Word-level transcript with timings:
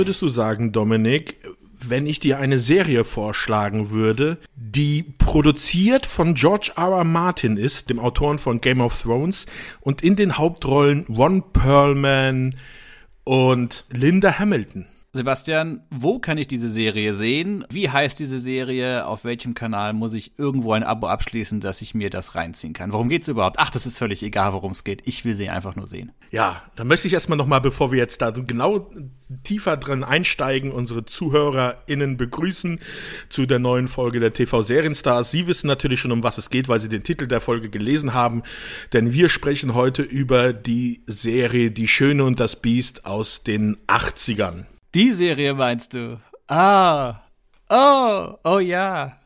Würdest 0.00 0.22
du 0.22 0.28
sagen, 0.28 0.72
Dominik, 0.72 1.36
wenn 1.74 2.06
ich 2.06 2.20
dir 2.20 2.38
eine 2.38 2.58
Serie 2.58 3.04
vorschlagen 3.04 3.90
würde, 3.90 4.38
die 4.56 5.02
produziert 5.02 6.06
von 6.06 6.32
George 6.32 6.72
R. 6.74 6.96
R. 6.96 7.04
Martin 7.04 7.58
ist, 7.58 7.90
dem 7.90 8.00
Autoren 8.00 8.38
von 8.38 8.62
Game 8.62 8.80
of 8.80 8.98
Thrones, 8.98 9.44
und 9.82 10.00
in 10.00 10.16
den 10.16 10.38
Hauptrollen 10.38 11.04
Ron 11.10 11.52
Perlman 11.52 12.54
und 13.24 13.84
Linda 13.90 14.38
Hamilton? 14.38 14.86
Sebastian, 15.12 15.82
wo 15.90 16.20
kann 16.20 16.38
ich 16.38 16.46
diese 16.46 16.70
Serie 16.70 17.14
sehen? 17.14 17.64
Wie 17.68 17.90
heißt 17.90 18.20
diese 18.20 18.38
Serie? 18.38 19.08
Auf 19.08 19.24
welchem 19.24 19.54
Kanal 19.54 19.92
muss 19.92 20.14
ich 20.14 20.38
irgendwo 20.38 20.72
ein 20.72 20.84
Abo 20.84 21.08
abschließen, 21.08 21.58
dass 21.58 21.82
ich 21.82 21.96
mir 21.96 22.10
das 22.10 22.36
reinziehen 22.36 22.74
kann? 22.74 22.92
Worum 22.92 23.08
geht's 23.08 23.26
überhaupt? 23.26 23.58
Ach, 23.58 23.70
das 23.70 23.86
ist 23.86 23.98
völlig 23.98 24.22
egal, 24.22 24.52
worum 24.52 24.70
es 24.70 24.84
geht. 24.84 25.02
Ich 25.06 25.24
will 25.24 25.34
sie 25.34 25.48
einfach 25.48 25.74
nur 25.74 25.88
sehen. 25.88 26.12
Ja, 26.30 26.62
dann 26.76 26.86
möchte 26.86 27.08
ich 27.08 27.12
erstmal 27.12 27.38
nochmal, 27.38 27.60
bevor 27.60 27.90
wir 27.90 27.98
jetzt 27.98 28.22
da 28.22 28.30
genau 28.30 28.88
tiefer 29.42 29.76
drin 29.76 30.04
einsteigen, 30.04 30.70
unsere 30.70 31.04
ZuhörerInnen 31.04 32.16
begrüßen 32.16 32.78
zu 33.30 33.46
der 33.46 33.58
neuen 33.58 33.88
Folge 33.88 34.20
der 34.20 34.32
TV 34.32 34.62
Serienstars. 34.62 35.32
Sie 35.32 35.48
wissen 35.48 35.66
natürlich 35.66 35.98
schon, 35.98 36.12
um 36.12 36.22
was 36.22 36.38
es 36.38 36.50
geht, 36.50 36.68
weil 36.68 36.80
sie 36.80 36.88
den 36.88 37.02
Titel 37.02 37.26
der 37.26 37.40
Folge 37.40 37.68
gelesen 37.68 38.14
haben, 38.14 38.44
denn 38.92 39.12
wir 39.12 39.28
sprechen 39.28 39.74
heute 39.74 40.02
über 40.02 40.52
die 40.52 41.02
Serie 41.06 41.72
Die 41.72 41.88
Schöne 41.88 42.22
und 42.22 42.38
das 42.38 42.54
Biest 42.54 43.06
aus 43.06 43.42
den 43.42 43.76
80ern. 43.88 44.66
Die 44.94 45.12
Serie 45.12 45.54
meinst 45.54 45.94
du? 45.94 46.20
Ah, 46.48 47.20
oh, 47.68 48.34
oh 48.42 48.58
ja. 48.58 49.16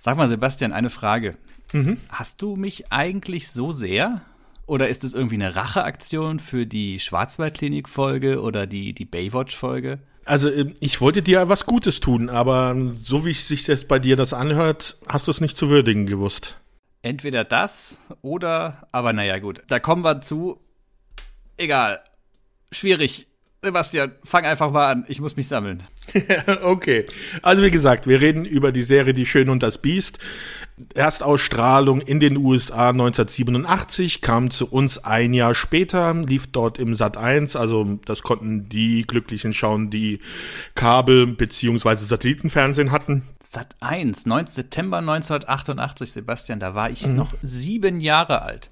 Sag 0.00 0.16
mal, 0.16 0.28
Sebastian, 0.28 0.72
eine 0.72 0.88
Frage. 0.88 1.36
Mhm. 1.74 1.98
Hast 2.08 2.40
du 2.40 2.56
mich 2.56 2.90
eigentlich 2.90 3.50
so 3.50 3.72
sehr? 3.72 4.22
Oder 4.64 4.88
ist 4.88 5.04
es 5.04 5.12
irgendwie 5.12 5.34
eine 5.34 5.54
Racheaktion 5.54 6.38
für 6.38 6.66
die 6.66 6.98
Schwarzwaldklinik-Folge 6.98 8.40
oder 8.40 8.66
die, 8.66 8.94
die 8.94 9.04
Baywatch-Folge? 9.04 9.98
Also 10.24 10.50
ähm, 10.50 10.72
ich 10.80 11.02
wollte 11.02 11.22
dir 11.22 11.50
was 11.50 11.66
Gutes 11.66 12.00
tun, 12.00 12.30
aber 12.30 12.74
so 12.92 13.26
wie 13.26 13.34
sich 13.34 13.64
das 13.64 13.84
bei 13.84 13.98
dir 13.98 14.16
das 14.16 14.32
anhört, 14.32 14.96
hast 15.08 15.26
du 15.26 15.30
es 15.30 15.42
nicht 15.42 15.58
zu 15.58 15.68
würdigen 15.68 16.06
gewusst. 16.06 16.58
Entweder 17.02 17.44
das 17.44 17.98
oder, 18.22 18.88
aber 18.92 19.12
naja 19.12 19.38
gut, 19.38 19.62
da 19.68 19.78
kommen 19.78 20.04
wir 20.04 20.20
zu. 20.20 20.58
Egal. 21.58 22.00
Schwierig. 22.72 23.27
Sebastian, 23.60 24.12
fang 24.22 24.44
einfach 24.44 24.70
mal 24.70 24.86
an. 24.86 25.04
Ich 25.08 25.20
muss 25.20 25.36
mich 25.36 25.48
sammeln. 25.48 25.82
okay. 26.62 27.06
Also 27.42 27.64
wie 27.64 27.72
gesagt, 27.72 28.06
wir 28.06 28.20
reden 28.20 28.44
über 28.44 28.70
die 28.70 28.82
Serie 28.82 29.14
Die 29.14 29.26
Schöne 29.26 29.50
und 29.50 29.62
das 29.64 29.78
Biest. 29.78 30.18
Erstausstrahlung 30.94 32.00
in 32.00 32.20
den 32.20 32.36
USA 32.36 32.90
1987, 32.90 34.20
kam 34.20 34.50
zu 34.50 34.68
uns 34.68 34.98
ein 34.98 35.32
Jahr 35.32 35.56
später, 35.56 36.14
lief 36.14 36.46
dort 36.46 36.78
im 36.78 36.94
Sat 36.94 37.16
1, 37.16 37.56
also 37.56 37.98
das 38.04 38.22
konnten 38.22 38.68
die 38.68 39.02
Glücklichen 39.02 39.52
schauen, 39.52 39.90
die 39.90 40.20
Kabel- 40.76 41.26
bzw. 41.26 41.96
Satellitenfernsehen 41.96 42.92
hatten. 42.92 43.24
Sat 43.42 43.74
1, 43.80 44.26
9. 44.26 44.46
September 44.46 44.98
1988, 44.98 46.12
Sebastian, 46.12 46.60
da 46.60 46.74
war 46.74 46.90
ich 46.90 47.06
mhm. 47.06 47.16
noch 47.16 47.34
sieben 47.42 48.00
Jahre 48.00 48.42
alt. 48.42 48.70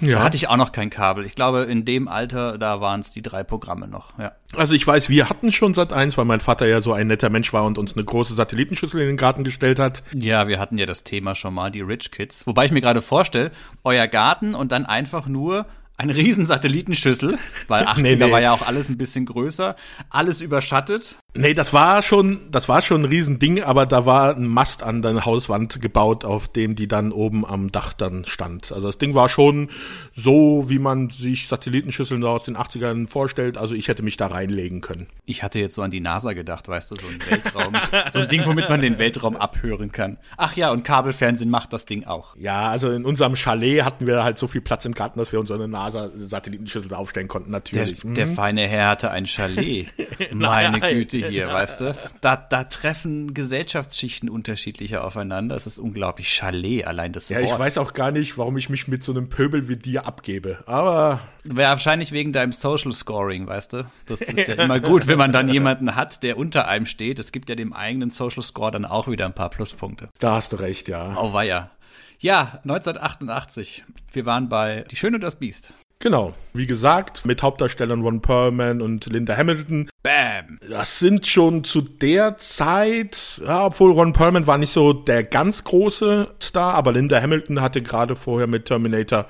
Ja. 0.00 0.18
Da 0.18 0.24
hatte 0.24 0.36
ich 0.36 0.48
auch 0.48 0.56
noch 0.56 0.72
kein 0.72 0.90
Kabel. 0.90 1.24
Ich 1.24 1.34
glaube, 1.34 1.62
in 1.62 1.84
dem 1.84 2.08
Alter, 2.08 2.58
da 2.58 2.80
waren 2.80 3.00
es 3.00 3.12
die 3.12 3.22
drei 3.22 3.44
Programme 3.44 3.88
noch, 3.88 4.18
ja. 4.18 4.32
Also 4.54 4.74
ich 4.74 4.86
weiß, 4.86 5.08
wir 5.08 5.28
hatten 5.28 5.52
schon 5.52 5.74
Sat 5.74 5.92
1, 5.92 6.16
weil 6.16 6.24
mein 6.24 6.40
Vater 6.40 6.66
ja 6.66 6.80
so 6.80 6.92
ein 6.92 7.06
netter 7.08 7.30
Mensch 7.30 7.52
war 7.52 7.64
und 7.64 7.78
uns 7.78 7.94
eine 7.94 8.04
große 8.04 8.34
Satellitenschüssel 8.34 9.00
in 9.00 9.06
den 9.06 9.16
Garten 9.16 9.44
gestellt 9.44 9.78
hat. 9.78 10.02
Ja, 10.14 10.48
wir 10.48 10.58
hatten 10.58 10.78
ja 10.78 10.86
das 10.86 11.04
Thema 11.04 11.34
schon 11.34 11.54
mal, 11.54 11.70
die 11.70 11.80
Rich 11.80 12.10
Kids. 12.10 12.46
Wobei 12.46 12.64
ich 12.64 12.72
mir 12.72 12.80
gerade 12.80 13.02
vorstelle, 13.02 13.50
euer 13.84 14.06
Garten 14.06 14.54
und 14.54 14.72
dann 14.72 14.86
einfach 14.86 15.26
nur 15.26 15.66
eine 15.96 16.14
riesen 16.14 16.44
Satellitenschüssel, 16.44 17.38
weil 17.68 17.84
80er 17.86 18.02
nee, 18.02 18.16
nee. 18.16 18.30
war 18.30 18.40
ja 18.40 18.52
auch 18.52 18.62
alles 18.62 18.88
ein 18.88 18.98
bisschen 18.98 19.26
größer, 19.26 19.76
alles 20.10 20.40
überschattet. 20.40 21.16
Nee, 21.38 21.54
das 21.54 21.72
war 21.72 22.02
schon, 22.02 22.40
das 22.50 22.68
war 22.68 22.82
schon 22.82 23.02
ein 23.02 23.04
Riesending, 23.04 23.62
aber 23.62 23.86
da 23.86 24.06
war 24.06 24.34
ein 24.34 24.46
Mast 24.46 24.82
an 24.82 25.02
der 25.02 25.24
Hauswand 25.24 25.80
gebaut, 25.80 26.24
auf 26.24 26.48
dem 26.48 26.76
die 26.76 26.88
dann 26.88 27.12
oben 27.12 27.44
am 27.46 27.70
Dach 27.70 27.92
dann 27.92 28.24
stand. 28.24 28.72
Also 28.72 28.86
das 28.86 28.98
Ding 28.98 29.14
war 29.14 29.28
schon 29.28 29.68
so, 30.14 30.64
wie 30.68 30.78
man 30.78 31.10
sich 31.10 31.48
Satellitenschüsseln 31.48 32.24
aus 32.24 32.44
den 32.44 32.56
80ern 32.56 33.08
vorstellt. 33.08 33.58
Also 33.58 33.74
ich 33.74 33.88
hätte 33.88 34.02
mich 34.02 34.16
da 34.16 34.28
reinlegen 34.28 34.80
können. 34.80 35.06
Ich 35.24 35.42
hatte 35.42 35.58
jetzt 35.58 35.74
so 35.74 35.82
an 35.82 35.90
die 35.90 36.00
NASA 36.00 36.32
gedacht, 36.32 36.68
weißt 36.68 36.90
du, 36.90 36.96
so 36.96 37.06
ein 37.06 37.30
Weltraum, 37.30 37.74
so 38.12 38.20
ein 38.20 38.28
Ding, 38.28 38.44
womit 38.46 38.68
man 38.68 38.80
den 38.80 38.98
Weltraum 38.98 39.36
abhören 39.36 39.92
kann. 39.92 40.18
Ach 40.36 40.56
ja, 40.56 40.70
und 40.70 40.84
Kabelfernsehen 40.84 41.50
macht 41.50 41.72
das 41.72 41.86
Ding 41.86 42.04
auch. 42.04 42.36
Ja, 42.36 42.68
also 42.68 42.90
in 42.90 43.04
unserem 43.04 43.36
Chalet 43.36 43.84
hatten 43.84 44.06
wir 44.06 44.24
halt 44.24 44.38
so 44.38 44.46
viel 44.46 44.60
Platz 44.60 44.84
im 44.84 44.94
Garten, 44.94 45.18
dass 45.18 45.32
wir 45.32 45.40
uns 45.40 45.50
eine 45.50 45.68
NASA-Satellitenschüssel 45.68 46.94
aufstellen 46.94 47.28
konnten, 47.28 47.50
natürlich. 47.50 48.00
Der, 48.00 48.12
der, 48.12 48.26
hm. 48.26 48.34
feine 48.34 48.66
Herr 48.66 48.88
hatte 48.88 49.10
ein 49.10 49.26
Chalet. 49.26 49.88
Meine 50.32 50.80
Güte 50.80 51.25
hier, 51.28 51.48
weißt 51.48 51.80
du? 51.80 51.96
Da, 52.20 52.36
da 52.36 52.64
treffen 52.64 53.34
Gesellschaftsschichten 53.34 54.28
unterschiedlicher 54.28 55.04
aufeinander. 55.04 55.54
Das 55.54 55.66
ist 55.66 55.78
unglaublich. 55.78 56.28
Chalet, 56.28 56.86
allein 56.86 57.12
das 57.12 57.28
ja, 57.28 57.36
Wort. 57.36 57.48
Ja, 57.48 57.54
ich 57.54 57.58
weiß 57.58 57.78
auch 57.78 57.92
gar 57.92 58.10
nicht, 58.10 58.38
warum 58.38 58.56
ich 58.56 58.68
mich 58.68 58.88
mit 58.88 59.02
so 59.02 59.12
einem 59.12 59.28
Pöbel 59.28 59.68
wie 59.68 59.76
dir 59.76 60.06
abgebe. 60.06 60.58
Aber. 60.66 61.20
Wäre 61.44 61.70
wahrscheinlich 61.70 62.12
wegen 62.12 62.32
deinem 62.32 62.52
Social 62.52 62.92
Scoring, 62.92 63.46
weißt 63.46 63.74
du? 63.74 63.86
Das 64.06 64.20
ist 64.20 64.48
ja 64.48 64.54
immer 64.62 64.80
gut, 64.80 65.06
wenn 65.06 65.18
man 65.18 65.32
dann 65.32 65.48
jemanden 65.48 65.94
hat, 65.94 66.22
der 66.22 66.36
unter 66.38 66.66
einem 66.68 66.86
steht. 66.86 67.18
Es 67.18 67.32
gibt 67.32 67.48
ja 67.48 67.54
dem 67.54 67.72
eigenen 67.72 68.10
Social 68.10 68.42
Score 68.42 68.70
dann 68.70 68.84
auch 68.84 69.08
wieder 69.08 69.26
ein 69.26 69.34
paar 69.34 69.50
Pluspunkte. 69.50 70.08
Da 70.18 70.34
hast 70.34 70.52
du 70.52 70.56
recht, 70.56 70.88
ja. 70.88 71.16
Oh, 71.20 71.32
weia. 71.32 71.70
Ja, 72.18 72.60
1988. 72.64 73.84
Wir 74.12 74.26
waren 74.26 74.48
bei 74.48 74.84
Die 74.90 74.96
Schöne 74.96 75.16
und 75.16 75.22
das 75.22 75.36
Biest. 75.36 75.72
Genau, 75.98 76.34
wie 76.52 76.66
gesagt, 76.66 77.24
mit 77.24 77.42
Hauptdarstellern 77.42 78.02
Ron 78.02 78.20
Perlman 78.20 78.82
und 78.82 79.06
Linda 79.06 79.34
Hamilton. 79.34 79.88
Bam! 80.02 80.58
Das 80.68 80.98
sind 80.98 81.26
schon 81.26 81.64
zu 81.64 81.80
der 81.80 82.36
Zeit, 82.36 83.40
ja, 83.42 83.64
obwohl 83.64 83.92
Ron 83.92 84.12
Perlman 84.12 84.46
war 84.46 84.58
nicht 84.58 84.72
so 84.72 84.92
der 84.92 85.24
ganz 85.24 85.64
große 85.64 86.34
Star, 86.40 86.74
aber 86.74 86.92
Linda 86.92 87.20
Hamilton 87.20 87.62
hatte 87.62 87.80
gerade 87.80 88.14
vorher 88.14 88.46
mit 88.46 88.66
Terminator 88.66 89.26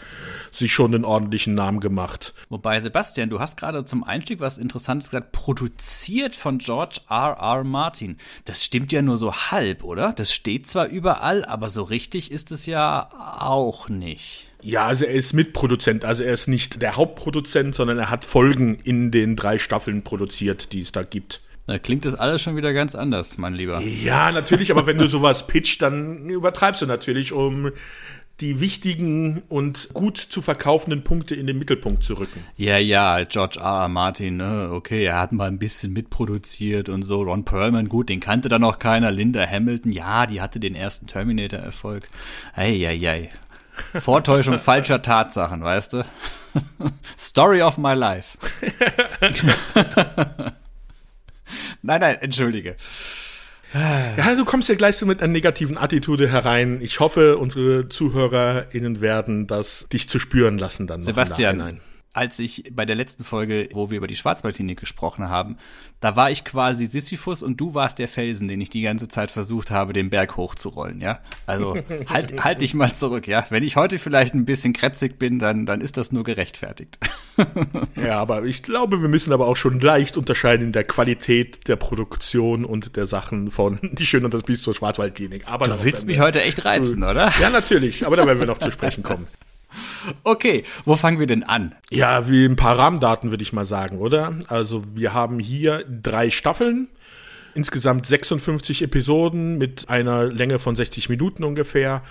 sich 0.50 0.72
schon 0.72 0.92
einen 0.92 1.04
ordentlichen 1.04 1.54
Namen 1.54 1.78
gemacht. 1.78 2.34
Wobei, 2.48 2.80
Sebastian, 2.80 3.30
du 3.30 3.38
hast 3.38 3.56
gerade 3.56 3.84
zum 3.84 4.02
Einstieg 4.02 4.40
was 4.40 4.58
Interessantes 4.58 5.10
gesagt, 5.10 5.30
produziert 5.32 6.34
von 6.34 6.58
George 6.58 6.98
R. 7.08 7.36
R. 7.40 7.64
Martin. 7.64 8.16
Das 8.44 8.64
stimmt 8.64 8.92
ja 8.92 9.02
nur 9.02 9.16
so 9.16 9.32
halb, 9.32 9.84
oder? 9.84 10.12
Das 10.14 10.34
steht 10.34 10.66
zwar 10.66 10.88
überall, 10.88 11.44
aber 11.44 11.68
so 11.68 11.84
richtig 11.84 12.32
ist 12.32 12.50
es 12.50 12.66
ja 12.66 13.08
auch 13.38 13.88
nicht. 13.88 14.48
Ja, 14.66 14.88
also 14.88 15.04
er 15.04 15.14
ist 15.14 15.32
Mitproduzent, 15.32 16.04
also 16.04 16.24
er 16.24 16.34
ist 16.34 16.48
nicht 16.48 16.82
der 16.82 16.96
Hauptproduzent, 16.96 17.76
sondern 17.76 17.98
er 17.98 18.10
hat 18.10 18.24
Folgen 18.24 18.80
in 18.82 19.12
den 19.12 19.36
drei 19.36 19.58
Staffeln 19.58 20.02
produziert, 20.02 20.72
die 20.72 20.80
es 20.80 20.90
da 20.90 21.04
gibt. 21.04 21.40
Da 21.68 21.78
klingt 21.78 22.04
das 22.04 22.16
alles 22.16 22.42
schon 22.42 22.56
wieder 22.56 22.72
ganz 22.72 22.96
anders, 22.96 23.38
mein 23.38 23.54
Lieber. 23.54 23.80
Ja, 23.80 24.32
natürlich, 24.32 24.72
aber 24.72 24.84
wenn 24.88 24.98
du 24.98 25.06
sowas 25.06 25.46
pitcht, 25.46 25.82
dann 25.82 26.28
übertreibst 26.28 26.82
du 26.82 26.86
natürlich, 26.86 27.32
um 27.32 27.70
die 28.40 28.60
wichtigen 28.60 29.44
und 29.48 29.90
gut 29.94 30.18
zu 30.18 30.42
verkaufenden 30.42 31.04
Punkte 31.04 31.36
in 31.36 31.46
den 31.46 31.58
Mittelpunkt 31.60 32.02
zu 32.02 32.14
rücken. 32.14 32.40
Ja, 32.56 32.76
ja, 32.76 33.22
George 33.22 33.60
R. 33.60 33.82
R. 33.82 33.88
Martin, 33.88 34.38
ne? 34.38 34.70
okay, 34.72 35.04
er 35.04 35.20
hat 35.20 35.30
mal 35.30 35.46
ein 35.46 35.60
bisschen 35.60 35.92
mitproduziert 35.92 36.88
und 36.88 37.02
so. 37.02 37.22
Ron 37.22 37.44
Perlman, 37.44 37.88
gut, 37.88 38.08
den 38.08 38.18
kannte 38.18 38.48
dann 38.48 38.62
noch 38.62 38.80
keiner. 38.80 39.12
Linda 39.12 39.46
Hamilton, 39.46 39.92
ja, 39.92 40.26
die 40.26 40.40
hatte 40.40 40.58
den 40.58 40.74
ersten 40.74 41.06
Terminator-Erfolg. 41.06 42.08
Eieiei. 42.56 43.30
Vortäuschung 44.00 44.58
falscher 44.58 45.02
Tatsachen, 45.02 45.62
weißt 45.62 45.94
du? 45.94 46.04
Story 47.18 47.62
of 47.62 47.78
my 47.78 47.94
life. 47.94 48.38
nein, 51.82 52.00
nein, 52.00 52.16
entschuldige. 52.20 52.76
Ja, 53.74 54.34
du 54.34 54.44
kommst 54.44 54.68
ja 54.68 54.74
gleich 54.74 54.96
so 54.96 55.06
mit 55.06 55.20
einer 55.20 55.32
negativen 55.32 55.76
Attitude 55.76 56.30
herein. 56.30 56.80
Ich 56.80 57.00
hoffe, 57.00 57.36
unsere 57.36 57.88
ZuhörerInnen 57.88 59.00
werden 59.00 59.46
das 59.46 59.86
dich 59.92 60.08
zu 60.08 60.18
spüren 60.18 60.56
lassen 60.58 60.86
dann. 60.86 61.02
Sebastian, 61.02 61.80
als 62.16 62.38
ich 62.38 62.64
bei 62.72 62.86
der 62.86 62.96
letzten 62.96 63.24
Folge, 63.24 63.68
wo 63.72 63.90
wir 63.90 63.98
über 63.98 64.06
die 64.06 64.16
Schwarzwaldlinie 64.16 64.74
gesprochen 64.74 65.28
haben, 65.28 65.58
da 66.00 66.16
war 66.16 66.30
ich 66.30 66.44
quasi 66.44 66.86
Sisyphus 66.86 67.42
und 67.42 67.60
du 67.60 67.74
warst 67.74 67.98
der 67.98 68.08
Felsen, 68.08 68.48
den 68.48 68.60
ich 68.60 68.70
die 68.70 68.82
ganze 68.82 69.06
Zeit 69.08 69.30
versucht 69.30 69.70
habe, 69.70 69.92
den 69.92 70.08
Berg 70.08 70.36
hochzurollen, 70.36 71.00
ja? 71.00 71.20
Also 71.44 71.76
halt, 72.08 72.42
halt 72.42 72.62
dich 72.62 72.72
mal 72.72 72.94
zurück, 72.94 73.28
ja? 73.28 73.44
Wenn 73.50 73.62
ich 73.62 73.76
heute 73.76 73.98
vielleicht 73.98 74.34
ein 74.34 74.46
bisschen 74.46 74.72
krätzig 74.72 75.18
bin, 75.18 75.38
dann, 75.38 75.66
dann 75.66 75.82
ist 75.82 75.98
das 75.98 76.10
nur 76.10 76.24
gerechtfertigt. 76.24 76.98
ja, 77.96 78.18
aber 78.18 78.44
ich 78.44 78.62
glaube, 78.62 79.02
wir 79.02 79.08
müssen 79.08 79.32
aber 79.32 79.46
auch 79.46 79.56
schon 79.56 79.78
leicht 79.80 80.16
unterscheiden 80.16 80.68
in 80.68 80.72
der 80.72 80.84
Qualität 80.84 81.68
der 81.68 81.76
Produktion 81.76 82.64
und 82.64 82.96
der 82.96 83.06
Sachen 83.06 83.50
von 83.50 83.78
Die 83.92 84.06
Schön 84.06 84.24
und 84.24 84.32
das 84.32 84.42
Biest 84.42 84.62
zur 84.62 84.74
Schwarzwaldklinik. 84.74 85.46
Aber 85.46 85.66
du 85.66 85.84
willst 85.84 86.06
mich 86.06 86.18
heute 86.18 86.42
echt 86.42 86.64
reizen, 86.64 87.02
zu, 87.02 87.08
oder? 87.08 87.32
Ja, 87.40 87.50
natürlich, 87.50 88.06
aber 88.06 88.16
da 88.16 88.26
werden 88.26 88.38
wir 88.38 88.46
noch 88.46 88.58
zu 88.58 88.70
sprechen 88.70 89.02
kommen. 89.02 89.26
Okay, 90.22 90.64
wo 90.84 90.96
fangen 90.96 91.18
wir 91.18 91.26
denn 91.26 91.42
an? 91.42 91.74
Ja, 91.90 92.28
wie 92.28 92.44
ein 92.44 92.56
paar 92.56 92.78
Rahmendaten 92.78 93.30
würde 93.30 93.42
ich 93.42 93.52
mal 93.52 93.64
sagen, 93.64 93.98
oder? 93.98 94.34
Also 94.48 94.82
wir 94.94 95.14
haben 95.14 95.38
hier 95.38 95.84
drei 95.88 96.30
Staffeln, 96.30 96.88
insgesamt 97.54 98.06
56 98.06 98.82
Episoden 98.82 99.58
mit 99.58 99.88
einer 99.88 100.24
Länge 100.26 100.58
von 100.58 100.76
60 100.76 101.08
Minuten 101.08 101.44
ungefähr. 101.44 102.02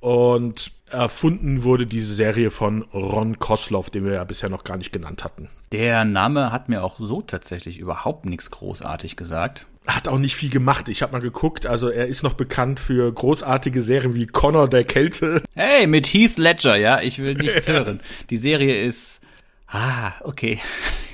Und 0.00 0.72
erfunden 0.88 1.62
wurde 1.62 1.86
diese 1.86 2.14
Serie 2.14 2.50
von 2.50 2.82
Ron 2.94 3.38
Kosloff, 3.38 3.90
den 3.90 4.04
wir 4.04 4.14
ja 4.14 4.24
bisher 4.24 4.48
noch 4.48 4.64
gar 4.64 4.78
nicht 4.78 4.92
genannt 4.92 5.24
hatten. 5.24 5.50
Der 5.72 6.04
Name 6.04 6.52
hat 6.52 6.68
mir 6.68 6.82
auch 6.82 6.98
so 6.98 7.20
tatsächlich 7.20 7.78
überhaupt 7.78 8.24
nichts 8.24 8.50
großartig 8.50 9.16
gesagt. 9.16 9.66
Hat 9.94 10.08
auch 10.08 10.18
nicht 10.18 10.36
viel 10.36 10.50
gemacht. 10.50 10.88
Ich 10.88 11.02
habe 11.02 11.12
mal 11.12 11.20
geguckt, 11.20 11.66
also 11.66 11.88
er 11.88 12.06
ist 12.06 12.22
noch 12.22 12.34
bekannt 12.34 12.80
für 12.80 13.12
großartige 13.12 13.82
Serien 13.82 14.14
wie 14.14 14.26
Connor 14.26 14.68
der 14.68 14.84
Kälte. 14.84 15.42
Hey, 15.54 15.86
mit 15.86 16.06
Heath 16.06 16.38
Ledger, 16.38 16.76
ja, 16.76 17.00
ich 17.00 17.18
will 17.18 17.34
nichts 17.40 17.68
hören. 17.68 18.00
Die 18.30 18.38
Serie 18.38 18.82
ist 18.82 19.20
Ah, 19.72 20.14
okay. 20.24 20.58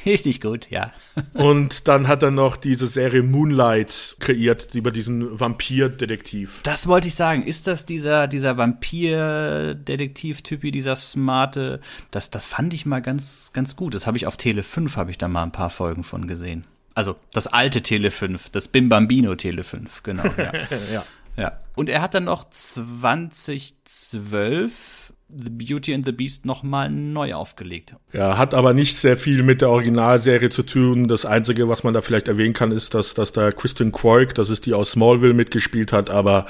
Ist 0.07 0.25
nicht 0.25 0.41
gut, 0.41 0.71
ja. 0.71 0.95
Und 1.35 1.87
dann 1.89 2.09
hat 2.09 2.23
er 2.23 2.31
noch 2.31 2.57
diese 2.57 2.87
Serie 2.87 3.23
Moonlight 3.25 4.17
kreiert 4.21 4.73
über 4.75 4.93
diesen 4.93 5.39
Vampir-Detektiv. 5.39 6.61
Das 6.63 6.87
wollte 6.87 7.09
ich 7.09 7.17
sagen. 7.17 7.43
Ist 7.43 7.67
das 7.67 7.85
dieser, 7.87 8.29
dieser 8.29 8.57
Vampir-Detektiv-Typi, 8.57 10.71
dieser 10.71 10.97
smarte? 10.97 11.81
Das, 12.13 12.31
das 12.31 12.47
fand 12.47 12.73
ich 12.73 12.87
mal 12.87 13.03
ganz, 13.03 13.51
ganz 13.53 13.77
gut. 13.77 13.95
Das 13.95 14.07
habe 14.07 14.17
ich 14.17 14.29
auf 14.29 14.39
Tele 14.39 14.63
5, 14.63 14.97
habe 14.97 15.11
ich 15.11 15.19
da 15.19 15.29
mal 15.29 15.43
ein 15.43 15.53
paar 15.53 15.69
Folgen 15.71 16.05
von 16.05 16.29
gesehen. 16.29 16.65
Also 16.97 17.15
das 17.31 17.47
alte 17.47 17.83
Tele 17.83 18.11
5, 18.11 18.49
das 18.49 18.67
Bim 18.69 18.89
Bambino 18.89 19.35
Tele 19.35 19.65
5, 19.65 20.03
genau. 20.03 20.25
Ja. 20.39 20.53
ja. 20.93 21.05
ja. 21.37 21.61
Und 21.75 21.91
er 21.91 22.01
hat 22.01 22.15
dann 22.15 22.25
noch 22.25 22.49
2012 22.49 25.06
The 25.29 25.51
Beauty 25.51 25.93
and 25.93 26.07
the 26.07 26.13
Beast 26.13 26.47
nochmal 26.47 26.89
neu 26.89 27.35
aufgelegt. 27.35 27.97
Ja, 28.13 28.39
hat 28.39 28.55
aber 28.55 28.75
nicht 28.75 28.97
sehr 28.97 29.17
viel 29.17 29.43
mit 29.43 29.61
der 29.61 29.71
Originalserie 29.71 30.51
zu 30.51 30.63
tun. 30.63 31.09
Das 31.09 31.27
Einzige, 31.27 31.69
was 31.69 31.83
man 31.83 31.95
da 31.95 32.01
vielleicht 32.01 32.29
erwähnen 32.29 32.55
kann, 32.55 32.71
ist, 32.71 32.95
dass, 32.95 33.15
dass 33.15 33.33
da 33.33 33.51
Kristen 33.51 33.91
Quark, 33.91 34.37
das 34.37 34.51
ist 34.51 34.67
die 34.67 34.75
aus 34.75 34.93
Smallville, 34.93 35.35
mitgespielt 35.35 35.93
hat, 35.93 36.11
aber 36.11 36.47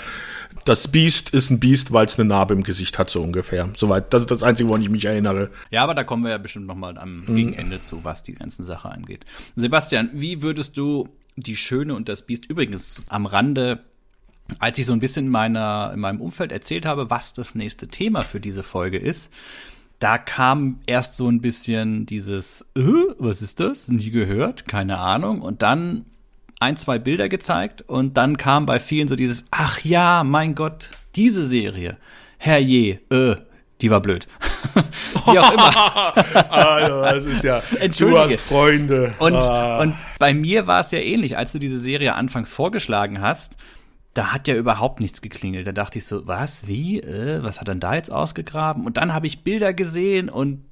das 0.66 0.88
Beast 0.88 1.30
ist 1.30 1.50
ein 1.50 1.58
Beast, 1.58 1.92
weil 1.92 2.06
es 2.06 2.18
eine 2.18 2.28
Narbe 2.28 2.52
im 2.52 2.62
Gesicht 2.62 2.98
hat, 2.98 3.08
so 3.08 3.22
ungefähr. 3.22 3.70
Soweit, 3.76 4.12
das 4.12 4.22
ist 4.22 4.30
das 4.30 4.42
Einzige, 4.42 4.68
woran 4.68 4.82
ich 4.82 4.90
mich 4.90 5.04
erinnere. 5.04 5.50
Ja, 5.70 5.82
aber 5.82 5.94
da 5.94 6.04
kommen 6.04 6.24
wir 6.24 6.30
ja 6.30 6.38
bestimmt 6.38 6.66
nochmal 6.66 6.98
am 6.98 7.20
mhm. 7.26 7.34
Gegenende 7.34 7.80
zu, 7.80 8.04
was 8.04 8.24
die 8.24 8.34
ganzen 8.34 8.64
Sache 8.64 8.90
angeht. 8.90 9.24
Sebastian, 9.54 10.10
wie 10.12 10.42
würdest 10.42 10.76
du 10.76 11.08
die 11.36 11.56
Schöne 11.56 11.94
und 11.94 12.08
das 12.08 12.26
Biest 12.26 12.46
übrigens 12.46 13.02
am 13.08 13.26
Rande 13.26 13.80
als 14.58 14.78
ich 14.78 14.86
so 14.86 14.92
ein 14.92 15.00
bisschen 15.00 15.26
in, 15.26 15.32
meiner, 15.32 15.90
in 15.94 16.00
meinem 16.00 16.20
Umfeld 16.20 16.52
erzählt 16.52 16.86
habe, 16.86 17.10
was 17.10 17.32
das 17.32 17.54
nächste 17.54 17.88
Thema 17.88 18.22
für 18.22 18.40
diese 18.40 18.62
Folge 18.62 18.98
ist, 18.98 19.32
da 19.98 20.18
kam 20.18 20.80
erst 20.86 21.16
so 21.16 21.28
ein 21.28 21.40
bisschen 21.40 22.06
dieses, 22.06 22.66
äh, 22.76 22.82
was 23.18 23.42
ist 23.42 23.60
das? 23.60 23.88
Nie 23.88 24.10
gehört, 24.10 24.68
keine 24.68 24.98
Ahnung. 24.98 25.40
Und 25.40 25.62
dann 25.62 26.04
ein, 26.60 26.76
zwei 26.76 26.98
Bilder 26.98 27.28
gezeigt 27.28 27.82
und 27.82 28.16
dann 28.16 28.36
kam 28.36 28.66
bei 28.66 28.78
vielen 28.80 29.08
so 29.08 29.16
dieses, 29.16 29.44
ach 29.50 29.80
ja, 29.80 30.24
mein 30.24 30.54
Gott, 30.54 30.90
diese 31.14 31.44
Serie. 31.44 31.96
Herrje, 32.38 33.00
äh, 33.10 33.36
die 33.80 33.90
war 33.90 34.00
blöd. 34.00 34.26
Wie 35.30 35.38
auch 35.38 35.52
immer. 35.52 36.16
also, 36.52 37.02
das 37.02 37.24
ist 37.24 37.44
ja, 37.44 37.62
du 37.98 38.18
hast 38.18 38.40
Freunde. 38.40 39.14
Und, 39.18 39.34
ah. 39.34 39.80
und 39.80 39.94
bei 40.18 40.32
mir 40.34 40.66
war 40.66 40.80
es 40.80 40.90
ja 40.90 40.98
ähnlich, 40.98 41.36
als 41.36 41.52
du 41.52 41.58
diese 41.58 41.78
Serie 41.78 42.14
anfangs 42.14 42.52
vorgeschlagen 42.52 43.20
hast 43.20 43.56
da 44.16 44.32
hat 44.32 44.48
ja 44.48 44.54
überhaupt 44.54 45.00
nichts 45.00 45.20
geklingelt. 45.20 45.66
Da 45.66 45.72
dachte 45.72 45.98
ich 45.98 46.06
so, 46.06 46.26
was, 46.26 46.66
wie, 46.66 47.00
äh, 47.00 47.42
was 47.42 47.60
hat 47.60 47.68
er 47.68 47.74
da 47.74 47.94
jetzt 47.94 48.10
ausgegraben? 48.10 48.86
Und 48.86 48.96
dann 48.96 49.12
habe 49.12 49.26
ich 49.26 49.44
Bilder 49.44 49.74
gesehen 49.74 50.28
und 50.28 50.62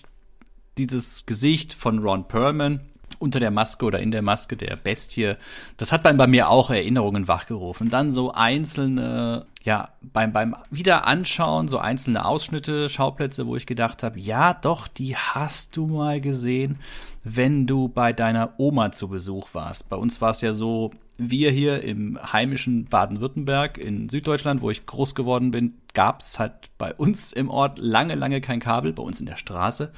dieses 0.79 1.27
Gesicht 1.27 1.75
von 1.75 1.99
Ron 1.99 2.27
Perlman 2.27 2.81
unter 3.19 3.41
der 3.41 3.51
Maske 3.51 3.85
oder 3.85 4.01
in 4.01 4.11
der 4.11 4.23
Maske 4.23 4.57
der 4.57 4.77
Bestie, 4.77 5.35
das 5.77 5.93
hat 5.93 6.03
bei, 6.03 6.27
mir 6.27 6.49
auch 6.49 6.71
Erinnerungen 6.71 7.29
wachgerufen. 7.29 7.91
Dann 7.91 8.13
so 8.13 8.33
einzelne, 8.33 9.47
ja, 9.63 9.91
beim, 10.03 10.33
beim 10.33 10.57
Wiederanschauen, 10.71 11.69
so 11.69 11.79
einzelne 11.79 12.25
Ausschnitte, 12.25 12.89
Schauplätze, 12.89 13.47
wo 13.47 13.57
ich 13.57 13.67
gedacht 13.67 14.03
habe, 14.03 14.19
ja, 14.19 14.55
doch, 14.55 14.89
die 14.89 15.17
hast 15.17 15.77
du 15.77 15.87
mal 15.87 16.21
gesehen, 16.21 16.79
wenn 17.23 17.67
du 17.67 17.89
bei 17.89 18.13
deiner 18.13 18.55
Oma 18.59 18.91
zu 18.91 19.09
Besuch 19.09 19.55
warst. 19.55 19.89
Bei 19.89 19.97
uns 19.97 20.21
war 20.21 20.31
es 20.31 20.41
ja 20.41 20.53
so, 20.55 20.91
wir 21.17 21.51
hier 21.51 21.83
im 21.83 22.19
heimischen 22.33 22.87
Baden-Württemberg 22.87 23.79
in 23.79 24.09
Süddeutschland, 24.09 24.63
wo 24.63 24.71
ich 24.71 24.87
groß 24.87 25.15
geworden 25.15 25.51
bin, 25.51 25.75
gab 25.93 26.21
es 26.21 26.39
halt 26.39 26.53
bei 26.77 26.93
uns 26.95 27.33
im 27.33 27.51
Ort 27.51 27.79
lange, 27.79 28.15
lange 28.15 28.41
kein 28.41 28.61
Kabel, 28.61 28.93
bei 28.93 29.03
uns 29.03 29.21
in 29.21 29.27
der 29.27 29.37
Straße. 29.37 29.93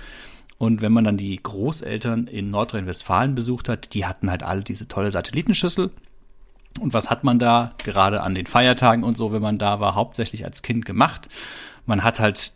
Und 0.58 0.80
wenn 0.80 0.92
man 0.92 1.04
dann 1.04 1.16
die 1.16 1.42
Großeltern 1.42 2.26
in 2.26 2.50
Nordrhein-Westfalen 2.50 3.34
besucht 3.34 3.68
hat, 3.68 3.94
die 3.94 4.06
hatten 4.06 4.30
halt 4.30 4.42
alle 4.42 4.62
diese 4.62 4.88
tolle 4.88 5.10
Satellitenschüssel. 5.10 5.90
Und 6.80 6.92
was 6.92 7.10
hat 7.10 7.24
man 7.24 7.38
da 7.38 7.72
gerade 7.78 8.22
an 8.22 8.34
den 8.34 8.46
Feiertagen 8.46 9.04
und 9.04 9.16
so, 9.16 9.32
wenn 9.32 9.42
man 9.42 9.58
da 9.58 9.80
war, 9.80 9.94
hauptsächlich 9.94 10.44
als 10.44 10.62
Kind 10.62 10.84
gemacht? 10.84 11.28
Man 11.86 12.02
hat 12.02 12.20
halt 12.20 12.52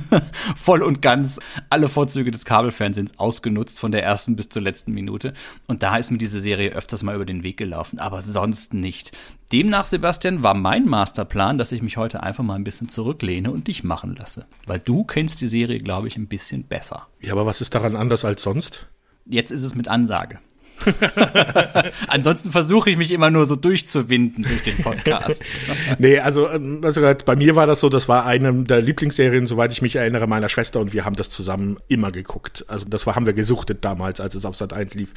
voll 0.56 0.82
und 0.82 1.02
ganz 1.02 1.40
alle 1.70 1.88
Vorzüge 1.88 2.30
des 2.30 2.44
Kabelfernsehens 2.44 3.18
ausgenutzt 3.18 3.80
von 3.80 3.92
der 3.92 4.04
ersten 4.04 4.36
bis 4.36 4.48
zur 4.48 4.62
letzten 4.62 4.92
Minute. 4.92 5.32
Und 5.66 5.82
da 5.82 5.96
ist 5.96 6.10
mir 6.10 6.18
diese 6.18 6.40
Serie 6.40 6.70
öfters 6.72 7.02
mal 7.02 7.14
über 7.14 7.24
den 7.24 7.42
Weg 7.42 7.56
gelaufen, 7.56 7.98
aber 7.98 8.22
sonst 8.22 8.74
nicht. 8.74 9.12
Demnach, 9.52 9.86
Sebastian, 9.86 10.42
war 10.42 10.54
mein 10.54 10.86
Masterplan, 10.86 11.58
dass 11.58 11.72
ich 11.72 11.82
mich 11.82 11.96
heute 11.96 12.22
einfach 12.22 12.44
mal 12.44 12.54
ein 12.54 12.64
bisschen 12.64 12.88
zurücklehne 12.88 13.50
und 13.50 13.68
dich 13.68 13.82
machen 13.82 14.14
lasse. 14.16 14.46
Weil 14.66 14.78
du 14.78 15.04
kennst 15.04 15.40
die 15.40 15.48
Serie, 15.48 15.78
glaube 15.78 16.08
ich, 16.08 16.16
ein 16.16 16.28
bisschen 16.28 16.64
besser. 16.64 17.08
Ja, 17.20 17.32
aber 17.32 17.46
was 17.46 17.60
ist 17.60 17.74
daran 17.74 17.96
anders 17.96 18.24
als 18.24 18.42
sonst? 18.42 18.86
Jetzt 19.24 19.50
ist 19.50 19.64
es 19.64 19.74
mit 19.74 19.88
Ansage. 19.88 20.38
Ansonsten 22.08 22.50
versuche 22.50 22.90
ich 22.90 22.96
mich 22.96 23.12
immer 23.12 23.30
nur 23.30 23.46
so 23.46 23.56
durchzuwinden 23.56 24.44
durch 24.44 24.62
den 24.62 24.82
Podcast. 24.82 25.42
nee, 25.98 26.18
also, 26.18 26.48
ähm, 26.48 26.80
also 26.82 27.02
bei 27.24 27.36
mir 27.36 27.56
war 27.56 27.66
das 27.66 27.80
so, 27.80 27.88
das 27.88 28.08
war 28.08 28.26
eine 28.26 28.52
der 28.64 28.82
Lieblingsserien, 28.82 29.46
soweit 29.46 29.72
ich 29.72 29.82
mich 29.82 29.96
erinnere, 29.96 30.26
meiner 30.26 30.48
Schwester 30.48 30.80
und 30.80 30.92
wir 30.92 31.04
haben 31.04 31.16
das 31.16 31.30
zusammen 31.30 31.78
immer 31.88 32.10
geguckt. 32.10 32.64
Also 32.68 32.86
das 32.88 33.06
war, 33.06 33.16
haben 33.16 33.26
wir 33.26 33.32
gesuchtet 33.32 33.84
damals, 33.84 34.20
als 34.20 34.34
es 34.34 34.44
auf 34.44 34.56
Sat 34.56 34.72
1 34.72 34.94
lief. 34.94 35.14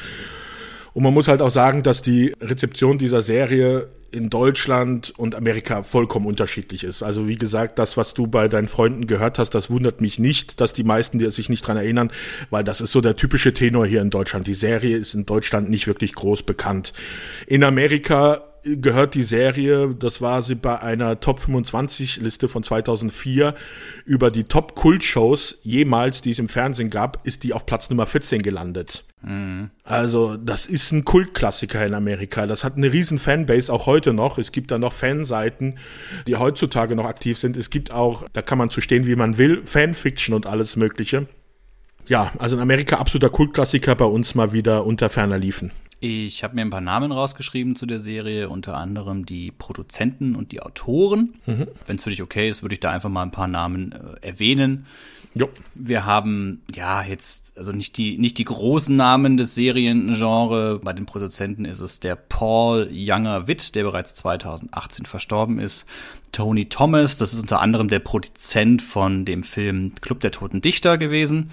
Und 0.93 1.03
man 1.03 1.13
muss 1.13 1.27
halt 1.27 1.41
auch 1.41 1.51
sagen, 1.51 1.83
dass 1.83 2.01
die 2.01 2.35
Rezeption 2.41 2.97
dieser 2.97 3.21
Serie 3.21 3.87
in 4.11 4.29
Deutschland 4.29 5.13
und 5.17 5.35
Amerika 5.35 5.83
vollkommen 5.83 6.25
unterschiedlich 6.25 6.83
ist. 6.83 7.01
Also 7.01 7.27
wie 7.27 7.37
gesagt, 7.37 7.79
das, 7.79 7.95
was 7.95 8.13
du 8.13 8.27
bei 8.27 8.47
deinen 8.47 8.67
Freunden 8.67 9.07
gehört 9.07 9.39
hast, 9.39 9.51
das 9.51 9.69
wundert 9.69 10.01
mich 10.01 10.19
nicht, 10.19 10.59
dass 10.59 10.73
die 10.73 10.83
meisten 10.83 11.17
die 11.17 11.31
sich 11.31 11.47
nicht 11.47 11.65
dran 11.65 11.77
erinnern, 11.77 12.11
weil 12.49 12.63
das 12.63 12.81
ist 12.81 12.91
so 12.91 12.99
der 12.99 13.15
typische 13.15 13.53
Tenor 13.53 13.85
hier 13.85 14.01
in 14.01 14.09
Deutschland. 14.09 14.47
Die 14.47 14.53
Serie 14.53 14.97
ist 14.97 15.13
in 15.13 15.25
Deutschland 15.25 15.69
nicht 15.69 15.87
wirklich 15.87 16.13
groß 16.13 16.43
bekannt. 16.43 16.91
In 17.47 17.63
Amerika 17.63 18.43
gehört 18.63 19.15
die 19.15 19.23
Serie, 19.23 19.95
das 19.97 20.21
war 20.21 20.43
sie 20.43 20.55
bei 20.55 20.79
einer 20.79 21.19
Top 21.19 21.39
25 21.39 22.17
Liste 22.17 22.47
von 22.47 22.63
2004 22.63 23.55
über 24.05 24.29
die 24.29 24.43
Top 24.43 24.75
Kult-Shows 24.75 25.59
jemals, 25.63 26.21
die 26.21 26.31
es 26.31 26.39
im 26.39 26.49
Fernsehen 26.49 26.89
gab, 26.89 27.25
ist 27.25 27.43
die 27.43 27.53
auf 27.53 27.65
Platz 27.65 27.89
Nummer 27.89 28.05
14 28.05 28.41
gelandet. 28.41 29.05
Also, 29.83 30.35
das 30.37 30.65
ist 30.65 30.91
ein 30.91 31.05
Kultklassiker 31.05 31.85
in 31.85 31.93
Amerika. 31.93 32.47
Das 32.47 32.63
hat 32.63 32.77
eine 32.77 32.91
riesen 32.91 33.19
Fanbase 33.19 33.71
auch 33.71 33.85
heute 33.85 34.13
noch. 34.13 34.39
Es 34.39 34.51
gibt 34.51 34.71
da 34.71 34.79
noch 34.79 34.93
Fanseiten, 34.93 35.77
die 36.27 36.37
heutzutage 36.37 36.95
noch 36.95 37.05
aktiv 37.05 37.37
sind. 37.37 37.55
Es 37.55 37.69
gibt 37.69 37.91
auch, 37.91 38.25
da 38.33 38.41
kann 38.41 38.57
man 38.57 38.71
zu 38.71 38.81
stehen, 38.81 39.05
wie 39.05 39.15
man 39.15 39.37
will, 39.37 39.61
Fanfiction 39.65 40.33
und 40.33 40.47
alles 40.47 40.75
Mögliche. 40.75 41.27
Ja, 42.07 42.31
also 42.39 42.55
in 42.55 42.61
Amerika 42.61 42.97
absoluter 42.97 43.29
Kultklassiker, 43.29 43.95
bei 43.95 44.05
uns 44.05 44.33
mal 44.33 44.53
wieder 44.53 44.85
unter 44.85 45.09
ferner 45.09 45.37
liefen. 45.37 45.71
Ich 46.03 46.43
habe 46.43 46.55
mir 46.55 46.61
ein 46.61 46.71
paar 46.71 46.81
Namen 46.81 47.11
rausgeschrieben 47.11 47.75
zu 47.75 47.85
der 47.85 47.99
Serie, 47.99 48.49
unter 48.49 48.75
anderem 48.75 49.27
die 49.27 49.51
Produzenten 49.51 50.35
und 50.35 50.51
die 50.51 50.63
Autoren. 50.63 51.35
Mhm. 51.45 51.67
Wenn 51.85 51.97
es 51.97 52.03
für 52.03 52.09
dich 52.09 52.23
okay 52.23 52.49
ist, 52.49 52.63
würde 52.63 52.73
ich 52.73 52.79
da 52.79 52.89
einfach 52.89 53.09
mal 53.09 53.21
ein 53.21 53.29
paar 53.29 53.47
Namen 53.47 53.91
äh, 53.91 54.25
erwähnen. 54.25 54.87
Jo. 55.33 55.49
Wir 55.75 56.05
haben 56.05 56.61
ja 56.75 57.03
jetzt 57.03 57.57
also 57.57 57.71
nicht 57.71 57.95
die 57.95 58.17
nicht 58.17 58.37
die 58.37 58.43
großen 58.43 58.93
Namen 58.93 59.37
des 59.37 59.55
Seriengenre. 59.55 60.79
Bei 60.83 60.91
den 60.91 61.05
Produzenten 61.05 61.63
ist 61.63 61.79
es 61.79 62.01
der 62.01 62.15
Paul 62.15 62.89
Younger 62.91 63.47
Witt, 63.47 63.75
der 63.75 63.83
bereits 63.83 64.13
2018 64.15 65.05
verstorben 65.05 65.57
ist. 65.57 65.85
Tony 66.33 66.67
Thomas, 66.67 67.17
das 67.17 67.33
ist 67.33 67.39
unter 67.39 67.61
anderem 67.61 67.87
der 67.87 67.99
Produzent 67.99 68.81
von 68.81 69.23
dem 69.23 69.43
Film 69.43 69.93
Club 70.01 70.19
der 70.19 70.31
Toten 70.31 70.59
Dichter 70.59 70.97
gewesen 70.97 71.51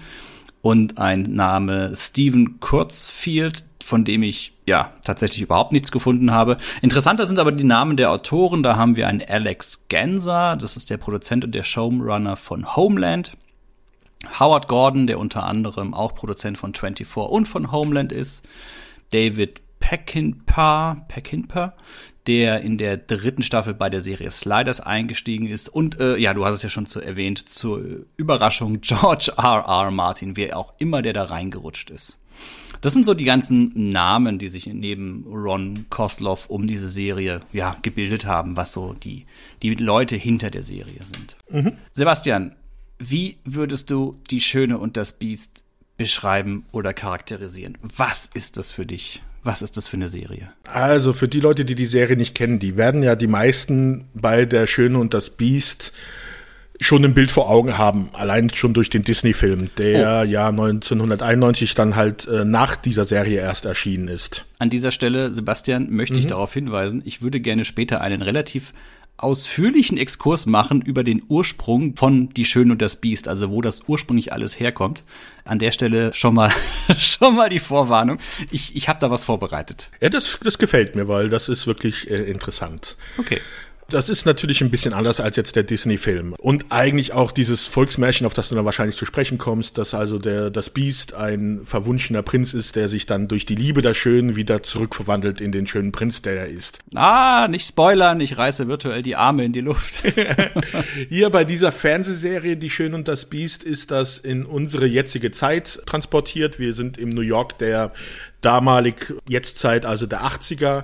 und 0.61 0.97
ein 0.97 1.21
Name 1.21 1.93
Stephen 1.95 2.59
Kurzfield, 2.59 3.63
von 3.81 4.03
dem 4.03 4.23
ich 4.23 4.51
ja 4.65 4.91
tatsächlich 5.05 5.41
überhaupt 5.41 5.71
nichts 5.71 5.91
gefunden 5.91 6.31
habe. 6.31 6.57
Interessanter 6.81 7.25
sind 7.25 7.39
aber 7.39 7.53
die 7.53 7.63
Namen 7.63 7.95
der 7.95 8.11
Autoren. 8.11 8.61
Da 8.61 8.75
haben 8.75 8.97
wir 8.97 9.07
einen 9.07 9.21
Alex 9.21 9.85
Ganser, 9.87 10.57
das 10.57 10.75
ist 10.75 10.89
der 10.89 10.97
Produzent 10.97 11.45
und 11.45 11.55
der 11.55 11.63
Showrunner 11.63 12.35
von 12.35 12.75
Homeland. 12.75 13.37
Howard 14.39 14.67
Gordon, 14.67 15.07
der 15.07 15.19
unter 15.19 15.45
anderem 15.45 15.93
auch 15.93 16.13
Produzent 16.13 16.57
von 16.57 16.73
24 16.73 17.17
und 17.17 17.47
von 17.47 17.71
Homeland 17.71 18.11
ist. 18.11 18.47
David 19.11 19.61
Peckinpah, 19.79 21.05
Peckinpah, 21.07 21.73
der 22.27 22.61
in 22.61 22.77
der 22.77 22.97
dritten 22.97 23.41
Staffel 23.41 23.73
bei 23.73 23.89
der 23.89 24.01
Serie 24.01 24.29
Sliders 24.29 24.81
eingestiegen 24.81 25.47
ist. 25.47 25.69
Und 25.69 25.99
äh, 25.99 26.17
ja, 26.17 26.33
du 26.33 26.45
hast 26.45 26.55
es 26.55 26.63
ja 26.63 26.69
schon 26.69 26.85
zu 26.85 26.99
erwähnt, 26.99 27.49
zur 27.49 27.81
Überraschung 28.17 28.81
George 28.81 29.31
R. 29.37 29.65
R. 29.67 29.91
Martin, 29.91 30.35
wer 30.35 30.57
auch 30.57 30.73
immer 30.79 31.01
der 31.01 31.13
da 31.13 31.23
reingerutscht 31.23 31.89
ist. 31.89 32.17
Das 32.81 32.93
sind 32.93 33.05
so 33.05 33.13
die 33.13 33.25
ganzen 33.25 33.89
Namen, 33.89 34.37
die 34.37 34.47
sich 34.47 34.67
neben 34.67 35.25
Ron 35.27 35.87
Kosloff 35.89 36.49
um 36.49 36.67
diese 36.67 36.87
Serie 36.87 37.41
ja 37.51 37.75
gebildet 37.81 38.25
haben, 38.25 38.55
was 38.55 38.71
so 38.71 38.93
die, 38.93 39.25
die 39.61 39.73
Leute 39.73 40.15
hinter 40.15 40.49
der 40.49 40.63
Serie 40.63 41.03
sind. 41.03 41.35
Mhm. 41.49 41.73
Sebastian, 41.91 42.55
wie 42.99 43.37
würdest 43.45 43.89
du 43.89 44.15
die 44.29 44.41
Schöne 44.41 44.77
und 44.77 44.97
das 44.97 45.13
Biest 45.13 45.63
beschreiben 45.97 46.65
oder 46.71 46.93
charakterisieren? 46.93 47.77
Was 47.81 48.29
ist 48.33 48.57
das 48.57 48.71
für 48.71 48.85
dich? 48.85 49.23
Was 49.43 49.61
ist 49.61 49.77
das 49.77 49.87
für 49.87 49.95
eine 49.95 50.09
Serie? 50.09 50.51
Also 50.71 51.13
für 51.13 51.29
die 51.29 51.39
Leute, 51.39 51.63
die 51.63 51.75
die 51.75 51.85
Serie 51.85 52.17
nicht 52.17 52.35
kennen, 52.35 52.59
die 52.59 52.75
werden 52.75 53.03
ja 53.03 53.15
die 53.15 53.27
meisten 53.27 54.05
bei 54.13 54.45
der 54.45 54.67
Schöne 54.67 54.99
und 54.99 55.13
das 55.13 55.29
Biest 55.29 55.93
schon 56.81 57.03
ein 57.03 57.13
Bild 57.13 57.29
vor 57.29 57.49
Augen 57.49 57.77
haben, 57.77 58.09
allein 58.13 58.49
schon 58.51 58.73
durch 58.73 58.89
den 58.89 59.03
Disney-Film, 59.03 59.69
der 59.77 60.23
oh. 60.23 60.29
ja 60.29 60.47
1991 60.47 61.75
dann 61.75 61.95
halt 61.95 62.27
äh, 62.27 62.45
nach 62.45 62.75
dieser 62.75 63.05
Serie 63.05 63.39
erst 63.39 63.65
erschienen 63.65 64.07
ist. 64.07 64.45
An 64.59 64.69
dieser 64.69 64.91
Stelle, 64.91 65.33
Sebastian, 65.33 65.89
möchte 65.89 66.15
mhm. 66.15 66.19
ich 66.19 66.27
darauf 66.27 66.53
hinweisen, 66.53 67.01
ich 67.05 67.21
würde 67.21 67.41
gerne 67.41 67.65
später 67.65 68.01
einen 68.01 68.21
relativ 68.21 68.73
ausführlichen 69.23 69.97
Exkurs 69.97 70.45
machen 70.45 70.81
über 70.81 71.03
den 71.03 71.23
Ursprung 71.27 71.95
von 71.95 72.29
Die 72.29 72.45
Schön 72.45 72.71
und 72.71 72.81
das 72.81 72.95
Biest, 72.95 73.27
also 73.27 73.49
wo 73.49 73.61
das 73.61 73.83
ursprünglich 73.87 74.33
alles 74.33 74.59
herkommt. 74.59 75.01
An 75.45 75.59
der 75.59 75.71
Stelle 75.71 76.13
schon 76.13 76.35
mal, 76.35 76.51
schon 76.97 77.35
mal 77.35 77.49
die 77.49 77.59
Vorwarnung. 77.59 78.19
Ich, 78.51 78.75
ich 78.75 78.87
habe 78.89 78.99
da 78.99 79.09
was 79.09 79.25
vorbereitet. 79.25 79.89
Ja, 79.99 80.09
das, 80.09 80.37
das 80.43 80.57
gefällt 80.57 80.95
mir, 80.95 81.07
weil 81.07 81.29
das 81.29 81.49
ist 81.49 81.67
wirklich 81.67 82.09
äh, 82.09 82.23
interessant. 82.23 82.95
Okay. 83.17 83.41
Das 83.89 84.07
ist 84.07 84.25
natürlich 84.25 84.61
ein 84.61 84.69
bisschen 84.69 84.93
anders 84.93 85.19
als 85.19 85.35
jetzt 85.35 85.55
der 85.55 85.63
Disney-Film. 85.63 86.33
Und 86.37 86.65
eigentlich 86.69 87.13
auch 87.13 87.31
dieses 87.31 87.65
Volksmärchen, 87.65 88.27
auf 88.27 88.33
das 88.33 88.49
du 88.49 88.55
dann 88.55 88.65
wahrscheinlich 88.65 88.95
zu 88.95 89.05
sprechen 89.05 89.37
kommst, 89.37 89.77
dass 89.77 89.93
also 89.93 90.19
der, 90.19 90.51
das 90.51 90.69
Biest 90.69 91.13
ein 91.13 91.61
verwunschener 91.65 92.21
Prinz 92.21 92.53
ist, 92.53 92.75
der 92.75 92.87
sich 92.87 93.07
dann 93.07 93.27
durch 93.27 93.45
die 93.45 93.55
Liebe 93.55 93.81
der 93.81 93.95
Schönen 93.95 94.35
wieder 94.35 94.61
zurückverwandelt 94.61 95.41
in 95.41 95.51
den 95.51 95.65
schönen 95.65 95.91
Prinz, 95.91 96.21
der 96.21 96.35
er 96.35 96.47
ist. 96.47 96.79
Ah, 96.93 97.47
nicht 97.49 97.67
spoilern, 97.67 98.21
ich 98.21 98.37
reiße 98.37 98.67
virtuell 98.67 99.01
die 99.01 99.15
Arme 99.15 99.43
in 99.43 99.53
die 99.53 99.61
Luft. 99.61 100.03
Hier 101.09 101.29
bei 101.31 101.43
dieser 101.43 101.71
Fernsehserie 101.71 102.57
Die 102.57 102.69
Schön 102.69 102.93
und 102.93 103.07
das 103.07 103.25
Biest 103.25 103.63
ist 103.63 103.91
das 103.91 104.19
in 104.19 104.45
unsere 104.45 104.85
jetzige 104.85 105.31
Zeit 105.31 105.81
transportiert. 105.85 106.59
Wir 106.59 106.73
sind 106.73 106.97
im 106.97 107.09
New 107.09 107.21
York 107.21 107.57
der 107.57 107.91
damalig 108.41 109.13
Jetztzeit, 109.27 109.85
also 109.85 110.05
der 110.05 110.21
80er 110.21 110.83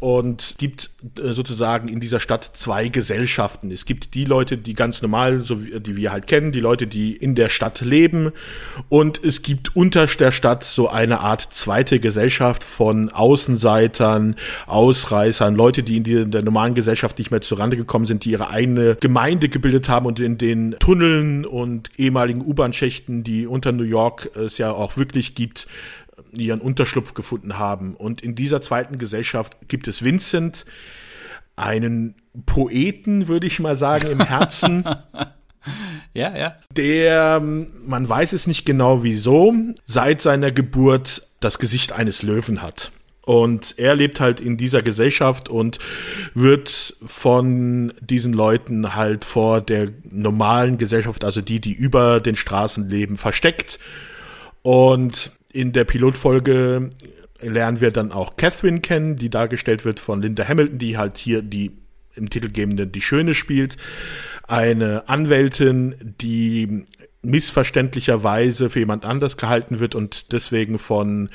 und 0.00 0.54
gibt 0.58 0.90
äh, 1.20 1.32
sozusagen 1.32 1.88
in 1.88 2.00
dieser 2.00 2.20
Stadt 2.20 2.44
zwei 2.44 2.88
Gesellschaften. 2.88 3.70
Es 3.70 3.84
gibt 3.84 4.14
die 4.14 4.24
Leute, 4.24 4.56
die 4.56 4.74
ganz 4.74 5.02
normal, 5.02 5.40
so 5.40 5.64
wie, 5.64 5.80
die 5.80 5.96
wir 5.96 6.12
halt 6.12 6.26
kennen, 6.26 6.52
die 6.52 6.60
Leute, 6.60 6.86
die 6.86 7.16
in 7.16 7.34
der 7.34 7.48
Stadt 7.48 7.80
leben 7.80 8.32
und 8.88 9.22
es 9.22 9.42
gibt 9.42 9.74
unter 9.76 10.06
der 10.06 10.32
Stadt 10.32 10.64
so 10.64 10.88
eine 10.88 11.20
Art 11.20 11.48
zweite 11.52 12.00
Gesellschaft 12.00 12.64
von 12.64 13.10
Außenseitern, 13.10 14.36
Ausreißern, 14.66 15.54
Leute, 15.54 15.82
die 15.82 15.96
in, 15.96 16.04
die, 16.04 16.12
in 16.14 16.30
der 16.30 16.42
normalen 16.42 16.74
Gesellschaft 16.74 17.18
nicht 17.18 17.30
mehr 17.30 17.40
zurande 17.40 17.76
gekommen 17.76 18.06
sind, 18.06 18.24
die 18.24 18.30
ihre 18.30 18.50
eigene 18.50 18.96
Gemeinde 18.96 19.48
gebildet 19.48 19.88
haben 19.88 20.06
und 20.06 20.20
in 20.20 20.38
den 20.38 20.76
Tunneln 20.78 21.44
und 21.44 21.90
ehemaligen 21.98 22.42
U-Bahn-Schächten, 22.42 23.24
die 23.24 23.46
unter 23.46 23.72
New 23.72 23.84
York 23.84 24.30
es 24.36 24.58
ja 24.58 24.70
auch 24.72 24.96
wirklich 24.96 25.34
gibt, 25.34 25.66
ihren 26.32 26.60
Unterschlupf 26.60 27.14
gefunden 27.14 27.58
haben. 27.58 27.94
Und 27.94 28.20
in 28.20 28.34
dieser 28.34 28.62
zweiten 28.62 28.98
Gesellschaft 28.98 29.56
gibt 29.68 29.88
es 29.88 30.02
Vincent, 30.04 30.64
einen 31.56 32.14
Poeten, 32.46 33.28
würde 33.28 33.46
ich 33.46 33.60
mal 33.60 33.76
sagen, 33.76 34.10
im 34.10 34.20
Herzen. 34.20 34.84
ja, 36.14 36.36
ja. 36.36 36.54
Der, 36.72 37.40
man 37.40 38.08
weiß 38.08 38.32
es 38.32 38.46
nicht 38.46 38.64
genau 38.64 39.02
wieso, 39.02 39.54
seit 39.86 40.22
seiner 40.22 40.52
Geburt 40.52 41.26
das 41.40 41.58
Gesicht 41.58 41.92
eines 41.92 42.22
Löwen 42.22 42.62
hat. 42.62 42.92
Und 43.28 43.74
er 43.76 43.94
lebt 43.94 44.20
halt 44.20 44.40
in 44.40 44.56
dieser 44.56 44.80
Gesellschaft 44.80 45.50
und 45.50 45.78
wird 46.32 46.96
von 47.04 47.92
diesen 48.00 48.32
Leuten 48.32 48.94
halt 48.94 49.26
vor 49.26 49.60
der 49.60 49.90
normalen 50.10 50.78
Gesellschaft, 50.78 51.24
also 51.24 51.42
die, 51.42 51.60
die 51.60 51.74
über 51.74 52.20
den 52.20 52.36
Straßen 52.36 52.88
leben, 52.88 53.16
versteckt. 53.18 53.80
Und 54.62 55.32
in 55.52 55.72
der 55.72 55.84
Pilotfolge 55.84 56.90
lernen 57.40 57.80
wir 57.80 57.90
dann 57.90 58.12
auch 58.12 58.36
Catherine 58.36 58.80
kennen, 58.80 59.16
die 59.16 59.30
dargestellt 59.30 59.84
wird 59.84 60.00
von 60.00 60.22
Linda 60.22 60.46
Hamilton, 60.46 60.78
die 60.78 60.98
halt 60.98 61.18
hier 61.18 61.42
die 61.42 61.72
im 62.14 62.30
Titelgebende 62.30 62.86
die 62.86 63.00
Schöne 63.00 63.34
spielt. 63.34 63.76
Eine 64.46 65.08
Anwältin, 65.08 65.94
die 66.20 66.84
missverständlicherweise 67.22 68.70
für 68.70 68.80
jemand 68.80 69.04
anders 69.04 69.36
gehalten 69.36 69.80
wird 69.80 69.94
und 69.94 70.32
deswegen 70.32 70.78
von 70.78 71.30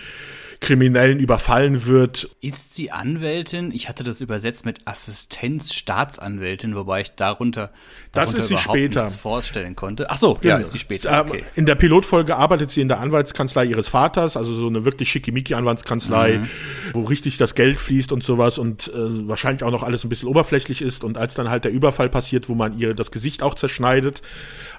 Kriminellen 0.64 1.20
überfallen 1.20 1.86
wird. 1.86 2.30
Ist 2.40 2.74
sie 2.74 2.90
Anwältin? 2.90 3.72
Ich 3.72 3.90
hatte 3.90 4.04
das 4.04 4.22
übersetzt 4.22 4.66
mit 4.66 4.88
Assistenzstaatsanwältin, 4.88 6.76
wobei 6.76 7.02
ich 7.02 7.16
darunter, 7.16 7.72
darunter 8.14 8.38
das 8.38 8.46
ist 8.46 8.48
sie 8.48 8.58
später. 8.58 9.02
nichts 9.02 9.16
vorstellen 9.16 9.76
konnte. 9.76 10.10
Ach 10.10 10.18
so, 10.18 10.40
ja, 10.42 10.56
genau. 10.56 10.58
ist 10.60 10.72
sie 10.72 10.80
später. 10.80 11.12
Ähm, 11.12 11.30
okay. 11.30 11.44
In 11.56 11.66
der 11.66 11.76
Pilotfolge 11.76 12.38
arbeitet 12.38 12.72
sie 12.72 12.80
in 12.80 12.88
der 12.88 13.02
Anwaltskanzlei 13.02 13.66
ihres 13.66 13.90
Vaters, 13.90 14.38
also 14.38 14.54
so 14.54 14.68
eine 14.68 14.86
wirklich 14.86 15.10
schickimicki 15.10 15.54
Anwaltskanzlei, 15.54 16.38
mhm. 16.38 16.50
wo 16.94 17.04
richtig 17.04 17.36
das 17.36 17.56
Geld 17.56 17.82
fließt 17.82 18.14
und 18.14 18.24
sowas 18.24 18.58
und 18.58 18.88
äh, 18.88 19.28
wahrscheinlich 19.28 19.64
auch 19.64 19.72
noch 19.72 19.84
alles 19.84 20.06
ein 20.06 20.10
bisschen 20.10 20.30
oberflächlich 20.30 20.82
ist. 20.82 21.04
Und 21.04 21.18
als 21.18 21.34
dann 21.34 21.50
halt 21.50 21.66
der 21.66 21.72
Überfall 21.72 22.10
passiert, 22.10 22.48
wo 22.48 22.56
man 22.56 22.80
ihr 22.80 22.94
das 22.94 23.12
Gesicht 23.12 23.44
auch 23.44 23.56
zerschneidet 23.56 24.22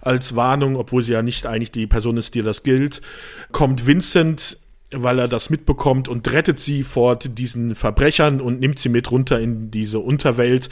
als 0.00 0.34
Warnung, 0.34 0.76
obwohl 0.76 1.04
sie 1.04 1.12
ja 1.12 1.22
nicht 1.22 1.46
eigentlich 1.46 1.72
die 1.72 1.86
Person 1.86 2.16
ist, 2.16 2.34
die 2.34 2.42
das 2.42 2.62
gilt, 2.62 3.02
kommt 3.52 3.86
Vincent 3.86 4.58
weil 4.96 5.18
er 5.18 5.28
das 5.28 5.50
mitbekommt 5.50 6.08
und 6.08 6.30
rettet 6.30 6.60
sie 6.60 6.82
vor 6.82 7.16
diesen 7.16 7.74
Verbrechern 7.74 8.40
und 8.40 8.60
nimmt 8.60 8.78
sie 8.78 8.88
mit 8.88 9.10
runter 9.10 9.40
in 9.40 9.70
diese 9.70 9.98
Unterwelt, 9.98 10.68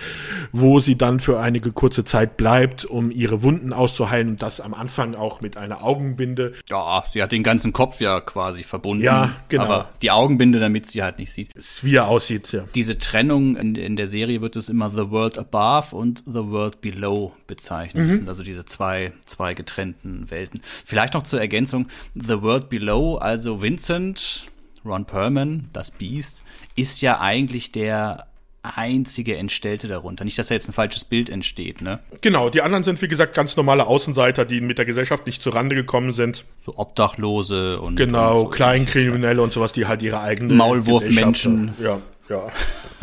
wo 0.52 0.80
sie 0.80 0.96
dann 0.96 1.20
für 1.20 1.40
einige 1.40 1.72
kurze 1.72 2.04
Zeit 2.04 2.36
bleibt, 2.36 2.84
um 2.84 3.10
ihre 3.10 3.42
Wunden 3.42 3.72
auszuheilen 3.72 4.28
und 4.28 4.42
das 4.42 4.60
am 4.60 4.74
Anfang 4.74 5.14
auch 5.14 5.40
mit 5.40 5.56
einer 5.56 5.82
Augenbinde. 5.84 6.52
Ja, 6.68 7.04
sie 7.10 7.22
hat 7.22 7.32
den 7.32 7.42
ganzen 7.42 7.72
Kopf 7.72 8.00
ja 8.00 8.20
quasi 8.20 8.62
verbunden. 8.62 9.04
Ja, 9.04 9.32
genau. 9.48 9.64
Aber 9.64 9.90
die 10.02 10.10
Augenbinde, 10.10 10.60
damit 10.60 10.86
sie 10.86 11.02
halt 11.02 11.18
nicht 11.18 11.32
sieht. 11.32 11.52
Ist, 11.54 11.84
wie 11.84 11.96
er 11.96 12.08
aussieht, 12.08 12.52
ja. 12.52 12.64
Diese 12.74 12.98
Trennung 12.98 13.56
in, 13.56 13.74
in 13.74 13.96
der 13.96 14.08
Serie 14.08 14.40
wird 14.40 14.56
es 14.56 14.68
immer 14.68 14.90
The 14.90 15.10
World 15.10 15.38
Above 15.38 15.96
und 15.96 16.22
The 16.26 16.46
World 16.46 16.80
Below 16.80 17.32
bezeichnet. 17.46 18.04
Mhm. 18.04 18.08
Das 18.08 18.16
sind 18.18 18.28
also 18.28 18.42
diese 18.42 18.64
zwei, 18.64 19.12
zwei 19.26 19.54
getrennten 19.54 20.30
Welten. 20.30 20.62
Vielleicht 20.84 21.14
noch 21.14 21.22
zur 21.22 21.40
Ergänzung, 21.40 21.88
The 22.14 22.42
World 22.42 22.68
Below, 22.70 23.16
also 23.16 23.62
Vincent 23.62 24.11
und 24.12 24.50
Ron 24.84 25.06
Perlman, 25.06 25.68
das 25.72 25.90
Beast, 25.90 26.42
ist 26.76 27.00
ja 27.00 27.20
eigentlich 27.20 27.72
der 27.72 28.26
einzige 28.62 29.36
Entstellte 29.36 29.88
darunter. 29.88 30.24
Nicht, 30.24 30.38
dass 30.38 30.48
da 30.48 30.54
jetzt 30.54 30.68
ein 30.68 30.74
falsches 30.74 31.04
Bild 31.04 31.30
entsteht, 31.30 31.80
ne? 31.80 31.98
Genau, 32.20 32.50
die 32.50 32.60
anderen 32.60 32.84
sind 32.84 33.00
wie 33.00 33.08
gesagt 33.08 33.34
ganz 33.34 33.56
normale 33.56 33.86
Außenseiter, 33.86 34.44
die 34.44 34.60
mit 34.60 34.78
der 34.78 34.84
Gesellschaft 34.84 35.26
nicht 35.26 35.42
zurande 35.42 35.74
gekommen 35.74 36.12
sind. 36.12 36.44
So 36.60 36.76
Obdachlose 36.76 37.80
und 37.80 37.96
genau 37.96 38.40
und 38.40 38.44
so 38.44 38.50
Kleinkriminelle 38.50 39.40
und 39.40 39.52
sowas, 39.52 39.72
die 39.72 39.86
halt 39.86 40.02
ihre 40.02 40.20
eigene 40.20 40.52
Maulwurfmenschen. 40.54 41.72
Ja, 41.82 42.00
ja, 42.28 42.52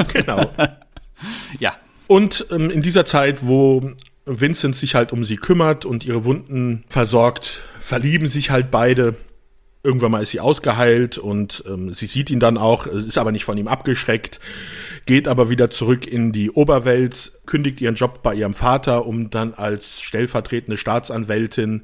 genau. 0.13 0.49
ja. 1.59 1.75
Und 2.07 2.45
ähm, 2.51 2.69
in 2.69 2.81
dieser 2.81 3.05
Zeit, 3.05 3.45
wo 3.45 3.91
Vincent 4.25 4.75
sich 4.75 4.95
halt 4.95 5.11
um 5.11 5.25
sie 5.25 5.37
kümmert 5.37 5.85
und 5.85 6.05
ihre 6.05 6.23
Wunden 6.23 6.83
versorgt, 6.87 7.61
verlieben 7.81 8.29
sich 8.29 8.51
halt 8.51 8.71
beide 8.71 9.15
Irgendwann 9.81 10.11
mal 10.11 10.21
ist 10.21 10.31
sie 10.31 10.41
ausgeheilt 10.41 11.17
und 11.17 11.63
ähm, 11.67 11.93
sie 11.93 12.05
sieht 12.05 12.29
ihn 12.29 12.39
dann 12.41 12.57
auch, 12.57 12.85
ist 12.85 13.17
aber 13.17 13.31
nicht 13.31 13.45
von 13.45 13.57
ihm 13.57 13.69
abgeschreckt, 13.69 14.39
geht 15.05 15.27
aber 15.27 15.49
wieder 15.49 15.71
zurück 15.71 16.05
in 16.05 16.33
die 16.33 16.51
Oberwelt, 16.51 17.31
kündigt 17.45 17.79
ihren 17.79 17.95
Job 17.95 18.21
bei 18.21 18.35
ihrem 18.35 18.53
Vater, 18.53 19.05
um 19.05 19.29
dann 19.29 19.53
als 19.53 20.01
stellvertretende 20.01 20.77
Staatsanwältin 20.77 21.83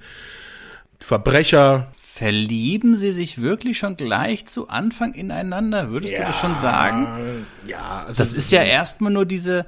Verbrecher. 1.00 1.94
Verlieben 1.98 2.96
sie 2.96 3.12
sich 3.12 3.42
wirklich 3.42 3.78
schon 3.78 3.98
gleich 3.98 4.46
zu 4.46 4.70
Anfang 4.70 5.14
ineinander? 5.14 5.92
Würdest 5.92 6.14
ja, 6.14 6.22
du 6.22 6.28
das 6.28 6.40
schon 6.40 6.56
sagen? 6.56 7.08
Ja, 7.68 8.06
also 8.08 8.18
das 8.18 8.34
ist 8.34 8.52
ja 8.52 8.64
erstmal 8.64 9.12
nur 9.12 9.26
diese, 9.26 9.66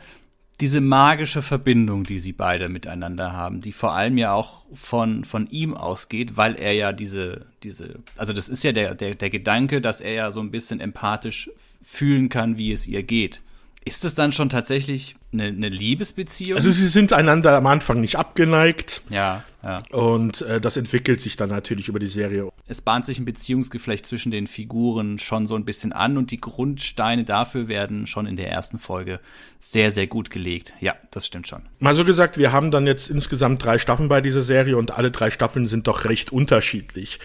diese 0.60 0.82
magische 0.82 1.44
Verbindung, 1.44 2.04
die 2.04 2.18
sie 2.18 2.34
beide 2.34 2.68
miteinander 2.68 3.34
haben, 3.34 3.62
die 3.62 3.72
vor 3.72 3.94
allem 3.94 4.18
ja 4.18 4.34
auch 4.34 4.66
von, 4.74 5.24
von 5.24 5.48
ihm 5.48 5.76
ausgeht, 5.76 6.36
weil 6.36 6.56
er 6.56 6.74
ja 6.74 6.94
diese, 6.94 7.46
diese, 7.62 8.00
also 8.16 8.34
das 8.34 8.50
ist 8.50 8.64
ja 8.64 8.72
der, 8.72 8.96
der, 8.96 9.14
der 9.14 9.30
Gedanke, 9.30 9.82
dass 9.82 10.02
er 10.02 10.14
ja 10.14 10.32
so 10.32 10.40
ein 10.40 10.50
bisschen 10.50 10.80
empathisch 10.80 11.52
fühlen 11.82 12.30
kann, 12.30 12.58
wie 12.58 12.72
es 12.72 12.88
ihr 12.88 13.04
geht. 13.04 13.42
Ist 13.88 14.06
es 14.06 14.16
dann 14.16 14.32
schon 14.32 14.50
tatsächlich 14.50 15.16
eine, 15.32 15.46
eine 15.46 15.70
Liebesbeziehung? 15.70 16.58
Also 16.58 16.70
sie 16.72 16.88
sind 16.88 17.14
einander 17.14 17.56
am 17.56 17.66
Anfang 17.68 18.02
nicht 18.02 18.18
abgeneigt. 18.18 19.02
Ja, 19.10 19.44
ja. 19.64 19.82
Und 19.92 20.42
äh, 20.42 20.60
das 20.60 20.78
entwickelt 20.78 21.22
sich 21.22 21.36
dann 21.38 21.50
natürlich 21.50 21.88
über 21.88 22.00
die 22.00 22.08
Serie. 22.08 22.50
Es 22.68 22.82
bahnt 22.82 23.06
sich 23.06 23.20
ein 23.20 23.26
Beziehungsgeflecht 23.26 24.06
zwischen 24.06 24.32
den 24.32 24.48
Figuren 24.48 25.20
schon 25.20 25.48
so 25.48 25.56
ein 25.56 25.66
bisschen 25.66 25.94
an 25.94 26.18
und 26.18 26.32
die 26.32 26.42
Grundsteine 26.42 27.24
dafür 27.24 27.68
werden 27.68 28.08
schon 28.08 28.28
in 28.28 28.36
der 28.36 28.50
ersten 28.50 28.78
Folge 28.78 29.20
sehr, 29.60 29.90
sehr 29.90 30.08
gut 30.08 30.30
gelegt. 30.30 30.74
Ja, 30.80 30.96
das 31.12 31.26
stimmt 31.26 31.48
schon. 31.48 31.64
Mal 31.80 31.96
so 31.96 32.06
gesagt, 32.06 32.38
wir 32.38 32.52
haben 32.52 32.72
dann 32.72 32.86
jetzt 32.86 33.10
insgesamt 33.10 33.64
drei 33.64 33.78
Staffeln 33.78 34.10
bei 34.10 34.22
dieser 34.22 34.42
Serie 34.42 34.78
und 34.78 34.92
alle 34.92 35.12
drei 35.12 35.32
Staffeln 35.32 35.66
sind 35.66 35.88
doch 35.88 36.06
recht 36.06 36.32
unterschiedlich. 36.32 37.20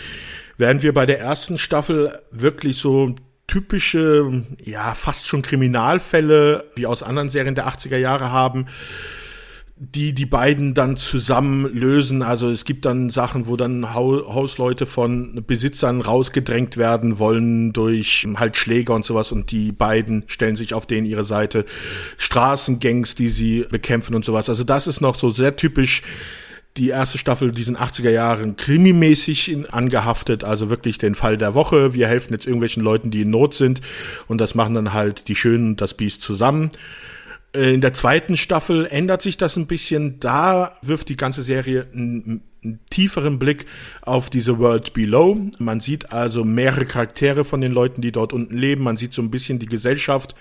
Während 0.58 0.82
wir 0.82 0.94
bei 0.94 1.06
der 1.06 1.18
ersten 1.18 1.58
Staffel 1.58 2.20
wirklich 2.30 2.76
so 2.76 3.16
typische, 3.46 4.44
ja, 4.62 4.94
fast 4.94 5.26
schon 5.26 5.42
Kriminalfälle, 5.42 6.64
wie 6.74 6.86
aus 6.86 7.02
anderen 7.02 7.30
Serien 7.30 7.54
der 7.54 7.68
80er 7.68 7.98
Jahre 7.98 8.32
haben, 8.32 8.66
die 9.76 10.14
die 10.14 10.26
beiden 10.26 10.74
dann 10.74 10.96
zusammen 10.96 11.64
lösen. 11.74 12.22
Also 12.22 12.50
es 12.50 12.64
gibt 12.64 12.84
dann 12.84 13.10
Sachen, 13.10 13.48
wo 13.48 13.56
dann 13.56 13.94
Hausleute 13.94 14.86
von 14.86 15.42
Besitzern 15.44 16.00
rausgedrängt 16.00 16.76
werden 16.76 17.18
wollen 17.18 17.72
durch 17.72 18.26
halt 18.36 18.56
Schläger 18.56 18.94
und 18.94 19.04
sowas 19.04 19.32
und 19.32 19.50
die 19.50 19.72
beiden 19.72 20.22
stellen 20.28 20.56
sich 20.56 20.72
auf 20.72 20.86
denen 20.86 21.06
ihre 21.06 21.24
Seite. 21.24 21.64
Straßengangs, 22.16 23.16
die 23.16 23.28
sie 23.28 23.66
bekämpfen 23.68 24.14
und 24.14 24.24
sowas. 24.24 24.48
Also 24.48 24.62
das 24.62 24.86
ist 24.86 25.00
noch 25.00 25.16
so 25.16 25.30
sehr 25.30 25.56
typisch 25.56 26.02
die 26.76 26.88
erste 26.88 27.18
Staffel 27.18 27.52
diesen 27.52 27.76
80er 27.76 28.10
Jahren 28.10 28.56
krimimäßig 28.56 29.56
angehaftet, 29.72 30.42
also 30.42 30.70
wirklich 30.70 30.98
den 30.98 31.14
Fall 31.14 31.36
der 31.36 31.54
Woche. 31.54 31.92
Wir 31.92 32.08
helfen 32.08 32.32
jetzt 32.32 32.46
irgendwelchen 32.46 32.82
Leuten, 32.82 33.10
die 33.10 33.22
in 33.22 33.30
Not 33.30 33.54
sind 33.54 33.80
und 34.26 34.40
das 34.40 34.54
machen 34.54 34.74
dann 34.74 34.92
halt 34.92 35.28
die 35.28 35.34
Schönen 35.34 35.70
und 35.70 35.80
das 35.80 35.94
Biest 35.94 36.22
zusammen. 36.22 36.70
Äh, 37.54 37.74
in 37.74 37.80
der 37.80 37.92
zweiten 37.92 38.36
Staffel 38.36 38.86
ändert 38.86 39.22
sich 39.22 39.36
das 39.36 39.56
ein 39.56 39.66
bisschen. 39.66 40.18
Da 40.20 40.76
wirft 40.82 41.08
die 41.08 41.16
ganze 41.16 41.42
Serie 41.42 41.86
einen, 41.92 42.42
einen 42.64 42.80
tieferen 42.90 43.38
Blick 43.38 43.66
auf 44.00 44.30
diese 44.30 44.58
World 44.58 44.94
Below. 44.94 45.50
Man 45.58 45.80
sieht 45.80 46.12
also 46.12 46.44
mehrere 46.44 46.86
Charaktere 46.86 47.44
von 47.44 47.60
den 47.60 47.72
Leuten, 47.72 48.00
die 48.00 48.12
dort 48.12 48.32
unten 48.32 48.56
leben. 48.56 48.84
Man 48.84 48.96
sieht 48.96 49.12
so 49.12 49.22
ein 49.22 49.30
bisschen 49.30 49.58
die 49.58 49.66
Gesellschaft, 49.66 50.34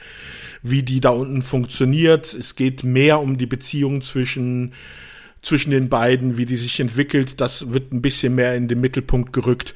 wie 0.64 0.84
die 0.84 1.02
da 1.02 1.10
unten 1.10 1.42
funktioniert. 1.42 2.34
Es 2.34 2.56
geht 2.56 2.84
mehr 2.84 3.20
um 3.20 3.38
die 3.38 3.48
Beziehung 3.48 4.02
zwischen 4.02 4.74
zwischen 5.41 5.71
den 5.71 5.89
beiden, 5.89 6.38
wie 6.38 6.45
die 6.45 6.57
sich 6.57 6.79
entwickelt, 6.79 7.41
das 7.41 7.71
wird 7.71 7.91
ein 7.91 8.01
bisschen 8.01 8.36
mehr 8.36 8.55
in 8.55 8.67
den 8.67 8.79
Mittelpunkt 8.79 9.33
gerückt. 9.33 9.74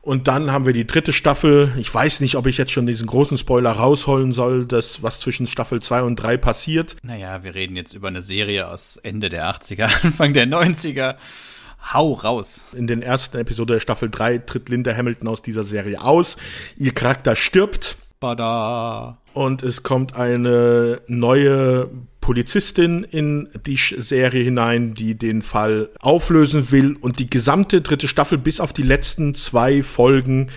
Und 0.00 0.26
dann 0.28 0.52
haben 0.52 0.64
wir 0.64 0.72
die 0.72 0.86
dritte 0.86 1.12
Staffel. 1.12 1.72
Ich 1.76 1.92
weiß 1.92 2.20
nicht, 2.20 2.36
ob 2.36 2.46
ich 2.46 2.56
jetzt 2.56 2.72
schon 2.72 2.86
diesen 2.86 3.06
großen 3.06 3.36
Spoiler 3.36 3.72
rausholen 3.72 4.32
soll, 4.32 4.64
das, 4.64 5.02
was 5.02 5.20
zwischen 5.20 5.46
Staffel 5.46 5.82
2 5.82 6.02
und 6.02 6.16
3 6.16 6.36
passiert. 6.38 6.96
Naja, 7.02 7.42
wir 7.42 7.54
reden 7.54 7.76
jetzt 7.76 7.94
über 7.94 8.08
eine 8.08 8.22
Serie 8.22 8.68
aus 8.68 8.96
Ende 8.96 9.28
der 9.28 9.50
80er, 9.50 9.90
Anfang 10.04 10.32
der 10.32 10.46
90er. 10.46 11.16
Hau 11.92 12.12
raus. 12.12 12.64
In 12.72 12.86
den 12.86 13.02
ersten 13.02 13.36
Episode 13.38 13.74
der 13.74 13.80
Staffel 13.80 14.08
3 14.08 14.38
tritt 14.38 14.68
Linda 14.68 14.96
Hamilton 14.96 15.28
aus 15.28 15.42
dieser 15.42 15.64
Serie 15.64 16.00
aus. 16.00 16.36
Ihr 16.76 16.92
Charakter 16.92 17.36
stirbt. 17.36 17.96
Bada. 18.20 19.18
Und 19.32 19.62
es 19.62 19.82
kommt 19.82 20.16
eine 20.16 21.00
neue 21.06 21.88
Polizistin 22.20 23.04
in 23.04 23.48
die 23.66 23.76
Serie 23.76 24.42
hinein, 24.42 24.94
die 24.94 25.16
den 25.16 25.42
Fall 25.42 25.90
auflösen 26.00 26.70
will. 26.70 26.96
Und 27.00 27.18
die 27.18 27.30
gesamte 27.30 27.80
dritte 27.80 28.08
Staffel 28.08 28.38
bis 28.38 28.60
auf 28.60 28.72
die 28.72 28.82
letzten 28.82 29.34
zwei 29.34 29.82
Folgen 29.82 30.50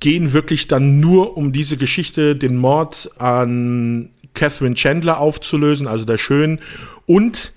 gehen 0.00 0.32
wirklich 0.32 0.66
dann 0.66 0.98
nur 0.98 1.36
um 1.36 1.52
diese 1.52 1.76
Geschichte, 1.76 2.34
den 2.34 2.56
Mord 2.56 3.10
an 3.18 4.10
Catherine 4.34 4.74
Chandler 4.74 5.20
aufzulösen, 5.20 5.86
also 5.86 6.04
der 6.04 6.18
Schön, 6.18 6.58
und 7.06 7.52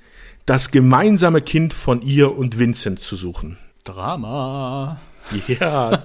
das 0.45 0.69
gemeinsame 0.69 1.41
Kind 1.41 1.73
von 1.73 2.01
ihr 2.03 2.37
und 2.37 2.59
Vincent 2.59 2.99
zu 2.99 3.15
suchen. 3.15 3.57
Drama. 3.83 4.99
Ja. 5.47 6.03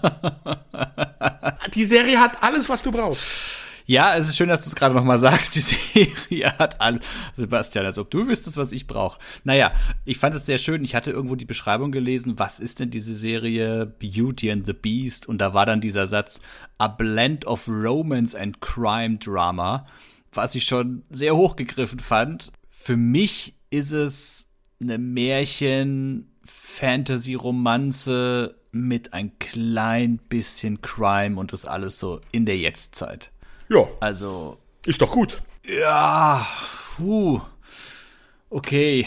die 1.74 1.84
Serie 1.84 2.20
hat 2.20 2.42
alles, 2.42 2.68
was 2.68 2.82
du 2.82 2.90
brauchst. 2.90 3.26
Ja, 3.90 4.16
es 4.16 4.28
ist 4.28 4.36
schön, 4.36 4.48
dass 4.48 4.62
du 4.62 4.68
es 4.68 4.76
gerade 4.76 4.94
nochmal 4.94 5.18
sagst. 5.18 5.56
Die 5.56 5.60
Serie 5.60 6.56
hat 6.58 6.80
alles. 6.80 7.00
Sebastian, 7.34 7.86
als 7.86 7.98
ob 7.98 8.08
du 8.08 8.28
wüsstest, 8.28 8.56
was 8.56 8.70
ich 8.70 8.86
brauche. 8.86 9.18
Naja, 9.42 9.72
ich 10.04 10.18
fand 10.18 10.32
es 10.36 10.46
sehr 10.46 10.58
schön. 10.58 10.84
Ich 10.84 10.94
hatte 10.94 11.10
irgendwo 11.10 11.34
die 11.34 11.44
Beschreibung 11.44 11.90
gelesen, 11.90 12.38
was 12.38 12.60
ist 12.60 12.78
denn 12.78 12.90
diese 12.90 13.16
Serie 13.16 13.86
Beauty 13.86 14.52
and 14.52 14.64
the 14.64 14.74
Beast? 14.74 15.28
Und 15.28 15.40
da 15.40 15.54
war 15.54 15.66
dann 15.66 15.80
dieser 15.80 16.06
Satz, 16.06 16.40
a 16.78 16.86
blend 16.86 17.48
of 17.48 17.66
romance 17.66 18.36
and 18.36 18.60
crime 18.60 19.18
drama, 19.18 19.86
was 20.32 20.54
ich 20.54 20.66
schon 20.66 21.02
sehr 21.10 21.34
hochgegriffen 21.34 21.98
fand. 21.98 22.52
Für 22.68 22.96
mich 22.96 23.56
ist 23.70 23.90
es 23.90 24.46
eine 24.80 24.98
Märchen, 24.98 26.30
Fantasy-Romanze 26.44 28.54
mit 28.72 29.12
ein 29.12 29.38
klein 29.38 30.18
bisschen 30.28 30.80
Crime 30.80 31.38
und 31.38 31.52
das 31.52 31.64
alles 31.64 31.98
so 31.98 32.20
in 32.32 32.46
der 32.46 32.58
Jetztzeit. 32.58 33.30
Ja. 33.68 33.88
Also. 34.00 34.58
Ist 34.86 35.02
doch 35.02 35.10
gut. 35.10 35.42
Ja. 35.66 36.46
Puh. 36.96 37.40
Okay. 38.48 39.06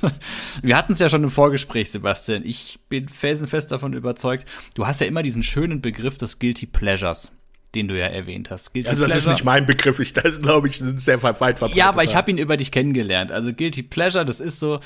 Wir 0.62 0.76
hatten 0.76 0.92
es 0.92 0.98
ja 1.00 1.08
schon 1.08 1.24
im 1.24 1.30
Vorgespräch, 1.30 1.90
Sebastian. 1.90 2.44
Ich 2.44 2.78
bin 2.88 3.08
felsenfest 3.08 3.72
davon 3.72 3.92
überzeugt. 3.92 4.46
Du 4.74 4.86
hast 4.86 5.00
ja 5.00 5.06
immer 5.06 5.22
diesen 5.22 5.42
schönen 5.42 5.80
Begriff 5.80 6.18
des 6.18 6.38
Guilty 6.38 6.66
Pleasures 6.66 7.32
den 7.74 7.88
du 7.88 7.98
ja 7.98 8.06
erwähnt 8.06 8.50
hast. 8.50 8.72
Guilty 8.72 8.88
also 8.88 9.02
das 9.02 9.12
Pleasure. 9.12 9.32
ist 9.32 9.38
nicht 9.38 9.44
mein 9.44 9.66
Begriff, 9.66 9.98
ich, 9.98 10.12
das 10.12 10.40
glaube 10.40 10.68
ich, 10.68 10.80
ist 10.80 11.00
sehr 11.00 11.22
weit 11.22 11.36
verbreitet. 11.36 11.76
Ja, 11.76 11.88
aber 11.88 12.02
ich 12.02 12.16
habe 12.16 12.30
ihn 12.30 12.38
über 12.38 12.56
dich 12.56 12.72
kennengelernt. 12.72 13.30
Also 13.30 13.52
Guilty 13.52 13.82
Pleasure, 13.82 14.24
das 14.24 14.40
ist 14.40 14.58
so, 14.58 14.80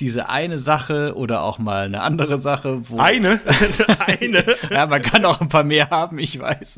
diese 0.00 0.28
eine 0.28 0.58
Sache 0.58 1.14
oder 1.14 1.42
auch 1.42 1.58
mal 1.58 1.86
eine 1.86 2.00
andere 2.00 2.38
Sache, 2.38 2.90
wo. 2.90 2.98
Eine? 2.98 3.40
eine? 4.06 4.44
ja, 4.70 4.86
man 4.86 5.02
kann 5.02 5.24
auch 5.24 5.40
ein 5.40 5.48
paar 5.48 5.64
mehr 5.64 5.90
haben, 5.90 6.18
ich 6.18 6.38
weiß. 6.38 6.76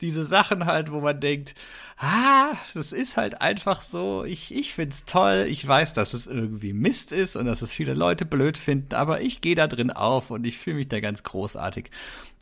Diese 0.00 0.24
Sachen 0.24 0.66
halt, 0.66 0.92
wo 0.92 1.00
man 1.00 1.20
denkt, 1.20 1.54
ah, 1.98 2.52
das 2.74 2.92
ist 2.92 3.16
halt 3.16 3.40
einfach 3.40 3.82
so, 3.82 4.24
ich, 4.24 4.54
ich 4.54 4.74
find's 4.74 5.04
toll, 5.04 5.46
ich 5.48 5.66
weiß, 5.66 5.92
dass 5.92 6.14
es 6.14 6.26
irgendwie 6.26 6.72
Mist 6.72 7.10
ist 7.12 7.36
und 7.36 7.46
dass 7.46 7.62
es 7.62 7.72
viele 7.72 7.94
Leute 7.94 8.24
blöd 8.24 8.56
finden, 8.58 8.94
aber 8.94 9.20
ich 9.20 9.40
gehe 9.40 9.54
da 9.54 9.66
drin 9.66 9.90
auf 9.90 10.30
und 10.30 10.44
ich 10.44 10.58
fühle 10.58 10.76
mich 10.76 10.88
da 10.88 11.00
ganz 11.00 11.22
großartig. 11.24 11.90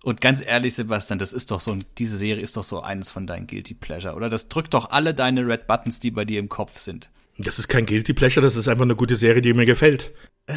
Und 0.02 0.20
ganz 0.20 0.42
ehrlich, 0.44 0.74
Sebastian, 0.74 1.18
das 1.18 1.33
ist 1.33 1.50
doch 1.50 1.61
so, 1.61 1.76
diese 1.98 2.16
Serie 2.16 2.42
ist 2.42 2.56
doch 2.56 2.62
so 2.62 2.80
eines 2.80 3.11
von 3.11 3.26
deinen 3.26 3.46
Guilty 3.46 3.74
Pleasure, 3.74 4.14
oder? 4.14 4.30
Das 4.30 4.48
drückt 4.48 4.72
doch 4.72 4.90
alle 4.90 5.14
deine 5.14 5.46
Red 5.46 5.66
Buttons, 5.66 6.00
die 6.00 6.11
bei 6.11 6.24
dir 6.24 6.40
im 6.40 6.48
Kopf 6.48 6.78
sind. 6.78 7.11
Das 7.44 7.59
ist 7.59 7.68
kein 7.68 7.87
Guilty 7.87 8.12
Pleasure, 8.12 8.44
das 8.44 8.57
ist 8.57 8.68
einfach 8.68 8.85
eine 8.85 8.96
gute 8.96 9.16
Serie, 9.16 9.42
die 9.42 9.53
mir 9.55 9.66
gefällt. 9.66 10.12
Äh. 10.46 10.55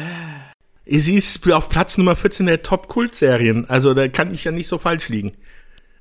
Sie 0.86 1.14
ist 1.14 1.50
auf 1.50 1.70
Platz 1.70 1.96
Nummer 1.96 2.14
14 2.14 2.46
der 2.46 2.62
Top-Kult-Serien. 2.62 3.68
Also 3.70 3.94
da 3.94 4.06
kann 4.08 4.34
ich 4.34 4.44
ja 4.44 4.52
nicht 4.52 4.68
so 4.68 4.78
falsch 4.78 5.08
liegen. 5.08 5.32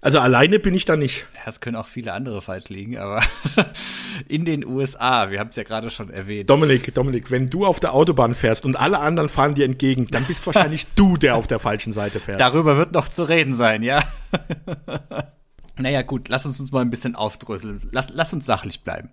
Also 0.02 0.20
alleine 0.20 0.60
bin 0.60 0.74
ich 0.74 0.84
da 0.84 0.98
nicht. 0.98 1.26
Ja, 1.34 1.50
es 1.50 1.62
können 1.62 1.78
auch 1.78 1.88
viele 1.88 2.12
andere 2.12 2.42
falsch 2.42 2.68
liegen, 2.68 2.98
aber 2.98 3.24
in 4.28 4.44
den 4.44 4.66
USA, 4.66 5.30
wir 5.30 5.40
haben 5.40 5.48
es 5.48 5.56
ja 5.56 5.64
gerade 5.64 5.90
schon 5.90 6.10
erwähnt. 6.10 6.50
Dominik, 6.50 6.94
Dominik, 6.94 7.32
wenn 7.32 7.50
du 7.50 7.66
auf 7.66 7.80
der 7.80 7.94
Autobahn 7.94 8.36
fährst 8.36 8.66
und 8.66 8.76
alle 8.76 9.00
anderen 9.00 9.30
fahren 9.30 9.56
dir 9.56 9.64
entgegen, 9.64 10.08
dann 10.08 10.26
bist 10.26 10.46
wahrscheinlich 10.46 10.88
du, 10.96 11.16
der 11.16 11.38
auf 11.38 11.48
der 11.48 11.60
falschen 11.60 11.94
Seite 11.94 12.20
fährt. 12.20 12.42
Darüber 12.42 12.76
wird 12.76 12.92
noch 12.92 13.08
zu 13.08 13.24
reden 13.24 13.56
sein, 13.56 13.82
ja. 13.82 14.04
Naja, 15.78 16.04
gut, 16.04 16.30
lass 16.30 16.46
uns 16.46 16.60
uns 16.60 16.72
mal 16.72 16.82
ein 16.82 16.92
bisschen 16.92 17.16
aufdröseln. 17.16 17.82
Lass, 17.92 18.10
lass 18.10 18.32
uns 18.32 18.46
sachlich 18.46 18.82
bleiben. 18.82 19.10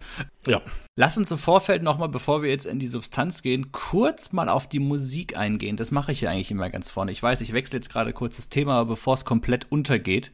Ja. 0.46 0.61
Lass 0.94 1.16
uns 1.16 1.31
im 1.31 1.38
Vorfeld 1.38 1.83
nochmal, 1.83 2.11
bevor 2.11 2.42
wir 2.42 2.51
jetzt 2.51 2.66
in 2.66 2.79
die 2.79 2.87
Substanz 2.87 3.42
gehen, 3.42 3.73
kurz 3.73 4.33
mal 4.33 4.51
auf 4.51 4.68
die 4.68 4.79
Musik 4.79 5.38
eingehen. 5.38 5.77
Das 5.77 5.90
mache 5.90 6.12
ich 6.12 6.20
ja 6.20 6.31
eigentlich 6.31 6.51
immer 6.51 6.68
ganz 6.68 6.90
vorne. 6.90 7.12
Ich 7.12 7.23
weiß, 7.23 7.40
ich 7.40 7.55
wechsle 7.55 7.79
jetzt 7.79 7.90
gerade 7.90 8.12
kurz 8.12 8.37
das 8.37 8.51
Thema, 8.51 8.75
aber 8.75 8.90
bevor 8.90 9.14
es 9.14 9.25
komplett 9.25 9.73
untergeht. 9.73 10.33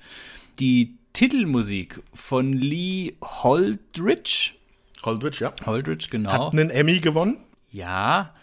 Die 0.59 0.99
Titelmusik 1.13 2.03
von 2.13 2.53
Lee 2.53 3.15
Holdridge. 3.23 4.55
Holdridge, 5.05 5.45
ja. 5.45 5.55
Holdridge, 5.65 6.09
genau. 6.11 6.33
Hat 6.33 6.53
einen 6.53 6.71
Emmy 6.71 6.99
gewonnen? 6.99 7.39
Ja, 7.71 8.35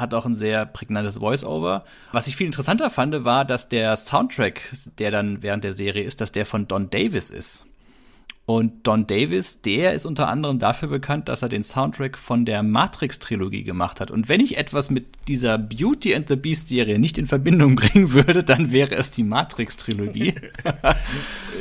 hat 0.00 0.14
auch 0.14 0.26
ein 0.26 0.34
sehr 0.34 0.66
prägnantes 0.66 1.18
Voice-Over. 1.18 1.84
Was 2.12 2.26
ich 2.26 2.36
viel 2.36 2.46
interessanter 2.46 2.90
fand, 2.90 3.24
war, 3.24 3.44
dass 3.44 3.68
der 3.68 3.96
Soundtrack, 3.96 4.62
der 4.98 5.10
dann 5.10 5.42
während 5.42 5.64
der 5.64 5.72
Serie 5.72 6.04
ist, 6.04 6.20
dass 6.20 6.32
der 6.32 6.46
von 6.46 6.68
Don 6.68 6.90
Davis 6.90 7.30
ist. 7.30 7.64
Und 8.48 8.86
Don 8.86 9.06
Davis, 9.06 9.60
der 9.60 9.92
ist 9.92 10.06
unter 10.06 10.28
anderem 10.28 10.58
dafür 10.58 10.88
bekannt, 10.88 11.28
dass 11.28 11.42
er 11.42 11.50
den 11.50 11.62
Soundtrack 11.62 12.16
von 12.16 12.46
der 12.46 12.62
Matrix-Trilogie 12.62 13.62
gemacht 13.62 14.00
hat. 14.00 14.10
Und 14.10 14.30
wenn 14.30 14.40
ich 14.40 14.56
etwas 14.56 14.88
mit 14.88 15.04
dieser 15.28 15.58
Beauty 15.58 16.14
and 16.14 16.28
the 16.28 16.36
Beast-Serie 16.36 16.98
nicht 16.98 17.18
in 17.18 17.26
Verbindung 17.26 17.74
bringen 17.76 18.14
würde, 18.14 18.42
dann 18.42 18.72
wäre 18.72 18.94
es 18.94 19.10
die 19.10 19.22
Matrix-Trilogie. 19.22 20.34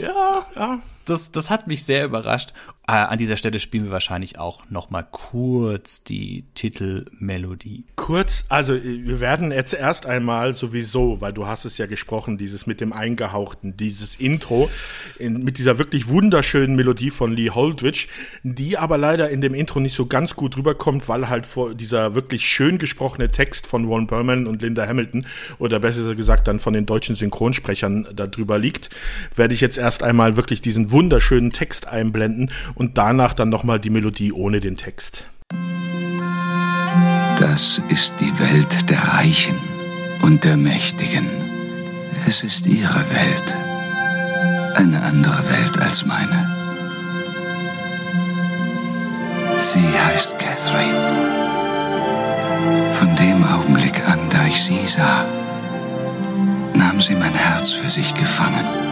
ja, 0.02 0.45
ja. 0.56 0.80
Das, 1.07 1.31
das 1.31 1.49
hat 1.49 1.67
mich 1.67 1.83
sehr 1.83 2.03
überrascht. 2.03 2.53
Äh, 2.85 2.91
an 2.93 3.17
dieser 3.17 3.37
Stelle 3.37 3.59
spielen 3.59 3.85
wir 3.85 3.91
wahrscheinlich 3.91 4.39
auch 4.39 4.69
noch 4.69 4.89
mal 4.89 5.03
kurz 5.03 6.03
die 6.03 6.45
Titelmelodie. 6.53 7.85
Kurz, 7.95 8.45
also 8.49 8.73
wir 8.81 9.19
werden 9.21 9.51
jetzt 9.51 9.73
erst 9.73 10.05
einmal 10.05 10.55
sowieso, 10.55 11.19
weil 11.21 11.33
du 11.33 11.47
hast 11.47 11.65
es 11.65 11.77
ja 11.77 11.85
gesprochen, 11.85 12.37
dieses 12.37 12.67
mit 12.67 12.79
dem 12.79 12.91
Eingehauchten, 12.91 13.75
dieses 13.77 14.17
Intro 14.17 14.69
in, 15.17 15.43
mit 15.43 15.57
dieser 15.57 15.79
wirklich 15.79 16.07
wunderschönen 16.07 16.75
Melodie 16.75 17.09
von 17.09 17.33
Lee 17.33 17.49
Holdridge, 17.49 18.07
die 18.43 18.77
aber 18.77 18.97
leider 18.97 19.29
in 19.29 19.41
dem 19.41 19.53
Intro 19.53 19.79
nicht 19.79 19.95
so 19.95 20.05
ganz 20.05 20.35
gut 20.35 20.57
rüberkommt, 20.57 21.07
weil 21.07 21.29
halt 21.29 21.45
vor 21.45 21.73
dieser 21.73 22.15
wirklich 22.15 22.45
schön 22.45 22.77
gesprochene 22.77 23.29
Text 23.29 23.67
von 23.67 23.85
Ron 23.85 24.07
Perlman 24.07 24.47
und 24.47 24.61
Linda 24.61 24.87
Hamilton 24.87 25.25
oder 25.57 25.79
besser 25.79 26.15
gesagt 26.15 26.47
dann 26.47 26.59
von 26.59 26.73
den 26.73 26.85
deutschen 26.85 27.15
Synchronsprechern 27.15 28.07
da 28.13 28.27
drüber 28.27 28.57
liegt, 28.57 28.89
werde 29.35 29.53
ich 29.53 29.61
jetzt 29.61 29.77
erst 29.77 30.03
einmal 30.03 30.37
wirklich 30.37 30.61
diesen 30.61 30.91
wunderschönen 30.97 31.51
Text 31.51 31.88
einblenden 31.88 32.49
und 32.73 32.97
danach 32.97 33.36
dann 33.36 33.49
nochmal 33.49 33.79
die 33.79 33.91
Melodie 33.91 34.33
ohne 34.33 34.60
den 34.62 34.77
Text. 34.77 35.27
Das 37.39 37.79
ist 37.89 38.15
die 38.19 38.39
Welt 38.39 38.89
der 38.89 38.97
Reichen 38.97 39.55
und 40.23 40.43
der 40.43 40.57
Mächtigen. 40.57 41.27
Es 42.27 42.43
ist 42.43 42.65
ihre 42.65 43.03
Welt. 43.12 43.55
Eine 44.73 45.03
andere 45.03 45.38
Welt 45.47 45.79
als 45.79 46.03
meine. 46.03 46.49
Sie 49.60 49.88
heißt 50.07 50.39
Catherine. 50.39 50.97
Von 52.93 53.15
dem 53.17 53.43
Augenblick 53.43 54.01
an, 54.10 54.19
da 54.31 54.47
ich 54.47 54.63
sie 54.63 54.88
sah, 54.88 55.25
nahm 56.73 56.99
sie 57.01 57.13
mein 57.13 57.36
Herz 57.36 57.69
für 57.69 57.88
sich 57.88 58.15
gefangen. 58.15 58.87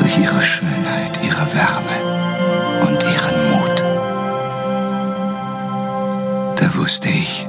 Durch 0.00 0.18
ihre 0.18 0.42
Schönheit, 0.42 1.18
ihre 1.22 1.52
Wärme 1.52 1.96
und 2.82 3.02
ihren 3.02 3.50
Mut. 3.52 3.82
Da 6.56 6.74
wusste 6.76 7.08
ich, 7.08 7.46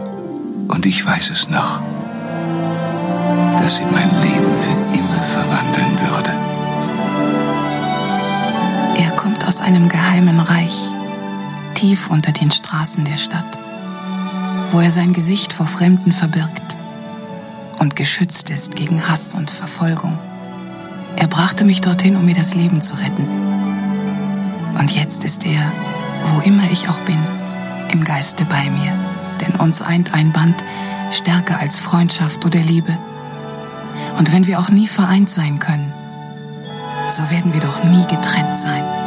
und 0.68 0.86
ich 0.86 1.06
weiß 1.06 1.32
es 1.32 1.50
noch, 1.50 1.82
dass 3.62 3.76
sie 3.76 3.86
mein 3.86 4.22
Leben 4.22 4.54
für 4.62 4.98
immer 4.98 5.24
verwandeln 5.24 6.00
würde. 6.10 6.32
Er 8.98 9.12
kommt 9.12 9.46
aus 9.48 9.62
einem 9.62 9.90
geheimen 9.90 10.40
Reich, 10.40 10.90
tief 11.76 12.10
unter 12.10 12.32
den 12.32 12.52
Straßen 12.52 13.06
der 13.06 13.18
Stadt, 13.18 13.58
wo 14.72 14.80
er 14.80 14.92
sein 14.92 15.14
Gesicht 15.14 15.54
vor 15.54 15.68
Fremden 15.68 16.12
verbirgt 16.12 16.78
und 17.80 17.96
geschützt 17.96 18.50
ist 18.52 18.76
gegen 18.76 19.08
Hass 19.10 19.34
und 19.34 19.50
Verfolgung. 19.50 20.18
Er 21.16 21.28
brachte 21.28 21.64
mich 21.64 21.82
dorthin, 21.82 22.16
um 22.16 22.26
mir 22.26 22.36
das 22.36 22.56
Leben 22.56 22.82
zu 22.82 22.96
retten. 22.96 23.28
Und 24.78 24.96
jetzt 24.96 25.24
ist 25.24 25.46
er, 25.46 25.72
wo 26.26 26.42
immer 26.42 26.72
ich 26.72 26.90
auch 26.90 27.00
bin, 27.02 27.20
im 27.92 28.04
Geiste 28.04 28.46
bei 28.46 28.70
mir. 28.70 28.94
Denn 29.42 29.56
uns 29.56 29.82
eint 29.82 30.14
ein 30.14 30.32
Band 30.32 30.64
stärker 31.12 31.60
als 31.60 31.78
Freundschaft 31.78 32.46
oder 32.46 32.60
Liebe. 32.60 32.98
Und 34.18 34.32
wenn 34.32 34.48
wir 34.48 34.60
auch 34.60 34.70
nie 34.70 34.88
vereint 34.88 35.30
sein 35.30 35.60
können, 35.60 35.94
so 37.08 37.30
werden 37.30 37.54
wir 37.54 37.62
doch 37.62 37.84
nie 37.84 38.06
getrennt 38.08 38.56
sein. 38.56 39.01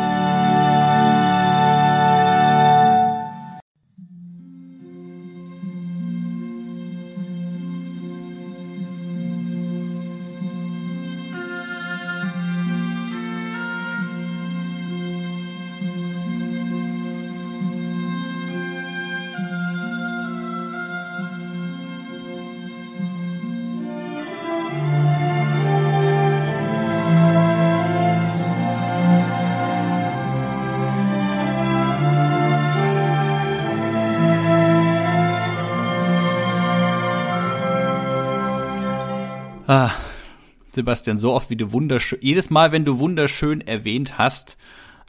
Sebastian, 40.74 41.18
so 41.18 41.32
oft 41.32 41.50
wie 41.50 41.56
du 41.56 41.72
wunderschön, 41.72 42.18
jedes 42.22 42.50
Mal, 42.50 42.72
wenn 42.72 42.84
du 42.84 42.98
wunderschön 42.98 43.60
erwähnt 43.60 44.18
hast, 44.18 44.56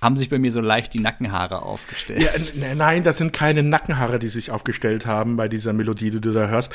haben 0.01 0.17
sich 0.17 0.29
bei 0.29 0.37
mir 0.37 0.51
so 0.51 0.61
leicht 0.61 0.93
die 0.93 0.99
Nackenhaare 0.99 1.61
aufgestellt. 1.61 2.21
Ja, 2.21 2.75
nein, 2.75 3.03
das 3.03 3.17
sind 3.17 3.33
keine 3.33 3.63
Nackenhaare, 3.63 4.19
die 4.19 4.27
sich 4.27 4.51
aufgestellt 4.51 5.05
haben 5.05 5.37
bei 5.37 5.47
dieser 5.47 5.73
Melodie, 5.73 6.11
die 6.11 6.21
du 6.21 6.31
da 6.31 6.47
hörst. 6.47 6.73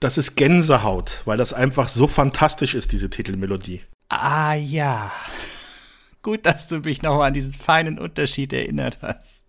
Das 0.00 0.18
ist 0.18 0.34
Gänsehaut, 0.34 1.22
weil 1.24 1.38
das 1.38 1.52
einfach 1.52 1.88
so 1.88 2.06
fantastisch 2.06 2.74
ist, 2.74 2.92
diese 2.92 3.10
Titelmelodie. 3.10 3.82
Ah 4.08 4.54
ja. 4.54 5.12
Gut, 6.22 6.46
dass 6.46 6.68
du 6.68 6.78
mich 6.78 7.02
nochmal 7.02 7.28
an 7.28 7.34
diesen 7.34 7.52
feinen 7.52 7.98
Unterschied 7.98 8.52
erinnert 8.52 8.98
hast. 9.02 9.43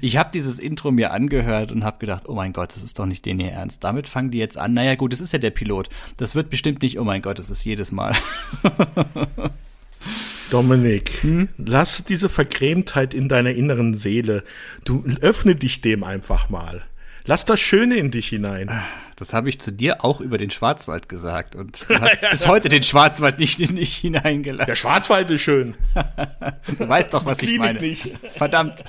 Ich 0.00 0.16
habe 0.16 0.30
dieses 0.32 0.58
Intro 0.58 0.90
mir 0.90 1.12
angehört 1.12 1.72
und 1.72 1.84
habe 1.84 1.98
gedacht, 1.98 2.28
oh 2.28 2.34
mein 2.34 2.52
Gott, 2.52 2.74
das 2.74 2.82
ist 2.82 2.98
doch 2.98 3.06
nicht 3.06 3.26
den 3.26 3.38
hier 3.38 3.52
ernst. 3.52 3.84
Damit 3.84 4.08
fangen 4.08 4.30
die 4.30 4.38
jetzt 4.38 4.58
an. 4.58 4.74
Naja 4.74 4.94
gut, 4.94 5.12
das 5.12 5.20
ist 5.20 5.32
ja 5.32 5.38
der 5.38 5.50
Pilot. 5.50 5.88
Das 6.16 6.34
wird 6.34 6.50
bestimmt 6.50 6.82
nicht, 6.82 6.98
oh 6.98 7.04
mein 7.04 7.22
Gott, 7.22 7.38
das 7.38 7.50
ist 7.50 7.64
jedes 7.64 7.92
Mal. 7.92 8.14
Dominik, 10.50 11.22
hm? 11.22 11.48
lass 11.56 12.04
diese 12.04 12.28
Vergrämtheit 12.28 13.14
in 13.14 13.28
deiner 13.28 13.50
inneren 13.50 13.94
Seele. 13.94 14.44
Du 14.84 15.04
öffne 15.20 15.56
dich 15.56 15.80
dem 15.80 16.04
einfach 16.04 16.48
mal. 16.50 16.84
Lass 17.24 17.44
das 17.44 17.58
Schöne 17.60 17.96
in 17.96 18.10
dich 18.10 18.28
hinein. 18.28 18.70
Das 19.16 19.32
habe 19.32 19.48
ich 19.48 19.60
zu 19.60 19.72
dir 19.72 20.04
auch 20.04 20.20
über 20.20 20.38
den 20.38 20.50
Schwarzwald 20.50 21.08
gesagt 21.08 21.54
und 21.54 21.78
du 21.88 22.00
hast 22.00 22.20
bis 22.30 22.46
heute 22.46 22.68
den 22.68 22.82
Schwarzwald 22.82 23.38
nicht 23.38 23.60
in 23.60 23.76
dich 23.76 23.96
hineingelassen. 23.96 24.66
Der 24.66 24.76
Schwarzwald 24.76 25.30
ist 25.30 25.42
schön. 25.42 25.74
du 26.78 26.88
weißt 26.88 27.14
doch, 27.14 27.24
was 27.24 27.42
ich 27.42 27.58
meine. 27.58 27.80
Nicht. 27.80 28.10
Verdammt. 28.34 28.84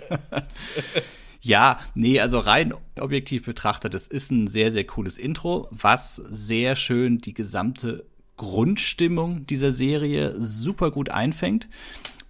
Ja, 1.41 1.79
nee, 1.93 2.19
also 2.19 2.39
rein 2.39 2.73
objektiv 2.99 3.45
betrachtet, 3.45 3.93
das 3.93 4.07
ist 4.07 4.31
ein 4.31 4.47
sehr, 4.47 4.71
sehr 4.71 4.85
cooles 4.85 5.19
Intro, 5.19 5.67
was 5.69 6.15
sehr 6.15 6.75
schön 6.75 7.19
die 7.19 7.33
gesamte 7.33 8.05
Grundstimmung 8.37 9.45
dieser 9.45 9.71
Serie 9.71 10.35
super 10.41 10.91
gut 10.91 11.09
einfängt 11.09 11.67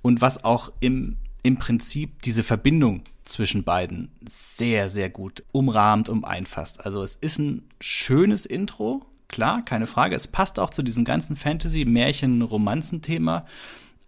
und 0.01 0.21
was 0.21 0.43
auch 0.43 0.71
im, 0.81 1.15
im 1.43 1.57
Prinzip 1.57 2.21
diese 2.23 2.43
Verbindung 2.43 3.03
zwischen 3.25 3.63
beiden 3.63 4.11
sehr, 4.27 4.89
sehr 4.89 5.09
gut 5.09 5.43
umrahmt 5.51 6.09
und 6.09 6.23
einfasst. 6.23 6.85
Also 6.85 7.03
es 7.03 7.15
ist 7.15 7.39
ein 7.39 7.63
schönes 7.81 8.45
Intro, 8.45 9.05
klar, 9.27 9.63
keine 9.63 9.87
Frage. 9.87 10.15
Es 10.15 10.27
passt 10.27 10.59
auch 10.59 10.69
zu 10.69 10.83
diesem 10.83 11.05
ganzen 11.05 11.35
Fantasy, 11.35 11.85
Märchen, 11.85 12.41
Romanzenthema. 12.41 13.45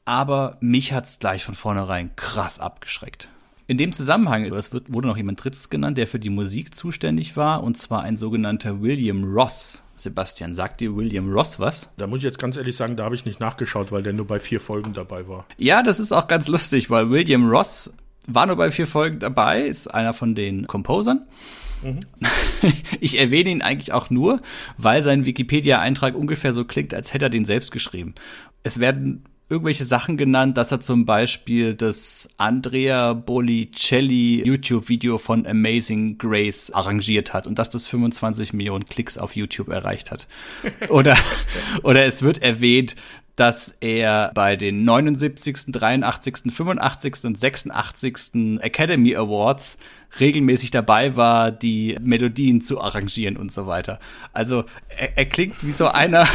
Aber 0.06 0.58
mich 0.62 0.94
hat's 0.94 1.20
gleich 1.20 1.44
von 1.44 1.56
vornherein 1.56 2.16
krass 2.16 2.60
abgeschreckt. 2.60 3.28
In 3.70 3.78
dem 3.78 3.92
Zusammenhang, 3.92 4.46
es 4.46 4.72
wurde 4.72 5.08
noch 5.08 5.18
jemand 5.18 5.44
Drittes 5.44 5.70
genannt, 5.70 5.98
der 5.98 6.08
für 6.08 6.20
die 6.20 6.30
Musik 6.30 6.74
zuständig 6.74 7.36
war, 7.36 7.66
und 7.66 7.78
zwar 7.78 8.04
ein 8.04 8.16
sogenannter 8.16 8.82
William 8.82 9.26
Ross. 9.26 9.84
Sebastian, 9.94 10.54
sagt 10.54 10.80
dir 10.80 10.96
William 10.96 11.28
Ross 11.28 11.60
was? 11.60 11.90
Da 11.98 12.08
muss 12.08 12.20
ich 12.20 12.24
jetzt 12.24 12.40
ganz 12.40 12.56
ehrlich 12.56 12.78
sagen, 12.78 12.96
da 12.96 13.04
habe 13.04 13.16
ich 13.16 13.26
nicht 13.26 13.42
nachgeschaut, 13.42 13.92
weil 13.92 14.04
der 14.04 14.14
nur 14.14 14.26
bei 14.26 14.40
vier 14.40 14.62
Folgen 14.62 14.94
dabei 14.94 15.28
war. 15.28 15.46
Ja, 15.58 15.84
das 15.84 16.00
ist 16.00 16.14
auch 16.14 16.30
ganz 16.30 16.48
lustig, 16.48 16.90
weil 16.90 17.10
William 17.10 17.50
Ross 17.50 17.92
war 18.28 18.46
nur 18.46 18.58
bei 18.58 18.72
vier 18.72 18.88
Folgen 18.88 19.20
dabei, 19.20 19.62
ist 19.62 19.88
einer 19.88 20.14
von 20.14 20.36
den 20.36 20.68
Composern. 20.68 21.26
Mhm. 21.82 22.02
Ich 23.00 23.20
erwähne 23.20 23.52
ihn 23.52 23.62
eigentlich 23.62 23.94
auch 23.94 24.10
nur, 24.10 24.42
weil 24.78 25.04
sein 25.04 25.26
Wikipedia-Eintrag 25.26 26.16
ungefähr 26.16 26.52
so 26.52 26.66
klingt, 26.66 26.94
als 26.96 27.14
hätte 27.14 27.26
er 27.26 27.30
den 27.30 27.46
selbst 27.46 27.72
geschrieben. 27.72 28.16
Es 28.64 28.80
werden 28.80 29.26
irgendwelche 29.50 29.86
Sachen 29.86 30.18
genannt, 30.18 30.58
dass 30.58 30.72
er 30.72 30.80
zum 30.80 31.06
Beispiel 31.06 31.76
das 31.76 32.30
Andrea 32.38 33.14
Bolicelli 33.14 34.44
YouTube-Video 34.44 35.18
von 35.18 35.46
Amazing 35.46 36.18
Grace 36.18 36.72
arrangiert 36.72 37.34
hat 37.34 37.48
und 37.48 37.58
dass 37.60 37.70
das 37.70 37.88
25 37.88 38.54
Millionen 38.54 38.86
Klicks 38.86 39.18
auf 39.18 39.36
YouTube 39.36 39.70
erreicht 39.70 40.12
hat. 40.12 40.28
Oder, 40.90 41.16
oder 41.84 42.06
es 42.06 42.24
wird 42.24 42.42
erwähnt, 42.42 42.96
dass 43.38 43.76
er 43.82 44.32
bei 44.34 44.56
den 44.56 44.84
79., 44.84 45.72
83., 45.72 46.52
85. 46.52 47.24
und 47.24 47.38
86. 47.38 48.60
Academy 48.62 49.16
Awards 49.16 49.78
regelmäßig 50.20 50.72
dabei 50.72 51.16
war, 51.16 51.52
die 51.52 51.98
Melodien 52.02 52.62
zu 52.62 52.82
arrangieren 52.82 53.38
und 53.38 53.54
so 53.54 53.68
weiter. 53.68 54.00
Also 54.34 54.66
er, 54.90 55.18
er 55.20 55.26
klingt 55.26 55.64
wie 55.64 55.72
so 55.72 55.88
einer 55.88 56.28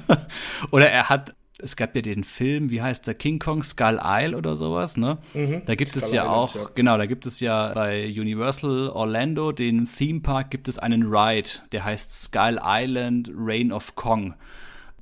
oder 0.70 0.88
er 0.90 1.08
hat 1.08 1.34
es 1.58 1.76
gab 1.76 1.94
ja 1.96 2.02
den 2.02 2.24
Film, 2.24 2.70
wie 2.70 2.82
heißt 2.82 3.06
der, 3.06 3.14
King 3.14 3.38
Kong 3.38 3.62
Skull 3.62 3.98
Isle 4.04 4.36
oder 4.36 4.56
sowas, 4.56 4.98
ne? 4.98 5.16
Mhm, 5.32 5.62
da 5.64 5.76
gibt 5.76 5.92
Skull 5.92 6.02
es 6.02 6.12
ja 6.12 6.24
Island, 6.24 6.36
auch, 6.36 6.54
ja. 6.56 6.70
genau, 6.74 6.98
da 6.98 7.06
gibt 7.06 7.24
es 7.24 7.40
ja 7.40 7.72
bei 7.72 8.06
Universal 8.06 8.90
Orlando, 8.90 9.50
den 9.50 9.86
Theme 9.86 10.20
Park, 10.20 10.50
gibt 10.50 10.68
es 10.68 10.78
einen 10.78 11.04
Ride, 11.04 11.48
der 11.72 11.84
heißt 11.84 12.24
Skull 12.24 12.60
Island 12.62 13.30
Reign 13.34 13.72
of 13.72 13.94
Kong 13.94 14.34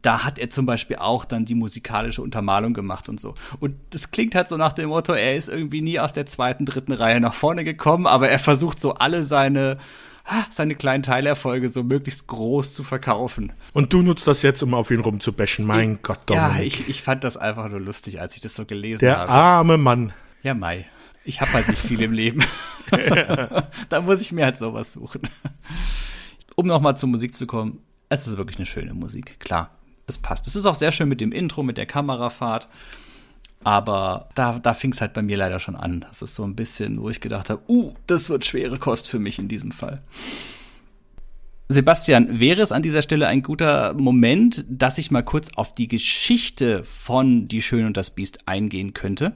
da 0.03 0.25
hat 0.25 0.39
er 0.39 0.51
zum 0.51 0.67
Beispiel 0.67 0.97
auch 0.97 1.25
dann 1.25 1.45
die 1.45 1.55
musikalische 1.55 2.23
Untermalung 2.23 2.75
gemacht 2.75 3.09
und 3.09 3.21
so. 3.21 3.35
Und 3.61 3.77
das 3.91 4.11
klingt 4.11 4.35
halt 4.35 4.49
so 4.49 4.57
nach 4.57 4.73
dem 4.73 4.89
Motto, 4.89 5.13
er 5.13 5.37
ist 5.37 5.49
irgendwie 5.49 5.81
nie 5.81 6.01
aus 6.01 6.13
der 6.13 6.27
zweiten, 6.27 6.67
dritten 6.67 6.93
Reihe 6.93 7.21
nach 7.21 7.35
vorne 7.35 7.65
gekommen, 7.65 8.07
aber 8.07 8.29
er 8.29 8.39
versucht 8.39 8.81
so 8.81 8.95
alle 8.95 9.25
seine 9.25 9.79
seine 10.51 10.75
kleinen 10.77 11.03
Teilerfolge 11.03 11.69
so 11.69 11.83
möglichst 11.83 12.27
groß 12.29 12.73
zu 12.73 12.85
verkaufen. 12.85 13.53
Und 13.73 13.93
du 13.93 14.03
nutzt 14.03 14.27
das 14.27 14.43
jetzt, 14.43 14.63
um 14.63 14.75
auf 14.75 14.91
ihn 14.91 15.01
rumzubashen. 15.01 15.67
Mein 15.67 15.95
ich, 15.95 16.03
Gott, 16.03 16.21
Dominik. 16.27 16.57
Ja, 16.57 16.63
ich, 16.63 16.89
ich 16.89 17.03
fand 17.03 17.25
das 17.25 17.37
einfach 17.37 17.69
nur 17.69 17.81
lustig, 17.81 18.21
als 18.21 18.37
ich 18.37 18.41
das 18.41 18.55
so 18.55 18.65
gelesen 18.65 19.01
Der 19.01 19.19
habe. 19.19 19.27
Der 19.27 19.35
arme 19.35 19.79
Mann. 19.79 20.13
Ja, 20.43 20.55
Mai. 20.55 20.87
Ich 21.25 21.41
habe 21.41 21.53
halt 21.53 21.69
nicht 21.69 21.81
viel 21.81 22.01
im 22.03 22.13
Leben. 22.13 22.45
da 23.89 24.01
muss 24.01 24.21
ich 24.21 24.33
mir 24.33 24.45
halt 24.45 24.57
sowas 24.57 24.93
suchen. 24.93 25.23
Um 26.57 26.67
nochmal 26.67 26.97
zur 26.97 27.09
Musik 27.09 27.35
zu 27.35 27.47
kommen, 27.47 27.81
es 28.09 28.27
ist 28.27 28.37
wirklich 28.37 28.59
eine 28.59 28.67
schöne 28.67 28.95
Musik, 28.95 29.41
klar. 29.41 29.71
Es 30.07 30.19
passt. 30.19 30.47
Es 30.47 30.57
ist 30.57 30.67
auch 30.67 30.75
sehr 30.75 30.93
schön 30.93 31.09
mit 31.09 31.21
dem 31.21 31.33
Intro, 31.33 31.63
mit 31.63 31.79
der 31.79 31.87
Kamerafahrt. 31.87 32.69
Aber 33.65 34.29
da, 34.35 34.59
da 34.59 34.75
fing 34.75 34.93
es 34.93 35.01
halt 35.01 35.13
bei 35.13 35.23
mir 35.23 35.37
leider 35.37 35.61
schon 35.61 35.77
an. 35.77 36.05
Das 36.09 36.23
ist 36.23 36.35
so 36.35 36.45
ein 36.45 36.57
bisschen, 36.57 37.01
wo 37.01 37.09
ich 37.11 37.21
gedacht 37.21 37.49
habe, 37.49 37.63
uh, 37.69 37.95
das 38.07 38.29
wird 38.29 38.45
schwere 38.45 38.79
Kost 38.79 39.09
für 39.09 39.21
mich 39.21 39.39
in 39.39 39.49
diesem 39.49 39.71
Fall. 39.71 40.03
Sebastian, 41.69 42.41
wäre 42.41 42.61
es 42.61 42.73
an 42.73 42.83
dieser 42.83 43.03
Stelle 43.03 43.29
ein 43.29 43.43
guter 43.43 43.95
Moment, 43.95 44.65
dass 44.69 44.99
ich 44.99 45.11
mal 45.11 45.23
kurz 45.23 45.51
auf 45.57 45.75
die 45.75 45.89
Geschichte 45.89 46.85
von 46.85 47.49
Die 47.49 47.63
Schöne 47.63 47.87
und 47.87 47.97
das 47.97 48.11
Biest 48.11 48.47
eingehen 48.47 48.95
könnte? 48.95 49.33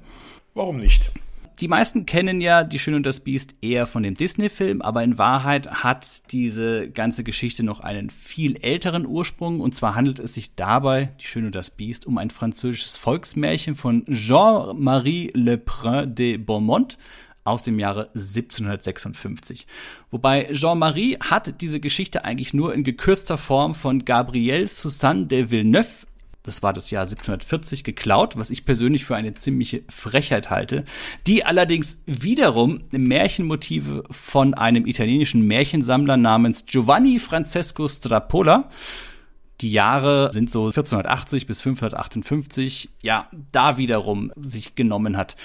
Warum 0.54 0.78
nicht? 0.78 1.12
Die 1.60 1.68
meisten 1.68 2.04
kennen 2.04 2.40
ja 2.40 2.64
Die 2.64 2.78
Schöne 2.78 2.98
und 2.98 3.06
das 3.06 3.20
Biest 3.20 3.54
eher 3.62 3.86
von 3.86 4.02
dem 4.02 4.14
Disney-Film, 4.14 4.82
aber 4.82 5.02
in 5.02 5.16
Wahrheit 5.16 5.70
hat 5.70 6.30
diese 6.32 6.90
ganze 6.90 7.24
Geschichte 7.24 7.62
noch 7.62 7.80
einen 7.80 8.10
viel 8.10 8.56
älteren 8.62 9.06
Ursprung. 9.06 9.60
Und 9.60 9.74
zwar 9.74 9.94
handelt 9.94 10.18
es 10.18 10.34
sich 10.34 10.54
dabei, 10.54 11.10
Die 11.20 11.26
Schöne 11.26 11.46
und 11.46 11.54
das 11.54 11.70
Biest, 11.70 12.06
um 12.06 12.18
ein 12.18 12.30
französisches 12.30 12.96
Volksmärchen 12.96 13.74
von 13.74 14.04
Jean-Marie 14.06 15.30
Lebrun 15.32 16.14
de 16.14 16.36
Beaumont 16.36 16.98
aus 17.44 17.64
dem 17.64 17.78
Jahre 17.78 18.10
1756. 18.14 19.66
Wobei 20.10 20.52
Jean-Marie 20.52 21.16
hat 21.20 21.60
diese 21.60 21.80
Geschichte 21.80 22.24
eigentlich 22.24 22.52
nur 22.52 22.74
in 22.74 22.84
gekürzter 22.84 23.38
Form 23.38 23.74
von 23.74 24.04
Gabrielle 24.04 24.68
Suzanne 24.68 25.26
de 25.26 25.50
Villeneuve 25.50 26.06
das 26.46 26.62
war 26.62 26.72
das 26.72 26.90
Jahr 26.90 27.02
1740, 27.02 27.84
geklaut, 27.84 28.36
was 28.36 28.50
ich 28.50 28.64
persönlich 28.64 29.04
für 29.04 29.16
eine 29.16 29.34
ziemliche 29.34 29.84
Frechheit 29.88 30.50
halte, 30.50 30.84
die 31.26 31.44
allerdings 31.44 32.00
wiederum 32.06 32.84
Märchenmotive 32.90 34.04
von 34.10 34.54
einem 34.54 34.86
italienischen 34.86 35.46
Märchensammler 35.46 36.16
namens 36.16 36.66
Giovanni 36.66 37.18
Francesco 37.18 37.88
Strapola 37.88 38.70
die 39.60 39.70
Jahre 39.70 40.30
sind 40.34 40.50
so 40.50 40.66
1480 40.66 41.46
bis 41.46 41.62
558, 41.62 42.90
ja, 43.02 43.30
da 43.52 43.78
wiederum 43.78 44.32
sich 44.36 44.74
genommen 44.74 45.16
hat. 45.16 45.36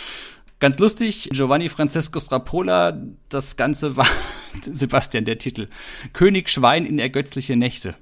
Ganz 0.60 0.80
lustig, 0.80 1.30
Giovanni 1.32 1.70
Francesco 1.70 2.20
Strapola, 2.20 3.02
das 3.30 3.56
Ganze 3.56 3.96
war, 3.96 4.08
Sebastian, 4.72 5.26
der 5.26 5.38
Titel, 5.38 5.70
König 6.14 6.50
Schwein 6.50 6.86
in 6.86 7.00
ergötzliche 7.00 7.56
Nächte. 7.56 7.96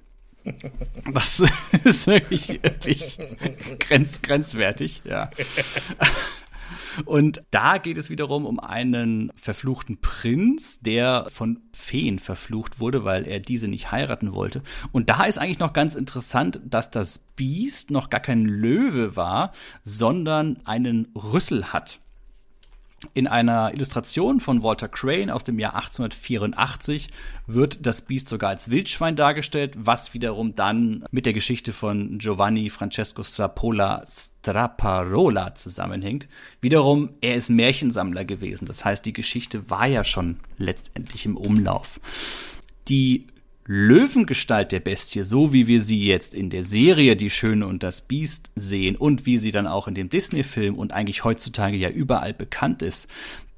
Das 1.14 1.42
ist 1.84 2.08
wirklich, 2.08 2.62
wirklich 2.62 3.18
grenz, 3.80 4.22
grenzwertig, 4.22 5.02
ja. 5.06 5.30
Und 7.06 7.42
da 7.52 7.78
geht 7.78 7.98
es 7.98 8.10
wiederum 8.10 8.46
um 8.46 8.60
einen 8.60 9.32
verfluchten 9.36 10.00
Prinz, 10.02 10.80
der 10.80 11.26
von 11.30 11.62
Feen 11.74 12.20
verflucht 12.20 12.80
wurde, 12.80 13.04
weil 13.04 13.28
er 13.28 13.40
diese 13.40 13.68
nicht 13.68 13.92
heiraten 13.92 14.34
wollte. 14.34 14.62
Und 14.92 15.10
da 15.10 15.24
ist 15.26 15.38
eigentlich 15.38 15.60
noch 15.60 15.74
ganz 15.74 15.96
interessant, 15.96 16.60
dass 16.64 16.92
das 16.92 17.20
Biest 17.36 17.92
noch 17.92 18.10
gar 18.10 18.22
kein 18.22 18.46
Löwe 18.46 19.16
war, 19.16 19.52
sondern 19.84 20.60
einen 20.66 21.08
Rüssel 21.16 21.72
hat. 21.74 22.00
In 23.14 23.28
einer 23.28 23.74
Illustration 23.74 24.40
von 24.40 24.64
Walter 24.64 24.88
Crane 24.88 25.32
aus 25.32 25.44
dem 25.44 25.60
Jahr 25.60 25.76
1884 25.76 27.10
wird 27.48 27.86
das 27.86 28.02
Biest 28.02 28.28
sogar 28.28 28.50
als 28.50 28.72
Wildschwein 28.72 29.16
dargestellt, 29.16 29.76
was 29.78 30.14
wiederum 30.14 30.56
dann 30.56 31.06
mit 31.12 31.26
der 31.26 31.34
Geschichte 31.34 31.74
von 31.74 32.18
Giovanni 32.20 32.70
Francesco 32.70 33.24
Strapola 33.24 34.04
Straparola 34.08 35.56
zusammenhängt. 35.56 36.28
Wiederum, 36.62 37.10
er 37.22 37.36
ist 37.36 37.50
Märchensammler 37.50 38.26
gewesen, 38.26 38.66
das 38.66 38.86
heißt, 38.86 39.06
die 39.06 39.14
Geschichte 39.14 39.70
war 39.70 39.88
ja 39.88 40.04
schon 40.04 40.40
letztendlich 40.58 41.26
im 41.26 41.38
Umlauf. 41.38 42.00
Die 42.88 43.28
Löwengestalt 43.72 44.72
der 44.72 44.80
Bestie, 44.80 45.22
so 45.22 45.54
wie 45.54 45.68
wir 45.68 45.84
sie 45.84 46.04
jetzt 46.04 46.34
in 46.34 46.50
der 46.50 46.64
Serie 46.64 47.16
Die 47.16 47.30
Schöne 47.30 47.68
und 47.68 47.84
das 47.84 48.02
Biest 48.02 48.50
sehen 48.56 48.96
und 48.96 49.28
wie 49.28 49.38
sie 49.38 49.52
dann 49.52 49.68
auch 49.68 49.88
in 49.88 49.94
dem 49.94 50.10
Disney-Film 50.10 50.74
und 50.74 50.92
eigentlich 50.92 51.24
heutzutage 51.24 51.78
ja 51.78 51.92
überall 51.92 52.34
bekannt 52.34 52.82
ist, 52.82 53.08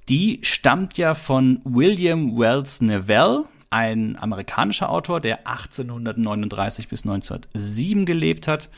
die 0.09 0.39
stammt 0.41 0.97
ja 0.97 1.15
von 1.15 1.61
William 1.63 2.37
Wells 2.37 2.81
Neville, 2.81 3.45
ein 3.69 4.17
amerikanischer 4.17 4.89
Autor, 4.89 5.21
der 5.21 5.47
1839 5.47 6.89
bis 6.89 7.03
1907 7.03 8.05
gelebt 8.05 8.49
hat. 8.49 8.69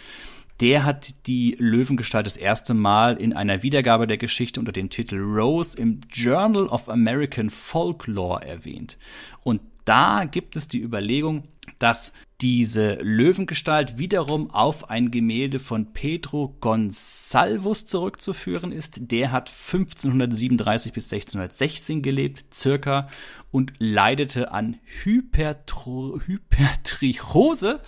Der 0.59 0.85
hat 0.85 1.25
die 1.25 1.55
Löwengestalt 1.57 2.27
das 2.27 2.37
erste 2.37 2.75
Mal 2.75 3.17
in 3.17 3.33
einer 3.33 3.63
Wiedergabe 3.63 4.05
der 4.05 4.19
Geschichte 4.19 4.59
unter 4.59 4.71
dem 4.71 4.91
Titel 4.91 5.17
Rose 5.17 5.75
im 5.79 6.01
Journal 6.11 6.67
of 6.67 6.89
American 6.89 7.49
Folklore 7.49 8.45
erwähnt. 8.45 8.99
Und 9.41 9.61
da 9.85 10.25
gibt 10.25 10.55
es 10.55 10.67
die 10.67 10.81
Überlegung, 10.81 11.47
dass 11.79 12.11
diese 12.41 12.95
Löwengestalt 12.95 13.97
wiederum 13.97 14.49
auf 14.51 14.89
ein 14.89 15.11
Gemälde 15.11 15.59
von 15.59 15.93
Pedro 15.93 16.55
Gonsalvus 16.59 17.85
zurückzuführen 17.85 18.73
ist. 18.73 19.11
Der 19.11 19.31
hat 19.31 19.49
1537 19.49 20.91
bis 20.91 21.05
1616 21.05 22.01
gelebt, 22.01 22.53
circa, 22.53 23.07
und 23.51 23.73
leidete 23.79 24.51
an 24.51 24.77
Hypertro 24.83 26.19
Hypertrichose. 26.25 27.79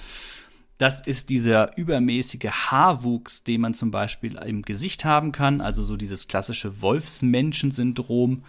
Das 0.77 1.05
ist 1.05 1.29
dieser 1.29 1.77
übermäßige 1.77 2.49
Haarwuchs, 2.49 3.43
den 3.43 3.61
man 3.61 3.73
zum 3.73 3.91
Beispiel 3.91 4.35
im 4.35 4.61
Gesicht 4.61 5.05
haben 5.05 5.31
kann, 5.31 5.61
also 5.61 5.83
so 5.83 5.97
dieses 5.97 6.27
klassische 6.27 6.81
Wolfsmenschensyndrom. 6.81 8.43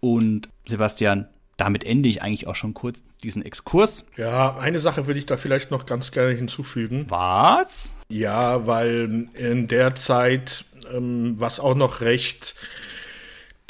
Und 0.00 0.48
Sebastian, 0.66 1.28
damit 1.56 1.84
ende 1.84 2.08
ich 2.08 2.22
eigentlich 2.22 2.46
auch 2.46 2.56
schon 2.56 2.74
kurz 2.74 3.04
diesen 3.22 3.44
Exkurs. 3.44 4.06
Ja, 4.16 4.56
eine 4.56 4.80
Sache 4.80 5.06
würde 5.06 5.18
ich 5.18 5.26
da 5.26 5.36
vielleicht 5.36 5.70
noch 5.70 5.86
ganz 5.86 6.10
gerne 6.10 6.32
hinzufügen. 6.32 7.06
Was? 7.08 7.94
Ja, 8.08 8.66
weil 8.66 9.26
in 9.34 9.68
der 9.68 9.94
Zeit, 9.94 10.64
ähm, 10.92 11.34
was 11.38 11.60
auch 11.60 11.74
noch 11.74 12.00
recht 12.00 12.54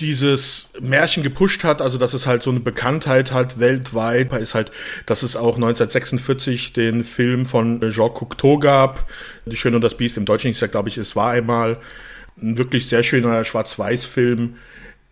dieses 0.01 0.71
Märchen 0.81 1.23
gepusht 1.23 1.63
hat, 1.63 1.81
also 1.81 1.99
dass 1.99 2.15
es 2.15 2.27
halt 2.27 2.43
so 2.43 2.51
eine 2.51 2.61
Bekanntheit 2.61 3.31
hat 3.31 3.61
weltweit, 3.61 4.33
ist 4.33 4.55
halt, 4.55 4.73
dass 5.07 5.23
es 5.23 5.37
auch 5.37 5.55
1946 5.55 6.73
den 6.73 7.05
Film 7.05 7.47
von 7.47 7.81
Jean 7.93 8.13
Cocteau 8.13 8.59
gab, 8.59 9.09
Die 9.47 9.57
Schöne 9.57 9.77
und 9.77 9.83
das 9.83 9.97
Biest, 9.97 10.17
im 10.17 10.25
Deutschen 10.25 10.51
ist 10.51 10.61
ja, 10.61 10.67
glaube 10.67 10.89
ich, 10.89 10.99
es 10.99 11.15
war 11.15 11.31
einmal 11.31 11.79
ein 12.43 12.59
wirklich 12.59 12.89
sehr 12.89 13.05
schöner 13.05 13.45
Schwarz-Weiß-Film, 13.45 14.57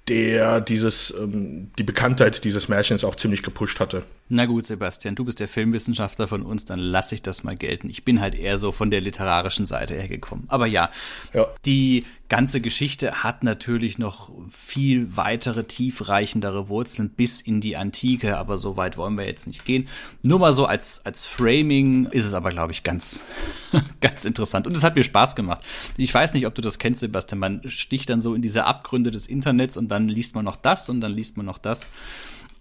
der 0.09 0.61
dieses, 0.61 1.13
ähm, 1.17 1.71
die 1.79 1.85
Bekanntheit 1.85 2.45
dieses 2.45 2.69
Märchens 2.69 3.05
auch 3.05 3.15
ziemlich 3.15 3.43
gepusht 3.43 3.81
hatte. 3.81 4.05
Na 4.35 4.47
gut, 4.47 4.65
Sebastian, 4.65 5.15
du 5.15 5.27
bist 5.27 5.41
der 5.41 5.47
Filmwissenschaftler 5.47 6.27
von 6.27 6.41
uns, 6.41 6.65
dann 6.65 6.79
lasse 6.79 7.15
ich 7.15 7.21
das 7.21 7.45
mal 7.45 7.55
gelten. 7.55 7.91
Ich 7.91 8.03
bin 8.03 8.23
halt 8.23 8.35
eher 8.35 8.57
so 8.57 8.73
von 8.73 8.91
der 8.91 9.03
literarischen 9.03 9.67
Seite 9.67 9.93
hergekommen. 9.93 10.47
Aber 10.49 10.67
ja, 10.67 10.89
ja, 11.35 11.49
die 11.67 12.07
ganze 12.31 12.63
Geschichte 12.63 13.23
hat 13.23 13.45
natürlich 13.45 13.99
noch 13.99 14.33
viel 14.49 15.19
weitere, 15.19 15.65
tiefreichendere 15.65 16.71
Wurzeln 16.71 17.11
bis 17.11 17.43
in 17.43 17.61
die 17.61 17.77
Antike, 17.77 18.39
aber 18.39 18.57
so 18.57 18.79
weit 18.79 18.97
wollen 18.97 19.19
wir 19.19 19.27
jetzt 19.27 19.47
nicht 19.47 19.67
gehen. 19.67 19.87
Nur 20.23 20.39
mal 20.39 20.55
so 20.55 20.65
als, 20.65 21.05
als 21.05 21.27
Framing 21.27 22.07
ist 22.07 22.25
es 22.25 22.33
aber, 22.33 22.49
glaube 22.49 22.73
ich, 22.73 22.83
ganz, 22.83 23.21
ganz 24.01 24.25
interessant. 24.25 24.67
Und 24.67 24.75
es 24.75 24.83
hat 24.83 24.97
mir 24.97 25.03
Spaß 25.03 25.37
gemacht. 25.37 25.61
Ich 25.99 26.15
weiß 26.15 26.33
nicht, 26.33 26.47
ob 26.47 26.55
du 26.55 26.63
das 26.63 26.79
kennst, 26.79 27.01
Sebastian. 27.01 27.39
Man 27.39 27.69
sticht 27.69 28.09
dann 28.09 28.23
so 28.23 28.35
in 28.35 28.41
diese 28.41 28.65
Abgründe 28.65 29.11
des 29.11 29.27
Internets 29.27 29.77
und 29.77 29.89
dann 29.89 30.09
liest 30.09 30.35
man 30.35 30.47
noch 30.47 30.57
das 30.57 30.89
und 30.89 31.03
dann 31.03 31.13
liest 31.13 31.37
man 31.37 31.45
noch 31.45 31.59
das. 31.59 31.91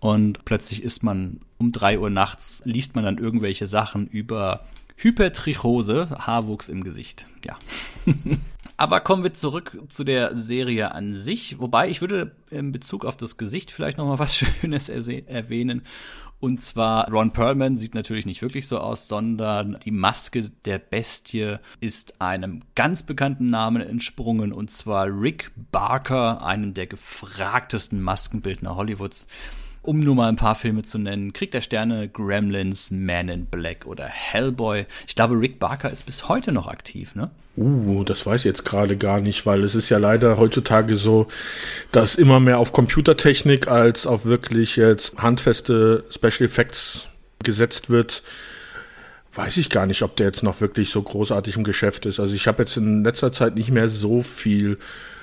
Und 0.01 0.43
plötzlich 0.45 0.81
ist 0.83 1.03
man 1.03 1.39
um 1.59 1.71
drei 1.71 1.99
Uhr 1.99 2.09
nachts, 2.09 2.63
liest 2.65 2.95
man 2.95 3.05
dann 3.05 3.19
irgendwelche 3.19 3.67
Sachen 3.67 4.07
über 4.07 4.65
Hypertrichose, 4.97 6.09
Haarwuchs 6.09 6.69
im 6.69 6.83
Gesicht. 6.83 7.27
Ja. 7.45 7.57
Aber 8.77 8.99
kommen 9.01 9.21
wir 9.21 9.35
zurück 9.35 9.77
zu 9.89 10.03
der 10.03 10.35
Serie 10.35 10.95
an 10.95 11.13
sich. 11.13 11.59
Wobei 11.59 11.87
ich 11.87 12.01
würde 12.01 12.31
in 12.49 12.71
Bezug 12.71 13.05
auf 13.05 13.15
das 13.15 13.37
Gesicht 13.37 13.69
vielleicht 13.69 13.99
noch 13.99 14.07
mal 14.07 14.17
was 14.17 14.35
Schönes 14.61 14.89
erwähnen. 14.89 15.83
Und 16.39 16.59
zwar 16.59 17.07
Ron 17.11 17.31
Perlman 17.31 17.77
sieht 17.77 17.93
natürlich 17.93 18.25
nicht 18.25 18.41
wirklich 18.41 18.67
so 18.67 18.79
aus, 18.79 19.07
sondern 19.07 19.77
die 19.85 19.91
Maske 19.91 20.49
der 20.65 20.79
Bestie 20.79 21.57
ist 21.79 22.19
einem 22.19 22.61
ganz 22.73 23.03
bekannten 23.03 23.51
Namen 23.51 23.83
entsprungen 23.83 24.51
und 24.51 24.71
zwar 24.71 25.05
Rick 25.05 25.51
Barker, 25.71 26.43
einem 26.43 26.73
der 26.73 26.87
gefragtesten 26.87 28.01
Maskenbildner 28.01 28.75
Hollywoods. 28.75 29.27
Um 29.83 29.99
nur 29.99 30.15
mal 30.15 30.29
ein 30.29 30.35
paar 30.35 30.55
Filme 30.55 30.83
zu 30.83 30.99
nennen. 30.99 31.33
Krieg 31.33 31.51
der 31.51 31.61
Sterne, 31.61 32.07
Gremlins, 32.07 32.91
Man 32.91 33.29
in 33.29 33.45
Black 33.45 33.85
oder 33.85 34.05
Hellboy. 34.05 34.85
Ich 35.07 35.15
glaube, 35.15 35.39
Rick 35.39 35.59
Barker 35.59 35.89
ist 35.89 36.05
bis 36.05 36.27
heute 36.29 36.51
noch 36.51 36.67
aktiv, 36.67 37.15
ne? 37.15 37.31
Uh, 37.57 38.03
das 38.05 38.25
weiß 38.25 38.41
ich 38.41 38.45
jetzt 38.45 38.63
gerade 38.63 38.95
gar 38.95 39.19
nicht, 39.19 39.45
weil 39.45 39.63
es 39.63 39.75
ist 39.75 39.89
ja 39.89 39.97
leider 39.97 40.37
heutzutage 40.37 40.95
so, 40.95 41.27
dass 41.91 42.15
immer 42.15 42.39
mehr 42.39 42.59
auf 42.59 42.71
Computertechnik 42.71 43.67
als 43.67 44.07
auf 44.07 44.23
wirklich 44.25 44.77
jetzt 44.77 45.17
handfeste 45.17 46.05
Special 46.09 46.47
Effects 46.47 47.07
gesetzt 47.43 47.89
wird. 47.89 48.23
Weiß 49.33 49.57
ich 49.57 49.69
gar 49.69 49.85
nicht, 49.85 50.01
ob 50.01 50.15
der 50.15 50.27
jetzt 50.27 50.43
noch 50.43 50.61
wirklich 50.61 50.91
so 50.91 51.01
großartig 51.01 51.57
im 51.57 51.63
Geschäft 51.63 52.05
ist. 52.05 52.19
Also 52.19 52.33
ich 52.33 52.47
habe 52.47 52.63
jetzt 52.63 52.77
in 52.77 53.03
letzter 53.03 53.33
Zeit 53.33 53.55
nicht 53.55 53.71
mehr 53.71 53.89
so 53.89 54.21
viel 54.21 54.77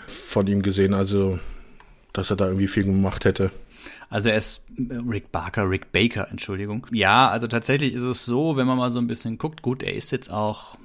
von 0.06 0.46
ihm 0.46 0.62
gesehen, 0.62 0.94
also 0.94 1.38
dass 2.12 2.30
er 2.30 2.36
da 2.36 2.46
irgendwie 2.46 2.68
viel 2.68 2.84
gemacht 2.84 3.24
hätte. 3.24 3.50
Also 4.10 4.30
er 4.30 4.36
ist 4.36 4.64
äh, 4.76 4.94
Rick 4.94 5.32
Barker, 5.32 5.68
Rick 5.68 5.92
Baker, 5.92 6.28
Entschuldigung. 6.30 6.86
Ja, 6.92 7.28
also 7.28 7.46
tatsächlich 7.46 7.94
ist 7.94 8.02
es 8.02 8.24
so, 8.24 8.56
wenn 8.56 8.66
man 8.66 8.78
mal 8.78 8.90
so 8.90 8.98
ein 8.98 9.06
bisschen 9.06 9.38
guckt, 9.38 9.62
gut, 9.62 9.82
er 9.82 9.94
ist 9.94 10.10
jetzt 10.10 10.30
auch 10.30 10.76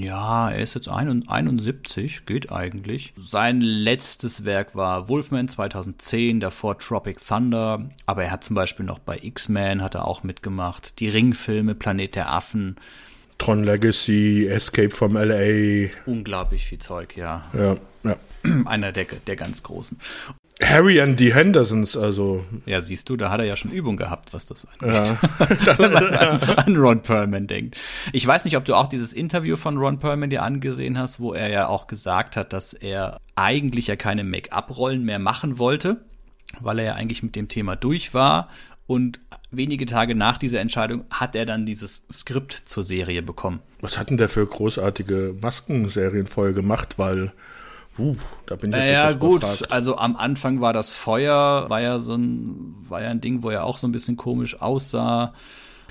ja, 0.00 0.50
er 0.50 0.62
ist 0.62 0.74
jetzt 0.74 0.88
71, 0.88 2.24
geht 2.24 2.50
eigentlich. 2.50 3.12
Sein 3.16 3.60
letztes 3.60 4.44
Werk 4.44 4.74
war 4.74 5.08
Wolfman 5.08 5.48
2010, 5.48 6.40
davor 6.40 6.78
Tropic 6.78 7.20
Thunder, 7.20 7.90
aber 8.06 8.24
er 8.24 8.30
hat 8.30 8.44
zum 8.44 8.54
Beispiel 8.54 8.86
noch 8.86 8.98
bei 8.98 9.18
X-Men 9.20 9.82
hat 9.82 9.94
er 9.94 10.06
auch 10.06 10.22
mitgemacht, 10.22 11.00
die 11.00 11.08
Ringfilme 11.08 11.74
Planet 11.74 12.14
der 12.14 12.32
Affen. 12.32 12.76
Tron 13.38 13.64
Legacy, 13.64 14.46
Escape 14.46 14.90
from 14.90 15.14
LA. 15.14 15.90
Unglaublich 16.06 16.64
viel 16.64 16.78
Zeug, 16.78 17.16
ja. 17.16 17.44
Ja, 17.52 17.74
ja. 18.04 18.16
Einer 18.64 18.92
der, 18.92 19.06
der 19.26 19.36
ganz 19.36 19.62
großen. 19.62 19.98
Harry 20.64 21.00
and 21.00 21.18
the 21.18 21.34
Hendersons, 21.34 21.96
also. 21.96 22.44
Ja, 22.66 22.80
siehst 22.80 23.08
du, 23.08 23.16
da 23.16 23.30
hat 23.30 23.40
er 23.40 23.46
ja 23.46 23.56
schon 23.56 23.70
Übung 23.70 23.96
gehabt, 23.96 24.32
was 24.32 24.46
das 24.46 24.66
angeht. 24.66 25.16
Ja. 25.38 25.78
Wenn 25.78 25.92
man 25.92 26.06
an, 26.14 26.40
an, 26.42 26.76
Ron 26.76 27.02
Perlman 27.02 27.46
denkt. 27.46 27.78
Ich 28.12 28.26
weiß 28.26 28.44
nicht, 28.44 28.56
ob 28.56 28.64
du 28.64 28.74
auch 28.74 28.88
dieses 28.88 29.12
Interview 29.12 29.56
von 29.56 29.76
Ron 29.78 29.98
Perlman 29.98 30.30
dir 30.30 30.42
angesehen 30.42 30.98
hast, 30.98 31.20
wo 31.20 31.32
er 31.34 31.48
ja 31.48 31.66
auch 31.66 31.86
gesagt 31.86 32.36
hat, 32.36 32.52
dass 32.52 32.72
er 32.72 33.18
eigentlich 33.34 33.86
ja 33.86 33.96
keine 33.96 34.24
Make-up-Rollen 34.24 35.04
mehr 35.04 35.18
machen 35.18 35.58
wollte, 35.58 36.04
weil 36.60 36.78
er 36.78 36.84
ja 36.84 36.94
eigentlich 36.94 37.22
mit 37.22 37.36
dem 37.36 37.48
Thema 37.48 37.76
durch 37.76 38.14
war. 38.14 38.48
Und 38.86 39.20
wenige 39.50 39.86
Tage 39.86 40.14
nach 40.14 40.38
dieser 40.38 40.60
Entscheidung 40.60 41.04
hat 41.08 41.36
er 41.36 41.46
dann 41.46 41.66
dieses 41.66 42.04
Skript 42.10 42.52
zur 42.52 42.84
Serie 42.84 43.22
bekommen. 43.22 43.60
Was 43.80 43.96
hat 43.96 44.10
denn 44.10 44.18
der 44.18 44.28
für 44.28 44.46
großartige 44.46 45.36
Maskenserien 45.40 46.26
vorher 46.26 46.52
gemacht? 46.52 46.98
Weil 46.98 47.32
Uh, 47.98 48.16
da 48.46 48.56
bin 48.56 48.70
ich 48.72 48.78
jetzt 48.78 48.90
Ja, 48.90 49.12
gut. 49.12 49.42
Gefragt. 49.42 49.70
Also 49.70 49.96
am 49.98 50.16
Anfang 50.16 50.60
war 50.60 50.72
das 50.72 50.92
Feuer, 50.92 51.68
war 51.68 51.80
ja 51.80 51.98
so 51.98 52.14
ein, 52.14 52.74
war 52.88 53.02
ja 53.02 53.10
ein 53.10 53.20
Ding, 53.20 53.42
wo 53.42 53.50
er 53.50 53.64
auch 53.64 53.78
so 53.78 53.86
ein 53.86 53.92
bisschen 53.92 54.16
komisch 54.16 54.60
aussah. 54.60 55.34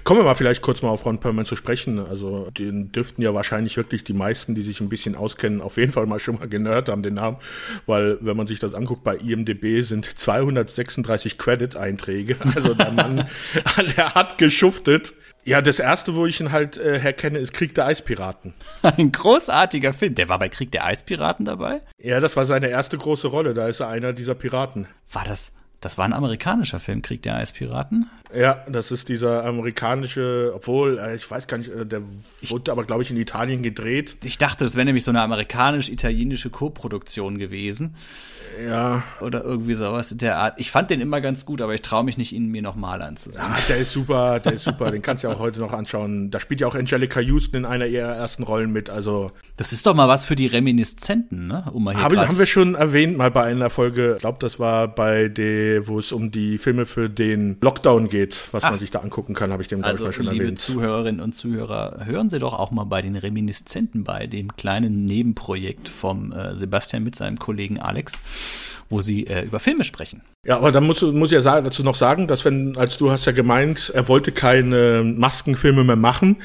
Kommen 0.03 0.19
wir 0.19 0.23
mal 0.23 0.35
vielleicht 0.35 0.61
kurz 0.61 0.81
mal 0.81 0.89
auf 0.89 1.05
Ron 1.05 1.19
Perlman 1.19 1.45
zu 1.45 1.55
sprechen. 1.55 1.99
Also 1.99 2.49
den 2.57 2.91
dürften 2.91 3.21
ja 3.21 3.33
wahrscheinlich 3.33 3.77
wirklich 3.77 4.03
die 4.03 4.13
meisten, 4.13 4.55
die 4.55 4.61
sich 4.61 4.81
ein 4.81 4.89
bisschen 4.89 5.15
auskennen, 5.15 5.61
auf 5.61 5.77
jeden 5.77 5.91
Fall 5.91 6.05
mal 6.05 6.19
schon 6.19 6.39
mal 6.39 6.47
gehört 6.47 6.89
haben, 6.89 7.03
den 7.03 7.15
Namen. 7.15 7.37
Weil 7.85 8.17
wenn 8.21 8.37
man 8.37 8.47
sich 8.47 8.59
das 8.59 8.73
anguckt, 8.73 9.03
bei 9.03 9.15
IMDB 9.17 9.81
sind 9.81 10.05
236 10.05 11.37
Credit-Einträge. 11.37 12.37
Also 12.53 12.73
der 12.73 12.91
Mann, 12.91 13.27
der 13.97 14.13
hat 14.13 14.37
geschuftet. 14.37 15.13
Ja, 15.43 15.61
das 15.61 15.79
erste, 15.79 16.15
wo 16.15 16.25
ich 16.27 16.39
ihn 16.39 16.51
halt 16.51 16.77
äh, 16.77 16.99
herkenne, 16.99 17.39
ist 17.39 17.53
Krieg 17.53 17.73
der 17.73 17.85
Eispiraten. 17.85 18.53
Ein 18.83 19.11
großartiger 19.11 19.93
Film. 19.93 20.15
Der 20.15 20.29
war 20.29 20.37
bei 20.37 20.49
Krieg 20.49 20.71
der 20.71 20.85
Eispiraten 20.85 21.45
dabei? 21.45 21.81
Ja, 21.97 22.19
das 22.19 22.35
war 22.37 22.45
seine 22.45 22.67
erste 22.67 22.97
große 22.97 23.27
Rolle. 23.27 23.53
Da 23.53 23.67
ist 23.67 23.79
er 23.79 23.87
einer 23.87 24.13
dieser 24.13 24.35
Piraten. 24.35 24.87
War 25.11 25.23
das, 25.23 25.53
das 25.79 25.97
war 25.97 26.05
ein 26.05 26.13
amerikanischer 26.13 26.79
Film, 26.79 27.01
Krieg 27.01 27.23
der 27.23 27.35
Eispiraten? 27.35 28.09
Ja, 28.35 28.63
das 28.67 28.91
ist 28.91 29.09
dieser 29.09 29.45
amerikanische, 29.45 30.51
obwohl, 30.55 30.97
äh, 30.97 31.15
ich 31.15 31.29
weiß 31.29 31.47
gar 31.47 31.57
nicht, 31.57 31.69
äh, 31.69 31.85
der 31.85 32.01
wurde 32.47 32.71
aber, 32.71 32.83
glaube 32.85 33.03
ich, 33.03 33.11
in 33.11 33.17
Italien 33.17 33.63
gedreht. 33.63 34.17
Ich 34.23 34.37
dachte, 34.37 34.63
das 34.63 34.75
wäre 34.75 34.85
nämlich 34.85 35.03
so 35.03 35.11
eine 35.11 35.21
amerikanisch-italienische 35.21 36.49
Co-Produktion 36.49 37.37
gewesen. 37.37 37.95
Ja. 38.65 39.03
Oder 39.21 39.43
irgendwie 39.43 39.73
sowas 39.73 40.11
in 40.11 40.17
der 40.17 40.37
Art. 40.37 40.55
Ich 40.57 40.71
fand 40.71 40.89
den 40.89 41.01
immer 41.01 41.21
ganz 41.21 41.45
gut, 41.45 41.61
aber 41.61 41.73
ich 41.73 41.81
traue 41.81 42.03
mich 42.03 42.17
nicht, 42.17 42.33
ihn 42.33 42.47
mir 42.47 42.61
nochmal 42.61 43.01
anzusehen. 43.01 43.43
Ja, 43.43 43.57
der 43.67 43.77
ist 43.77 43.91
super, 43.91 44.39
der 44.39 44.53
ist 44.53 44.63
super. 44.63 44.91
den 44.91 45.01
kannst 45.01 45.23
du 45.23 45.27
ja 45.27 45.33
auch 45.33 45.39
heute 45.39 45.59
noch 45.59 45.73
anschauen. 45.73 46.31
Da 46.31 46.39
spielt 46.39 46.61
ja 46.61 46.67
auch 46.67 46.75
Angelica 46.75 47.19
Houston 47.19 47.57
in 47.57 47.65
einer 47.65 47.85
ihrer 47.85 48.13
ersten 48.13 48.43
Rollen 48.43 48.71
mit. 48.71 48.89
Also 48.89 49.31
das 49.57 49.73
ist 49.73 49.85
doch 49.85 49.93
mal 49.93 50.07
was 50.07 50.25
für 50.25 50.35
die 50.35 50.47
Reminiszenten, 50.47 51.47
ne? 51.47 51.65
Um 51.71 51.83
mal 51.83 51.95
hier 51.95 52.03
Hab, 52.03 52.15
haben 52.15 52.39
wir 52.39 52.45
schon 52.45 52.75
erwähnt 52.75 53.17
mal 53.17 53.31
bei 53.31 53.43
einer 53.43 53.69
Folge. 53.69 54.13
Ich 54.15 54.21
glaube, 54.21 54.37
das 54.41 54.59
war 54.59 54.87
bei 54.87 55.29
der, 55.29 55.87
wo 55.87 55.99
es 55.99 56.11
um 56.11 56.31
die 56.31 56.57
Filme 56.57 56.85
für 56.85 57.09
den 57.09 57.57
Lockdown 57.61 58.07
geht, 58.07 58.20
was 58.51 58.63
Ach. 58.63 58.71
man 58.71 58.79
sich 58.79 58.91
da 58.91 58.99
angucken 58.99 59.34
kann, 59.34 59.51
habe 59.51 59.62
ich 59.62 59.67
dem 59.67 59.84
also, 59.84 60.03
ich 60.03 60.07
mal 60.07 60.12
schon 60.13 60.25
liebe 60.27 60.45
erwähnt. 60.45 60.60
Zuhörerinnen 60.60 61.21
und 61.21 61.34
Zuhörer, 61.34 62.05
hören 62.05 62.29
Sie 62.29 62.39
doch 62.39 62.57
auch 62.57 62.71
mal 62.71 62.86
bei 62.86 63.01
den 63.01 63.15
Reminiszenten 63.15 64.03
bei, 64.03 64.27
dem 64.27 64.55
kleinen 64.55 65.05
Nebenprojekt 65.05 65.89
vom 65.89 66.31
äh, 66.31 66.55
Sebastian 66.55 67.03
mit 67.03 67.15
seinem 67.15 67.38
Kollegen 67.38 67.79
Alex 67.79 68.13
wo 68.91 69.01
sie 69.01 69.25
äh, 69.25 69.45
über 69.45 69.60
Filme 69.60 69.84
sprechen. 69.84 70.21
Ja, 70.45 70.57
aber 70.57 70.71
dann 70.71 70.86
muss, 70.86 71.01
muss 71.01 71.29
ich 71.29 71.36
ja 71.36 71.41
sagen, 71.41 71.63
dazu 71.63 71.81
noch 71.81 71.95
sagen, 71.95 72.27
dass 72.27 72.45
wenn, 72.45 72.75
als 72.77 72.97
du 72.97 73.10
hast 73.10 73.25
ja 73.25 73.31
gemeint, 73.31 73.89
er 73.95 74.07
wollte 74.07 74.31
keine 74.31 75.03
Maskenfilme 75.03 75.84
mehr 75.84 75.95
machen, 75.95 76.36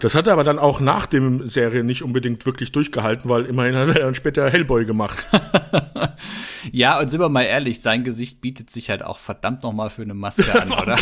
das 0.00 0.14
hat 0.14 0.26
er 0.26 0.32
aber 0.34 0.44
dann 0.44 0.58
auch 0.58 0.80
nach 0.80 1.06
dem 1.06 1.48
Serie 1.48 1.84
nicht 1.84 2.02
unbedingt 2.02 2.46
wirklich 2.46 2.72
durchgehalten, 2.72 3.30
weil 3.30 3.44
immerhin 3.44 3.76
hat 3.76 3.88
er 3.88 4.04
dann 4.04 4.14
später 4.14 4.48
Hellboy 4.50 4.84
gemacht. 4.84 5.26
ja, 6.72 6.98
und 6.98 7.08
sind 7.08 7.20
wir 7.20 7.28
mal 7.28 7.42
ehrlich, 7.42 7.80
sein 7.80 8.04
Gesicht 8.04 8.40
bietet 8.40 8.70
sich 8.70 8.90
halt 8.90 9.02
auch 9.02 9.18
verdammt 9.18 9.62
nochmal 9.62 9.90
für 9.90 10.02
eine 10.02 10.14
Maske 10.14 10.52
an, 10.54 10.72
oder? 10.82 10.96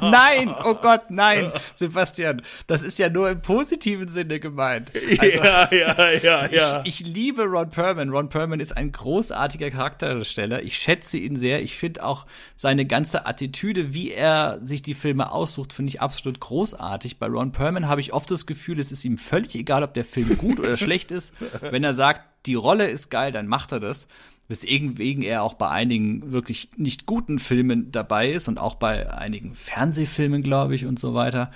nein, 0.00 0.54
oh 0.64 0.74
Gott, 0.74 1.10
nein, 1.10 1.52
Sebastian, 1.74 2.42
das 2.66 2.82
ist 2.82 2.98
ja 2.98 3.08
nur 3.08 3.30
im 3.30 3.42
positiven 3.42 4.08
Sinne 4.08 4.40
gemeint. 4.40 4.90
Also, 4.94 5.42
ja, 5.42 5.68
ja, 5.72 6.10
ja, 6.22 6.46
ja. 6.50 6.82
Ich, 6.84 7.00
ich 7.00 7.06
liebe 7.06 7.44
Ron 7.44 7.70
Perlman. 7.70 8.10
Ron 8.10 8.28
Perlman 8.28 8.60
ist 8.60 8.76
ein 8.76 8.92
großartiger 8.92 9.70
Charaktersteller. 9.70 10.62
Ich 10.62 10.76
schätze 10.76 11.18
ihn 11.18 11.36
sehr. 11.36 11.62
Ich 11.62 11.76
finde 11.76 12.04
auch 12.04 12.26
seine 12.56 12.86
ganze 12.86 13.26
Attitüde, 13.26 13.94
wie 13.94 14.10
er 14.10 14.60
sich 14.62 14.82
die 14.82 14.94
Filme 14.94 15.32
aussucht, 15.32 15.72
finde 15.72 15.90
ich 15.90 16.00
absolut 16.00 16.40
großartig. 16.40 17.18
Bei 17.18 17.26
Ron 17.26 17.49
Perlman 17.52 17.88
habe 17.88 18.00
ich 18.00 18.12
oft 18.12 18.30
das 18.30 18.46
Gefühl, 18.46 18.80
es 18.80 18.92
ist 18.92 19.04
ihm 19.04 19.18
völlig 19.18 19.54
egal, 19.54 19.82
ob 19.82 19.94
der 19.94 20.04
Film 20.04 20.36
gut 20.38 20.58
oder 20.58 20.76
schlecht 20.78 21.10
ist. 21.10 21.34
Wenn 21.60 21.84
er 21.84 21.94
sagt, 21.94 22.46
die 22.46 22.54
Rolle 22.54 22.88
ist 22.88 23.10
geil, 23.10 23.32
dann 23.32 23.46
macht 23.46 23.72
er 23.72 23.80
das. 23.80 24.08
Weswegen 24.48 25.22
er 25.22 25.42
auch 25.42 25.54
bei 25.54 25.68
einigen 25.68 26.32
wirklich 26.32 26.70
nicht 26.76 27.06
guten 27.06 27.38
Filmen 27.38 27.92
dabei 27.92 28.32
ist 28.32 28.48
und 28.48 28.58
auch 28.58 28.74
bei 28.74 29.12
einigen 29.12 29.54
Fernsehfilmen, 29.54 30.42
glaube 30.42 30.74
ich, 30.74 30.86
und 30.86 30.98
so 30.98 31.14
weiter. 31.14 31.52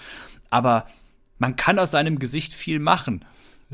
Aber 0.50 0.86
man 1.38 1.56
kann 1.56 1.78
aus 1.78 1.90
seinem 1.90 2.18
Gesicht 2.18 2.54
viel 2.54 2.78
machen. 2.78 3.24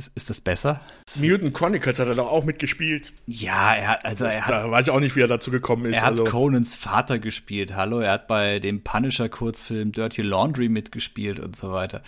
Ist, 0.00 0.12
ist 0.14 0.30
das 0.30 0.40
besser? 0.40 0.80
Mutant 1.16 1.52
Chronicles 1.52 1.98
hat 1.98 2.08
er 2.08 2.14
doch 2.14 2.30
auch 2.30 2.42
mitgespielt. 2.42 3.12
Ja, 3.26 3.74
er 3.74 3.88
hat, 3.88 4.04
also 4.06 4.24
er 4.24 4.46
hat. 4.46 4.50
Da 4.50 4.70
weiß 4.70 4.86
ich 4.86 4.90
auch 4.90 5.00
nicht, 5.00 5.14
wie 5.14 5.20
er 5.20 5.28
dazu 5.28 5.50
gekommen 5.50 5.84
ist. 5.84 5.96
Er 5.96 6.02
hat 6.04 6.12
also. 6.12 6.24
Conans 6.24 6.74
Vater 6.74 7.18
gespielt, 7.18 7.74
hallo. 7.76 8.00
Er 8.00 8.12
hat 8.12 8.26
bei 8.26 8.60
dem 8.60 8.82
Punisher-Kurzfilm 8.82 9.92
Dirty 9.92 10.22
Laundry 10.22 10.70
mitgespielt 10.70 11.38
und 11.38 11.54
so 11.54 11.72
weiter. 11.72 12.00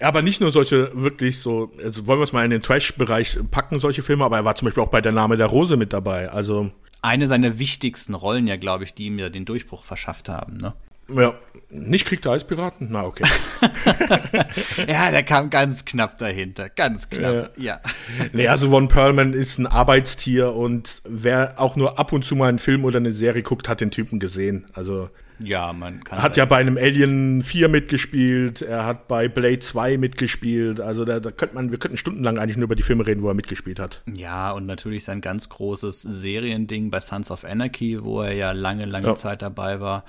Ja, 0.00 0.06
aber 0.06 0.22
nicht 0.22 0.40
nur 0.40 0.52
solche 0.52 0.92
wirklich 0.94 1.40
so, 1.40 1.72
also 1.82 2.06
wollen 2.06 2.20
wir 2.20 2.24
es 2.24 2.32
mal 2.32 2.44
in 2.44 2.52
den 2.52 2.62
Trash-Bereich 2.62 3.40
packen, 3.50 3.80
solche 3.80 4.04
Filme, 4.04 4.24
aber 4.24 4.36
er 4.36 4.44
war 4.44 4.54
zum 4.54 4.66
Beispiel 4.66 4.84
auch 4.84 4.90
bei 4.90 5.00
Der 5.00 5.10
Name 5.10 5.36
der 5.36 5.46
Rose 5.46 5.76
mit 5.76 5.92
dabei. 5.92 6.30
Also. 6.30 6.70
Eine 7.02 7.26
seiner 7.26 7.58
wichtigsten 7.58 8.14
Rollen, 8.14 8.46
ja, 8.46 8.54
glaube 8.54 8.84
ich, 8.84 8.94
die 8.94 9.06
ihm 9.06 9.18
ja 9.18 9.30
den 9.30 9.46
Durchbruch 9.46 9.82
verschafft 9.82 10.28
haben, 10.28 10.58
ne? 10.58 10.74
Ja, 11.14 11.34
nicht 11.70 12.06
Krieg 12.06 12.20
der 12.22 12.32
Eispiraten? 12.32 12.88
Na, 12.90 13.04
okay. 13.04 13.24
ja, 14.88 15.10
der 15.10 15.22
kam 15.22 15.50
ganz 15.50 15.84
knapp 15.84 16.18
dahinter. 16.18 16.68
Ganz 16.68 17.08
knapp, 17.08 17.52
ja. 17.56 17.80
ja. 18.18 18.28
Nee, 18.32 18.48
also 18.48 18.68
Ron 18.70 18.88
Perlman 18.88 19.32
ist 19.32 19.58
ein 19.58 19.66
Arbeitstier 19.66 20.54
und 20.54 21.02
wer 21.04 21.54
auch 21.58 21.76
nur 21.76 21.98
ab 21.98 22.12
und 22.12 22.24
zu 22.24 22.34
mal 22.34 22.48
einen 22.48 22.58
Film 22.58 22.84
oder 22.84 22.98
eine 22.98 23.12
Serie 23.12 23.42
guckt, 23.42 23.68
hat 23.68 23.80
den 23.80 23.90
Typen 23.90 24.18
gesehen. 24.18 24.66
Also 24.72 25.10
ja, 25.42 25.72
man 25.72 26.04
kann. 26.04 26.18
Er 26.18 26.22
hat 26.22 26.36
ja 26.36 26.44
bei 26.44 26.56
einem 26.56 26.76
Alien 26.76 27.42
4 27.42 27.68
mitgespielt, 27.68 28.62
er 28.62 28.84
hat 28.84 29.08
bei 29.08 29.28
Blade 29.28 29.58
2 29.58 29.96
mitgespielt. 29.96 30.80
Also 30.80 31.04
da, 31.04 31.18
da 31.18 31.30
könnte 31.30 31.54
man, 31.54 31.70
wir 31.70 31.78
könnten 31.78 31.96
stundenlang 31.96 32.38
eigentlich 32.38 32.56
nur 32.56 32.64
über 32.64 32.74
die 32.74 32.82
Filme 32.82 33.06
reden, 33.06 33.22
wo 33.22 33.28
er 33.28 33.34
mitgespielt 33.34 33.80
hat. 33.80 34.02
Ja, 34.12 34.52
und 34.52 34.66
natürlich 34.66 35.04
sein 35.04 35.20
ganz 35.20 35.48
großes 35.48 36.02
Seriending 36.02 36.90
bei 36.90 37.00
Sons 37.00 37.30
of 37.30 37.44
Anarchy, 37.44 38.02
wo 38.02 38.20
er 38.20 38.32
ja 38.32 38.52
lange, 38.52 38.84
lange 38.84 39.08
ja. 39.08 39.16
Zeit 39.16 39.42
dabei 39.42 39.80
war. 39.80 40.04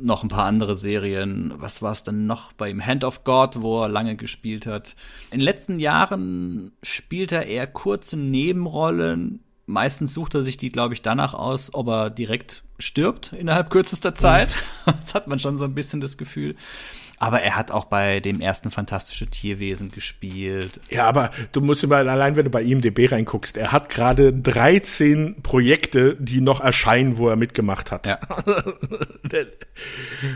Noch 0.00 0.22
ein 0.22 0.28
paar 0.28 0.44
andere 0.44 0.76
Serien. 0.76 1.52
Was 1.56 1.80
war 1.80 1.92
es 1.92 2.02
denn 2.02 2.26
noch 2.26 2.52
bei 2.52 2.68
ihm? 2.68 2.84
Hand 2.84 3.04
of 3.04 3.24
God, 3.24 3.62
wo 3.62 3.82
er 3.82 3.88
lange 3.88 4.16
gespielt 4.16 4.66
hat. 4.66 4.96
In 5.30 5.38
den 5.38 5.44
letzten 5.44 5.80
Jahren 5.80 6.72
spielt 6.82 7.32
er 7.32 7.46
eher 7.46 7.66
kurze 7.66 8.16
Nebenrollen. 8.16 9.40
Meistens 9.66 10.12
sucht 10.14 10.34
er 10.34 10.42
sich 10.42 10.56
die, 10.56 10.70
glaube 10.70 10.94
ich, 10.94 11.02
danach 11.02 11.34
aus, 11.34 11.72
ob 11.72 11.88
er 11.88 12.10
direkt 12.10 12.62
stirbt 12.78 13.32
innerhalb 13.32 13.70
kürzester 13.70 14.14
Zeit. 14.14 14.56
Mhm. 14.86 14.92
Das 15.00 15.14
hat 15.14 15.28
man 15.28 15.38
schon 15.38 15.56
so 15.56 15.64
ein 15.64 15.74
bisschen 15.74 16.00
das 16.00 16.18
Gefühl. 16.18 16.56
Aber 17.18 17.40
er 17.40 17.56
hat 17.56 17.70
auch 17.70 17.84
bei 17.84 18.20
dem 18.20 18.40
ersten 18.40 18.70
Fantastische 18.70 19.26
Tierwesen 19.26 19.90
gespielt. 19.90 20.80
Ja, 20.90 21.06
aber 21.06 21.30
du 21.52 21.60
musst 21.60 21.84
immer 21.84 21.96
allein, 21.96 22.36
wenn 22.36 22.44
du 22.44 22.50
bei 22.50 22.62
IMDb 22.62 23.10
reinguckst, 23.10 23.56
er 23.56 23.72
hat 23.72 23.88
gerade 23.88 24.32
13 24.32 25.42
Projekte, 25.42 26.16
die 26.18 26.40
noch 26.40 26.60
erscheinen, 26.60 27.18
wo 27.18 27.28
er 27.28 27.36
mitgemacht 27.36 27.90
hat. 27.90 28.06
Ja. 28.06 28.18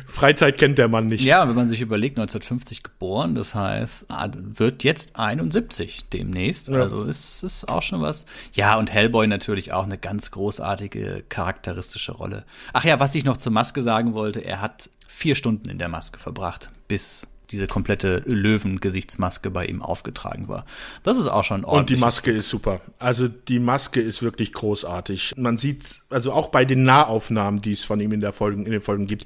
Freizeit 0.07 0.59
kennt 0.59 0.79
der 0.79 0.89
Mann 0.89 1.09
nicht. 1.09 1.23
Ja, 1.25 1.49
wenn 1.49 1.55
man 1.55 1.69
sich 1.69 1.81
überlegt, 1.81 2.19
1950 2.19 2.83
geboren, 2.83 3.35
das 3.35 3.55
heißt, 3.55 4.07
ah, 4.09 4.29
wird 4.35 4.85
jetzt 4.85 5.17
71 5.17 6.09
demnächst. 6.09 6.69
Ja. 6.69 6.81
Also 6.81 7.05
ist 7.05 7.43
ist 7.43 7.69
auch 7.69 7.83
schon 7.83 8.01
was. 8.01 8.27
Ja, 8.53 8.79
und 8.79 8.93
Hellboy 8.93 9.27
natürlich 9.27 9.73
auch 9.73 9.85
eine 9.85 9.99
ganz 9.99 10.31
großartige 10.31 11.25
charakteristische 11.29 12.13
Rolle. 12.13 12.45
Ach 12.73 12.85
ja, 12.85 13.01
was 13.01 13.15
ich 13.15 13.25
noch 13.25 13.37
zur 13.37 13.53
Maske 13.53 13.83
sagen 13.83 14.15
wollte, 14.15 14.41
er 14.41 14.61
hat 14.61 14.91
vier 15.09 15.35
Stunden 15.35 15.69
in 15.69 15.79
der 15.79 15.89
Maske 15.89 16.21
verbracht, 16.21 16.71
bis 16.87 17.27
diese 17.51 17.67
komplette 17.67 18.23
Löwen-Gesichtsmaske 18.27 19.51
bei 19.51 19.67
ihm 19.67 19.83
aufgetragen 19.83 20.49
war. 20.49 20.67
Das 21.03 21.19
ist 21.19 21.29
auch 21.29 21.45
schon 21.45 21.65
ordentlich. 21.65 21.81
Und 21.81 21.91
die 21.91 22.01
Maske 22.01 22.31
ist 22.31 22.49
super. 22.49 22.81
Also 22.99 23.29
die 23.29 23.59
Maske 23.59 24.01
ist 24.01 24.23
wirklich 24.23 24.53
großartig. 24.53 25.35
Man 25.37 25.57
sieht, 25.57 26.01
also 26.11 26.33
auch 26.33 26.49
bei 26.49 26.65
den 26.65 26.83
Nahaufnahmen, 26.83 27.63
die 27.63 27.73
es 27.73 27.85
von 27.85 28.01
ihm 28.01 28.13
in 28.13 28.21
der 28.21 28.33
Folgen, 28.33 28.67
in 28.67 28.73
den 28.73 28.81
Folgen 28.81 29.07
gibt, 29.07 29.25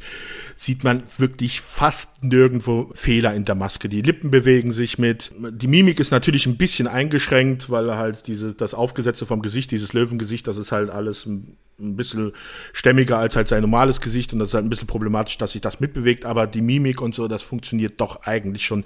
sieht 0.55 0.85
man 0.85 1.03
wirklich 1.19 1.61
fast 1.61 2.23
nirgendwo 2.23 2.91
Fehler 2.95 3.35
in 3.35 3.45
der 3.45 3.57
Maske. 3.57 3.89
Die 3.89 4.03
Lippen 4.03 4.31
bewegen 4.31 4.73
sich 4.73 4.99
mit. 4.99 5.33
Die 5.51 5.69
Mimik 5.69 5.99
ist 5.99 6.13
natürlich 6.13 6.47
ein 6.47 6.57
bisschen 6.57 6.87
eingeschränkt, 6.87 7.71
weil 7.71 7.97
halt 7.97 8.29
diese, 8.29 8.55
das 8.55 8.75
Aufgesetzte 8.75 9.27
vom 9.27 9.43
Gesicht, 9.43 9.73
dieses 9.73 9.93
Löwengesicht, 9.93 10.47
das 10.47 10.59
ist 10.59 10.71
halt 10.71 10.91
alles 10.91 11.27
ein, 11.27 11.57
ein 11.79 11.97
bisschen 11.97 12.33
stämmiger 12.73 13.19
als 13.19 13.37
halt 13.37 13.49
sein 13.49 13.63
normales 13.63 14.01
Gesicht 14.01 14.33
und 14.33 14.39
das 14.39 14.49
ist 14.49 14.55
halt 14.55 14.65
ein 14.65 14.71
bisschen 14.71 14.87
problematisch, 14.87 15.39
dass 15.39 15.53
sich 15.53 15.61
das 15.61 15.81
mitbewegt, 15.81 16.25
aber 16.25 16.47
die 16.47 16.63
Mimik 16.63 17.01
und 17.01 17.15
so, 17.15 17.29
das 17.29 17.43
funktioniert 17.43 18.01
doch 18.01 18.23
eigentlich 18.23 18.65
schon 18.65 18.85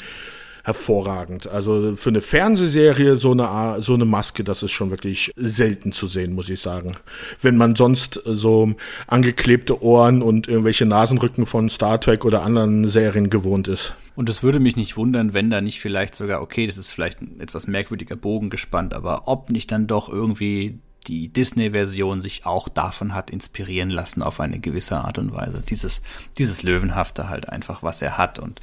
hervorragend. 0.66 1.46
Also 1.46 1.94
für 1.94 2.08
eine 2.08 2.20
Fernsehserie 2.20 3.18
so 3.18 3.30
eine 3.30 3.80
so 3.80 3.94
eine 3.94 4.04
Maske, 4.04 4.42
das 4.42 4.64
ist 4.64 4.72
schon 4.72 4.90
wirklich 4.90 5.30
selten 5.36 5.92
zu 5.92 6.08
sehen, 6.08 6.34
muss 6.34 6.50
ich 6.50 6.60
sagen. 6.60 6.96
Wenn 7.40 7.56
man 7.56 7.76
sonst 7.76 8.20
so 8.24 8.74
angeklebte 9.06 9.80
Ohren 9.80 10.22
und 10.22 10.48
irgendwelche 10.48 10.84
Nasenrücken 10.84 11.46
von 11.46 11.70
Star 11.70 12.00
Trek 12.00 12.24
oder 12.24 12.42
anderen 12.42 12.88
Serien 12.88 13.30
gewohnt 13.30 13.68
ist. 13.68 13.94
Und 14.16 14.28
es 14.28 14.42
würde 14.42 14.58
mich 14.58 14.76
nicht 14.76 14.96
wundern, 14.96 15.34
wenn 15.34 15.50
da 15.50 15.60
nicht 15.60 15.78
vielleicht 15.78 16.16
sogar, 16.16 16.42
okay, 16.42 16.66
das 16.66 16.78
ist 16.78 16.90
vielleicht 16.90 17.20
ein 17.20 17.38
etwas 17.38 17.68
merkwürdiger 17.68 18.16
Bogen 18.16 18.50
gespannt, 18.50 18.92
aber 18.92 19.28
ob 19.28 19.50
nicht 19.50 19.70
dann 19.70 19.86
doch 19.86 20.08
irgendwie 20.08 20.80
die 21.06 21.28
Disney-Version 21.28 22.20
sich 22.20 22.46
auch 22.46 22.68
davon 22.68 23.14
hat 23.14 23.30
inspirieren 23.30 23.90
lassen 23.90 24.22
auf 24.22 24.40
eine 24.40 24.58
gewisse 24.58 24.98
Art 24.98 25.18
und 25.18 25.32
Weise. 25.32 25.62
Dieses, 25.68 26.02
dieses 26.38 26.62
Löwenhafte 26.62 27.28
halt 27.28 27.48
einfach, 27.48 27.82
was 27.82 28.02
er 28.02 28.18
hat 28.18 28.38
und 28.38 28.60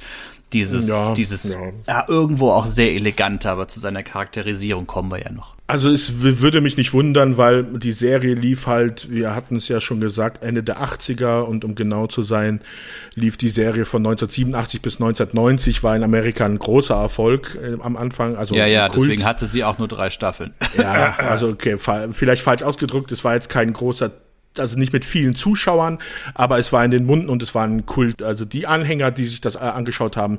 dieses, 0.54 0.88
Ja, 0.88 1.12
dieses, 1.12 1.54
ja. 1.54 1.60
ja. 1.86 2.04
irgendwo 2.08 2.50
auch 2.50 2.66
sehr 2.66 2.92
elegante, 2.94 3.50
aber 3.50 3.68
zu 3.68 3.80
seiner 3.80 4.02
Charakterisierung 4.02 4.86
kommen 4.86 5.10
wir 5.10 5.20
ja 5.20 5.30
noch. 5.32 5.54
Also 5.66 5.90
es 5.90 6.20
würde 6.20 6.60
mich 6.60 6.76
nicht 6.76 6.92
wundern, 6.92 7.38
weil 7.38 7.64
die 7.64 7.92
Serie 7.92 8.34
lief 8.34 8.66
halt, 8.66 9.10
wir 9.10 9.34
hatten 9.34 9.56
es 9.56 9.68
ja 9.68 9.80
schon 9.80 9.98
gesagt, 10.00 10.42
Ende 10.42 10.62
der 10.62 10.82
80er 10.82 11.40
und 11.40 11.64
um 11.64 11.74
genau 11.74 12.06
zu 12.06 12.20
sein, 12.22 12.60
lief 13.14 13.38
die 13.38 13.48
Serie 13.48 13.86
von 13.86 14.02
1987 14.02 14.82
bis 14.82 14.96
1990, 14.96 15.82
war 15.82 15.96
in 15.96 16.02
Amerika 16.02 16.44
ein 16.44 16.58
großer 16.58 16.94
Erfolg 16.94 17.58
äh, 17.62 17.80
am 17.82 17.96
Anfang. 17.96 18.36
Also 18.36 18.54
Ja, 18.54 18.66
ja, 18.66 18.88
Kult. 18.88 19.04
deswegen 19.04 19.24
hatte 19.24 19.46
sie 19.46 19.64
auch 19.64 19.78
nur 19.78 19.88
drei 19.88 20.10
Staffeln. 20.10 20.52
Ja, 20.76 21.16
also 21.18 21.48
okay, 21.48 21.78
fa- 21.78 22.08
vielleicht 22.12 22.42
falsch 22.42 22.62
ausgedrückt, 22.62 23.10
es 23.10 23.24
war 23.24 23.34
jetzt 23.34 23.48
kein 23.48 23.72
großer 23.72 24.10
also 24.58 24.78
nicht 24.78 24.92
mit 24.92 25.04
vielen 25.04 25.34
Zuschauern, 25.34 25.98
aber 26.34 26.58
es 26.58 26.72
war 26.72 26.84
in 26.84 26.90
den 26.90 27.04
Munden 27.04 27.28
und 27.28 27.42
es 27.42 27.54
war 27.54 27.64
ein 27.64 27.86
Kult. 27.86 28.22
Also 28.22 28.44
die 28.44 28.66
Anhänger, 28.66 29.10
die 29.10 29.24
sich 29.24 29.40
das 29.40 29.56
äh, 29.56 29.60
angeschaut 29.60 30.16
haben, 30.16 30.38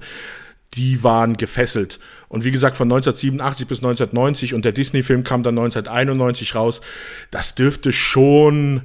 die 0.74 1.04
waren 1.04 1.38
gefesselt. 1.38 2.00
Und 2.28 2.44
wie 2.44 2.52
gesagt, 2.52 2.78
von 2.78 2.88
1987 2.88 3.68
bis 3.68 3.78
1990 3.80 4.54
und 4.54 4.66
der 4.66 4.74
Disney-Film 4.74 5.24
kam 5.24 5.44
dann 5.44 5.58
1991 5.58 6.56
raus. 6.56 6.82
Das 7.32 7.56
dürfte 7.56 7.94
schon 7.94 8.82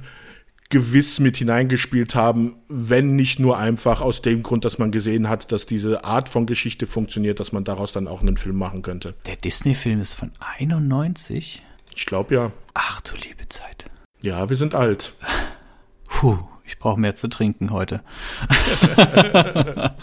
gewiss 0.69 1.19
mit 1.19 1.37
hineingespielt 1.37 2.15
haben, 2.15 2.55
wenn 2.69 3.17
nicht 3.17 3.39
nur 3.39 3.57
einfach 3.57 3.99
aus 3.99 4.21
dem 4.21 4.41
Grund, 4.41 4.63
dass 4.63 4.79
man 4.79 4.91
gesehen 4.91 5.27
hat, 5.27 5.51
dass 5.51 5.65
diese 5.65 6.05
Art 6.05 6.29
von 6.29 6.45
Geschichte 6.45 6.87
funktioniert, 6.87 7.41
dass 7.41 7.51
man 7.51 7.65
daraus 7.65 7.91
dann 7.91 8.07
auch 8.07 8.21
einen 8.21 8.37
Film 8.37 8.55
machen 8.55 8.81
könnte. 8.81 9.13
Der 9.27 9.35
Disney-Film 9.35 9.99
ist 9.99 10.13
von 10.13 10.31
91? 10.39 11.61
Ich 11.93 12.05
glaube 12.05 12.33
ja. 12.33 12.51
Ach 12.73 13.01
du 13.01 13.15
liebe 13.15 13.47
Zeit. 13.49 13.90
Ja, 14.23 14.49
wir 14.49 14.55
sind 14.55 14.75
alt. 14.75 15.13
Puh, 16.07 16.37
ich 16.63 16.77
brauche 16.77 16.99
mehr 16.99 17.15
zu 17.15 17.27
trinken 17.27 17.71
heute. 17.71 18.03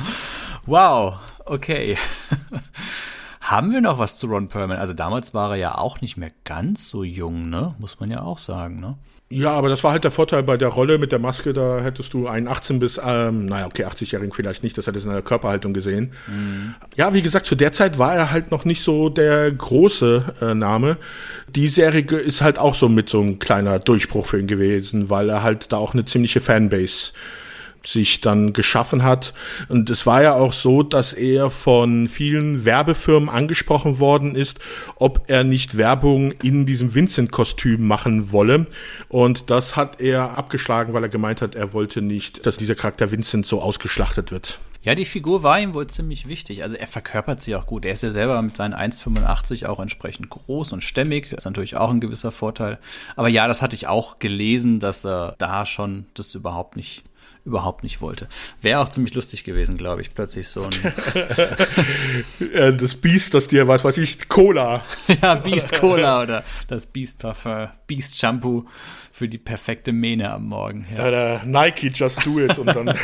wow, 0.66 1.18
okay. 1.44 1.96
Haben 3.48 3.72
wir 3.72 3.80
noch 3.80 3.98
was 3.98 4.14
zu 4.16 4.26
Ron 4.26 4.48
Perlman? 4.48 4.76
Also 4.76 4.92
damals 4.92 5.32
war 5.32 5.52
er 5.52 5.56
ja 5.56 5.78
auch 5.78 6.02
nicht 6.02 6.18
mehr 6.18 6.30
ganz 6.44 6.90
so 6.90 7.02
jung, 7.02 7.48
ne? 7.48 7.74
Muss 7.78 7.98
man 7.98 8.10
ja 8.10 8.20
auch 8.20 8.36
sagen, 8.36 8.78
ne? 8.78 8.98
Ja, 9.30 9.52
aber 9.52 9.70
das 9.70 9.82
war 9.84 9.92
halt 9.92 10.04
der 10.04 10.10
Vorteil 10.10 10.42
bei 10.42 10.58
der 10.58 10.68
Rolle 10.68 10.98
mit 10.98 11.12
der 11.12 11.18
Maske, 11.18 11.54
da 11.54 11.80
hättest 11.80 12.12
du 12.12 12.28
einen 12.28 12.46
18 12.46 12.78
bis, 12.78 13.00
ähm, 13.02 13.46
naja, 13.46 13.64
okay, 13.64 13.86
80-Jährigen 13.86 14.34
vielleicht 14.34 14.62
nicht, 14.62 14.76
das 14.76 14.86
hättest 14.86 15.06
du 15.06 15.08
in 15.08 15.14
der 15.14 15.22
Körperhaltung 15.22 15.72
gesehen. 15.72 16.12
Ja, 16.94 17.14
wie 17.14 17.22
gesagt, 17.22 17.46
zu 17.46 17.54
der 17.54 17.72
Zeit 17.72 17.98
war 17.98 18.14
er 18.14 18.30
halt 18.30 18.50
noch 18.50 18.66
nicht 18.66 18.82
so 18.82 19.08
der 19.08 19.50
große 19.50 20.24
äh, 20.42 20.54
Name. 20.54 20.98
Die 21.48 21.68
Serie 21.68 22.02
ist 22.02 22.42
halt 22.42 22.58
auch 22.58 22.74
so 22.74 22.90
mit 22.90 23.08
so 23.08 23.22
ein 23.22 23.38
kleiner 23.38 23.78
Durchbruch 23.78 24.26
für 24.26 24.38
ihn 24.38 24.46
gewesen, 24.46 25.08
weil 25.08 25.30
er 25.30 25.42
halt 25.42 25.72
da 25.72 25.78
auch 25.78 25.94
eine 25.94 26.04
ziemliche 26.04 26.42
Fanbase 26.42 27.12
sich 27.88 28.20
dann 28.20 28.52
geschaffen 28.52 29.02
hat. 29.02 29.32
Und 29.68 29.88
es 29.90 30.06
war 30.06 30.22
ja 30.22 30.34
auch 30.34 30.52
so, 30.52 30.82
dass 30.82 31.12
er 31.12 31.50
von 31.50 32.08
vielen 32.08 32.64
Werbefirmen 32.64 33.28
angesprochen 33.28 33.98
worden 33.98 34.34
ist, 34.34 34.60
ob 34.96 35.24
er 35.28 35.44
nicht 35.44 35.76
Werbung 35.76 36.32
in 36.42 36.66
diesem 36.66 36.94
Vincent-Kostüm 36.94 37.86
machen 37.86 38.30
wolle. 38.30 38.66
Und 39.08 39.50
das 39.50 39.76
hat 39.76 40.00
er 40.00 40.36
abgeschlagen, 40.36 40.92
weil 40.92 41.02
er 41.02 41.08
gemeint 41.08 41.40
hat, 41.40 41.54
er 41.54 41.72
wollte 41.72 42.02
nicht, 42.02 42.44
dass 42.46 42.56
dieser 42.56 42.74
Charakter 42.74 43.10
Vincent 43.10 43.46
so 43.46 43.62
ausgeschlachtet 43.62 44.30
wird. 44.30 44.60
Ja, 44.82 44.94
die 44.94 45.04
Figur 45.04 45.42
war 45.42 45.58
ihm 45.58 45.74
wohl 45.74 45.88
ziemlich 45.88 46.28
wichtig. 46.28 46.62
Also 46.62 46.76
er 46.76 46.86
verkörpert 46.86 47.42
sie 47.42 47.56
auch 47.56 47.66
gut. 47.66 47.84
Er 47.84 47.92
ist 47.92 48.02
ja 48.02 48.10
selber 48.10 48.40
mit 48.40 48.56
seinen 48.56 48.74
1,85 48.74 49.66
auch 49.66 49.80
entsprechend 49.80 50.30
groß 50.30 50.72
und 50.72 50.82
stämmig. 50.82 51.32
Ist 51.32 51.46
natürlich 51.46 51.76
auch 51.76 51.90
ein 51.90 52.00
gewisser 52.00 52.30
Vorteil. 52.30 52.78
Aber 53.16 53.28
ja, 53.28 53.48
das 53.48 53.60
hatte 53.60 53.74
ich 53.74 53.88
auch 53.88 54.18
gelesen, 54.18 54.78
dass 54.78 55.04
er 55.04 55.34
da 55.38 55.66
schon 55.66 56.06
das 56.14 56.34
überhaupt 56.34 56.76
nicht 56.76 57.02
überhaupt 57.48 57.82
nicht 57.82 58.00
wollte. 58.00 58.28
Wäre 58.60 58.80
auch 58.80 58.88
ziemlich 58.88 59.14
lustig 59.14 59.44
gewesen, 59.44 59.76
glaube 59.76 60.02
ich, 60.02 60.14
plötzlich 60.14 60.48
so 60.48 60.64
ein 60.64 60.70
das 62.78 62.94
Biest, 62.94 63.34
das 63.34 63.48
dir, 63.48 63.66
was 63.66 63.84
weiß 63.84 63.98
ich, 63.98 64.28
Cola. 64.28 64.84
ja, 65.22 65.34
Beast 65.34 65.74
Cola 65.74 66.22
oder 66.22 66.44
das 66.68 66.86
Beast 66.86 67.18
Parfum, 67.18 67.68
Beast 67.86 68.18
Shampoo 68.18 68.66
für 69.18 69.28
die 69.28 69.38
perfekte 69.38 69.90
Mähne 69.90 70.30
am 70.30 70.46
Morgen. 70.46 70.86
Ja. 70.96 71.10
Ja, 71.10 71.44
Nike 71.44 71.90
Just 71.92 72.24
Do 72.24 72.38
It 72.38 72.56
und 72.56 72.68
dann 72.68 72.94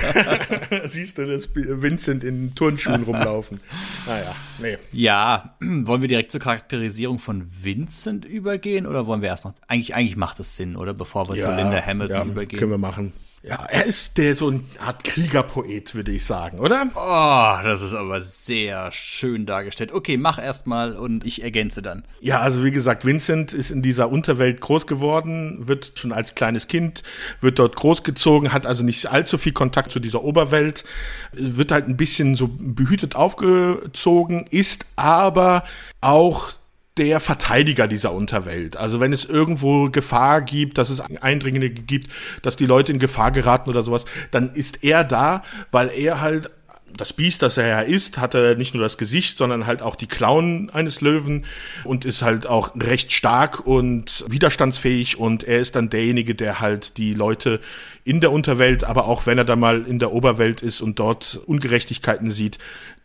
siehst 0.85 1.19
du 1.19 1.27
das 1.27 1.49
Vincent 1.55 2.23
in 2.23 2.55
Turnschuhen 2.55 3.03
rumlaufen. 3.03 3.59
Naja, 4.07 4.35
nee. 4.61 4.79
Ja, 4.93 5.57
wollen 5.61 6.03
wir 6.03 6.09
direkt 6.09 6.31
zur 6.31 6.41
Charakterisierung 6.41 7.19
von 7.19 7.45
Vincent 7.63 8.25
übergehen 8.25 8.87
oder 8.87 9.07
wollen 9.07 9.23
wir 9.23 9.31
erst 9.31 9.45
noch? 9.45 9.55
Eigentlich, 9.67 9.97
eigentlich 9.97 10.17
macht 10.17 10.39
es 10.39 10.57
Sinn, 10.57 10.77
oder? 10.77 10.95
Bevor 10.95 11.29
wir 11.29 11.41
zu 11.41 11.51
Linda 11.51 11.85
Hamilton 11.85 12.17
ja, 12.17 12.33
übergehen. 12.33 12.61
Können 12.61 12.71
wir 12.71 12.79
machen. 12.79 13.13
Ja, 13.47 13.67
er 13.67 13.85
ist 13.85 14.17
der 14.17 14.35
so 14.35 14.49
eine 14.49 14.63
Art 14.79 15.05
Kriegerpoet, 15.05 15.95
würde 15.95 16.13
ich 16.13 16.25
sagen, 16.25 16.61
oder? 16.61 16.87
Oh, 16.95 17.63
das 17.63 17.83
ist 17.83 17.93
aber 17.93 18.23
sehr 18.23 18.91
schön 18.91 19.45
dargestellt. 19.45 19.93
Okay, 19.93 20.17
mach 20.17 20.39
erst 20.39 20.67
mal 20.67 20.97
und 20.97 21.27
ich 21.27 21.43
ergänze 21.43 21.83
dann. 21.83 22.05
Ja, 22.21 22.41
also 22.41 22.65
wie 22.65 22.71
gesagt, 22.71 23.05
Vincent 23.05 23.53
ist 23.53 23.71
in 23.71 23.83
dieser 23.83 24.09
Unterwelt 24.09 24.63
groß 24.63 24.87
geworden, 24.87 25.69
wird 25.69 25.93
schon 25.97 26.13
als 26.13 26.35
kleines 26.35 26.69
Kind, 26.69 27.03
wird 27.43 27.59
dort 27.59 27.77
großgezogen, 27.77 28.51
hat 28.55 28.65
also 28.65 28.83
nicht 28.83 29.11
allzu 29.11 29.37
viel 29.37 29.53
Kontakt 29.53 29.93
zu 29.93 30.01
dieser 30.01 30.25
Oberwelt, 30.25 30.85
wird 31.33 31.71
halt 31.71 31.87
ein 31.87 31.99
bisschen 31.99 32.37
so 32.37 32.49
behütet 32.49 33.15
aufgezogen, 33.15 34.47
ist 34.49 34.87
aber 34.97 35.65
auch 36.01 36.55
der 36.97 37.19
Verteidiger 37.19 37.89
dieser 37.89 38.13
Unterwelt. 38.13 38.77
Also 38.77 39.01
wenn 39.01 39.13
es 39.13 39.25
irgendwo 39.25 39.91
Gefahr 39.91 40.43
gibt, 40.43 40.79
dass 40.79 40.91
es 40.91 41.01
Eindringlinge 41.01 41.71
gibt, 41.71 42.11
dass 42.43 42.57
die 42.57 42.67
Leute 42.67 42.93
in 42.93 43.01
Gefahr 43.01 43.33
geraten 43.33 43.69
oder 43.69 43.83
sowas, 43.83 44.05
dann 44.31 44.51
ist 44.51 44.85
er 44.85 45.03
da, 45.03 45.43
weil 45.73 45.91
er 45.91 46.21
halt 46.21 46.51
das 46.97 47.13
Biest, 47.13 47.43
das 47.43 47.57
er 47.57 47.67
ja 47.67 47.81
ist, 47.81 48.19
hat 48.19 48.35
er 48.35 48.55
nicht 48.55 48.75
nur 48.75 48.83
das 48.83 48.99
Gesicht, 48.99 49.37
sondern 49.37 49.67
halt 49.67 49.83
auch 49.83 49.97
die 49.97 50.07
Klauen 50.07 50.71
eines 50.71 51.01
Löwen 51.01 51.45
und 51.83 52.05
ist 52.05 52.23
halt 52.23 52.47
auch 52.47 52.73
recht 52.77 53.11
stark 53.11 53.67
und 53.67 54.25
widerstandsfähig 54.29 55.19
und 55.19 55.43
er 55.43 55.59
ist 55.59 55.75
dann 55.75 55.91
derjenige, 55.91 56.37
der 56.37 56.61
halt 56.61 56.97
die 56.97 57.15
Leute 57.15 57.61
in 58.05 58.21
der 58.21 58.31
Unterwelt, 58.31 58.85
aber 58.85 59.07
auch 59.07 59.27
wenn 59.27 59.39
er 59.39 59.45
dann 59.45 59.61
mal 59.61 59.85
in 59.85 59.99
der 59.99 60.13
Oberwelt 60.13 60.63
ist 60.63 60.81
und 60.81 60.99
dort 60.99 61.41
Ungerechtigkeiten 61.47 62.31
sieht, 62.31 62.59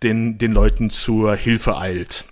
den, 0.04 0.38
den 0.38 0.54
Leuten 0.54 0.92
zur 0.92 1.36
Hilfe 1.36 1.78
eilt. 1.78 2.26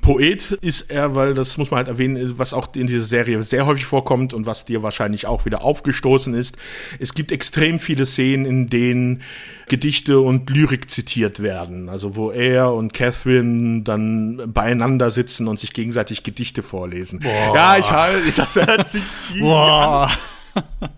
Poet 0.00 0.52
ist 0.52 0.90
er, 0.90 1.14
weil 1.14 1.34
das 1.34 1.56
muss 1.56 1.70
man 1.70 1.78
halt 1.78 1.88
erwähnen, 1.88 2.38
was 2.38 2.54
auch 2.54 2.74
in 2.76 2.86
dieser 2.86 3.04
Serie 3.04 3.42
sehr 3.42 3.66
häufig 3.66 3.86
vorkommt 3.86 4.34
und 4.34 4.46
was 4.46 4.64
dir 4.64 4.82
wahrscheinlich 4.82 5.26
auch 5.26 5.44
wieder 5.46 5.62
aufgestoßen 5.62 6.32
ist. 6.34 6.56
Es 7.00 7.14
gibt 7.14 7.32
extrem 7.32 7.80
viele 7.80 8.06
Szenen, 8.06 8.46
in 8.46 8.68
denen 8.68 9.22
Gedichte 9.68 10.20
und 10.20 10.48
Lyrik 10.48 10.90
zitiert 10.90 11.42
werden. 11.42 11.88
Also 11.88 12.14
wo 12.14 12.30
er 12.30 12.72
und 12.72 12.92
Catherine 12.92 13.82
dann 13.82 14.52
beieinander 14.52 15.10
sitzen 15.10 15.48
und 15.48 15.58
sich 15.58 15.72
gegenseitig 15.72 16.22
Gedichte 16.22 16.62
vorlesen. 16.62 17.20
Boah. 17.20 17.54
Ja, 17.54 17.76
ich 17.76 17.90
halte, 17.90 18.30
das 18.32 18.54
hört 18.54 18.88
sich 18.88 19.02
tief 19.26 19.40
Boah. 19.40 20.10
an. 20.54 20.90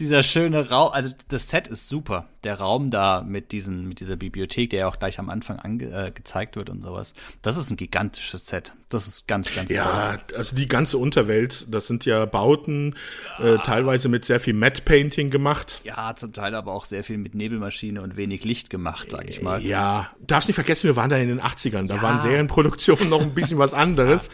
dieser 0.00 0.22
schöne 0.22 0.70
Raum, 0.70 0.92
also 0.92 1.10
das 1.28 1.50
Set 1.50 1.68
ist 1.68 1.88
super. 1.88 2.26
Der 2.42 2.58
Raum 2.58 2.90
da 2.90 3.20
mit 3.20 3.52
diesen, 3.52 3.86
mit 3.86 4.00
dieser 4.00 4.16
Bibliothek, 4.16 4.70
der 4.70 4.80
ja 4.80 4.88
auch 4.88 4.98
gleich 4.98 5.18
am 5.18 5.28
Anfang 5.28 5.58
ange, 5.58 5.84
äh, 5.84 6.10
gezeigt 6.10 6.56
wird 6.56 6.70
und 6.70 6.82
sowas. 6.82 7.12
Das 7.42 7.58
ist 7.58 7.70
ein 7.70 7.76
gigantisches 7.76 8.46
Set. 8.46 8.72
Das 8.88 9.06
ist 9.06 9.28
ganz, 9.28 9.54
ganz 9.54 9.70
ja, 9.70 9.84
toll. 9.84 9.92
Ja, 9.92 10.36
also 10.38 10.56
die 10.56 10.66
ganze 10.66 10.96
Unterwelt, 10.96 11.66
das 11.70 11.86
sind 11.86 12.06
ja 12.06 12.24
Bauten, 12.24 12.96
ja. 13.38 13.56
Äh, 13.56 13.58
teilweise 13.58 14.08
mit 14.08 14.24
sehr 14.24 14.40
viel 14.40 14.54
Matte 14.54 14.80
Painting 14.80 15.28
gemacht. 15.28 15.82
Ja, 15.84 16.16
zum 16.16 16.32
Teil 16.32 16.54
aber 16.54 16.72
auch 16.72 16.86
sehr 16.86 17.04
viel 17.04 17.18
mit 17.18 17.34
Nebelmaschine 17.34 18.00
und 18.00 18.16
wenig 18.16 18.42
Licht 18.44 18.70
gemacht, 18.70 19.10
sag 19.10 19.28
ich 19.28 19.42
mal. 19.42 19.62
Ja, 19.62 20.10
darfst 20.26 20.48
nicht 20.48 20.54
vergessen, 20.54 20.86
wir 20.86 20.96
waren 20.96 21.10
da 21.10 21.18
in 21.18 21.28
den 21.28 21.42
80ern. 21.42 21.88
Da 21.88 21.96
ja. 21.96 22.02
waren 22.02 22.22
Serienproduktionen 22.22 23.10
noch 23.10 23.20
ein 23.20 23.34
bisschen 23.34 23.58
was 23.58 23.74
anderes. 23.74 24.30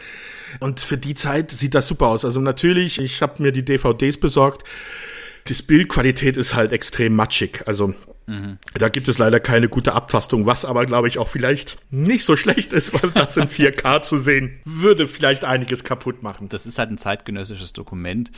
Und 0.61 0.79
für 0.79 0.97
die 0.97 1.13
Zeit 1.13 1.51
sieht 1.51 1.75
das 1.75 1.87
super 1.87 2.07
aus. 2.07 2.23
Also 2.23 2.39
natürlich, 2.39 2.99
ich 2.99 3.21
habe 3.21 3.43
mir 3.43 3.51
die 3.51 3.65
DVDs 3.65 4.17
besorgt 4.17 4.63
die 5.49 5.61
Bildqualität 5.63 6.37
ist 6.37 6.55
halt 6.55 6.71
extrem 6.71 7.15
matschig. 7.15 7.63
Also 7.67 7.93
mhm. 8.25 8.57
da 8.73 8.89
gibt 8.89 9.07
es 9.07 9.17
leider 9.17 9.39
keine 9.39 9.69
gute 9.69 9.93
Abtastung, 9.93 10.45
was 10.45 10.65
aber, 10.65 10.85
glaube 10.85 11.07
ich, 11.07 11.17
auch 11.17 11.27
vielleicht 11.27 11.77
nicht 11.91 12.25
so 12.25 12.35
schlecht 12.37 12.73
ist, 12.73 12.93
weil 12.93 13.11
das 13.11 13.37
in 13.37 13.47
4K 13.47 14.01
zu 14.01 14.17
sehen, 14.17 14.59
würde 14.65 15.07
vielleicht 15.07 15.43
einiges 15.43 15.83
kaputt 15.83 16.23
machen. 16.23 16.49
Das 16.49 16.65
ist 16.65 16.79
halt 16.79 16.91
ein 16.91 16.97
zeitgenössisches 16.97 17.73
Dokument. 17.73 18.31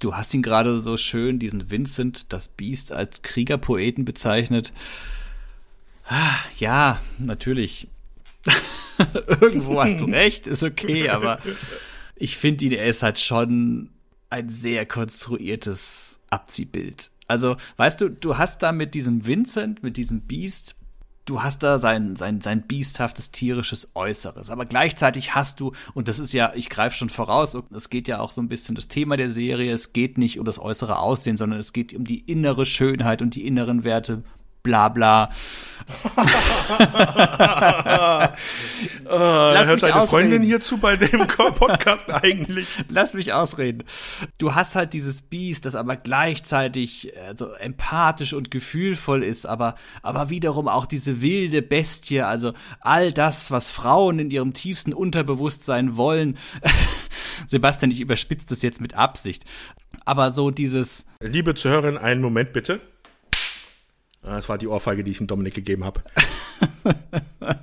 Du 0.00 0.14
hast 0.14 0.32
ihn 0.32 0.42
gerade 0.42 0.80
so 0.80 0.96
schön, 0.96 1.38
diesen 1.38 1.70
Vincent, 1.70 2.32
das 2.32 2.48
Biest, 2.48 2.92
als 2.92 3.22
Kriegerpoeten 3.22 4.04
bezeichnet. 4.04 4.72
Ja, 6.58 7.00
natürlich. 7.18 7.88
Irgendwo 9.40 9.82
hast 9.82 10.00
du 10.00 10.04
recht, 10.10 10.46
ist 10.46 10.62
okay, 10.62 11.08
aber 11.08 11.38
ich 12.16 12.36
finde 12.36 12.64
ihn, 12.64 12.72
er 12.72 12.86
ist 12.86 13.02
halt 13.02 13.18
schon 13.18 13.90
ein 14.28 14.50
sehr 14.50 14.86
konstruiertes 14.86 16.09
Abziehbild. 16.30 17.10
Also, 17.26 17.56
weißt 17.76 18.00
du, 18.00 18.08
du 18.08 18.38
hast 18.38 18.62
da 18.62 18.72
mit 18.72 18.94
diesem 18.94 19.26
Vincent, 19.26 19.82
mit 19.82 19.96
diesem 19.96 20.22
Beast, 20.22 20.74
du 21.26 21.42
hast 21.42 21.62
da 21.62 21.78
sein, 21.78 22.16
sein, 22.16 22.40
sein 22.40 22.62
biesthaftes 22.62 23.30
tierisches 23.30 23.92
Äußeres. 23.94 24.50
Aber 24.50 24.66
gleichzeitig 24.66 25.34
hast 25.34 25.60
du, 25.60 25.72
und 25.94 26.08
das 26.08 26.18
ist 26.18 26.32
ja, 26.32 26.52
ich 26.54 26.68
greife 26.70 26.96
schon 26.96 27.08
voraus, 27.08 27.56
es 27.72 27.88
geht 27.88 28.08
ja 28.08 28.18
auch 28.18 28.32
so 28.32 28.40
ein 28.40 28.48
bisschen 28.48 28.74
das 28.74 28.88
Thema 28.88 29.16
der 29.16 29.30
Serie, 29.30 29.72
es 29.72 29.92
geht 29.92 30.18
nicht 30.18 30.38
um 30.38 30.44
das 30.44 30.58
äußere 30.58 30.98
Aussehen, 30.98 31.36
sondern 31.36 31.60
es 31.60 31.72
geht 31.72 31.94
um 31.94 32.04
die 32.04 32.18
innere 32.18 32.66
Schönheit 32.66 33.22
und 33.22 33.36
die 33.36 33.46
inneren 33.46 33.84
Werte 33.84 34.24
bla 34.62 34.88
bla. 34.88 35.30
oh, 39.06 39.08
Lass 39.08 39.66
hört 39.66 39.82
deine 39.82 39.94
ausreden. 39.94 40.08
Freundin 40.08 40.42
hierzu 40.42 40.78
bei 40.78 40.96
dem 40.96 41.26
Podcast 41.26 42.10
eigentlich? 42.10 42.66
Lass 42.88 43.14
mich 43.14 43.32
ausreden. 43.32 43.84
Du 44.38 44.54
hast 44.54 44.76
halt 44.76 44.92
dieses 44.92 45.22
Biest, 45.22 45.64
das 45.64 45.74
aber 45.74 45.96
gleichzeitig 45.96 47.12
also 47.26 47.52
empathisch 47.54 48.32
und 48.32 48.50
gefühlvoll 48.50 49.22
ist, 49.24 49.46
aber 49.46 49.74
aber 50.02 50.30
wiederum 50.30 50.68
auch 50.68 50.86
diese 50.86 51.20
wilde 51.22 51.62
Bestie, 51.62 52.20
also 52.22 52.52
all 52.80 53.12
das, 53.12 53.50
was 53.50 53.70
Frauen 53.70 54.18
in 54.18 54.30
ihrem 54.30 54.52
tiefsten 54.52 54.92
Unterbewusstsein 54.92 55.96
wollen. 55.96 56.36
Sebastian, 57.46 57.90
ich 57.90 58.00
überspitze 58.00 58.46
das 58.48 58.62
jetzt 58.62 58.80
mit 58.80 58.94
Absicht. 58.94 59.44
Aber 60.04 60.32
so 60.32 60.50
dieses. 60.50 61.06
Liebe 61.20 61.54
Zuhörerin, 61.54 61.98
einen 61.98 62.20
Moment 62.20 62.52
bitte. 62.52 62.80
Das 64.22 64.48
war 64.48 64.58
die 64.58 64.68
Ohrfeige, 64.68 65.04
die 65.04 65.12
ich 65.12 65.18
dem 65.18 65.26
Dominik 65.26 65.54
gegeben 65.54 65.84
habe. 65.84 66.02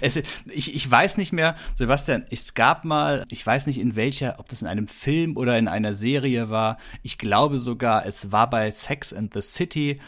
Es, 0.00 0.16
ich, 0.46 0.74
ich 0.74 0.90
weiß 0.90 1.16
nicht 1.16 1.32
mehr, 1.32 1.56
Sebastian, 1.74 2.24
es 2.30 2.54
gab 2.54 2.84
mal, 2.84 3.24
ich 3.28 3.44
weiß 3.44 3.66
nicht 3.66 3.78
in 3.78 3.96
welcher, 3.96 4.36
ob 4.38 4.48
das 4.48 4.62
in 4.62 4.68
einem 4.68 4.88
Film 4.88 5.36
oder 5.36 5.58
in 5.58 5.68
einer 5.68 5.94
Serie 5.94 6.48
war. 6.48 6.78
Ich 7.02 7.18
glaube 7.18 7.58
sogar, 7.58 8.06
es 8.06 8.32
war 8.32 8.48
bei 8.48 8.70
Sex 8.70 9.12
and 9.12 9.34
the 9.34 9.42
City. 9.42 10.00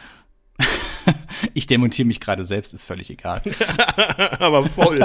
ich 1.55 1.67
demontiere 1.67 2.07
mich 2.07 2.21
gerade 2.21 2.47
selbst, 2.47 2.73
ist 2.75 2.85
völlig 2.85 3.11
egal. 3.11 3.43
Aber 4.39 4.65
voll. 4.65 5.01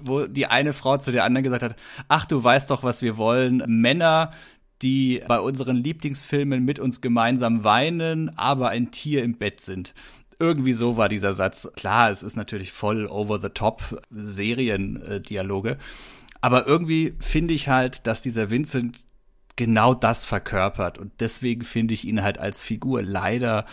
Wo 0.00 0.26
die 0.26 0.46
eine 0.46 0.72
Frau 0.72 0.98
zu 0.98 1.10
der 1.10 1.24
anderen 1.24 1.44
gesagt 1.44 1.62
hat, 1.62 1.76
ach, 2.08 2.24
du 2.26 2.42
weißt 2.42 2.70
doch, 2.70 2.82
was 2.82 3.02
wir 3.02 3.16
wollen. 3.16 3.62
Männer, 3.66 4.32
die 4.82 5.22
bei 5.26 5.40
unseren 5.40 5.76
Lieblingsfilmen 5.76 6.64
mit 6.64 6.78
uns 6.78 7.00
gemeinsam 7.00 7.64
weinen, 7.64 8.36
aber 8.36 8.70
ein 8.70 8.90
Tier 8.90 9.22
im 9.22 9.38
Bett 9.38 9.60
sind. 9.60 9.94
Irgendwie 10.38 10.72
so 10.72 10.96
war 10.96 11.08
dieser 11.08 11.32
Satz. 11.32 11.68
Klar, 11.76 12.10
es 12.10 12.22
ist 12.22 12.36
natürlich 12.36 12.72
voll 12.72 13.06
over 13.06 13.38
the 13.38 13.48
top 13.48 14.02
Seriendialoge. 14.10 15.78
Aber 16.40 16.66
irgendwie 16.66 17.14
finde 17.20 17.54
ich 17.54 17.68
halt, 17.68 18.06
dass 18.06 18.22
dieser 18.22 18.50
Vincent 18.50 19.04
genau 19.56 19.94
das 19.94 20.24
verkörpert. 20.24 20.98
Und 20.98 21.12
deswegen 21.20 21.62
finde 21.62 21.94
ich 21.94 22.06
ihn 22.06 22.22
halt 22.22 22.38
als 22.38 22.62
Figur 22.62 23.02
leider, 23.02 23.66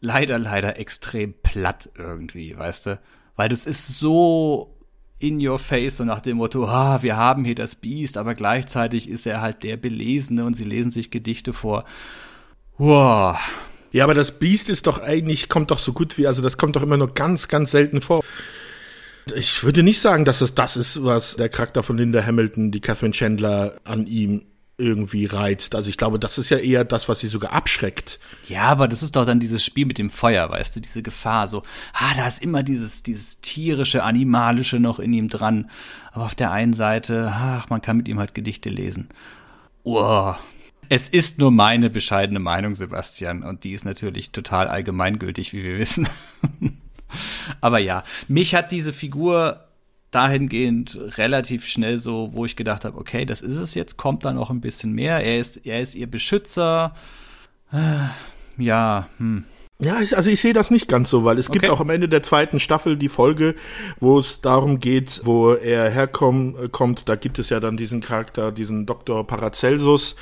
leider, 0.00 0.38
leider 0.38 0.78
extrem 0.78 1.34
platt 1.42 1.90
irgendwie, 1.96 2.58
weißt 2.58 2.86
du? 2.86 3.00
Weil 3.36 3.48
das 3.48 3.66
ist 3.66 3.98
so 3.98 4.75
in 5.18 5.46
your 5.46 5.58
face, 5.58 5.96
so 5.96 6.04
nach 6.04 6.20
dem 6.20 6.36
Motto, 6.36 6.66
ah, 6.66 7.02
wir 7.02 7.16
haben 7.16 7.44
hier 7.44 7.54
das 7.54 7.76
Biest, 7.76 8.18
aber 8.18 8.34
gleichzeitig 8.34 9.08
ist 9.08 9.26
er 9.26 9.40
halt 9.40 9.62
der 9.62 9.76
Belesene 9.76 10.44
und 10.44 10.54
sie 10.54 10.64
lesen 10.64 10.90
sich 10.90 11.10
Gedichte 11.10 11.52
vor. 11.52 11.84
Wow. 12.76 13.38
Ja, 13.92 14.04
aber 14.04 14.14
das 14.14 14.38
Biest 14.38 14.68
ist 14.68 14.86
doch 14.86 15.02
eigentlich, 15.02 15.48
kommt 15.48 15.70
doch 15.70 15.78
so 15.78 15.92
gut 15.92 16.18
wie, 16.18 16.26
also 16.26 16.42
das 16.42 16.58
kommt 16.58 16.76
doch 16.76 16.82
immer 16.82 16.98
nur 16.98 17.14
ganz, 17.14 17.48
ganz 17.48 17.70
selten 17.70 18.02
vor. 18.02 18.22
Ich 19.34 19.64
würde 19.64 19.82
nicht 19.82 20.00
sagen, 20.00 20.24
dass 20.24 20.40
es 20.40 20.54
das 20.54 20.76
ist, 20.76 21.02
was 21.02 21.36
der 21.36 21.48
Charakter 21.48 21.82
von 21.82 21.96
Linda 21.96 22.24
Hamilton, 22.24 22.70
die 22.70 22.80
Catherine 22.80 23.12
Chandler 23.12 23.80
an 23.84 24.06
ihm 24.06 24.42
irgendwie 24.78 25.24
reizt. 25.24 25.74
Also 25.74 25.88
ich 25.88 25.96
glaube, 25.96 26.18
das 26.18 26.36
ist 26.36 26.50
ja 26.50 26.58
eher 26.58 26.84
das, 26.84 27.08
was 27.08 27.20
sie 27.20 27.28
sogar 27.28 27.52
abschreckt. 27.52 28.18
Ja, 28.46 28.64
aber 28.64 28.88
das 28.88 29.02
ist 29.02 29.16
doch 29.16 29.24
dann 29.24 29.40
dieses 29.40 29.64
Spiel 29.64 29.86
mit 29.86 29.98
dem 29.98 30.10
Feuer, 30.10 30.50
weißt 30.50 30.76
du, 30.76 30.80
diese 30.80 31.02
Gefahr, 31.02 31.48
so, 31.48 31.62
ah, 31.94 32.14
da 32.14 32.26
ist 32.26 32.42
immer 32.42 32.62
dieses, 32.62 33.02
dieses 33.02 33.40
tierische, 33.40 34.02
animalische 34.02 34.78
noch 34.78 34.98
in 34.98 35.12
ihm 35.12 35.28
dran. 35.28 35.70
Aber 36.12 36.26
auf 36.26 36.34
der 36.34 36.50
einen 36.50 36.74
Seite, 36.74 37.32
ach, 37.32 37.70
man 37.70 37.80
kann 37.80 37.96
mit 37.96 38.08
ihm 38.08 38.18
halt 38.18 38.34
Gedichte 38.34 38.68
lesen. 38.68 39.08
Uah. 39.84 40.38
Es 40.88 41.08
ist 41.08 41.38
nur 41.38 41.50
meine 41.50 41.90
bescheidene 41.90 42.38
Meinung, 42.38 42.74
Sebastian, 42.74 43.42
und 43.42 43.64
die 43.64 43.72
ist 43.72 43.84
natürlich 43.84 44.30
total 44.30 44.68
allgemeingültig, 44.68 45.52
wie 45.52 45.64
wir 45.64 45.78
wissen. 45.78 46.08
aber 47.60 47.78
ja, 47.78 48.04
mich 48.28 48.54
hat 48.54 48.70
diese 48.70 48.92
Figur 48.92 49.65
dahingehend 50.10 50.98
relativ 51.18 51.66
schnell 51.66 51.98
so, 51.98 52.30
wo 52.32 52.44
ich 52.44 52.56
gedacht 52.56 52.84
habe, 52.84 52.98
okay, 52.98 53.24
das 53.24 53.42
ist 53.42 53.56
es 53.56 53.74
jetzt, 53.74 53.96
kommt 53.96 54.24
da 54.24 54.32
noch 54.32 54.50
ein 54.50 54.60
bisschen 54.60 54.92
mehr. 54.92 55.18
Er 55.18 55.38
ist, 55.38 55.66
er 55.66 55.80
ist 55.80 55.94
ihr 55.94 56.10
Beschützer. 56.10 56.94
Äh, 57.72 58.08
ja, 58.62 59.08
hm. 59.18 59.44
Ja, 59.78 59.96
also 59.96 60.30
ich 60.30 60.40
sehe 60.40 60.54
das 60.54 60.70
nicht 60.70 60.88
ganz 60.88 61.10
so, 61.10 61.24
weil 61.24 61.38
es 61.38 61.50
okay. 61.50 61.58
gibt 61.58 61.70
auch 61.70 61.80
am 61.80 61.90
Ende 61.90 62.08
der 62.08 62.22
zweiten 62.22 62.60
Staffel 62.60 62.96
die 62.96 63.10
Folge, 63.10 63.54
wo 64.00 64.18
es 64.18 64.40
darum 64.40 64.78
geht, 64.78 65.20
wo 65.24 65.52
er 65.52 65.90
herkommt, 65.90 67.08
da 67.08 67.16
gibt 67.16 67.38
es 67.38 67.50
ja 67.50 67.60
dann 67.60 67.76
diesen 67.76 68.00
Charakter, 68.00 68.52
diesen 68.52 68.86
Dr. 68.86 69.26
Paracelsus, 69.26 70.16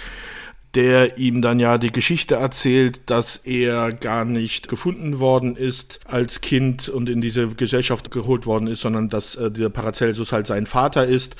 der 0.74 1.18
ihm 1.18 1.40
dann 1.40 1.60
ja 1.60 1.78
die 1.78 1.92
Geschichte 1.92 2.36
erzählt, 2.36 3.02
dass 3.06 3.36
er 3.36 3.92
gar 3.92 4.24
nicht 4.24 4.68
gefunden 4.68 5.20
worden 5.20 5.56
ist 5.56 6.00
als 6.04 6.40
Kind 6.40 6.88
und 6.88 7.08
in 7.08 7.20
diese 7.20 7.48
Gesellschaft 7.48 8.10
geholt 8.10 8.46
worden 8.46 8.66
ist, 8.66 8.80
sondern 8.80 9.08
dass 9.08 9.36
äh, 9.36 9.50
der 9.50 9.68
Paracelsus 9.68 10.32
halt 10.32 10.46
sein 10.46 10.66
Vater 10.66 11.06
ist 11.06 11.36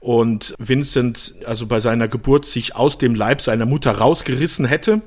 und 0.00 0.54
Vincent 0.58 1.34
also 1.44 1.66
bei 1.66 1.80
seiner 1.80 2.08
Geburt 2.08 2.46
sich 2.46 2.76
aus 2.76 2.98
dem 2.98 3.14
Leib 3.14 3.40
seiner 3.40 3.66
Mutter 3.66 3.92
rausgerissen 3.92 4.64
hätte 4.64 5.02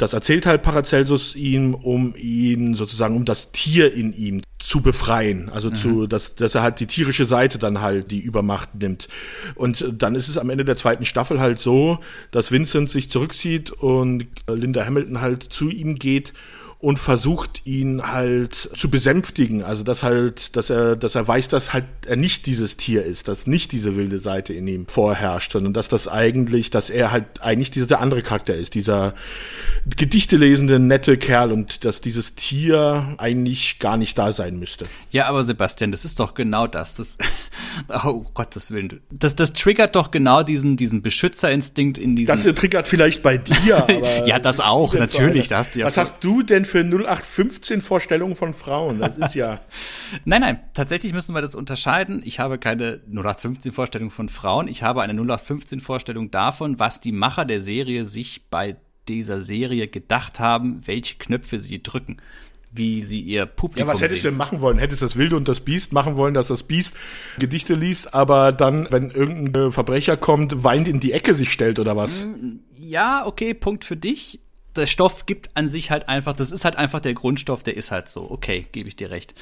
das 0.00 0.14
erzählt 0.14 0.46
halt 0.46 0.62
Paracelsus 0.62 1.36
ihm, 1.36 1.74
um 1.74 2.14
ihn 2.16 2.74
sozusagen, 2.74 3.16
um 3.16 3.26
das 3.26 3.52
Tier 3.52 3.92
in 3.92 4.16
ihm 4.16 4.42
zu 4.58 4.80
befreien. 4.80 5.50
Also 5.50 5.70
mhm. 5.70 5.74
zu, 5.74 6.06
dass, 6.06 6.34
dass 6.34 6.54
er 6.54 6.62
halt 6.62 6.80
die 6.80 6.86
tierische 6.86 7.26
Seite 7.26 7.58
dann 7.58 7.82
halt 7.82 8.10
die 8.10 8.20
Übermacht 8.20 8.74
nimmt. 8.74 9.08
Und 9.56 9.84
dann 9.92 10.14
ist 10.14 10.28
es 10.28 10.38
am 10.38 10.48
Ende 10.48 10.64
der 10.64 10.78
zweiten 10.78 11.04
Staffel 11.04 11.38
halt 11.38 11.58
so, 11.58 11.98
dass 12.30 12.50
Vincent 12.50 12.90
sich 12.90 13.10
zurückzieht 13.10 13.70
und 13.70 14.26
Linda 14.48 14.86
Hamilton 14.86 15.20
halt 15.20 15.42
zu 15.42 15.68
ihm 15.68 15.96
geht 15.96 16.32
und 16.80 16.98
versucht 16.98 17.66
ihn 17.66 18.10
halt 18.10 18.54
zu 18.54 18.88
besänftigen. 18.88 19.62
Also 19.62 19.82
dass 19.84 20.02
halt, 20.02 20.56
dass 20.56 20.70
er, 20.70 20.96
dass 20.96 21.14
er 21.14 21.28
weiß, 21.28 21.48
dass 21.48 21.74
halt 21.74 21.84
er 22.06 22.16
nicht 22.16 22.46
dieses 22.46 22.78
Tier 22.78 23.04
ist, 23.04 23.28
dass 23.28 23.46
nicht 23.46 23.72
diese 23.72 23.96
wilde 23.96 24.18
Seite 24.18 24.54
in 24.54 24.66
ihm 24.66 24.86
vorherrscht, 24.86 25.52
sondern 25.52 25.74
dass 25.74 25.88
das 25.88 26.08
eigentlich, 26.08 26.70
dass 26.70 26.88
er 26.88 27.12
halt 27.12 27.42
eigentlich 27.42 27.70
dieser 27.70 28.00
andere 28.00 28.22
Charakter 28.22 28.54
ist, 28.54 28.74
dieser 28.74 29.14
Gedichte 29.94 30.38
lesende, 30.38 30.78
nette 30.78 31.18
Kerl 31.18 31.52
und 31.52 31.84
dass 31.84 32.00
dieses 32.00 32.34
Tier 32.34 33.14
eigentlich 33.18 33.78
gar 33.78 33.98
nicht 33.98 34.16
da 34.16 34.32
sein 34.32 34.58
müsste. 34.58 34.86
Ja, 35.10 35.26
aber 35.26 35.44
Sebastian, 35.44 35.92
das 35.92 36.06
ist 36.06 36.18
doch 36.18 36.32
genau 36.32 36.66
das. 36.66 36.96
Das, 36.96 37.18
oh 38.04 38.24
Gottes 38.32 38.70
Willen. 38.70 39.00
Das, 39.10 39.36
das 39.36 39.52
triggert 39.52 39.96
doch 39.96 40.10
genau 40.10 40.42
diesen, 40.42 40.78
diesen 40.78 41.02
Beschützerinstinkt 41.02 41.98
in 41.98 42.16
diesem. 42.16 42.34
Das 42.34 42.42
triggert 42.54 42.88
vielleicht 42.88 43.22
bei 43.22 43.36
dir, 43.36 43.76
aber. 43.82 44.26
ja, 44.26 44.38
das 44.38 44.60
auch, 44.60 44.94
natürlich. 44.94 45.48
Da 45.48 45.58
hast 45.58 45.74
du 45.74 45.80
ja 45.80 45.86
Was 45.86 45.98
hast 45.98 46.24
du 46.24 46.42
denn 46.42 46.64
für 46.70 46.80
0815 46.80 47.80
Vorstellungen 47.80 48.36
von 48.36 48.54
Frauen? 48.54 49.00
Das 49.00 49.16
ist 49.16 49.34
ja. 49.34 49.60
nein, 50.24 50.40
nein, 50.40 50.60
tatsächlich 50.74 51.12
müssen 51.12 51.34
wir 51.34 51.42
das 51.42 51.54
unterscheiden. 51.54 52.22
Ich 52.24 52.38
habe 52.38 52.58
keine 52.58 53.00
0815 53.08 53.72
Vorstellung 53.72 54.10
von 54.10 54.28
Frauen. 54.28 54.68
Ich 54.68 54.82
habe 54.82 55.02
eine 55.02 55.12
0815 55.12 55.80
Vorstellung 55.80 56.30
davon, 56.30 56.78
was 56.78 57.00
die 57.00 57.12
Macher 57.12 57.44
der 57.44 57.60
Serie 57.60 58.04
sich 58.04 58.48
bei 58.50 58.76
dieser 59.08 59.40
Serie 59.40 59.88
gedacht 59.88 60.40
haben, 60.40 60.86
welche 60.86 61.16
Knöpfe 61.16 61.58
sie 61.58 61.82
drücken 61.82 62.18
wie 62.72 63.04
sie 63.04 63.20
ihr 63.20 63.46
Publikum 63.46 63.88
Ja, 63.88 63.92
was 63.92 64.00
hättest 64.00 64.24
du 64.24 64.28
denn 64.28 64.36
machen 64.36 64.60
wollen? 64.60 64.78
Hättest 64.78 65.02
du 65.02 65.06
das 65.06 65.16
Wilde 65.16 65.36
und 65.36 65.48
das 65.48 65.60
Biest 65.60 65.92
machen 65.92 66.16
wollen, 66.16 66.34
dass 66.34 66.48
das 66.48 66.62
Biest 66.62 66.94
Gedichte 67.38 67.74
liest, 67.74 68.14
aber 68.14 68.52
dann, 68.52 68.86
wenn 68.90 69.10
irgendein 69.10 69.72
Verbrecher 69.72 70.16
kommt, 70.16 70.62
weint 70.62 70.86
in 70.86 71.00
die 71.00 71.12
Ecke 71.12 71.34
sich 71.34 71.52
stellt 71.52 71.78
oder 71.78 71.96
was? 71.96 72.26
Ja, 72.78 73.26
okay, 73.26 73.54
Punkt 73.54 73.84
für 73.84 73.96
dich. 73.96 74.40
Der 74.76 74.86
Stoff 74.86 75.26
gibt 75.26 75.50
an 75.54 75.68
sich 75.68 75.90
halt 75.90 76.08
einfach, 76.08 76.32
das 76.32 76.52
ist 76.52 76.64
halt 76.64 76.76
einfach 76.76 77.00
der 77.00 77.14
Grundstoff, 77.14 77.62
der 77.62 77.76
ist 77.76 77.90
halt 77.90 78.08
so. 78.08 78.30
Okay, 78.30 78.66
gebe 78.72 78.88
ich 78.88 78.96
dir 78.96 79.10
recht. 79.10 79.34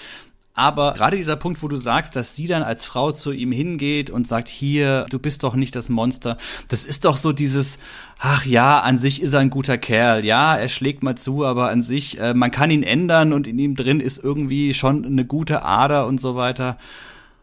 Aber 0.59 0.95
gerade 0.95 1.17
dieser 1.17 1.37
Punkt, 1.37 1.63
wo 1.63 1.69
du 1.69 1.77
sagst, 1.77 2.17
dass 2.17 2.35
sie 2.35 2.49
dann 2.49 2.65
als 2.65 2.85
Frau 2.85 3.13
zu 3.13 3.31
ihm 3.31 3.53
hingeht 3.53 4.11
und 4.11 4.27
sagt, 4.27 4.49
hier, 4.49 5.07
du 5.09 5.21
bist 5.21 5.45
doch 5.45 5.55
nicht 5.55 5.77
das 5.77 5.89
Monster, 5.89 6.37
das 6.67 6.85
ist 6.85 7.05
doch 7.05 7.17
so 7.17 7.33
dieses, 7.33 7.79
ach 8.19 8.45
ja, 8.45 8.81
an 8.81 8.99
sich 8.99 9.23
ist 9.23 9.35
er 9.35 9.39
ein 9.39 9.51
guter 9.51 9.79
Kerl, 9.79 10.25
ja, 10.25 10.57
er 10.57 10.69
schlägt 10.69 11.05
mal 11.05 11.15
zu, 11.15 11.47
aber 11.47 11.71
an 11.71 11.83
sich, 11.85 12.19
äh, 12.19 12.35
man 12.35 12.51
kann 12.51 12.73
ihn 12.73 12.83
ändern 12.83 13.33
und 13.33 13.47
in 13.47 13.57
ihm 13.61 13.77
drin 13.77 14.01
ist 14.01 14.19
irgendwie 14.19 14.75
schon 14.75 15.05
eine 15.05 15.25
gute 15.25 15.63
Ader 15.63 16.09
und 16.09 16.21
so 16.21 16.35
weiter. 16.35 16.77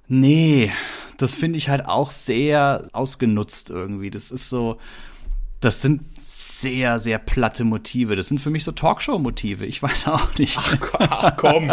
Nee, 0.09 0.73
das 1.17 1.37
finde 1.37 1.57
ich 1.57 1.69
halt 1.69 1.85
auch 1.85 2.11
sehr 2.11 2.89
ausgenutzt 2.91 3.69
irgendwie. 3.69 4.11
Das 4.11 4.29
ist 4.29 4.49
so, 4.49 4.77
das 5.61 5.81
sind 5.81 6.01
sehr, 6.61 6.99
sehr 6.99 7.19
platte 7.19 7.63
Motive. 7.63 8.15
Das 8.15 8.27
sind 8.27 8.39
für 8.39 8.49
mich 8.49 8.63
so 8.63 8.71
Talkshow-Motive. 8.71 9.65
Ich 9.65 9.81
weiß 9.81 10.07
auch 10.07 10.35
nicht. 10.37 10.57
Ach, 10.57 10.77
ach 10.99 11.37
komm, 11.37 11.71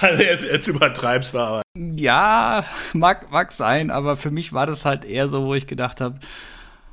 also 0.00 0.22
jetzt, 0.22 0.44
jetzt 0.44 0.66
übertreibst 0.66 1.34
du 1.34 1.38
aber. 1.38 1.62
Ja, 1.74 2.64
mag, 2.92 3.30
mag 3.30 3.52
sein, 3.52 3.90
aber 3.90 4.16
für 4.16 4.30
mich 4.30 4.52
war 4.52 4.66
das 4.66 4.84
halt 4.84 5.04
eher 5.04 5.28
so, 5.28 5.44
wo 5.44 5.54
ich 5.54 5.66
gedacht 5.66 6.00
habe, 6.00 6.18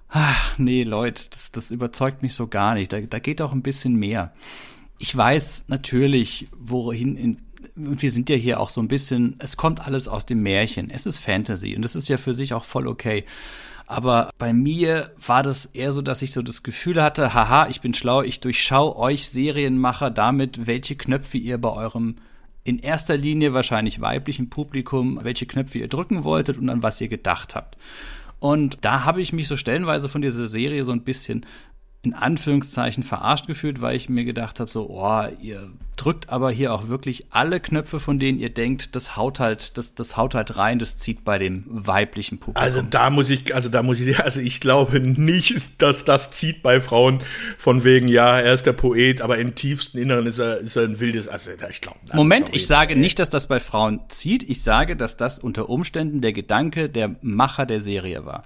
ach, 0.09 0.57
nee, 0.57 0.83
Leute, 0.83 1.23
das, 1.29 1.51
das 1.51 1.71
überzeugt 1.71 2.21
mich 2.21 2.33
so 2.33 2.47
gar 2.47 2.73
nicht. 2.73 2.91
Da, 2.91 2.99
da 3.01 3.19
geht 3.19 3.41
auch 3.41 3.51
ein 3.51 3.63
bisschen 3.63 3.95
mehr. 3.95 4.33
Ich 4.97 5.15
weiß 5.15 5.65
natürlich, 5.67 6.49
wohin 6.57 7.15
in, 7.15 7.37
und 7.75 8.01
wir 8.01 8.11
sind 8.11 8.29
ja 8.29 8.35
hier 8.35 8.59
auch 8.59 8.69
so 8.69 8.81
ein 8.81 8.87
bisschen, 8.87 9.35
es 9.39 9.57
kommt 9.57 9.85
alles 9.85 10.07
aus 10.07 10.25
dem 10.25 10.41
Märchen. 10.41 10.89
Es 10.89 11.05
ist 11.05 11.19
Fantasy 11.19 11.75
und 11.75 11.83
das 11.83 11.95
ist 11.95 12.07
ja 12.07 12.17
für 12.17 12.33
sich 12.33 12.53
auch 12.53 12.63
voll 12.63 12.87
okay. 12.87 13.25
Aber 13.89 14.29
bei 14.37 14.53
mir 14.53 15.11
war 15.17 15.41
das 15.41 15.65
eher 15.65 15.93
so, 15.93 16.03
dass 16.03 16.21
ich 16.21 16.31
so 16.31 16.43
das 16.43 16.61
Gefühl 16.61 17.01
hatte, 17.01 17.33
haha, 17.33 17.67
ich 17.69 17.81
bin 17.81 17.95
schlau, 17.95 18.21
ich 18.21 18.39
durchschau 18.39 18.95
euch 18.95 19.27
Serienmacher 19.29 20.11
damit, 20.11 20.67
welche 20.67 20.95
Knöpfe 20.95 21.39
ihr 21.39 21.57
bei 21.57 21.71
eurem 21.71 22.17
in 22.63 22.77
erster 22.77 23.17
Linie 23.17 23.55
wahrscheinlich 23.55 23.99
weiblichen 23.99 24.51
Publikum, 24.51 25.17
welche 25.23 25.47
Knöpfe 25.47 25.79
ihr 25.79 25.87
drücken 25.87 26.23
wolltet 26.23 26.59
und 26.59 26.69
an 26.69 26.83
was 26.83 27.01
ihr 27.01 27.07
gedacht 27.07 27.55
habt. 27.55 27.79
Und 28.39 28.77
da 28.81 29.05
habe 29.05 29.21
ich 29.21 29.33
mich 29.33 29.47
so 29.47 29.55
stellenweise 29.55 30.07
von 30.07 30.21
dieser 30.21 30.47
Serie 30.47 30.85
so 30.85 30.91
ein 30.91 31.01
bisschen 31.01 31.47
in 32.03 32.13
Anführungszeichen 32.13 33.01
verarscht 33.01 33.47
gefühlt, 33.47 33.81
weil 33.81 33.95
ich 33.95 34.07
mir 34.07 34.23
gedacht 34.23 34.59
habe, 34.59 34.69
so, 34.69 34.87
oh, 34.87 35.23
ihr 35.41 35.67
drückt 35.99 36.29
aber 36.29 36.49
hier 36.49 36.73
auch 36.73 36.87
wirklich 36.87 37.25
alle 37.29 37.59
Knöpfe, 37.59 37.99
von 37.99 38.19
denen 38.19 38.39
ihr 38.39 38.49
denkt, 38.49 38.95
das 38.95 39.17
haut 39.17 39.39
halt, 39.39 39.77
das, 39.77 39.95
das 39.95 40.15
haut 40.15 40.33
halt 40.33 40.55
rein, 40.55 40.79
das 40.79 40.97
zieht 40.97 41.25
bei 41.25 41.37
dem 41.37 41.65
weiblichen 41.67 42.39
Publikum. 42.39 42.63
Also 42.63 42.81
da 42.81 43.09
muss 43.09 43.29
ich, 43.29 43.53
also 43.53 43.67
da 43.67 43.83
muss 43.83 43.99
ich, 43.99 44.17
also 44.23 44.39
ich 44.39 44.61
glaube 44.61 44.99
nicht, 44.99 45.61
dass 45.77 46.05
das 46.05 46.31
zieht 46.31 46.63
bei 46.63 46.79
Frauen 46.79 47.21
von 47.57 47.83
wegen, 47.83 48.07
ja, 48.07 48.39
er 48.39 48.53
ist 48.53 48.65
der 48.65 48.73
Poet, 48.73 49.21
aber 49.21 49.37
im 49.39 49.55
tiefsten 49.55 49.97
Inneren 49.97 50.25
ist 50.25 50.39
er, 50.39 50.59
ist 50.59 50.77
er 50.77 50.83
ein 50.83 50.99
wildes, 50.99 51.27
also 51.27 51.51
ich 51.69 51.81
glaube. 51.81 51.99
Moment, 52.13 52.49
ich 52.53 52.65
sage 52.65 52.95
nicht, 52.95 53.19
dass 53.19 53.29
das 53.29 53.47
bei 53.47 53.59
Frauen 53.59 53.99
zieht, 54.07 54.49
ich 54.49 54.63
sage, 54.63 54.95
dass 54.95 55.17
das 55.17 55.39
unter 55.39 55.69
Umständen 55.69 56.21
der 56.21 56.31
Gedanke 56.31 56.89
der 56.89 57.15
Macher 57.21 57.65
der 57.65 57.81
Serie 57.81 58.25
war. 58.25 58.45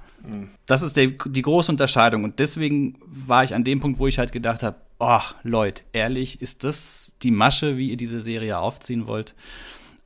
Das 0.65 0.81
ist 0.81 0.95
der, 0.95 1.07
die 1.07 1.41
große 1.41 1.71
Unterscheidung. 1.71 2.23
Und 2.23 2.39
deswegen 2.39 2.95
war 3.05 3.43
ich 3.43 3.53
an 3.53 3.63
dem 3.63 3.81
Punkt, 3.81 3.99
wo 3.99 4.07
ich 4.07 4.19
halt 4.19 4.31
gedacht 4.31 4.63
habe, 4.63 4.77
ach, 4.99 5.35
Leute, 5.43 5.83
ehrlich, 5.91 6.41
ist 6.41 6.63
das 6.63 7.02
die 7.23 7.31
Masche, 7.31 7.77
wie 7.77 7.89
ihr 7.89 7.97
diese 7.97 8.21
Serie 8.21 8.57
aufziehen 8.57 9.07
wollt? 9.07 9.35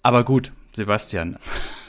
Aber 0.03 0.23
gut, 0.23 0.51
Sebastian, 0.73 1.37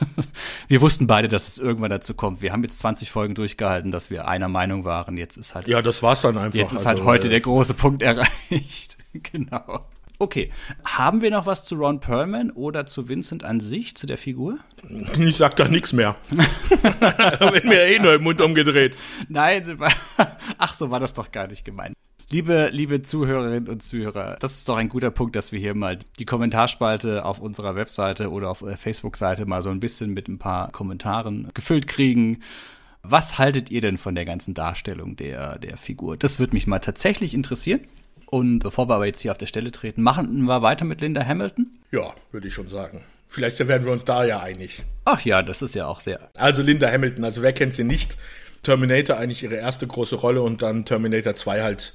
wir 0.68 0.80
wussten 0.80 1.06
beide, 1.06 1.28
dass 1.28 1.46
es 1.46 1.58
irgendwann 1.58 1.90
dazu 1.90 2.14
kommt. 2.14 2.42
Wir 2.42 2.52
haben 2.52 2.62
jetzt 2.62 2.78
20 2.78 3.10
Folgen 3.10 3.34
durchgehalten, 3.34 3.90
dass 3.90 4.10
wir 4.10 4.26
einer 4.26 4.48
Meinung 4.48 4.84
waren. 4.84 5.16
Jetzt 5.16 5.36
ist 5.36 5.54
halt. 5.54 5.68
Ja, 5.68 5.82
das 5.82 6.02
war's 6.02 6.22
dann 6.22 6.38
einfach. 6.38 6.58
Jetzt 6.58 6.72
ist 6.72 6.86
halt 6.86 6.98
also, 6.98 7.10
heute 7.10 7.28
äh, 7.28 7.30
der 7.30 7.40
große 7.40 7.74
Punkt 7.74 8.02
erreicht. 8.02 8.96
genau. 9.12 9.86
Okay, 10.20 10.50
haben 10.84 11.20
wir 11.20 11.30
noch 11.30 11.46
was 11.46 11.62
zu 11.62 11.76
Ron 11.76 12.00
Perlman 12.00 12.50
oder 12.50 12.86
zu 12.86 13.08
Vincent 13.08 13.44
an 13.44 13.60
sich, 13.60 13.96
zu 13.96 14.06
der 14.06 14.18
Figur? 14.18 14.58
Ich 15.18 15.36
sag 15.36 15.54
da 15.56 15.68
nichts 15.68 15.92
mehr. 15.92 16.16
da 17.00 17.52
wird 17.52 17.66
mir 17.66 17.84
eh 17.84 17.98
nur 18.00 18.14
im 18.14 18.24
Mund 18.24 18.40
umgedreht. 18.40 18.98
Nein, 19.28 19.78
ach 20.56 20.74
so 20.74 20.90
war 20.90 20.98
das 20.98 21.14
doch 21.14 21.30
gar 21.30 21.46
nicht 21.46 21.64
gemeint. 21.64 21.94
Liebe, 22.30 22.68
liebe 22.72 23.00
Zuhörerinnen 23.00 23.68
und 23.68 23.82
Zuhörer, 23.82 24.36
das 24.38 24.58
ist 24.58 24.68
doch 24.68 24.76
ein 24.76 24.90
guter 24.90 25.10
Punkt, 25.10 25.34
dass 25.34 25.50
wir 25.50 25.58
hier 25.58 25.74
mal 25.74 25.98
die 26.18 26.26
Kommentarspalte 26.26 27.24
auf 27.24 27.38
unserer 27.38 27.74
Webseite 27.74 28.30
oder 28.30 28.50
auf 28.50 28.58
der 28.58 28.76
Facebook-Seite 28.76 29.46
mal 29.46 29.62
so 29.62 29.70
ein 29.70 29.80
bisschen 29.80 30.12
mit 30.12 30.28
ein 30.28 30.38
paar 30.38 30.70
Kommentaren 30.70 31.48
gefüllt 31.54 31.86
kriegen. 31.86 32.40
Was 33.02 33.38
haltet 33.38 33.70
ihr 33.70 33.80
denn 33.80 33.96
von 33.96 34.14
der 34.14 34.26
ganzen 34.26 34.52
Darstellung 34.52 35.16
der, 35.16 35.58
der 35.58 35.78
Figur? 35.78 36.18
Das 36.18 36.38
würde 36.38 36.52
mich 36.52 36.66
mal 36.66 36.80
tatsächlich 36.80 37.32
interessieren. 37.32 37.80
Und 38.26 38.58
bevor 38.58 38.90
wir 38.90 38.96
aber 38.96 39.06
jetzt 39.06 39.20
hier 39.20 39.30
auf 39.30 39.38
der 39.38 39.46
Stelle 39.46 39.72
treten, 39.72 40.02
machen 40.02 40.44
wir 40.44 40.60
weiter 40.60 40.84
mit 40.84 41.00
Linda 41.00 41.24
Hamilton? 41.24 41.78
Ja, 41.92 42.12
würde 42.30 42.48
ich 42.48 42.52
schon 42.52 42.68
sagen. 42.68 43.00
Vielleicht 43.26 43.58
werden 43.66 43.86
wir 43.86 43.92
uns 43.92 44.04
da 44.04 44.26
ja 44.26 44.40
einig. 44.40 44.84
Ach 45.06 45.22
ja, 45.22 45.42
das 45.42 45.62
ist 45.62 45.74
ja 45.74 45.86
auch 45.86 46.02
sehr. 46.02 46.28
Also 46.36 46.60
Linda 46.60 46.90
Hamilton, 46.90 47.24
also 47.24 47.40
wer 47.40 47.54
kennt 47.54 47.72
sie 47.72 47.84
nicht? 47.84 48.18
Terminator 48.62 49.16
eigentlich 49.16 49.42
ihre 49.42 49.54
erste 49.54 49.86
große 49.86 50.16
Rolle 50.16 50.42
und 50.42 50.60
dann 50.60 50.84
Terminator 50.84 51.34
2 51.36 51.62
halt 51.62 51.94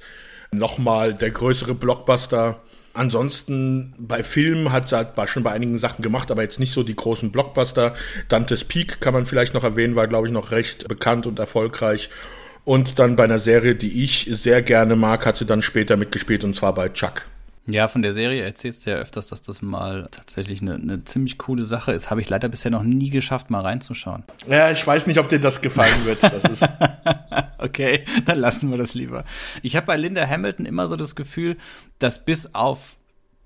nochmal 0.58 1.14
der 1.14 1.30
größere 1.30 1.74
Blockbuster. 1.74 2.60
Ansonsten 2.94 3.92
bei 3.98 4.22
Filmen 4.22 4.70
hat 4.70 4.88
sie 4.88 4.96
halt 4.96 5.08
schon 5.28 5.42
bei 5.42 5.50
einigen 5.50 5.78
Sachen 5.78 6.02
gemacht, 6.02 6.30
aber 6.30 6.42
jetzt 6.42 6.60
nicht 6.60 6.72
so 6.72 6.84
die 6.84 6.94
großen 6.94 7.32
Blockbuster. 7.32 7.94
Dantes 8.28 8.64
Peak 8.64 9.00
kann 9.00 9.14
man 9.14 9.26
vielleicht 9.26 9.52
noch 9.52 9.64
erwähnen, 9.64 9.96
war 9.96 10.06
glaube 10.06 10.28
ich 10.28 10.32
noch 10.32 10.52
recht 10.52 10.86
bekannt 10.86 11.26
und 11.26 11.38
erfolgreich. 11.38 12.08
Und 12.64 12.98
dann 12.98 13.16
bei 13.16 13.24
einer 13.24 13.40
Serie, 13.40 13.74
die 13.74 14.04
ich 14.04 14.28
sehr 14.30 14.62
gerne 14.62 14.96
mag, 14.96 15.26
hat 15.26 15.36
sie 15.36 15.44
dann 15.44 15.60
später 15.60 15.96
mitgespielt 15.96 16.44
und 16.44 16.56
zwar 16.56 16.72
bei 16.72 16.88
Chuck. 16.88 17.26
Ja, 17.66 17.88
von 17.88 18.02
der 18.02 18.12
Serie 18.12 18.44
erzählst 18.44 18.84
du 18.84 18.90
ja 18.90 18.96
öfters, 18.96 19.28
dass 19.28 19.40
das 19.40 19.62
mal 19.62 20.06
tatsächlich 20.10 20.60
eine, 20.60 20.74
eine 20.74 21.04
ziemlich 21.04 21.38
coole 21.38 21.64
Sache 21.64 21.92
ist. 21.92 22.10
Habe 22.10 22.20
ich 22.20 22.28
leider 22.28 22.48
bisher 22.48 22.70
noch 22.70 22.82
nie 22.82 23.08
geschafft, 23.08 23.48
mal 23.48 23.62
reinzuschauen. 23.62 24.22
Ja, 24.46 24.70
ich 24.70 24.86
weiß 24.86 25.06
nicht, 25.06 25.18
ob 25.18 25.30
dir 25.30 25.40
das 25.40 25.62
gefallen 25.62 26.04
wird. 26.04 26.22
Das 26.22 26.60
okay, 27.58 28.04
dann 28.24 28.38
lassen 28.38 28.70
wir 28.70 28.78
das 28.78 28.94
lieber. 28.94 29.24
Ich 29.62 29.76
habe 29.76 29.86
bei 29.86 29.96
Linda 29.96 30.26
Hamilton 30.26 30.66
immer 30.66 30.88
so 30.88 30.96
das 30.96 31.14
Gefühl, 31.14 31.56
dass 31.98 32.24
bis 32.24 32.54
auf 32.54 32.96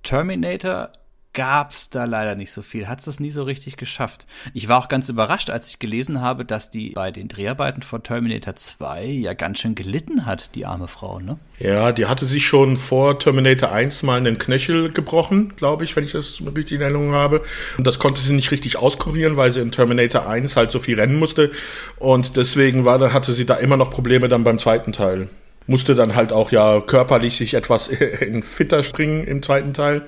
Terminator 0.03 0.93
gab's 1.39 1.89
da 1.89 2.03
leider 2.03 2.35
nicht 2.35 2.51
so 2.51 2.63
viel. 2.63 2.89
Hat's 2.89 3.05
das 3.05 3.21
nie 3.21 3.31
so 3.31 3.45
richtig 3.45 3.77
geschafft. 3.77 4.27
Ich 4.55 4.69
war 4.69 4.77
auch 4.81 4.89
ganz 4.89 5.09
überrascht, 5.09 5.51
als 5.51 5.69
ich 5.69 5.79
gelesen 5.79 6.21
habe, 6.21 6.45
dass 6.45 6.73
die 6.73 6.91
bei 6.91 7.13
den 7.13 7.29
Dreharbeiten 7.29 7.83
von 7.83 8.03
Terminator 8.03 8.57
2 8.57 9.05
ja 9.05 9.35
ganz 9.35 9.61
schön 9.61 9.77
gelitten 9.77 10.27
hat, 10.27 10.57
die 10.57 10.67
arme 10.67 10.89
Frau, 10.89 11.21
ne? 11.21 11.39
Ja, 11.61 11.93
die 11.93 12.07
hatte 12.07 12.27
sich 12.27 12.45
schon 12.45 12.77
vor 12.77 13.21
Terminator 13.21 13.71
1 13.71 14.03
mal 14.03 14.17
einen 14.17 14.39
Knöchel 14.39 14.91
gebrochen, 14.91 15.53
glaube 15.55 15.85
ich, 15.85 15.95
wenn 15.95 16.03
ich 16.03 16.11
das 16.11 16.43
richtig 16.57 16.79
in 16.79 16.81
Erinnerung 16.81 17.13
habe. 17.13 17.43
Und 17.77 17.87
das 17.87 18.01
konnte 18.01 18.21
sie 18.21 18.33
nicht 18.33 18.51
richtig 18.51 18.77
auskurieren, 18.77 19.37
weil 19.37 19.53
sie 19.53 19.61
in 19.61 19.71
Terminator 19.71 20.29
1 20.29 20.57
halt 20.57 20.73
so 20.73 20.81
viel 20.81 20.99
rennen 20.99 21.21
musste. 21.21 21.53
Und 22.01 22.37
deswegen 22.37 22.85
war, 22.85 23.13
hatte 23.13 23.33
sie 23.33 23.47
da 23.47 23.55
immer 23.55 23.77
noch 23.77 23.93
Probleme 23.93 24.27
dann 24.27 24.43
beim 24.43 24.59
zweiten 24.59 24.93
Teil 24.93 25.29
musste 25.69 25.95
dann 25.95 26.17
halt 26.17 26.33
auch 26.33 26.51
ja 26.51 26.81
körperlich 26.81 27.37
sich 27.37 27.55
etwas 27.55 27.89
in 28.21 28.43
fitter 28.43 28.83
springen 28.83 29.25
im 29.25 29.43
zweiten 29.43 29.75
Teil. 29.75 30.03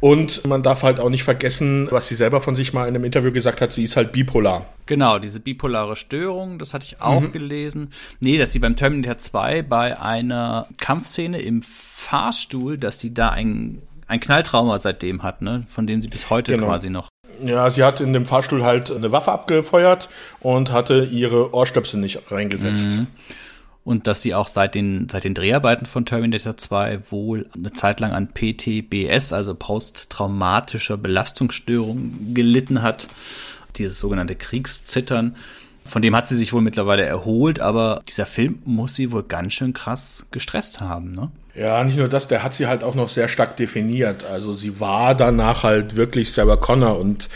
Und 0.00 0.46
man 0.46 0.62
darf 0.62 0.82
halt 0.82 1.00
auch 1.00 1.08
nicht 1.08 1.24
vergessen, 1.24 1.88
was 1.90 2.08
sie 2.08 2.14
selber 2.14 2.40
von 2.40 2.54
sich 2.54 2.72
mal 2.72 2.86
in 2.86 2.94
einem 2.94 3.04
Interview 3.04 3.32
gesagt 3.32 3.60
hat, 3.60 3.72
sie 3.72 3.84
ist 3.84 3.96
halt 3.96 4.12
bipolar. 4.12 4.66
Genau, 4.84 5.18
diese 5.18 5.40
bipolare 5.40 5.96
Störung, 5.96 6.58
das 6.58 6.74
hatte 6.74 6.84
ich 6.84 7.00
auch 7.00 7.22
mhm. 7.22 7.32
gelesen. 7.32 7.92
Nee, 8.20 8.38
dass 8.38 8.52
sie 8.52 8.58
beim 8.58 8.76
Terminator 8.76 9.18
2 9.18 9.62
bei 9.62 9.98
einer 10.00 10.68
Kampfszene 10.78 11.40
im 11.40 11.62
Fahrstuhl, 11.62 12.76
dass 12.78 13.00
sie 13.00 13.14
da 13.14 13.30
ein, 13.30 13.82
ein 14.06 14.20
Knalltrauma 14.20 14.78
seitdem 14.78 15.22
hat, 15.22 15.40
ne? 15.40 15.64
Von 15.66 15.86
dem 15.86 16.02
sie 16.02 16.08
bis 16.08 16.28
heute 16.30 16.52
genau. 16.52 16.66
quasi 16.66 16.90
noch. 16.90 17.08
Ja, 17.44 17.70
sie 17.70 17.82
hat 17.82 18.00
in 18.00 18.12
dem 18.12 18.26
Fahrstuhl 18.26 18.64
halt 18.64 18.90
eine 18.90 19.12
Waffe 19.12 19.32
abgefeuert 19.32 20.08
und 20.40 20.72
hatte 20.72 21.04
ihre 21.04 21.54
Ohrstöpsel 21.54 22.00
nicht 22.00 22.30
reingesetzt. 22.30 23.00
Mhm 23.00 23.06
und 23.86 24.08
dass 24.08 24.20
sie 24.20 24.34
auch 24.34 24.48
seit 24.48 24.74
den, 24.74 25.08
seit 25.08 25.22
den 25.22 25.32
Dreharbeiten 25.32 25.86
von 25.86 26.04
Terminator 26.04 26.56
2 26.56 27.12
wohl 27.12 27.48
eine 27.54 27.72
Zeit 27.72 28.00
lang 28.00 28.10
an 28.10 28.30
PTBS, 28.34 29.32
also 29.32 29.54
posttraumatischer 29.54 30.96
Belastungsstörung, 30.96 32.34
gelitten 32.34 32.82
hat. 32.82 33.06
Dieses 33.76 34.00
sogenannte 34.00 34.34
Kriegszittern. 34.34 35.36
Von 35.84 36.02
dem 36.02 36.16
hat 36.16 36.26
sie 36.26 36.34
sich 36.34 36.52
wohl 36.52 36.62
mittlerweile 36.62 37.04
erholt, 37.04 37.60
aber 37.60 38.02
dieser 38.08 38.26
Film 38.26 38.58
muss 38.64 38.96
sie 38.96 39.12
wohl 39.12 39.22
ganz 39.22 39.52
schön 39.52 39.72
krass 39.72 40.26
gestresst 40.32 40.80
haben, 40.80 41.12
ne? 41.12 41.30
Ja, 41.54 41.82
nicht 41.84 41.96
nur 41.96 42.08
das, 42.08 42.26
der 42.26 42.42
hat 42.42 42.54
sie 42.54 42.66
halt 42.66 42.82
auch 42.82 42.96
noch 42.96 43.08
sehr 43.08 43.28
stark 43.28 43.56
definiert. 43.56 44.24
Also 44.24 44.52
sie 44.52 44.80
war 44.80 45.14
danach 45.14 45.62
halt 45.62 45.94
wirklich 45.94 46.32
Sarah 46.32 46.56
Connor 46.56 46.98
und 46.98 47.28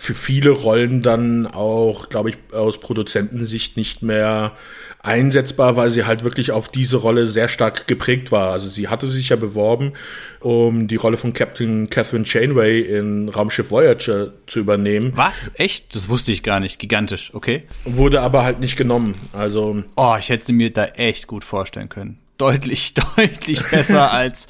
für 0.00 0.14
viele 0.14 0.48
Rollen 0.48 1.02
dann 1.02 1.46
auch, 1.46 2.08
glaube 2.08 2.30
ich, 2.30 2.38
aus 2.54 2.80
Produzentensicht 2.80 3.76
nicht 3.76 4.02
mehr 4.02 4.56
einsetzbar, 5.02 5.76
weil 5.76 5.90
sie 5.90 6.04
halt 6.04 6.24
wirklich 6.24 6.52
auf 6.52 6.70
diese 6.70 6.96
Rolle 6.96 7.26
sehr 7.26 7.48
stark 7.48 7.86
geprägt 7.86 8.32
war. 8.32 8.50
Also 8.52 8.70
sie 8.70 8.88
hatte 8.88 9.06
sich 9.06 9.28
ja 9.28 9.36
beworben, 9.36 9.92
um 10.40 10.88
die 10.88 10.96
Rolle 10.96 11.18
von 11.18 11.34
Captain 11.34 11.90
Catherine 11.90 12.24
Chainway 12.24 12.80
in 12.80 13.28
Raumschiff 13.28 13.70
Voyager 13.70 14.32
zu 14.46 14.60
übernehmen. 14.60 15.12
Was? 15.16 15.50
Echt? 15.54 15.94
Das 15.94 16.08
wusste 16.08 16.32
ich 16.32 16.42
gar 16.42 16.60
nicht. 16.60 16.78
Gigantisch, 16.78 17.34
okay. 17.34 17.64
Wurde 17.84 18.22
aber 18.22 18.42
halt 18.42 18.58
nicht 18.58 18.78
genommen. 18.78 19.16
Also. 19.34 19.84
Oh, 19.96 20.16
ich 20.18 20.30
hätte 20.30 20.46
sie 20.46 20.54
mir 20.54 20.72
da 20.72 20.86
echt 20.86 21.26
gut 21.26 21.44
vorstellen 21.44 21.90
können. 21.90 22.18
Deutlich, 22.38 22.94
deutlich 23.16 23.62
besser 23.70 24.12
als 24.12 24.48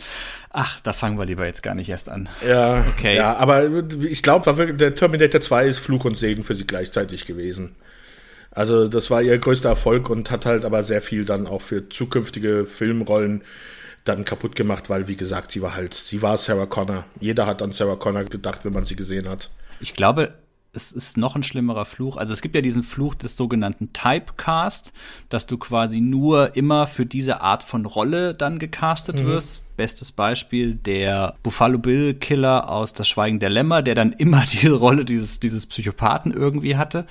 Ach, 0.53 0.81
da 0.81 0.93
fangen 0.93 1.17
wir 1.17 1.27
lieber 1.27 1.47
jetzt 1.47 1.63
gar 1.63 1.75
nicht 1.75 1.89
erst 1.89 2.09
an. 2.09 2.29
Ja, 2.47 2.85
okay. 2.89 3.17
Ja, 3.17 3.37
aber 3.37 3.71
ich 4.03 4.23
glaube, 4.23 4.75
der 4.75 4.95
Terminator 4.97 5.41
2 5.41 5.67
ist 5.67 5.79
Fluch 5.79 6.05
und 6.05 6.17
Segen 6.17 6.43
für 6.43 6.57
sie 6.57 6.67
gleichzeitig 6.67 7.25
gewesen. 7.25 7.77
Also 8.51 8.89
das 8.89 9.11
war 9.11 9.23
ihr 9.23 9.39
größter 9.39 9.69
Erfolg 9.69 10.11
und 10.11 10.31
hat 10.33 10.47
halt 10.47 10.65
aber 10.65 10.83
sehr 10.83 11.03
viel 11.03 11.25
dann 11.25 11.47
auch 11.47 11.63
für 11.63 11.89
zukünftige 11.89 12.67
Filmrollen 12.67 13.43
dann 14.05 14.25
kaputt 14.25 14.57
gemacht, 14.57 14.91
weil 14.91 15.07
wie 15.07 15.15
gesagt, 15.15 15.53
sie 15.53 15.63
war 15.63 15.75
halt, 15.75 15.95
sie 15.95 16.21
war 16.21 16.37
Sarah 16.37 16.67
Connor. 16.67 17.05
Jeder 17.21 17.47
hat 17.47 17.63
an 17.63 17.71
Sarah 17.71 17.97
Connor 17.97 18.25
gedacht, 18.25 18.65
wenn 18.65 18.73
man 18.73 18.87
sie 18.87 18.97
gesehen 18.97 19.29
hat. 19.29 19.51
Ich 19.79 19.95
glaube, 19.95 20.35
es 20.73 20.93
ist 20.93 21.17
noch 21.17 21.37
ein 21.37 21.43
schlimmerer 21.43 21.85
Fluch. 21.85 22.17
Also 22.17 22.33
es 22.33 22.43
gibt 22.43 22.55
ja 22.55 22.61
diesen 22.61 22.83
Fluch 22.83 23.15
des 23.15 23.37
sogenannten 23.37 23.93
Typecast, 23.93 24.93
dass 25.29 25.47
du 25.47 25.59
quasi 25.59 26.01
nur 26.01 26.57
immer 26.57 26.87
für 26.87 27.07
diese 27.07 27.41
Art 27.41 27.63
von 27.63 27.87
Rolle 27.87 28.35
dann 28.35 28.59
gecastet 28.59 29.21
mhm. 29.21 29.27
wirst. 29.27 29.63
Bestes 29.81 30.13
Beispiel 30.13 30.75
der 30.75 31.37
Buffalo 31.43 31.79
Bill 31.79 32.13
Killer 32.13 32.69
aus 32.69 32.93
Das 32.93 33.09
Schweigen 33.09 33.41
der 33.41 33.49
Lämmer, 33.49 33.81
der 33.81 33.95
dann 33.95 34.13
immer 34.13 34.45
diese 34.53 34.75
Rolle 34.75 35.07
dieses, 35.07 35.41
dieses 35.41 35.65
Psychopathen 35.65 36.35
irgendwie 36.35 36.77
hatte. 36.77 37.07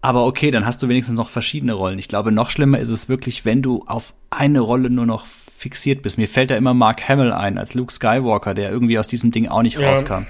Aber 0.00 0.24
okay, 0.24 0.50
dann 0.50 0.64
hast 0.64 0.82
du 0.82 0.88
wenigstens 0.88 1.18
noch 1.18 1.28
verschiedene 1.28 1.74
Rollen. 1.74 1.98
Ich 1.98 2.08
glaube, 2.08 2.32
noch 2.32 2.48
schlimmer 2.48 2.78
ist 2.78 2.88
es 2.88 3.10
wirklich, 3.10 3.44
wenn 3.44 3.60
du 3.60 3.84
auf 3.86 4.14
eine 4.30 4.60
Rolle 4.60 4.88
nur 4.88 5.04
noch 5.04 5.26
fixiert 5.26 6.00
bist. 6.00 6.16
Mir 6.16 6.26
fällt 6.26 6.50
da 6.50 6.56
immer 6.56 6.72
Mark 6.72 7.06
Hamill 7.06 7.32
ein 7.32 7.58
als 7.58 7.74
Luke 7.74 7.92
Skywalker, 7.92 8.54
der 8.54 8.70
irgendwie 8.70 8.98
aus 8.98 9.08
diesem 9.08 9.30
Ding 9.30 9.48
auch 9.48 9.60
nicht 9.60 9.78
ja. 9.78 9.90
rauskam. 9.90 10.24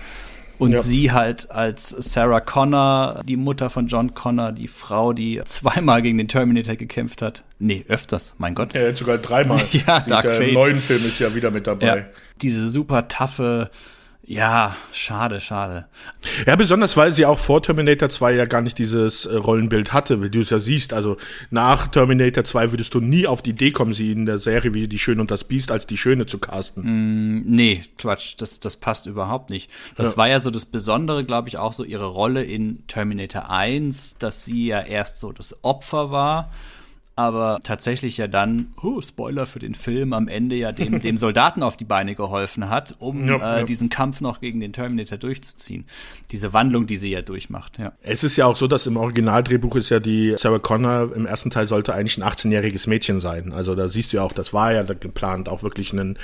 Und 0.58 0.70
ja. 0.70 0.78
sie 0.78 1.12
halt 1.12 1.50
als 1.50 1.88
Sarah 1.88 2.40
Connor, 2.40 3.20
die 3.24 3.36
Mutter 3.36 3.70
von 3.70 3.86
John 3.86 4.14
Connor, 4.14 4.52
die 4.52 4.68
Frau, 4.68 5.12
die 5.12 5.40
zweimal 5.44 6.02
gegen 6.02 6.18
den 6.18 6.28
Terminator 6.28 6.76
gekämpft 6.76 7.22
hat. 7.22 7.42
Nee, 7.58 7.84
öfters, 7.88 8.34
mein 8.38 8.54
Gott. 8.54 8.74
Ja, 8.74 8.94
sogar 8.94 9.18
dreimal. 9.18 9.58
ja, 9.70 10.00
sie 10.00 10.10
Dark 10.10 10.24
ist 10.24 10.30
ja 10.30 10.36
Fate. 10.36 10.48
Im 10.48 10.54
neuen 10.54 10.76
Film 10.76 11.04
ist 11.04 11.18
ja 11.18 11.34
wieder 11.34 11.50
mit 11.50 11.66
dabei. 11.66 11.86
Ja, 11.86 12.04
diese 12.40 12.68
super 12.68 13.08
taffe 13.08 13.70
ja, 14.26 14.74
schade, 14.90 15.38
schade. 15.40 15.86
Ja, 16.46 16.56
besonders 16.56 16.96
weil 16.96 17.12
sie 17.12 17.26
auch 17.26 17.38
vor 17.38 17.62
Terminator 17.62 18.08
2 18.08 18.32
ja 18.34 18.46
gar 18.46 18.62
nicht 18.62 18.78
dieses 18.78 19.26
äh, 19.26 19.36
Rollenbild 19.36 19.92
hatte, 19.92 20.22
wie 20.22 20.30
du 20.30 20.40
es 20.40 20.48
ja 20.48 20.58
siehst. 20.58 20.94
Also 20.94 21.18
nach 21.50 21.88
Terminator 21.88 22.44
2 22.44 22.72
würdest 22.72 22.94
du 22.94 23.00
nie 23.00 23.26
auf 23.26 23.42
die 23.42 23.50
Idee 23.50 23.70
kommen, 23.70 23.92
sie 23.92 24.12
in 24.12 24.24
der 24.24 24.38
Serie 24.38 24.72
wie 24.72 24.88
Die 24.88 24.98
Schöne 24.98 25.20
und 25.20 25.30
das 25.30 25.44
Biest 25.44 25.70
als 25.70 25.86
die 25.86 25.98
Schöne 25.98 26.24
zu 26.24 26.38
casten. 26.38 26.84
Mm, 26.84 27.42
nee, 27.46 27.82
Quatsch, 27.98 28.34
das, 28.38 28.60
das 28.60 28.76
passt 28.76 29.06
überhaupt 29.06 29.50
nicht. 29.50 29.70
Das 29.96 30.12
ja. 30.12 30.16
war 30.16 30.28
ja 30.28 30.40
so 30.40 30.50
das 30.50 30.66
Besondere, 30.66 31.24
glaube 31.24 31.48
ich, 31.48 31.58
auch 31.58 31.74
so 31.74 31.84
ihre 31.84 32.06
Rolle 32.06 32.42
in 32.44 32.86
Terminator 32.86 33.50
1, 33.50 34.16
dass 34.18 34.44
sie 34.44 34.66
ja 34.66 34.80
erst 34.80 35.18
so 35.18 35.32
das 35.32 35.62
Opfer 35.62 36.10
war 36.10 36.50
aber 37.16 37.60
tatsächlich 37.62 38.16
ja 38.16 38.26
dann, 38.26 38.72
oh, 38.82 39.00
Spoiler 39.00 39.46
für 39.46 39.60
den 39.60 39.74
Film, 39.74 40.12
am 40.12 40.26
Ende 40.26 40.56
ja 40.56 40.72
dem, 40.72 41.00
dem 41.00 41.16
Soldaten 41.16 41.62
auf 41.62 41.76
die 41.76 41.84
Beine 41.84 42.14
geholfen 42.14 42.68
hat, 42.68 42.96
um 42.98 43.28
ja, 43.28 43.36
äh, 43.36 43.60
ja. 43.60 43.64
diesen 43.64 43.88
Kampf 43.88 44.20
noch 44.20 44.40
gegen 44.40 44.58
den 44.60 44.72
Terminator 44.72 45.16
durchzuziehen. 45.18 45.84
Diese 46.32 46.52
Wandlung, 46.52 46.86
die 46.86 46.96
sie 46.96 47.10
ja 47.10 47.22
durchmacht, 47.22 47.78
ja. 47.78 47.92
Es 48.02 48.24
ist 48.24 48.36
ja 48.36 48.46
auch 48.46 48.56
so, 48.56 48.66
dass 48.66 48.86
im 48.86 48.96
Originaldrehbuch 48.96 49.76
ist 49.76 49.90
ja 49.90 50.00
die 50.00 50.34
Sarah 50.36 50.58
Connor 50.58 51.14
im 51.14 51.26
ersten 51.26 51.50
Teil 51.50 51.68
sollte 51.68 51.94
eigentlich 51.94 52.18
ein 52.18 52.24
18-jähriges 52.24 52.88
Mädchen 52.88 53.20
sein. 53.20 53.52
Also 53.52 53.74
da 53.74 53.88
siehst 53.88 54.12
du 54.12 54.16
ja 54.16 54.22
auch, 54.24 54.32
das 54.32 54.52
war 54.52 54.72
ja 54.72 54.82
geplant, 54.82 55.48
auch 55.48 55.62
wirklich 55.62 55.92
ein 55.92 56.18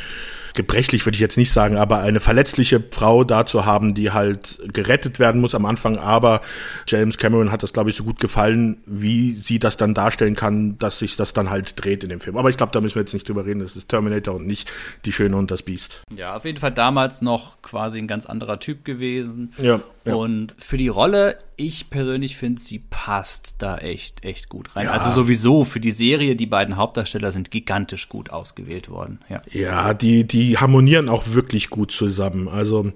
gebrechlich 0.55 1.07
würde 1.07 1.17
ich 1.17 1.21
jetzt 1.21 1.37
nicht 1.37 1.53
sagen, 1.53 1.77
aber 1.77 2.01
eine 2.01 2.21
verletzliche 2.21 2.83
Frau 2.91 3.25
da 3.25 3.47
zu 3.47 3.65
haben, 3.65 3.95
die 3.95 4.11
halt 4.11 4.59
gerettet 4.73 5.19
werden 5.19 5.41
muss 5.41 5.55
am 5.55 5.67
Anfang. 5.67 5.99
Aber 5.99 6.41
James 6.87 7.19
Cameron 7.19 7.53
hat 7.53 7.63
das, 7.63 7.73
glaube 7.73 7.91
ich, 7.91 7.97
so 7.97 8.05
gut 8.05 8.21
gefallen, 8.21 8.79
wie 8.87 9.33
sie 9.33 9.59
das 9.59 9.77
dann 9.77 9.95
darstellen 9.95 10.35
kann, 10.35 10.79
dass 10.79 10.99
sich 10.99 11.17
das 11.17 11.33
dann 11.33 11.51
halt 11.51 11.83
dreht 11.83 12.05
in 12.05 12.11
dem 12.11 12.21
Film. 12.21 12.37
Aber 12.37 12.51
ich 12.51 12.57
glaube, 12.57 12.73
da 12.73 12.81
müssen 12.81 12.97
wir 12.97 13.03
jetzt 13.03 13.15
nicht 13.15 13.29
drüber 13.29 13.47
reden. 13.47 13.61
Das 13.61 13.77
ist 13.77 13.89
Terminator 13.89 14.35
und 14.35 14.47
nicht 14.47 14.71
Die 15.05 15.13
Schöne 15.13 15.37
und 15.37 15.51
das 15.51 15.63
Biest. 15.63 16.03
Ja, 16.15 16.37
auf 16.37 16.45
jeden 16.45 16.59
Fall 16.59 16.73
damals 16.73 17.23
noch 17.23 17.63
quasi 17.63 17.99
ein 17.99 18.07
ganz 18.07 18.27
anderer 18.27 18.59
Typ 18.61 18.85
gewesen. 18.85 19.53
Ja. 19.59 19.81
Ja. 20.07 20.15
Und 20.15 20.55
für 20.59 20.77
die 20.77 20.89
Rolle, 20.89 21.39
ich 21.57 21.91
persönlich 21.91 22.37
finde, 22.37 22.61
sie 22.61 22.79
passt 22.79 23.57
da 23.59 23.77
echt, 23.79 24.25
echt 24.25 24.49
gut 24.49 24.75
rein. 24.75 24.87
Ja. 24.87 24.93
Also 24.93 25.11
sowieso 25.11 25.65
für 25.65 25.81
die 25.81 25.91
Serie, 25.91 26.37
die 26.37 26.47
beiden 26.47 26.77
Hauptdarsteller 26.77 27.33
sind 27.33 27.51
gigantisch 27.51 28.09
gut 28.09 28.31
ausgewählt 28.31 28.89
worden. 28.89 29.21
Ja, 29.29 29.43
ja 29.53 29.95
die, 29.95 30.27
die 30.27 30.57
harmonieren 30.57 31.09
auch 31.09 31.25
wirklich 31.29 31.69
gut 31.69 31.93
zusammen. 31.93 32.49
Also, 32.49 32.93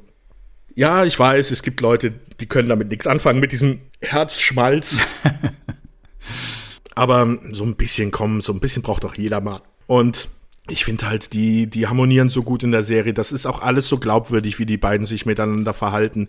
ja, 0.74 1.04
ich 1.04 1.18
weiß, 1.18 1.50
es 1.50 1.62
gibt 1.62 1.80
Leute, 1.80 2.12
die 2.40 2.46
können 2.46 2.68
damit 2.68 2.88
nichts 2.88 3.06
anfangen, 3.06 3.40
mit 3.40 3.52
diesem 3.52 3.80
Herzschmalz. 4.00 4.96
Aber 6.94 7.38
so 7.52 7.64
ein 7.64 7.76
bisschen 7.76 8.12
kommen, 8.12 8.40
so 8.40 8.52
ein 8.52 8.60
bisschen 8.60 8.82
braucht 8.82 9.04
auch 9.04 9.14
jeder 9.14 9.40
mal. 9.40 9.60
Und 9.86 10.28
ich 10.68 10.84
finde 10.84 11.08
halt, 11.08 11.34
die, 11.34 11.66
die 11.66 11.86
harmonieren 11.88 12.30
so 12.30 12.42
gut 12.42 12.62
in 12.62 12.72
der 12.72 12.84
Serie. 12.84 13.12
Das 13.12 13.32
ist 13.32 13.44
auch 13.44 13.60
alles 13.60 13.86
so 13.86 13.98
glaubwürdig, 13.98 14.58
wie 14.58 14.64
die 14.64 14.78
beiden 14.78 15.06
sich 15.06 15.26
miteinander 15.26 15.74
verhalten. 15.74 16.28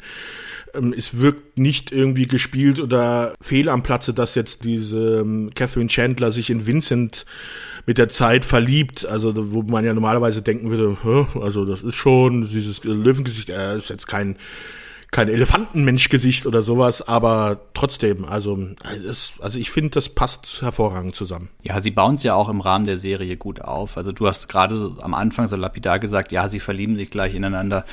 Ähm, 0.74 0.94
es 0.98 1.18
wirkt 1.20 1.58
nicht 1.58 1.94
irgendwie 1.94 2.28
gespielt 2.28 2.80
oder 2.80 3.34
fehl 3.42 3.70
am 3.70 3.82
Platze, 3.82 4.14
dass 4.14 4.36
jetzt 4.36 4.66
diese 4.66 5.20
ähm, 5.20 5.52
Catherine 5.56 5.88
Chandler 5.88 6.32
sich 6.32 6.50
in 6.50 6.68
Vincent 6.68 7.26
mit 7.86 7.98
der 7.98 8.10
Zeit 8.10 8.44
verliebt. 8.44 9.06
Also, 9.06 9.34
wo 9.54 9.62
man 9.62 9.86
ja 9.86 9.94
normalerweise 9.94 10.42
denken 10.42 10.70
würde, 10.70 10.98
also 11.42 11.64
das 11.64 11.82
ist 11.82 11.96
schon 11.96 12.50
dieses 12.50 12.84
Löwengesicht, 12.84 13.50
er 13.50 13.78
ist 13.78 13.90
jetzt 13.90 14.08
kein 14.08 14.36
kein 15.16 15.30
Elefantenmenschgesicht 15.30 16.46
oder 16.46 16.62
sowas, 16.62 17.02
aber 17.02 17.62
trotzdem, 17.74 18.26
also, 18.26 18.60
das, 19.02 19.36
also 19.40 19.58
ich 19.58 19.72
finde, 19.72 19.92
das 19.92 20.10
passt 20.10 20.62
hervorragend 20.62 21.16
zusammen. 21.16 21.48
Ja, 21.64 21.80
sie 21.80 21.92
bauen 21.92 22.16
es 22.16 22.24
ja 22.24 22.36
auch 22.36 22.50
im 22.50 22.60
Rahmen 22.60 22.86
der 22.86 22.98
Serie 22.98 23.38
gut 23.38 23.62
auf. 23.62 23.96
Also 23.96 24.12
du 24.12 24.28
hast 24.28 24.50
gerade 24.50 24.92
am 25.00 25.14
Anfang 25.14 25.48
so 25.48 25.56
lapidar 25.56 26.00
gesagt, 26.00 26.34
ja, 26.34 26.50
sie 26.50 26.60
verlieben 26.60 26.98
sich 26.98 27.12
gleich 27.12 27.34
ineinander 27.34 27.86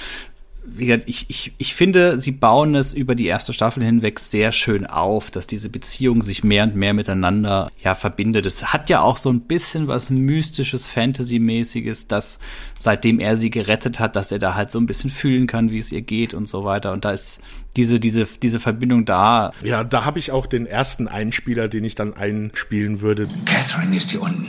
wie 0.64 0.86
gesagt, 0.86 1.08
ich, 1.08 1.26
ich, 1.28 1.52
ich 1.58 1.74
finde, 1.74 2.20
sie 2.20 2.30
bauen 2.30 2.76
es 2.76 2.92
über 2.94 3.16
die 3.16 3.26
erste 3.26 3.52
Staffel 3.52 3.82
hinweg 3.82 4.20
sehr 4.20 4.52
schön 4.52 4.86
auf, 4.86 5.30
dass 5.30 5.48
diese 5.48 5.68
Beziehung 5.68 6.22
sich 6.22 6.44
mehr 6.44 6.62
und 6.64 6.76
mehr 6.76 6.94
miteinander 6.94 7.68
ja 7.82 7.96
verbindet. 7.96 8.46
Es 8.46 8.72
hat 8.72 8.88
ja 8.88 9.00
auch 9.00 9.16
so 9.16 9.30
ein 9.30 9.40
bisschen 9.40 9.88
was 9.88 10.10
mystisches, 10.10 10.86
Fantasy-mäßiges, 10.86 12.06
dass 12.06 12.38
seitdem 12.78 13.18
er 13.18 13.36
sie 13.36 13.50
gerettet 13.50 13.98
hat, 13.98 14.14
dass 14.14 14.30
er 14.30 14.38
da 14.38 14.54
halt 14.54 14.70
so 14.70 14.78
ein 14.78 14.86
bisschen 14.86 15.10
fühlen 15.10 15.48
kann, 15.48 15.70
wie 15.70 15.78
es 15.78 15.90
ihr 15.90 16.02
geht 16.02 16.32
und 16.32 16.46
so 16.46 16.64
weiter. 16.64 16.92
Und 16.92 17.04
da 17.04 17.10
ist 17.10 17.40
diese, 17.76 17.98
diese, 17.98 18.24
diese 18.24 18.60
Verbindung 18.60 19.04
da. 19.04 19.52
Ja, 19.64 19.82
da 19.82 20.04
habe 20.04 20.20
ich 20.20 20.30
auch 20.30 20.46
den 20.46 20.66
ersten 20.66 21.08
Einspieler, 21.08 21.66
den 21.68 21.84
ich 21.84 21.96
dann 21.96 22.14
einspielen 22.14 23.00
würde. 23.00 23.28
Catherine 23.46 23.96
ist 23.96 24.12
hier 24.12 24.22
unten. 24.22 24.46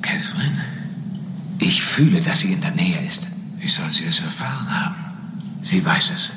Catherine? 0.00 0.64
Ich 1.58 1.82
fühle, 1.82 2.20
dass 2.20 2.40
sie 2.40 2.52
in 2.52 2.60
der 2.60 2.70
Nähe 2.72 3.04
ist. 3.04 3.30
Wie 3.58 3.68
soll 3.68 3.90
sie 3.90 4.04
es 4.04 4.20
erfahren 4.20 4.70
haben? 4.70 5.07
Sie 5.62 5.84
weiß 5.84 6.10
es. 6.14 6.32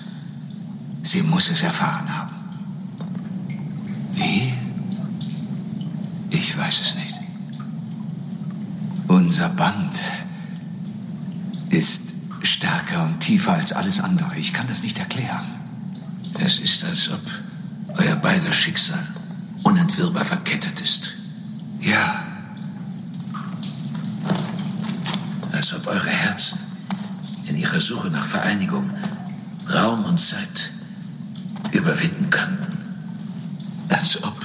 Sie 1.03 1.21
muss 1.21 1.49
es 1.49 1.61
erfahren 1.61 2.07
haben. 2.09 2.31
Wie? 4.13 4.53
Ich 6.29 6.57
weiß 6.57 6.81
es 6.81 6.95
nicht. 6.95 7.15
Unser 9.07 9.49
Band 9.49 10.01
ist 11.69 12.13
stärker 12.43 13.05
und 13.05 13.19
tiefer 13.19 13.53
als 13.53 13.73
alles 13.73 13.99
andere. 13.99 14.37
Ich 14.37 14.53
kann 14.53 14.67
das 14.67 14.83
nicht 14.83 14.99
erklären. 14.99 15.45
Es 16.39 16.59
ist, 16.59 16.83
als 16.83 17.09
ob 17.09 17.21
euer 17.97 18.15
beider 18.15 18.53
Schicksal 18.53 19.05
unentwirrbar 19.63 20.25
verkettet 20.25 20.79
ist. 20.79 21.13
Ja. 21.79 22.23
Als 25.51 25.73
ob 25.73 25.87
eure 25.87 26.09
Herzen 26.09 26.59
in 27.47 27.57
ihrer 27.57 27.81
Suche 27.81 28.09
nach 28.09 28.25
Vereinigung 28.25 28.89
Raum 29.73 30.03
und 30.05 30.19
Zeit 30.19 30.71
überwinden 31.71 32.29
könnten. 32.29 32.77
Als 33.89 34.23
ob 34.23 34.35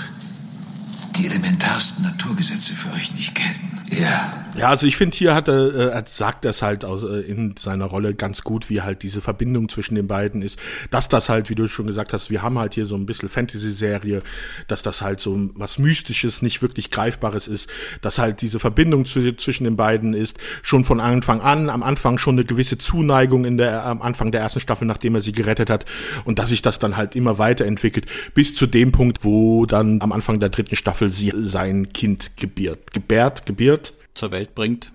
die 1.16 1.26
elementarsten 1.26 2.04
Naturgesetze 2.04 2.74
für 2.74 2.92
euch 2.92 3.12
nicht 3.14 3.34
gelten. 3.34 3.80
Ja. 3.90 4.45
Ja, 4.56 4.70
also 4.70 4.86
ich 4.86 4.96
finde, 4.96 5.16
hier 5.16 5.34
hat 5.34 5.48
er, 5.48 5.74
äh, 5.74 5.88
er 5.90 6.04
sagt 6.06 6.46
das 6.46 6.62
halt 6.62 6.86
aus, 6.86 7.04
äh, 7.04 7.20
in 7.20 7.54
seiner 7.58 7.84
Rolle 7.84 8.14
ganz 8.14 8.42
gut, 8.42 8.70
wie 8.70 8.80
halt 8.80 9.02
diese 9.02 9.20
Verbindung 9.20 9.68
zwischen 9.68 9.96
den 9.96 10.06
beiden 10.06 10.40
ist. 10.40 10.58
Dass 10.90 11.08
das 11.08 11.28
halt, 11.28 11.50
wie 11.50 11.54
du 11.54 11.68
schon 11.68 11.86
gesagt 11.86 12.14
hast, 12.14 12.30
wir 12.30 12.42
haben 12.42 12.58
halt 12.58 12.72
hier 12.72 12.86
so 12.86 12.94
ein 12.94 13.04
bisschen 13.04 13.28
Fantasy-Serie, 13.28 14.22
dass 14.66 14.82
das 14.82 15.02
halt 15.02 15.20
so 15.20 15.50
was 15.54 15.78
Mystisches, 15.78 16.40
nicht 16.40 16.62
wirklich 16.62 16.90
Greifbares 16.90 17.48
ist, 17.48 17.68
dass 18.00 18.18
halt 18.18 18.40
diese 18.40 18.58
Verbindung 18.58 19.04
zu, 19.04 19.36
zwischen 19.36 19.64
den 19.64 19.76
beiden 19.76 20.14
ist, 20.14 20.38
schon 20.62 20.84
von 20.84 21.00
Anfang 21.00 21.42
an, 21.42 21.68
am 21.68 21.82
Anfang 21.82 22.16
schon 22.16 22.36
eine 22.36 22.46
gewisse 22.46 22.78
Zuneigung 22.78 23.44
in 23.44 23.58
der, 23.58 23.84
am 23.84 24.00
Anfang 24.00 24.32
der 24.32 24.40
ersten 24.40 24.60
Staffel, 24.60 24.86
nachdem 24.86 25.16
er 25.16 25.20
sie 25.20 25.32
gerettet 25.32 25.68
hat. 25.68 25.84
Und 26.24 26.38
dass 26.38 26.48
sich 26.48 26.62
das 26.62 26.78
dann 26.78 26.96
halt 26.96 27.14
immer 27.14 27.36
weiterentwickelt, 27.36 28.06
bis 28.32 28.54
zu 28.54 28.66
dem 28.66 28.90
Punkt, 28.90 29.22
wo 29.22 29.66
dann 29.66 30.00
am 30.00 30.12
Anfang 30.12 30.40
der 30.40 30.48
dritten 30.48 30.76
Staffel 30.76 31.10
sie 31.10 31.32
sein 31.36 31.90
Kind 31.92 32.38
gebiert, 32.38 32.94
gebärt, 32.94 33.44
gebiert, 33.44 33.92
zur 34.16 34.32
Welt 34.32 34.54
bringt. 34.54 34.92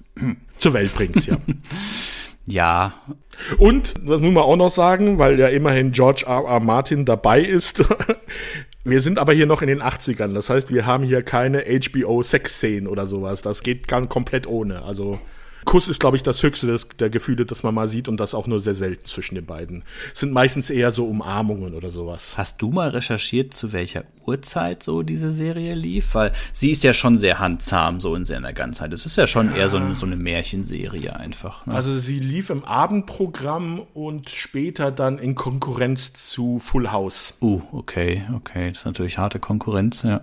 Zur 0.58 0.74
Welt 0.74 0.94
bringt, 0.94 1.26
ja. 1.26 1.38
ja. 2.48 2.94
Und, 3.58 3.94
das 4.06 4.20
muss 4.22 4.34
man 4.34 4.44
auch 4.44 4.56
noch 4.58 4.72
sagen, 4.72 5.18
weil 5.18 5.40
ja 5.40 5.48
immerhin 5.48 5.92
George 5.92 6.26
R. 6.28 6.44
R. 6.46 6.60
Martin 6.60 7.06
dabei 7.06 7.42
ist. 7.42 7.84
Wir 8.84 9.00
sind 9.00 9.20
aber 9.20 9.34
hier 9.34 9.46
noch 9.46 9.62
in 9.62 9.68
den 9.68 9.82
80ern. 9.82 10.34
Das 10.34 10.50
heißt, 10.50 10.74
wir 10.74 10.88
haben 10.88 11.04
hier 11.04 11.22
keine 11.22 11.66
HBO-Sex-Szenen 11.66 12.88
oder 12.88 13.06
sowas. 13.06 13.44
Das 13.44 13.62
geht 13.62 13.88
komplett 13.88 14.48
ohne. 14.48 14.82
Also 14.82 15.20
Kuss 15.66 15.88
ist, 15.88 16.00
glaube 16.00 16.18
ich, 16.18 16.24
das 16.24 16.44
höchste 16.44 16.68
des, 16.68 16.88
der 17.00 17.10
Gefühle, 17.10 17.46
das 17.46 17.64
man 17.64 17.74
mal 17.74 17.88
sieht 17.88 18.08
und 18.08 18.20
das 18.20 18.34
auch 18.34 18.48
nur 18.48 18.60
sehr 18.60 18.76
selten 18.76 19.06
zwischen 19.06 19.36
den 19.36 19.46
beiden. 19.46 19.84
Es 20.14 20.20
sind 20.20 20.34
meistens 20.34 20.70
eher 20.70 20.92
so 20.92 21.06
Umarmungen 21.06 21.74
oder 21.74 21.92
sowas. 21.92 22.38
Hast 22.38 22.62
du 22.62 22.72
mal 22.72 22.90
recherchiert, 22.90 23.54
zu 23.54 23.74
welcher 23.74 24.04
Uhrzeit 24.26 24.84
so 24.84 25.04
diese 25.04 25.32
Serie 25.32 25.76
lief? 25.76 26.16
Weil 26.16 26.32
sie 26.54 26.72
ist 26.72 26.84
ja 26.84 26.94
schon 26.94 27.18
sehr 27.18 27.40
handzahm 27.40 28.00
so 28.00 28.16
in 28.16 28.26
seiner 28.26 28.54
Ganzheit. 28.54 28.94
Es 28.94 29.06
ist 29.06 29.18
ja 29.18 29.28
schon 29.28 29.52
ja. 29.52 29.58
eher 29.58 29.70
so 29.70 29.78
eine, 29.78 29.96
so 29.96 30.06
eine 30.06 30.16
Märchenserie 30.16 31.16
einfach. 31.16 31.66
Ne? 31.66 31.74
Also 31.74 31.98
sie 31.98 32.20
lief 32.20 32.50
im 32.50 32.64
Abendprogramm 32.64 33.82
und 33.94 34.30
später 34.30 34.92
dann 34.92 35.18
in 35.18 35.36
Konkurrenz 35.36 36.14
zu 36.14 36.60
Full 36.60 36.92
House. 36.92 37.34
Uh, 37.42 37.62
okay, 37.72 38.24
okay. 38.36 38.70
Das 38.70 38.80
ist 38.80 38.86
natürlich 38.86 39.18
harte 39.18 39.40
Konkurrenz, 39.40 40.04
ja. 40.04 40.22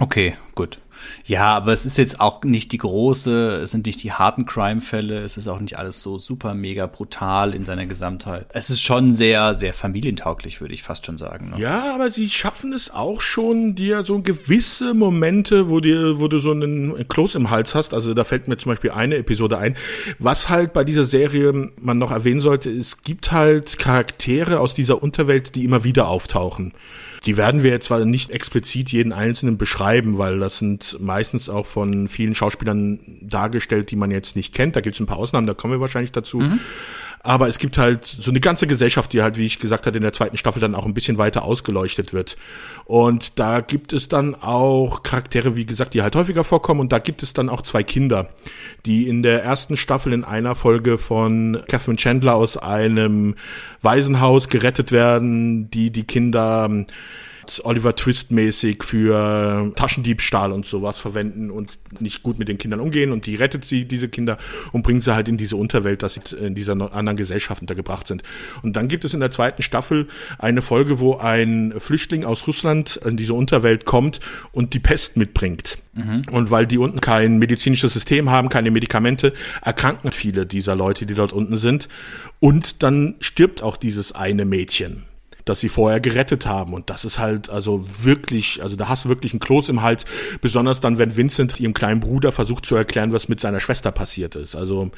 Okay, 0.00 0.36
gut. 0.54 0.78
Ja, 1.24 1.56
aber 1.56 1.72
es 1.72 1.86
ist 1.86 1.98
jetzt 1.98 2.20
auch 2.20 2.42
nicht 2.44 2.72
die 2.72 2.78
große, 2.78 3.60
es 3.62 3.70
sind 3.70 3.86
nicht 3.86 4.02
die 4.02 4.12
harten 4.12 4.46
Crime-Fälle, 4.46 5.20
es 5.20 5.36
ist 5.36 5.48
auch 5.48 5.60
nicht 5.60 5.78
alles 5.78 6.02
so 6.02 6.18
super 6.18 6.54
mega 6.54 6.86
brutal 6.86 7.54
in 7.54 7.64
seiner 7.64 7.86
Gesamtheit. 7.86 8.46
Es 8.50 8.70
ist 8.70 8.82
schon 8.82 9.12
sehr, 9.12 9.54
sehr 9.54 9.72
familientauglich, 9.72 10.60
würde 10.60 10.74
ich 10.74 10.82
fast 10.82 11.06
schon 11.06 11.16
sagen. 11.16 11.50
Ne? 11.50 11.60
Ja, 11.60 11.94
aber 11.94 12.10
sie 12.10 12.28
schaffen 12.28 12.72
es 12.72 12.90
auch 12.90 13.20
schon, 13.20 13.74
dir 13.74 14.04
so 14.04 14.20
gewisse 14.22 14.94
Momente, 14.94 15.68
wo 15.68 15.80
dir, 15.80 16.20
wo 16.20 16.28
du 16.28 16.38
so 16.38 16.52
einen 16.52 17.06
Kloß 17.08 17.34
im 17.34 17.50
Hals 17.50 17.74
hast. 17.74 17.94
Also 17.94 18.14
da 18.14 18.24
fällt 18.24 18.48
mir 18.48 18.56
zum 18.58 18.72
Beispiel 18.72 18.90
eine 18.90 19.16
Episode 19.16 19.58
ein. 19.58 19.76
Was 20.18 20.48
halt 20.48 20.72
bei 20.72 20.84
dieser 20.84 21.04
Serie 21.04 21.70
man 21.80 21.98
noch 21.98 22.10
erwähnen 22.10 22.40
sollte, 22.40 22.70
es 22.70 23.02
gibt 23.02 23.32
halt 23.32 23.78
Charaktere 23.78 24.60
aus 24.60 24.74
dieser 24.74 25.02
Unterwelt, 25.02 25.54
die 25.54 25.64
immer 25.64 25.84
wieder 25.84 26.08
auftauchen. 26.08 26.72
Die 27.24 27.36
werden 27.36 27.62
wir 27.62 27.70
jetzt 27.70 27.86
zwar 27.86 28.04
nicht 28.04 28.30
explizit 28.30 28.90
jeden 28.90 29.12
einzelnen 29.12 29.58
beschreiben, 29.58 30.18
weil 30.18 30.38
das 30.38 30.58
sind 30.58 30.96
meistens 31.00 31.48
auch 31.48 31.66
von 31.66 32.08
vielen 32.08 32.34
Schauspielern 32.34 33.00
dargestellt, 33.20 33.90
die 33.90 33.96
man 33.96 34.10
jetzt 34.10 34.36
nicht 34.36 34.54
kennt. 34.54 34.76
Da 34.76 34.80
gibt 34.80 34.96
es 34.96 35.00
ein 35.00 35.06
paar 35.06 35.18
Ausnahmen, 35.18 35.46
da 35.46 35.54
kommen 35.54 35.74
wir 35.74 35.80
wahrscheinlich 35.80 36.12
dazu. 36.12 36.38
Mhm. 36.38 36.60
Aber 37.22 37.48
es 37.48 37.58
gibt 37.58 37.78
halt 37.78 38.06
so 38.06 38.30
eine 38.30 38.40
ganze 38.40 38.66
Gesellschaft, 38.66 39.12
die 39.12 39.22
halt, 39.22 39.36
wie 39.36 39.46
ich 39.46 39.58
gesagt 39.58 39.86
hatte, 39.86 39.96
in 39.96 40.02
der 40.02 40.12
zweiten 40.12 40.36
Staffel 40.36 40.60
dann 40.60 40.74
auch 40.74 40.86
ein 40.86 40.94
bisschen 40.94 41.18
weiter 41.18 41.42
ausgeleuchtet 41.44 42.12
wird. 42.12 42.36
Und 42.84 43.38
da 43.38 43.60
gibt 43.60 43.92
es 43.92 44.08
dann 44.08 44.34
auch 44.34 45.02
Charaktere, 45.02 45.56
wie 45.56 45.66
gesagt, 45.66 45.94
die 45.94 46.02
halt 46.02 46.16
häufiger 46.16 46.44
vorkommen. 46.44 46.80
Und 46.80 46.92
da 46.92 46.98
gibt 46.98 47.22
es 47.22 47.32
dann 47.32 47.48
auch 47.48 47.62
zwei 47.62 47.82
Kinder, 47.82 48.28
die 48.86 49.08
in 49.08 49.22
der 49.22 49.42
ersten 49.42 49.76
Staffel 49.76 50.12
in 50.12 50.24
einer 50.24 50.54
Folge 50.54 50.98
von 50.98 51.62
Catherine 51.68 51.96
Chandler 51.96 52.34
aus 52.34 52.56
einem 52.56 53.34
Waisenhaus 53.82 54.48
gerettet 54.48 54.92
werden, 54.92 55.70
die 55.70 55.90
die 55.90 56.04
Kinder 56.04 56.68
Oliver 57.64 57.96
Twist 57.96 58.30
mäßig 58.30 58.84
für 58.84 59.72
Taschendiebstahl 59.74 60.52
und 60.52 60.66
sowas 60.66 60.98
verwenden 60.98 61.50
und 61.50 61.78
nicht 62.00 62.22
gut 62.22 62.38
mit 62.38 62.48
den 62.48 62.58
Kindern 62.58 62.80
umgehen 62.80 63.12
und 63.12 63.26
die 63.26 63.36
rettet 63.36 63.64
sie, 63.64 63.84
diese 63.84 64.08
Kinder, 64.08 64.38
und 64.72 64.82
bringt 64.82 65.04
sie 65.04 65.14
halt 65.14 65.28
in 65.28 65.36
diese 65.36 65.56
Unterwelt, 65.56 66.02
dass 66.02 66.14
sie 66.14 66.36
in 66.36 66.54
dieser 66.54 66.72
anderen 66.72 67.16
Gesellschaft 67.16 67.60
untergebracht 67.60 68.06
sind. 68.06 68.22
Und 68.62 68.76
dann 68.76 68.88
gibt 68.88 69.04
es 69.04 69.14
in 69.14 69.20
der 69.20 69.30
zweiten 69.30 69.62
Staffel 69.62 70.08
eine 70.38 70.62
Folge, 70.62 71.00
wo 71.00 71.16
ein 71.16 71.74
Flüchtling 71.78 72.24
aus 72.24 72.46
Russland 72.46 73.00
in 73.04 73.16
diese 73.16 73.34
Unterwelt 73.34 73.84
kommt 73.84 74.20
und 74.52 74.74
die 74.74 74.80
Pest 74.80 75.16
mitbringt. 75.16 75.78
Mhm. 75.94 76.24
Und 76.30 76.50
weil 76.50 76.66
die 76.66 76.78
unten 76.78 77.00
kein 77.00 77.38
medizinisches 77.38 77.92
System 77.92 78.30
haben, 78.30 78.48
keine 78.48 78.70
Medikamente, 78.70 79.32
erkranken 79.62 80.12
viele 80.12 80.46
dieser 80.46 80.76
Leute, 80.76 81.06
die 81.06 81.14
dort 81.14 81.32
unten 81.32 81.58
sind. 81.58 81.88
Und 82.40 82.82
dann 82.82 83.16
stirbt 83.20 83.62
auch 83.62 83.76
dieses 83.76 84.12
eine 84.12 84.44
Mädchen 84.44 85.07
das 85.48 85.60
sie 85.60 85.68
vorher 85.68 86.00
gerettet 86.00 86.46
haben. 86.46 86.74
Und 86.74 86.90
das 86.90 87.04
ist 87.04 87.18
halt 87.18 87.48
also 87.48 87.84
wirklich, 88.02 88.62
also 88.62 88.76
da 88.76 88.88
hast 88.88 89.04
du 89.04 89.08
wirklich 89.08 89.32
einen 89.32 89.40
Kloß 89.40 89.68
im 89.68 89.82
Hals, 89.82 90.04
besonders 90.40 90.80
dann, 90.80 90.98
wenn 90.98 91.16
Vincent 91.16 91.58
ihrem 91.60 91.74
kleinen 91.74 92.00
Bruder 92.00 92.32
versucht 92.32 92.66
zu 92.66 92.76
erklären, 92.76 93.12
was 93.12 93.28
mit 93.28 93.40
seiner 93.40 93.60
Schwester 93.60 93.90
passiert 93.90 94.34
ist. 94.34 94.56
Also 94.56 94.90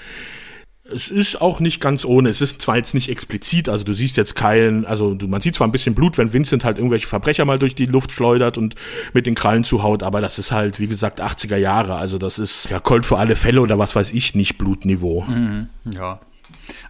es 0.92 1.08
ist 1.08 1.40
auch 1.40 1.60
nicht 1.60 1.80
ganz 1.80 2.04
ohne. 2.04 2.28
Es 2.28 2.40
ist 2.40 2.62
zwar 2.62 2.76
jetzt 2.76 2.94
nicht 2.94 3.08
explizit, 3.08 3.68
also 3.68 3.84
du 3.84 3.92
siehst 3.92 4.16
jetzt 4.16 4.34
keinen, 4.34 4.84
also 4.84 5.16
man 5.26 5.40
sieht 5.40 5.56
zwar 5.56 5.68
ein 5.68 5.72
bisschen 5.72 5.94
Blut, 5.94 6.18
wenn 6.18 6.32
Vincent 6.32 6.64
halt 6.64 6.78
irgendwelche 6.78 7.06
Verbrecher 7.06 7.44
mal 7.44 7.58
durch 7.58 7.74
die 7.74 7.86
Luft 7.86 8.12
schleudert 8.12 8.58
und 8.58 8.74
mit 9.12 9.26
den 9.26 9.34
Krallen 9.34 9.64
zuhaut, 9.64 10.02
aber 10.02 10.20
das 10.20 10.38
ist 10.38 10.52
halt, 10.52 10.80
wie 10.80 10.88
gesagt, 10.88 11.22
80er 11.22 11.56
Jahre. 11.56 11.94
Also 11.94 12.18
das 12.18 12.38
ist 12.38 12.68
ja 12.70 12.80
Colt 12.80 13.06
für 13.06 13.18
alle 13.18 13.36
Fälle 13.36 13.60
oder 13.60 13.78
was 13.78 13.94
weiß 13.94 14.12
ich, 14.12 14.34
nicht 14.34 14.58
Blutniveau. 14.58 15.22
Mhm, 15.22 15.68
ja. 15.94 16.20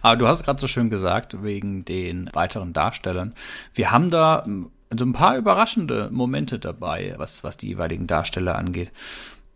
Aber 0.01 0.15
du 0.17 0.27
hast 0.27 0.43
gerade 0.43 0.59
so 0.59 0.67
schön 0.67 0.89
gesagt, 0.89 1.43
wegen 1.43 1.85
den 1.85 2.29
weiteren 2.33 2.73
Darstellern. 2.73 3.33
Wir 3.73 3.91
haben 3.91 4.09
da 4.09 4.43
also 4.91 5.05
ein 5.05 5.13
paar 5.13 5.37
überraschende 5.37 6.09
Momente 6.11 6.59
dabei, 6.59 7.13
was, 7.17 7.43
was 7.43 7.57
die 7.57 7.67
jeweiligen 7.67 8.07
Darsteller 8.07 8.57
angeht. 8.57 8.91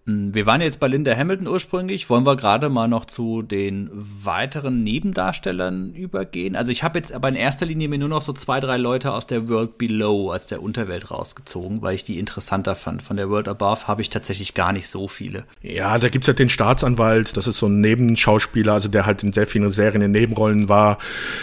Hm, 0.07 0.35
wir 0.35 0.45
waren 0.45 0.61
jetzt 0.61 0.79
bei 0.79 0.87
Linda 0.87 1.15
Hamilton 1.15 1.47
ursprünglich. 1.47 2.09
Wollen 2.11 2.27
wir 2.27 2.35
gerade 2.35 2.69
mal 2.69 2.87
noch 2.87 3.05
zu 3.05 3.41
den 3.41 3.89
weiteren 3.91 4.83
Nebendarstellern 4.83 5.95
übergehen? 5.95 6.55
Also 6.55 6.71
ich 6.71 6.83
habe 6.83 6.99
jetzt 6.99 7.11
aber 7.11 7.29
in 7.29 7.35
erster 7.35 7.65
Linie 7.65 7.89
mir 7.89 7.97
nur 7.97 8.09
noch 8.09 8.21
so 8.21 8.31
zwei, 8.31 8.59
drei 8.59 8.77
Leute 8.77 9.11
aus 9.11 9.25
der 9.25 9.49
World 9.49 9.79
Below, 9.79 10.31
aus 10.31 10.45
der 10.45 10.61
Unterwelt 10.61 11.09
rausgezogen, 11.09 11.81
weil 11.81 11.95
ich 11.95 12.03
die 12.03 12.19
interessanter 12.19 12.75
fand. 12.75 13.01
Von 13.01 13.17
der 13.17 13.31
World 13.31 13.47
Above 13.47 13.87
habe 13.87 14.03
ich 14.03 14.11
tatsächlich 14.11 14.53
gar 14.53 14.73
nicht 14.73 14.89
so 14.89 15.07
viele. 15.07 15.45
Ja, 15.63 15.97
da 15.97 16.09
gibt's 16.09 16.27
halt 16.27 16.37
den 16.37 16.49
Staatsanwalt, 16.49 17.35
das 17.35 17.47
ist 17.47 17.57
so 17.57 17.65
ein 17.65 17.81
Nebenschauspieler, 17.81 18.73
also 18.73 18.89
der 18.89 19.07
halt 19.07 19.23
in 19.23 19.33
sehr 19.33 19.47
vielen 19.47 19.71
Serien 19.71 20.03
in 20.03 20.11
Nebenrollen 20.11 20.69
war. 20.69 20.99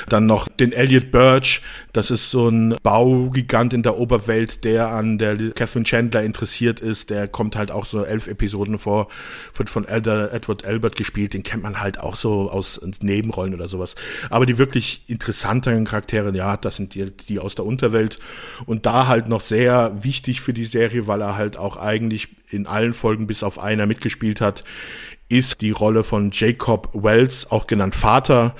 Dann 0.08 0.26
noch 0.26 0.46
den 0.46 0.72
Elliot 0.72 1.10
Birch, 1.10 1.62
das 1.92 2.12
ist 2.12 2.30
so 2.30 2.48
ein 2.48 2.76
Baugigant 2.84 3.74
in 3.74 3.82
der 3.82 3.98
Oberwelt, 3.98 4.62
der 4.62 4.90
an 4.90 5.18
der 5.18 5.36
Catherine 5.50 5.84
Chandler 5.84 6.22
interessiert 6.22 6.78
ist. 6.78 7.10
Der 7.10 7.26
kommt 7.26 7.56
halt 7.56 7.72
auch 7.72 7.86
so 7.86 8.04
elf 8.04 8.28
Episoden 8.28 8.51
vor, 8.78 9.08
wird 9.54 9.70
von 9.70 9.86
Elder, 9.86 10.32
Edward 10.32 10.64
Albert 10.64 10.96
gespielt. 10.96 11.34
Den 11.34 11.42
kennt 11.42 11.62
man 11.62 11.80
halt 11.80 11.98
auch 11.98 12.16
so 12.16 12.50
aus 12.50 12.80
Nebenrollen 13.00 13.54
oder 13.54 13.68
sowas. 13.68 13.94
Aber 14.30 14.46
die 14.46 14.58
wirklich 14.58 15.04
interessanteren 15.06 15.84
Charaktere, 15.84 16.34
ja, 16.36 16.56
das 16.56 16.76
sind 16.76 16.94
die, 16.94 17.10
die 17.10 17.38
aus 17.38 17.54
der 17.54 17.64
Unterwelt. 17.64 18.18
Und 18.66 18.86
da 18.86 19.06
halt 19.06 19.28
noch 19.28 19.40
sehr 19.40 19.92
wichtig 20.02 20.40
für 20.40 20.52
die 20.52 20.64
Serie, 20.64 21.06
weil 21.06 21.20
er 21.20 21.36
halt 21.36 21.56
auch 21.56 21.76
eigentlich 21.76 22.28
in 22.50 22.66
allen 22.66 22.92
Folgen 22.92 23.26
bis 23.26 23.42
auf 23.42 23.58
einer 23.58 23.86
mitgespielt 23.86 24.40
hat, 24.40 24.64
ist 25.28 25.60
die 25.62 25.70
Rolle 25.70 26.04
von 26.04 26.30
Jacob 26.32 26.90
Wells, 26.92 27.50
auch 27.50 27.66
genannt 27.66 27.94
Vater 27.94 28.54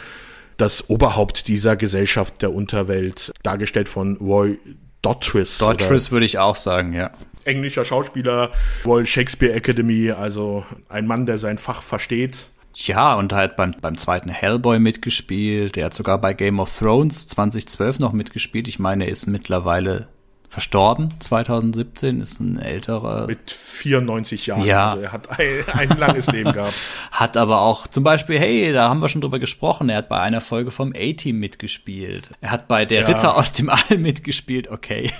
das 0.56 0.88
Oberhaupt 0.88 1.48
dieser 1.48 1.76
Gesellschaft 1.76 2.40
der 2.40 2.52
Unterwelt, 2.52 3.32
dargestellt 3.42 3.88
von 3.88 4.16
Roy 4.16 4.58
Dotrice. 5.02 5.58
Dotrice 5.58 6.12
würde 6.12 6.24
ich 6.24 6.38
auch 6.38 6.56
sagen, 6.56 6.92
ja. 6.92 7.10
Englischer 7.44 7.84
Schauspieler, 7.84 8.50
Royal 8.84 9.06
Shakespeare 9.06 9.52
Academy, 9.52 10.10
also 10.10 10.64
ein 10.88 11.06
Mann, 11.06 11.26
der 11.26 11.38
sein 11.38 11.58
Fach 11.58 11.82
versteht. 11.82 12.46
Ja, 12.74 13.14
und 13.14 13.32
halt 13.32 13.56
beim, 13.56 13.74
beim 13.80 13.98
zweiten 13.98 14.30
Hellboy 14.30 14.78
mitgespielt. 14.78 15.76
Der 15.76 15.86
hat 15.86 15.94
sogar 15.94 16.18
bei 16.18 16.32
Game 16.32 16.58
of 16.58 16.74
Thrones 16.74 17.28
2012 17.28 17.98
noch 17.98 18.12
mitgespielt. 18.12 18.66
Ich 18.66 18.78
meine, 18.78 19.04
er 19.04 19.10
ist 19.10 19.26
mittlerweile 19.26 20.08
verstorben 20.52 21.14
2017, 21.18 22.20
ist 22.20 22.38
ein 22.38 22.58
älterer. 22.58 23.26
Mit 23.26 23.50
94 23.50 24.46
Jahren. 24.48 24.66
Ja. 24.66 24.90
Also 24.90 25.02
er 25.02 25.12
hat 25.12 25.40
ein, 25.40 25.64
ein 25.72 25.98
langes 25.98 26.26
Leben 26.26 26.52
gehabt. 26.52 26.74
Hat 27.10 27.38
aber 27.38 27.62
auch 27.62 27.86
zum 27.86 28.04
Beispiel, 28.04 28.38
hey, 28.38 28.70
da 28.70 28.90
haben 28.90 29.00
wir 29.00 29.08
schon 29.08 29.22
drüber 29.22 29.38
gesprochen, 29.38 29.88
er 29.88 29.96
hat 29.96 30.10
bei 30.10 30.20
einer 30.20 30.42
Folge 30.42 30.70
vom 30.70 30.92
A-Team 30.94 31.38
mitgespielt. 31.38 32.28
Er 32.42 32.50
hat 32.50 32.68
bei 32.68 32.84
Der 32.84 33.00
Ja. 33.00 33.06
Ritter 33.06 33.34
aus 33.38 33.54
dem 33.54 33.70
All 33.70 33.96
mitgespielt, 33.96 34.68
okay. 34.70 35.10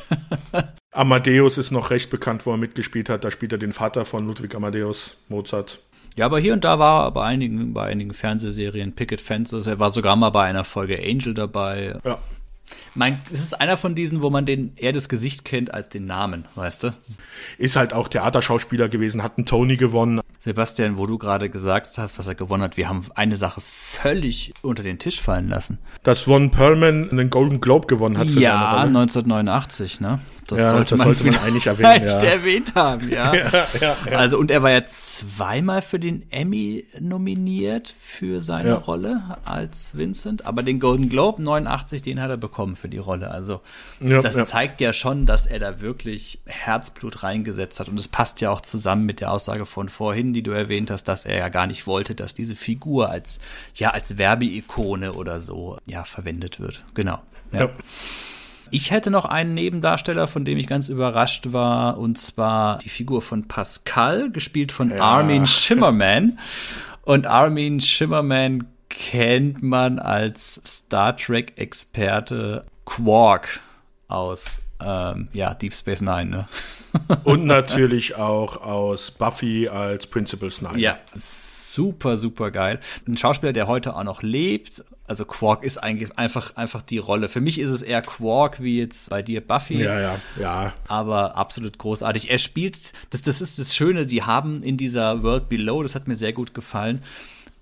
Amadeus 0.93 1.57
ist 1.57 1.71
noch 1.71 1.89
recht 1.89 2.11
bekannt, 2.11 2.45
wo 2.45 2.51
er 2.51 2.59
mitgespielt 2.59 3.09
hat. 3.09 3.25
Da 3.25 3.31
spielt 3.31 3.53
er 3.53 3.59
den 3.59 3.73
Vater 3.73 4.05
von 4.05 4.27
Ludwig 4.27 4.55
Amadeus, 4.55 5.17
Mozart. 5.31 5.79
Ja, 6.17 6.27
aber 6.27 6.39
hier 6.41 6.53
und 6.53 6.63
da 6.65 6.79
war 6.79 7.07
er 7.07 7.11
bei 7.13 7.25
einigen, 7.25 7.73
bei 7.73 7.87
einigen 7.87 8.13
Fernsehserien 8.13 8.95
Picket 8.95 9.23
Fences. 9.23 9.67
Er 9.67 9.81
war 9.81 9.89
sogar 9.89 10.15
mal 10.15 10.29
bei 10.29 10.45
einer 10.45 10.65
Folge 10.65 10.99
Angel 11.03 11.33
dabei. 11.33 11.99
Ja. 12.05 12.19
Mein, 12.95 13.21
es 13.33 13.43
ist 13.43 13.61
einer 13.61 13.77
von 13.77 13.95
diesen, 13.95 14.23
wo 14.23 14.31
man 14.31 14.45
den 14.47 14.73
eher 14.77 14.93
das 14.93 15.09
Gesicht 15.09 15.45
kennt 15.45 15.73
als 15.73 15.89
den 15.89 16.07
Namen, 16.07 16.45
weißt 16.55 16.83
du? 16.85 16.95
Ist 17.59 17.77
halt 17.77 17.93
auch 17.93 18.09
Theaterschauspieler 18.09 18.89
gewesen, 18.89 19.23
hat 19.23 19.39
einen 19.39 19.47
Tony 19.47 19.77
gewonnen. 19.77 20.21
Sebastian, 20.39 20.99
wo 20.99 21.07
du 21.07 21.19
gerade 21.19 21.49
gesagt 21.51 21.97
hast, 21.99 22.19
was 22.19 22.27
er 22.27 22.35
gewonnen 22.35 22.63
hat, 22.65 22.77
wir 22.77 22.89
haben 22.89 23.03
eine 23.15 23.37
Sache 23.37 23.61
völlig 23.61 24.53
unter 24.63 24.83
den 24.83 24.99
Tisch 24.99 25.21
fallen 25.21 25.49
lassen. 25.49 25.79
Dass 26.03 26.23
Von 26.23 26.51
Perlman 26.51 27.11
einen 27.11 27.31
Golden 27.31 27.61
Globe 27.61 27.87
gewonnen 27.87 28.19
hat 28.19 28.29
für 28.29 28.41
Ja, 28.41 28.53
seine 28.53 28.71
Rolle. 28.71 28.99
1989, 29.01 30.01
ne? 30.01 30.19
Das 30.49 30.59
Ja, 30.59 30.71
sollte 30.71 30.91
das 30.91 30.99
man 30.99 31.15
sollte 31.15 31.31
man 31.31 31.45
eigentlich 31.47 31.67
erwähnen, 31.67 32.07
ja. 32.07 32.19
erwähnt 32.23 32.75
haben, 32.75 33.09
ja. 33.11 33.35
ja. 33.35 33.97
Also, 34.11 34.39
und 34.39 34.51
er 34.51 34.63
war 34.63 34.71
ja 34.71 34.85
zweimal 34.85 35.83
für 35.83 35.99
den 35.99 36.31
Emmy 36.31 36.85
nominiert 36.99 37.95
für 37.99 38.41
seine. 38.41 38.83
Rolle 38.83 39.39
als 39.45 39.97
Vincent, 39.97 40.47
aber 40.47 40.63
den 40.63 40.81
Golden 40.81 41.09
Globe 41.09 41.43
89, 41.43 42.03
den 42.03 42.21
hat 42.21 42.31
er 42.31 42.37
bekommen 42.37 42.77
für 42.77 42.89
die 42.89 42.99
Rolle. 42.99 43.31
Also, 43.31 43.61
das 44.01 44.49
zeigt 44.49 44.81
ja 44.81 44.93
schon, 44.93 45.27
dass 45.27 45.47
er 45.47 45.59
da 45.59 45.81
wirklich 45.81 46.41
Herzblut 46.47 47.23
reingesetzt 47.23 47.81
hat. 47.81 47.89
Und 47.89 47.99
es 47.99 48.09
passt 48.09 48.41
ja 48.41 48.51
auch 48.51 48.61
zusammen 48.61 49.07
mit 49.07 49.21
der 49.21 49.33
Aussage 49.33 49.67
von 49.67 49.89
vorhin, 49.89 50.33
die 50.33 50.43
du 50.43 50.51
erwähnt 50.51 50.91
hast, 50.91 51.05
dass 51.05 51.25
er 51.25 51.39
ja 51.39 51.49
gar 51.49 51.67
nicht 51.67 51.87
wollte, 51.87 52.15
dass 52.15 52.35
diese 52.35 52.57
Figur 52.57 53.11
als, 53.11 53.39
ja, 53.75 53.91
als 53.91 54.19
Werbeikone 54.19 55.13
oder 55.13 55.41
so, 55.41 55.79
ja, 55.87 56.05
verwendet 56.05 56.61
wird. 56.61 56.85
Genau. 56.95 57.21
Ja. 57.53 57.71
Ich 58.75 58.91
hätte 58.91 59.11
noch 59.11 59.27
einen 59.27 59.53
Nebendarsteller, 59.53 60.27
von 60.27 60.47
dem 60.47 60.57
ich 60.57 60.67
ganz 60.67 60.89
überrascht 60.89 61.53
war, 61.53 61.99
und 61.99 62.19
zwar 62.19 62.79
die 62.79 62.89
Figur 62.89 63.21
von 63.21 63.47
Pascal, 63.47 64.31
gespielt 64.31 64.73
von 64.73 64.91
Armin 64.93 65.47
Shimmerman. 65.47 66.39
Und 67.05 67.27
Armin 67.27 67.81
Shimmerman 67.81 68.65
kennt 68.89 69.63
man 69.63 69.99
als 69.99 70.55
Star 70.65 71.17
Trek-Experte 71.17 72.63
Quark 72.87 73.61
aus 74.09 74.63
ähm, 74.81 75.29
ja, 75.33 75.53
Deep 75.53 75.75
Space 75.75 76.01
Nine, 76.01 76.27
ne? 76.27 76.49
Und 77.25 77.45
natürlich 77.45 78.17
auch 78.17 78.63
aus 78.63 79.11
Buffy 79.11 79.69
als 79.69 80.07
Principal 80.07 80.51
Sniper. 80.51 80.79
Ja, 80.79 80.99
super, 81.73 82.17
super 82.17 82.51
geil. 82.51 82.81
Ein 83.07 83.17
Schauspieler, 83.17 83.53
der 83.53 83.67
heute 83.67 83.97
auch 83.97 84.05
noch 84.05 84.23
lebt. 84.23 84.85
Also 85.07 85.25
Quark 85.25 85.65
ist 85.65 85.79
eigentlich 85.79 86.17
einfach, 86.19 86.57
einfach 86.57 86.83
die 86.83 86.99
Rolle. 86.99 87.29
Für 87.29 87.41
mich 87.41 87.59
ist 87.59 87.71
es 87.71 87.83
eher 87.83 88.03
Quark 88.03 88.63
wie 88.63 88.79
jetzt 88.79 89.11
bei 89.11 89.23
dir 89.23 89.41
Buffy. 89.41 89.83
ja, 89.83 90.01
ja. 90.01 90.17
ja. 90.41 90.75
aber 90.89 91.37
absolut 91.37 91.79
großartig. 91.79 92.31
Er 92.31 92.39
spielt, 92.39 92.93
das, 93.11 93.23
das 93.23 93.41
ist 93.41 93.59
das 93.59 93.75
Schöne, 93.75 94.07
die 94.07 94.23
haben 94.23 94.63
in 94.63 94.77
dieser 94.77 95.23
World 95.23 95.49
Below, 95.49 95.83
das 95.83 95.95
hat 95.95 96.09
mir 96.09 96.17
sehr 96.17 96.33
gut 96.33 96.55
gefallen, 96.55 97.03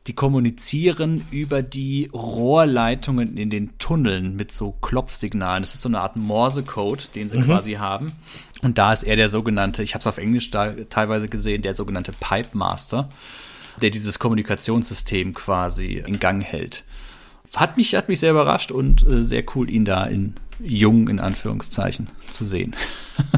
die 0.07 0.15
kommunizieren 0.15 1.27
über 1.31 1.63
die 1.63 2.11
Rohrleitungen 2.13 3.37
in 3.37 3.51
den 3.51 3.77
Tunneln 3.79 4.35
mit 4.35 4.53
so 4.53 4.73
Klopfsignalen. 4.81 5.63
Das 5.63 5.75
ist 5.75 5.83
so 5.83 5.89
eine 5.89 6.01
Art 6.01 6.17
Morse-Code, 6.17 7.05
den 7.15 7.29
sie 7.29 7.41
quasi 7.43 7.75
haben. 7.75 8.13
Und 8.63 8.79
da 8.79 8.93
ist 8.93 9.05
er 9.05 9.17
der 9.17 9.29
sogenannte, 9.29 9.83
ich 9.83 9.95
habe 9.95 10.01
es 10.01 10.07
auf 10.07 10.19
Englisch 10.19 10.51
da 10.51 10.73
teilweise 10.89 11.29
gesehen, 11.29 11.63
der 11.63 11.75
sogenannte 11.75 12.13
Pipe 12.19 12.57
Master, 12.57 13.11
der 13.83 13.91
dieses 13.91 14.19
Kommunikationssystem 14.19 15.35
quasi 15.35 16.03
in 16.07 16.21
Gang 16.21 16.43
hält. 16.43 16.85
Hat 17.57 17.77
mich, 17.77 17.95
hat 17.95 18.09
mich 18.09 18.21
sehr 18.21 18.31
überrascht 18.31 18.71
und 18.71 19.05
äh, 19.07 19.23
sehr 19.23 19.43
cool, 19.55 19.69
ihn 19.69 19.85
da 19.85 20.05
in 20.05 20.35
jung, 20.63 21.09
in 21.09 21.19
Anführungszeichen, 21.19 22.09
zu 22.31 22.45
sehen. 22.45 22.77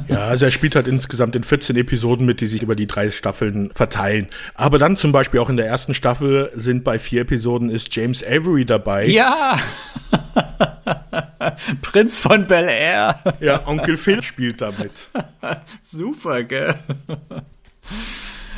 Ja, 0.07 0.27
also 0.27 0.45
er 0.45 0.53
spielt 0.53 0.77
halt 0.77 0.87
insgesamt 0.87 1.35
in 1.35 1.43
14 1.43 1.75
Episoden 1.75 2.25
mit, 2.25 2.41
die 2.41 2.47
sich 2.47 2.63
über 2.63 2.77
die 2.77 2.87
drei 2.87 3.11
Staffeln 3.11 3.73
verteilen. 3.75 4.29
Aber 4.55 4.79
dann 4.79 4.97
zum 4.97 5.11
Beispiel 5.11 5.41
auch 5.41 5.49
in 5.49 5.57
der 5.57 5.67
ersten 5.67 5.93
Staffel 5.93 6.53
sind 6.55 6.85
bei 6.85 7.01
vier 7.01 7.23
Episoden 7.23 7.69
ist 7.69 7.95
James 7.95 8.25
Avery 8.25 8.65
dabei. 8.65 9.07
Ja! 9.07 9.59
Prinz 11.83 12.21
von 12.21 12.47
Bel 12.47 12.69
Air. 12.69 13.19
Ja, 13.41 13.67
Onkel 13.67 13.97
Phil 13.97 14.23
spielt 14.23 14.61
damit. 14.61 15.09
Super, 15.81 16.45
gell? 16.45 16.77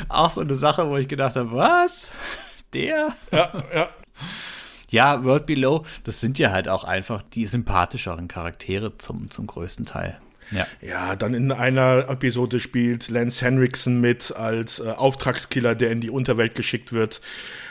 Auch 0.09 0.31
so 0.31 0.41
eine 0.41 0.55
Sache, 0.55 0.89
wo 0.89 0.97
ich 0.97 1.07
gedacht 1.07 1.35
habe, 1.35 1.51
was? 1.51 2.09
Der? 2.73 3.15
Ja, 3.31 3.63
ja. 3.73 3.89
Ja, 4.89 5.23
World 5.23 5.45
Below, 5.45 5.83
das 6.03 6.21
sind 6.21 6.37
ja 6.39 6.51
halt 6.51 6.69
auch 6.69 6.83
einfach 6.83 7.21
die 7.21 7.47
sympathischeren 7.47 8.27
Charaktere 8.27 8.97
zum, 8.97 9.29
zum 9.29 9.47
größten 9.47 9.85
Teil. 9.85 10.19
Ja. 10.51 10.67
Ja, 10.79 11.15
dann 11.15 11.33
in 11.33 11.51
einer 11.51 12.07
Episode 12.07 12.59
spielt 12.59 13.09
Lance 13.09 13.43
Henriksen 13.43 13.99
mit 13.99 14.35
als 14.35 14.79
äh, 14.79 14.89
Auftragskiller, 14.89 15.75
der 15.75 15.91
in 15.91 16.01
die 16.01 16.09
Unterwelt 16.11 16.55
geschickt 16.55 16.93
wird. 16.93 17.19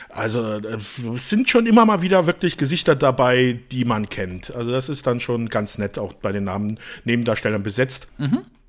Also 0.09 0.43
äh, 0.55 0.77
es 1.15 1.29
sind 1.29 1.49
schon 1.49 1.65
immer 1.65 1.85
mal 1.85 2.01
wieder 2.01 2.27
wirklich 2.27 2.57
Gesichter 2.57 2.95
dabei, 2.95 3.59
die 3.71 3.85
man 3.85 4.09
kennt. 4.09 4.53
Also 4.53 4.71
das 4.71 4.89
ist 4.89 5.07
dann 5.07 5.19
schon 5.19 5.49
ganz 5.49 5.77
nett, 5.77 5.97
auch 5.97 6.13
bei 6.13 6.31
den 6.31 6.43
Namen 6.45 6.79
Nebendarstellern 7.05 7.63
besetzt. 7.63 8.07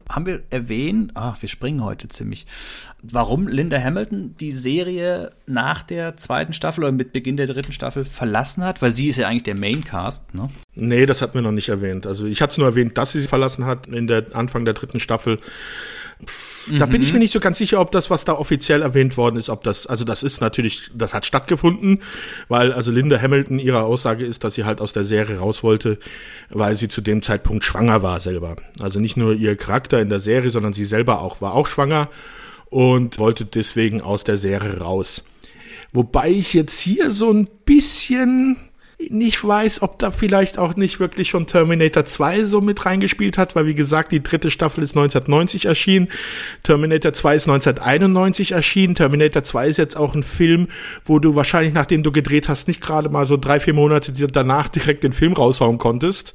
Haben 0.09 0.27
wir 0.27 0.43
erwähnt, 0.51 1.13
ach, 1.15 1.43
wir 1.43 1.49
springen 1.49 1.83
heute 1.83 2.09
ziemlich, 2.09 2.47
warum 3.03 3.49
Linda 3.49 3.81
Hamilton 3.81 4.37
die 4.39 4.53
Serie 4.53 5.33
nach 5.47 5.83
der 5.83 6.17
zweiten 6.17 6.53
Staffel 6.53 6.85
oder 6.85 6.93
mit 6.93 7.13
Beginn 7.13 7.37
der 7.37 7.49
dritten 7.49 7.73
Staffel 7.73 8.05
verlassen 8.05 8.63
hat? 8.63 8.83
Weil 8.83 8.93
sie 8.93 9.09
ist 9.09 9.19
ja 9.19 9.29
eigentlich 9.29 9.43
der 9.43 9.57
Maincast, 9.57 10.33
ne? 10.35 10.51
Nee, 10.75 11.07
das 11.07 11.23
hat 11.23 11.35
mir 11.35 11.43
noch 11.43 11.53
nicht 11.53 11.69
erwähnt. 11.69 12.07
Also 12.07 12.27
ich 12.27 12.41
hatte 12.41 12.53
es 12.53 12.59
nur 12.59 12.69
erwähnt, 12.69 12.97
dass 12.97 13.13
sie 13.13 13.21
sie 13.21 13.27
verlassen 13.27 13.67
hat 13.67 13.89
in 13.89 14.07
der 14.07 14.27
Anfang 14.35 14.65
der 14.65 14.75
dritten 14.75 15.01
Staffel. 15.01 15.39
Pff, 16.67 16.79
Da 16.79 16.87
bin 16.87 17.03
ich 17.03 17.13
mir 17.13 17.19
nicht 17.19 17.33
so 17.33 17.41
ganz 17.41 17.59
sicher, 17.59 17.81
ob 17.81 17.93
das, 17.93 18.11
was 18.11 18.25
da 18.25 18.33
offiziell 18.35 18.83
erwähnt 18.83 19.17
worden 19.17 19.37
ist, 19.37 19.49
ob 19.49 19.63
das, 19.65 19.87
also 19.87 20.05
das 20.05 20.23
ist 20.23 20.41
natürlich, 20.41 20.91
das 20.95 21.15
hat 21.15 21.25
stattgefunden, 21.25 22.03
weil 22.49 22.73
also 22.73 22.91
Linda 22.91 23.21
Hamilton 23.21 23.59
ihre 23.59 23.83
Aussage 23.83 24.25
ist, 24.25 24.45
dass 24.45 24.55
sie 24.55 24.65
halt 24.65 24.81
aus 24.81 24.93
der 24.93 25.05
Serie 25.05 25.39
raus 25.39 25.63
wollte, 25.63 25.99
weil 26.51 26.77
sie 26.77 26.89
zu 26.89 27.01
dem 27.01 27.23
Zeitpunkt 27.23 27.65
schwanger 27.65 28.03
war 28.03 28.21
selber. 28.21 28.57
Also 28.81 28.99
nicht 28.99 29.17
nur 29.17 29.35
ihr 29.35 29.57
Charakter 29.57 30.01
in 30.01 30.09
der 30.09 30.21
Serie, 30.21 30.51
sondern 30.51 30.73
sie 30.73 30.85
selber 30.85 31.21
auch 31.23 31.41
war 31.41 31.55
auch 31.55 31.69
schwanger 31.69 32.09
und 32.67 33.19
wollte 33.19 33.45
deswegen 33.45 34.01
aus 34.01 34.25
der 34.25 34.37
Serie 34.37 34.79
raus. 34.79 35.23
Wobei 35.93 36.31
ich 36.31 36.53
jetzt 36.53 36.79
hier 36.81 37.11
so 37.11 37.31
ein 37.31 37.49
bisschen 37.65 38.57
nicht 38.99 39.45
weiß, 39.45 39.83
ob 39.83 39.99
da 39.99 40.11
vielleicht 40.11 40.59
auch 40.59 40.75
nicht 40.75 41.01
wirklich 41.01 41.29
schon 41.29 41.47
Terminator 41.47 42.05
2 42.05 42.45
so 42.45 42.61
mit 42.61 42.87
reingespielt 42.87 43.37
hat, 43.37 43.55
weil 43.55 43.67
wie 43.67 43.75
gesagt, 43.75 44.11
die 44.11 44.23
dritte 44.23 44.51
Staffel 44.51 44.83
ist 44.83 44.97
1990 44.97 45.67
erschienen, 45.67 46.09
Terminator 46.63 47.13
2 47.13 47.37
ist 47.37 47.49
1991 47.49 48.53
erschienen, 48.53 48.95
Terminator 48.95 49.45
2 49.45 49.69
ist 49.69 49.77
jetzt 49.77 49.97
auch 49.97 50.15
ein 50.15 50.23
Film, 50.23 50.69
wo 51.05 51.19
du 51.19 51.35
wahrscheinlich, 51.35 51.75
nachdem 51.75 52.03
du 52.03 52.11
gedreht 52.11 52.49
hast, 52.49 52.69
nicht 52.69 52.81
gerade 52.81 53.11
mal 53.11 53.27
so 53.27 53.37
drei, 53.37 53.61
vier 53.61 53.75
Monate 53.75 54.13
danach 54.13 54.69
direkt 54.69 55.05
den 55.05 55.13
Film 55.13 55.35
raushauen 55.35 55.79
konntest. 55.79 56.35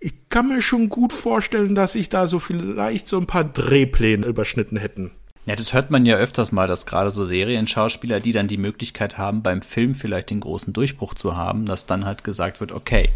Ich 0.00 0.28
kann 0.28 0.48
mir 0.48 0.62
schon 0.62 0.88
gut 0.88 1.12
vorstellen, 1.12 1.74
dass 1.74 1.94
sich 1.94 2.08
da 2.08 2.26
so 2.26 2.38
vielleicht 2.38 3.08
so 3.08 3.18
ein 3.18 3.26
paar 3.26 3.44
Drehpläne 3.44 4.26
überschnitten 4.26 4.76
hätten. 4.76 5.12
Ja, 5.46 5.56
das 5.56 5.74
hört 5.74 5.90
man 5.90 6.06
ja 6.06 6.16
öfters 6.16 6.52
mal, 6.52 6.66
dass 6.66 6.86
gerade 6.86 7.10
so 7.10 7.22
Serienschauspieler, 7.22 8.20
die 8.20 8.32
dann 8.32 8.48
die 8.48 8.56
Möglichkeit 8.56 9.18
haben, 9.18 9.42
beim 9.42 9.60
Film 9.60 9.94
vielleicht 9.94 10.30
den 10.30 10.40
großen 10.40 10.72
Durchbruch 10.72 11.14
zu 11.14 11.36
haben, 11.36 11.66
dass 11.66 11.84
dann 11.84 12.06
halt 12.06 12.24
gesagt 12.24 12.60
wird, 12.60 12.72
okay, 12.72 13.10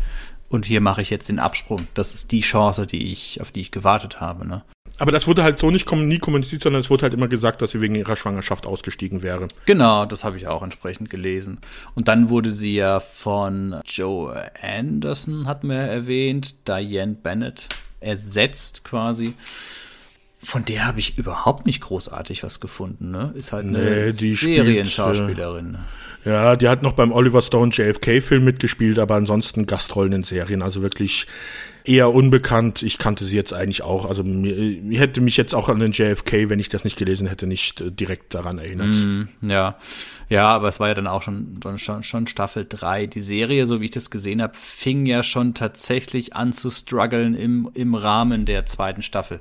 und 0.50 0.66
hier 0.66 0.80
mache 0.80 1.02
ich 1.02 1.10
jetzt 1.10 1.28
den 1.28 1.38
Absprung. 1.38 1.88
Das 1.94 2.14
ist 2.14 2.32
die 2.32 2.40
Chance, 2.40 2.86
die 2.86 3.12
ich, 3.12 3.40
auf 3.40 3.52
die 3.52 3.60
ich 3.60 3.70
gewartet 3.70 4.20
habe, 4.20 4.46
ne? 4.46 4.62
Aber 4.98 5.12
das 5.12 5.26
wurde 5.26 5.42
halt 5.42 5.58
so 5.58 5.70
nicht 5.70 5.86
kom- 5.86 6.06
nie 6.06 6.18
kommuniziert, 6.18 6.62
sondern 6.62 6.80
es 6.80 6.90
wurde 6.90 7.02
halt 7.02 7.14
immer 7.14 7.28
gesagt, 7.28 7.62
dass 7.62 7.70
sie 7.70 7.80
wegen 7.80 7.94
ihrer 7.94 8.16
Schwangerschaft 8.16 8.66
ausgestiegen 8.66 9.22
wäre. 9.22 9.46
Genau, 9.64 10.06
das 10.06 10.24
habe 10.24 10.36
ich 10.36 10.48
auch 10.48 10.62
entsprechend 10.62 11.08
gelesen. 11.08 11.58
Und 11.94 12.08
dann 12.08 12.30
wurde 12.30 12.50
sie 12.52 12.74
ja 12.74 12.98
von 12.98 13.76
Joe 13.84 14.50
Anderson, 14.60 15.46
hat 15.46 15.62
man 15.64 15.76
ja 15.76 15.84
erwähnt, 15.84 16.66
Diane 16.66 17.14
Bennett 17.14 17.68
ersetzt 18.00 18.82
quasi. 18.84 19.34
Von 20.40 20.64
der 20.64 20.86
habe 20.86 21.00
ich 21.00 21.18
überhaupt 21.18 21.66
nicht 21.66 21.80
großartig 21.80 22.44
was 22.44 22.60
gefunden, 22.60 23.10
ne? 23.10 23.32
Ist 23.34 23.52
halt 23.52 23.66
eine 23.66 23.78
Nee, 23.78 24.10
Serienschauspielerin. 24.12 25.72
ne? 25.72 25.84
Ja, 26.24 26.56
die 26.56 26.68
hat 26.68 26.82
noch 26.82 26.92
beim 26.92 27.10
Oliver 27.12 27.42
Stone 27.42 27.72
JFK-Film 27.72 28.44
mitgespielt, 28.44 28.98
aber 28.98 29.14
ansonsten 29.16 29.66
Gastrollen 29.66 30.12
in 30.12 30.22
Serien. 30.24 30.62
Also 30.62 30.82
wirklich 30.82 31.26
eher 31.84 32.12
unbekannt. 32.12 32.82
Ich 32.82 32.98
kannte 32.98 33.24
sie 33.24 33.34
jetzt 33.34 33.52
eigentlich 33.52 33.82
auch. 33.82 34.04
Also 34.08 34.22
mir, 34.22 34.54
mir 34.82 35.00
hätte 35.00 35.20
mich 35.20 35.36
jetzt 35.36 35.54
auch 35.54 35.68
an 35.68 35.78
den 35.78 35.92
JFK, 35.92 36.48
wenn 36.50 36.58
ich 36.60 36.68
das 36.68 36.84
nicht 36.84 36.96
gelesen 36.98 37.26
hätte, 37.28 37.46
nicht 37.46 37.80
äh, 37.80 37.90
direkt 37.90 38.34
daran 38.34 38.58
erinnert. 38.58 38.88
Mm, 38.96 39.22
ja. 39.42 39.76
Ja, 40.28 40.48
aber 40.48 40.68
es 40.68 40.78
war 40.80 40.88
ja 40.88 40.94
dann 40.94 41.06
auch 41.06 41.22
schon, 41.22 41.58
schon, 41.76 42.02
schon 42.02 42.26
Staffel 42.26 42.66
3. 42.68 43.06
Die 43.06 43.22
Serie, 43.22 43.66
so 43.66 43.80
wie 43.80 43.86
ich 43.86 43.90
das 43.90 44.10
gesehen 44.10 44.42
habe, 44.42 44.54
fing 44.54 45.06
ja 45.06 45.22
schon 45.22 45.54
tatsächlich 45.54 46.36
an 46.36 46.52
zu 46.52 46.68
strugglen 46.70 47.34
im, 47.34 47.70
im 47.74 47.94
Rahmen 47.94 48.44
der 48.44 48.66
zweiten 48.66 49.02
Staffel. 49.02 49.40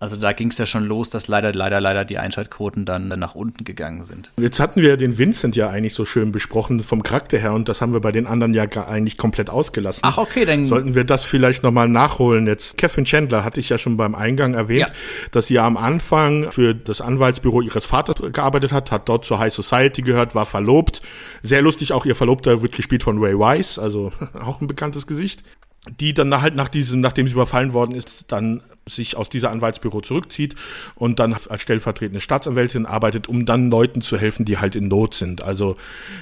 Also 0.00 0.16
da 0.16 0.32
ging 0.32 0.48
es 0.48 0.56
ja 0.56 0.64
schon 0.64 0.86
los, 0.86 1.10
dass 1.10 1.28
leider, 1.28 1.52
leider, 1.52 1.78
leider 1.78 2.06
die 2.06 2.16
Einschaltquoten 2.16 2.86
dann 2.86 3.08
nach 3.08 3.34
unten 3.34 3.64
gegangen 3.64 4.02
sind. 4.02 4.32
Jetzt 4.40 4.58
hatten 4.58 4.80
wir 4.80 4.96
den 4.96 5.18
Vincent 5.18 5.56
ja 5.56 5.68
eigentlich 5.68 5.92
so 5.92 6.06
schön 6.06 6.32
besprochen 6.32 6.80
vom 6.80 7.02
Charakter 7.02 7.36
her 7.36 7.52
und 7.52 7.68
das 7.68 7.82
haben 7.82 7.92
wir 7.92 8.00
bei 8.00 8.10
den 8.10 8.26
anderen 8.26 8.54
ja 8.54 8.64
eigentlich 8.64 9.18
komplett 9.18 9.50
ausgelassen. 9.50 10.00
Ach, 10.02 10.16
okay, 10.16 10.46
dann 10.46 10.64
sollten 10.64 10.94
wir 10.94 11.04
das 11.04 11.26
vielleicht 11.26 11.62
nochmal 11.62 11.90
nachholen. 11.90 12.46
Jetzt 12.46 12.78
Catherine 12.78 13.04
Chandler 13.04 13.44
hatte 13.44 13.60
ich 13.60 13.68
ja 13.68 13.76
schon 13.76 13.98
beim 13.98 14.14
Eingang 14.14 14.54
erwähnt, 14.54 14.88
ja. 14.88 14.94
dass 15.32 15.48
sie 15.48 15.54
ja 15.54 15.66
am 15.66 15.76
Anfang 15.76 16.50
für 16.50 16.74
das 16.74 17.02
Anwaltsbüro 17.02 17.60
ihres 17.60 17.84
Vaters 17.84 18.32
gearbeitet 18.32 18.72
hat, 18.72 18.90
hat 18.90 19.06
dort 19.06 19.26
zur 19.26 19.38
High 19.38 19.52
Society 19.52 20.00
gehört, 20.00 20.34
war 20.34 20.46
verlobt. 20.46 21.02
Sehr 21.42 21.60
lustig, 21.60 21.92
auch 21.92 22.06
ihr 22.06 22.16
Verlobter 22.16 22.62
wird 22.62 22.74
gespielt 22.74 23.02
von 23.02 23.22
Ray 23.22 23.34
Wise, 23.34 23.80
also 23.80 24.12
auch 24.42 24.62
ein 24.62 24.66
bekanntes 24.66 25.06
Gesicht 25.06 25.42
die 25.88 26.12
dann 26.12 26.40
halt 26.40 26.56
nach 26.56 26.68
diesem, 26.68 27.00
nachdem 27.00 27.26
sie 27.26 27.32
überfallen 27.32 27.72
worden 27.72 27.94
ist, 27.94 28.30
dann 28.32 28.62
sich 28.86 29.16
aus 29.16 29.28
dieser 29.28 29.50
Anwaltsbüro 29.50 30.00
zurückzieht 30.00 30.54
und 30.94 31.18
dann 31.20 31.36
als 31.48 31.62
stellvertretende 31.62 32.20
Staatsanwältin 32.20 32.86
arbeitet, 32.86 33.28
um 33.28 33.46
dann 33.46 33.70
Leuten 33.70 34.02
zu 34.02 34.18
helfen, 34.18 34.44
die 34.44 34.58
halt 34.58 34.74
in 34.74 34.88
Not 34.88 35.14
sind. 35.14 35.42
Also 35.42 35.76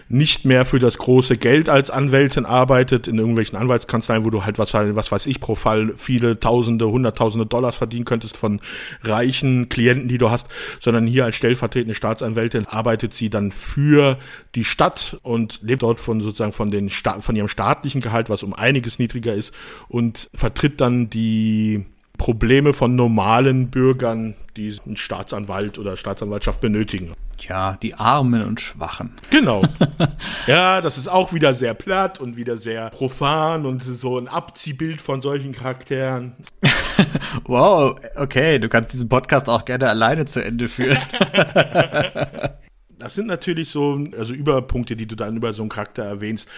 nicht 0.08 0.44
mehr 0.44 0.66
für 0.66 0.78
das 0.78 0.98
große 0.98 1.36
Geld 1.36 1.68
als 1.68 1.90
Anwältin 1.90 2.44
arbeitet 2.44 3.08
in 3.08 3.18
irgendwelchen 3.18 3.58
Anwaltskanzleien, 3.58 4.24
wo 4.24 4.30
du 4.30 4.44
halt 4.44 4.58
was, 4.58 4.74
was 4.74 5.12
weiß 5.12 5.26
ich 5.26 5.40
pro 5.40 5.54
Fall 5.54 5.94
viele 5.96 6.38
Tausende, 6.40 6.88
Hunderttausende 6.88 7.46
Dollars 7.46 7.76
verdienen 7.76 8.04
könntest 8.04 8.36
von 8.36 8.60
reichen 9.02 9.68
Klienten, 9.68 10.08
die 10.08 10.18
du 10.18 10.30
hast, 10.30 10.48
sondern 10.80 11.06
hier 11.06 11.24
als 11.24 11.36
stellvertretende 11.36 11.94
Staatsanwältin 11.94 12.66
arbeitet 12.66 13.14
sie 13.14 13.30
dann 13.30 13.50
für 13.50 14.18
die 14.54 14.64
Stadt 14.64 15.18
und 15.22 15.60
lebt 15.62 15.82
dort 15.82 16.00
von 16.00 16.20
sozusagen 16.20 16.52
von 16.52 16.70
den 16.70 16.90
von 16.90 17.36
ihrem 17.36 17.48
staatlichen 17.48 18.00
Gehalt, 18.00 18.28
was 18.28 18.42
um 18.42 18.52
einiges 18.52 18.98
niedriger 18.98 19.34
ist 19.34 19.47
und 19.88 20.30
vertritt 20.34 20.80
dann 20.80 21.10
die 21.10 21.84
Probleme 22.18 22.72
von 22.72 22.96
normalen 22.96 23.70
Bürgern, 23.70 24.34
die 24.56 24.76
einen 24.84 24.96
Staatsanwalt 24.96 25.78
oder 25.78 25.96
Staatsanwaltschaft 25.96 26.60
benötigen. 26.60 27.12
Ja, 27.40 27.78
die 27.80 27.94
Armen 27.94 28.42
und 28.42 28.60
Schwachen. 28.60 29.12
Genau. 29.30 29.62
ja, 30.48 30.80
das 30.80 30.98
ist 30.98 31.06
auch 31.06 31.32
wieder 31.32 31.54
sehr 31.54 31.74
platt 31.74 32.20
und 32.20 32.36
wieder 32.36 32.58
sehr 32.58 32.90
profan 32.90 33.64
und 33.64 33.84
so 33.84 34.18
ein 34.18 34.26
Abziehbild 34.26 35.00
von 35.00 35.22
solchen 35.22 35.52
Charakteren. 35.52 36.32
wow, 37.44 37.96
okay, 38.16 38.58
du 38.58 38.68
kannst 38.68 38.92
diesen 38.92 39.08
Podcast 39.08 39.48
auch 39.48 39.64
gerne 39.64 39.88
alleine 39.88 40.26
zu 40.26 40.42
Ende 40.42 40.66
führen. 40.66 40.98
Das 42.98 43.14
sind 43.14 43.26
natürlich 43.26 43.68
so, 43.68 44.04
also 44.18 44.34
Überpunkte, 44.34 44.96
die 44.96 45.06
du 45.06 45.14
dann 45.14 45.36
über 45.36 45.54
so 45.54 45.62
einen 45.62 45.68
Charakter 45.68 46.02
erwähnst. 46.02 46.48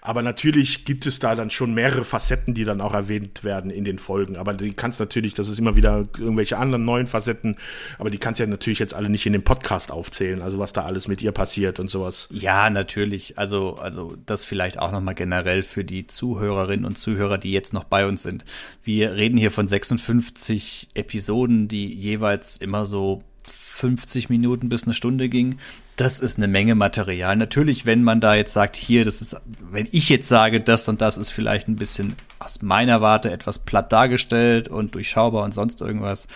Aber 0.00 0.22
natürlich 0.22 0.84
gibt 0.84 1.06
es 1.06 1.18
da 1.18 1.34
dann 1.34 1.50
schon 1.50 1.74
mehrere 1.74 2.04
Facetten, 2.04 2.54
die 2.54 2.64
dann 2.64 2.80
auch 2.80 2.94
erwähnt 2.94 3.44
werden 3.44 3.70
in 3.70 3.84
den 3.84 3.98
Folgen. 3.98 4.36
Aber 4.36 4.54
die 4.54 4.72
kannst 4.72 5.00
natürlich, 5.00 5.34
das 5.34 5.48
ist 5.48 5.58
immer 5.58 5.76
wieder 5.76 6.08
irgendwelche 6.18 6.58
anderen 6.58 6.84
neuen 6.84 7.06
Facetten, 7.06 7.56
aber 7.98 8.10
die 8.10 8.18
kannst 8.18 8.40
ja 8.40 8.46
natürlich 8.46 8.78
jetzt 8.78 8.94
alle 8.94 9.10
nicht 9.10 9.26
in 9.26 9.32
dem 9.32 9.42
Podcast 9.42 9.92
aufzählen, 9.92 10.42
also 10.42 10.58
was 10.58 10.72
da 10.72 10.84
alles 10.84 11.08
mit 11.08 11.22
ihr 11.22 11.32
passiert 11.32 11.80
und 11.80 11.90
sowas. 11.90 12.28
Ja, 12.30 12.70
natürlich. 12.70 13.38
Also, 13.38 13.76
also 13.76 14.16
das 14.26 14.44
vielleicht 14.44 14.78
auch 14.78 14.92
nochmal 14.92 15.14
generell 15.14 15.62
für 15.62 15.84
die 15.84 16.06
Zuhörerinnen 16.06 16.84
und 16.84 16.96
Zuhörer, 16.96 17.38
die 17.38 17.52
jetzt 17.52 17.72
noch 17.72 17.84
bei 17.84 18.06
uns 18.06 18.22
sind. 18.22 18.44
Wir 18.82 19.14
reden 19.14 19.36
hier 19.36 19.50
von 19.50 19.68
56 19.68 20.88
Episoden, 20.94 21.68
die 21.68 21.94
jeweils 21.94 22.56
immer 22.56 22.86
so 22.86 23.22
50 23.50 24.28
Minuten 24.28 24.68
bis 24.68 24.84
eine 24.84 24.94
Stunde 24.94 25.28
ging. 25.28 25.58
Das 26.00 26.18
ist 26.18 26.38
eine 26.38 26.48
Menge 26.48 26.74
Material. 26.74 27.36
Natürlich, 27.36 27.84
wenn 27.84 28.02
man 28.02 28.22
da 28.22 28.34
jetzt 28.34 28.54
sagt, 28.54 28.74
hier, 28.74 29.04
das 29.04 29.20
ist, 29.20 29.36
wenn 29.70 29.86
ich 29.92 30.08
jetzt 30.08 30.28
sage, 30.28 30.62
das 30.62 30.88
und 30.88 31.02
das 31.02 31.18
ist 31.18 31.28
vielleicht 31.28 31.68
ein 31.68 31.76
bisschen 31.76 32.16
aus 32.38 32.62
meiner 32.62 33.02
Warte 33.02 33.30
etwas 33.30 33.58
platt 33.58 33.92
dargestellt 33.92 34.68
und 34.68 34.94
durchschaubar 34.94 35.44
und 35.44 35.52
sonst 35.52 35.82
irgendwas. 35.82 36.26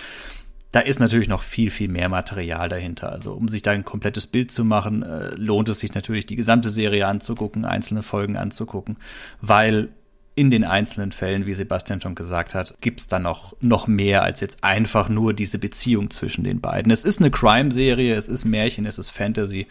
Da 0.70 0.80
ist 0.80 1.00
natürlich 1.00 1.28
noch 1.28 1.40
viel, 1.40 1.70
viel 1.70 1.88
mehr 1.88 2.10
Material 2.10 2.68
dahinter. 2.68 3.10
Also 3.10 3.32
um 3.32 3.48
sich 3.48 3.62
da 3.62 3.70
ein 3.70 3.86
komplettes 3.86 4.26
Bild 4.26 4.50
zu 4.50 4.66
machen, 4.66 5.02
äh, 5.02 5.30
lohnt 5.36 5.70
es 5.70 5.80
sich 5.80 5.94
natürlich, 5.94 6.26
die 6.26 6.36
gesamte 6.36 6.68
Serie 6.68 7.06
anzugucken, 7.06 7.64
einzelne 7.64 8.02
Folgen 8.02 8.36
anzugucken, 8.36 8.98
weil 9.40 9.94
in 10.36 10.50
den 10.50 10.64
einzelnen 10.64 11.12
Fällen, 11.12 11.46
wie 11.46 11.54
Sebastian 11.54 12.00
schon 12.00 12.16
gesagt 12.16 12.54
hat, 12.54 12.74
gibt's 12.80 13.06
da 13.06 13.18
noch, 13.18 13.54
noch 13.60 13.86
mehr 13.86 14.22
als 14.22 14.40
jetzt 14.40 14.64
einfach 14.64 15.08
nur 15.08 15.32
diese 15.32 15.58
Beziehung 15.58 16.10
zwischen 16.10 16.42
den 16.42 16.60
beiden. 16.60 16.90
Es 16.90 17.04
ist 17.04 17.20
eine 17.20 17.30
Crime-Serie, 17.30 18.14
es 18.14 18.26
ist 18.26 18.44
Märchen, 18.44 18.84
es 18.86 18.98
ist 18.98 19.10
Fantasy. 19.10 19.68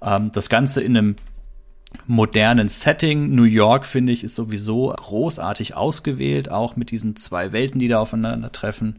Ähm, 0.00 0.30
das 0.32 0.48
Ganze 0.48 0.80
in 0.80 0.96
einem 0.96 1.16
modernen 2.06 2.68
Setting. 2.68 3.34
New 3.34 3.44
York, 3.44 3.84
finde 3.84 4.12
ich, 4.12 4.24
ist 4.24 4.34
sowieso 4.34 4.94
großartig 4.96 5.76
ausgewählt, 5.76 6.50
auch 6.50 6.76
mit 6.76 6.90
diesen 6.90 7.16
zwei 7.16 7.52
Welten, 7.52 7.78
die 7.78 7.88
da 7.88 8.00
aufeinandertreffen. 8.00 8.96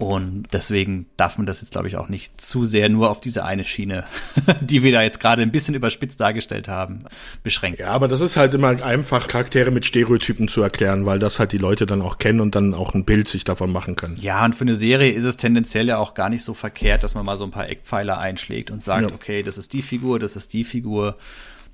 Und 0.00 0.44
deswegen 0.54 1.04
darf 1.18 1.36
man 1.36 1.46
das 1.46 1.60
jetzt, 1.60 1.72
glaube 1.72 1.86
ich, 1.86 1.96
auch 1.96 2.08
nicht 2.08 2.40
zu 2.40 2.64
sehr 2.64 2.88
nur 2.88 3.10
auf 3.10 3.20
diese 3.20 3.44
eine 3.44 3.64
Schiene, 3.64 4.04
die 4.62 4.82
wir 4.82 4.92
da 4.92 5.02
jetzt 5.02 5.20
gerade 5.20 5.42
ein 5.42 5.52
bisschen 5.52 5.74
überspitzt 5.74 6.18
dargestellt 6.18 6.68
haben, 6.68 7.04
beschränken. 7.42 7.82
Ja, 7.82 7.88
aber 7.88 8.08
das 8.08 8.22
ist 8.22 8.38
halt 8.38 8.54
immer 8.54 8.82
einfach, 8.82 9.28
Charaktere 9.28 9.70
mit 9.70 9.84
Stereotypen 9.84 10.48
zu 10.48 10.62
erklären, 10.62 11.04
weil 11.04 11.18
das 11.18 11.38
halt 11.38 11.52
die 11.52 11.58
Leute 11.58 11.84
dann 11.84 12.00
auch 12.00 12.16
kennen 12.16 12.40
und 12.40 12.54
dann 12.54 12.72
auch 12.72 12.94
ein 12.94 13.04
Bild 13.04 13.28
sich 13.28 13.44
davon 13.44 13.70
machen 13.70 13.94
können. 13.94 14.16
Ja, 14.18 14.42
und 14.42 14.54
für 14.54 14.64
eine 14.64 14.74
Serie 14.74 15.12
ist 15.12 15.26
es 15.26 15.36
tendenziell 15.36 15.86
ja 15.86 15.98
auch 15.98 16.14
gar 16.14 16.30
nicht 16.30 16.44
so 16.44 16.54
verkehrt, 16.54 17.04
dass 17.04 17.14
man 17.14 17.26
mal 17.26 17.36
so 17.36 17.44
ein 17.44 17.50
paar 17.50 17.68
Eckpfeiler 17.68 18.18
einschlägt 18.18 18.70
und 18.70 18.80
sagt, 18.80 19.10
ja. 19.10 19.14
okay, 19.14 19.42
das 19.42 19.58
ist 19.58 19.74
die 19.74 19.82
Figur, 19.82 20.18
das 20.18 20.34
ist 20.34 20.54
die 20.54 20.64
Figur 20.64 21.18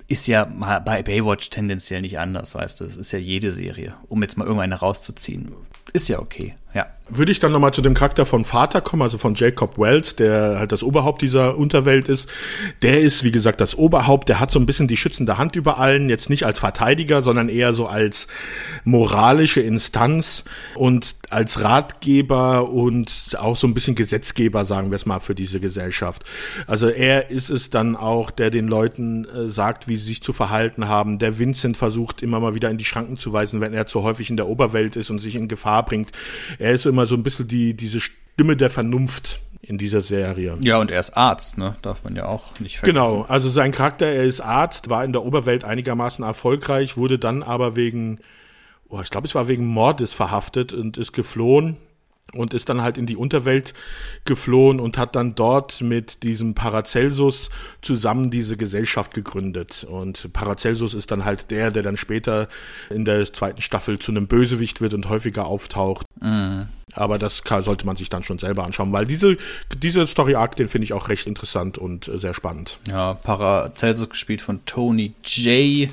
ist 0.09 0.27
ja 0.27 0.45
bei 0.45 1.03
Baywatch 1.03 1.51
tendenziell 1.51 2.01
nicht 2.01 2.19
anders, 2.19 2.55
weißt 2.55 2.81
du. 2.81 2.85
Das 2.85 2.97
ist 2.97 3.13
ja 3.13 3.19
jede 3.19 3.51
Serie, 3.51 3.95
um 4.09 4.23
jetzt 4.23 4.37
mal 4.39 4.45
irgendeine 4.45 4.77
rauszuziehen. 4.77 5.53
Ist 5.93 6.09
ja 6.09 6.21
okay, 6.21 6.55
ja. 6.75 6.87
Würde 7.09 7.31
ich 7.31 7.39
dann 7.39 7.53
nochmal 7.53 7.73
zu 7.73 7.83
dem 7.83 7.95
Charakter 7.95 8.27
von 8.27 8.45
Vater 8.45 8.81
kommen, 8.81 9.03
also 9.03 9.17
von 9.17 9.37
Jacob 9.37 9.79
Wells, 9.79 10.17
der 10.17 10.59
halt 10.59 10.73
das 10.73 10.83
Oberhaupt 10.83 11.23
dieser 11.23 11.57
Unterwelt 11.57 12.09
ist. 12.09 12.29
Der 12.83 13.01
ist, 13.01 13.23
wie 13.23 13.31
gesagt, 13.31 13.61
das 13.61 13.77
Oberhaupt, 13.77 14.29
der 14.29 14.41
hat 14.41 14.51
so 14.51 14.59
ein 14.59 14.67
bisschen 14.67 14.89
die 14.89 14.97
schützende 14.97 15.39
Hand 15.39 15.55
über 15.55 15.79
allen, 15.79 16.09
jetzt 16.09 16.31
nicht 16.31 16.45
als 16.45 16.59
Verteidiger, 16.59 17.23
sondern 17.23 17.49
eher 17.49 17.75
so 17.75 17.87
als 17.87 18.27
moralische 18.83 19.61
Instanz 19.61 20.45
und 20.75 21.15
als 21.31 21.63
Ratgeber 21.63 22.71
und 22.71 23.37
auch 23.39 23.57
so 23.57 23.67
ein 23.67 23.75
bisschen 23.75 23.95
Gesetzgeber, 23.95 24.65
sagen 24.65 24.91
wir 24.91 24.97
es 24.97 25.07
mal, 25.07 25.21
für 25.21 25.35
diese 25.35 25.61
Gesellschaft. 25.61 26.25
Also 26.67 26.89
er 26.89 27.31
ist 27.31 27.51
es 27.51 27.71
dann 27.71 27.97
auch, 27.97 28.31
der 28.31 28.51
den 28.51 28.69
Leuten 28.69 29.25
äh, 29.25 29.49
sagt, 29.49 29.89
wie 29.89 29.97
sie 29.97 30.09
sich 30.09 30.23
zu 30.23 30.33
verhalten 30.33 30.89
haben. 30.89 31.19
Der 31.19 31.39
Vincent 31.39 31.77
versucht 31.77 32.23
immer 32.23 32.41
mal 32.41 32.55
wieder 32.55 32.71
in 32.71 32.79
die 32.79 32.85
Schranken 32.85 33.17
zu 33.17 33.33
weisen, 33.33 33.61
wenn 33.61 33.75
er 33.75 33.87
zu 33.87 34.03
häufig 34.03 34.31
in 34.31 34.37
der 34.37 34.49
Oberwelt 34.49 34.97
ist 34.97 35.11
und 35.11 35.19
sich 35.19 35.35
in 35.37 35.49
Gefahr 35.49 35.85
bringt. 35.85 36.13
Er 36.59 36.73
ist 36.73 36.87
immer 36.97 37.05
so 37.05 37.15
ein 37.15 37.23
bisschen 37.23 37.47
die, 37.47 37.75
diese 37.75 38.01
Stimme 38.01 38.57
der 38.57 38.71
Vernunft 38.71 39.43
in 39.61 39.77
dieser 39.77 40.01
Serie. 40.01 40.57
Ja, 40.63 40.79
und 40.79 40.91
er 40.91 41.01
ist 41.01 41.15
Arzt, 41.15 41.59
ne? 41.59 41.77
Darf 41.83 42.05
man 42.05 42.17
ja 42.17 42.25
auch 42.25 42.59
nicht 42.59 42.79
vergessen. 42.79 43.05
Genau, 43.05 43.27
also 43.29 43.51
sein 43.51 43.71
Charakter, 43.71 44.07
er 44.07 44.25
ist 44.25 44.41
Arzt, 44.41 44.89
war 44.89 45.05
in 45.05 45.13
der 45.13 45.23
Oberwelt 45.25 45.65
einigermaßen 45.65 46.25
erfolgreich, 46.25 46.97
wurde 46.97 47.19
dann 47.19 47.43
aber 47.43 47.77
wegen, 47.77 48.21
oh, 48.89 49.01
ich 49.03 49.11
glaube, 49.11 49.27
es 49.27 49.35
war 49.35 49.47
wegen 49.47 49.67
Mordes 49.67 50.15
verhaftet 50.15 50.73
und 50.73 50.97
ist 50.97 51.13
geflohen 51.13 51.77
und 52.33 52.55
ist 52.55 52.69
dann 52.69 52.83
halt 52.83 52.99
in 52.99 53.07
die 53.07 53.17
Unterwelt 53.17 53.73
geflohen 54.25 54.81
und 54.81 54.99
hat 54.99 55.15
dann 55.17 55.35
dort 55.35 55.81
mit 55.81 56.23
diesem 56.23 56.55
Paracelsus 56.55 57.51
zusammen 57.83 58.31
diese 58.31 58.57
Gesellschaft 58.57 59.15
gegründet. 59.15 59.87
Und 59.89 60.33
Paracelsus 60.33 60.95
ist 60.95 61.11
dann 61.11 61.25
halt 61.25 61.51
der, 61.51 61.71
der 61.71 61.83
dann 61.83 61.97
später 61.97 62.49
in 62.91 63.05
der 63.05 63.33
zweiten 63.33 63.61
Staffel 63.61 63.99
zu 63.99 64.11
einem 64.11 64.27
Bösewicht 64.27 64.81
wird 64.81 64.95
und 64.95 65.09
häufiger 65.09 65.47
auftaucht. 65.47 66.07
Mhm. 66.21 66.69
Aber 66.93 67.19
das 67.19 67.43
kann, 67.45 67.63
sollte 67.63 67.85
man 67.85 67.97
sich 67.97 68.09
dann 68.09 68.23
schon 68.23 68.39
selber 68.39 68.65
anschauen, 68.65 68.93
weil 68.93 69.07
diese, 69.07 69.37
diese 69.77 70.07
Story-Arc, 70.07 70.57
den 70.57 70.69
finde 70.69 70.85
ich 70.85 70.93
auch 70.93 71.09
recht 71.09 71.27
interessant 71.27 71.79
und 71.79 72.09
äh, 72.09 72.19
sehr 72.19 72.35
spannend. 72.35 72.79
Ja, 72.89 73.15
Paracelsus 73.15 74.09
gespielt 74.09 74.41
von 74.41 74.65
Tony 74.67 75.13
J 75.25 75.91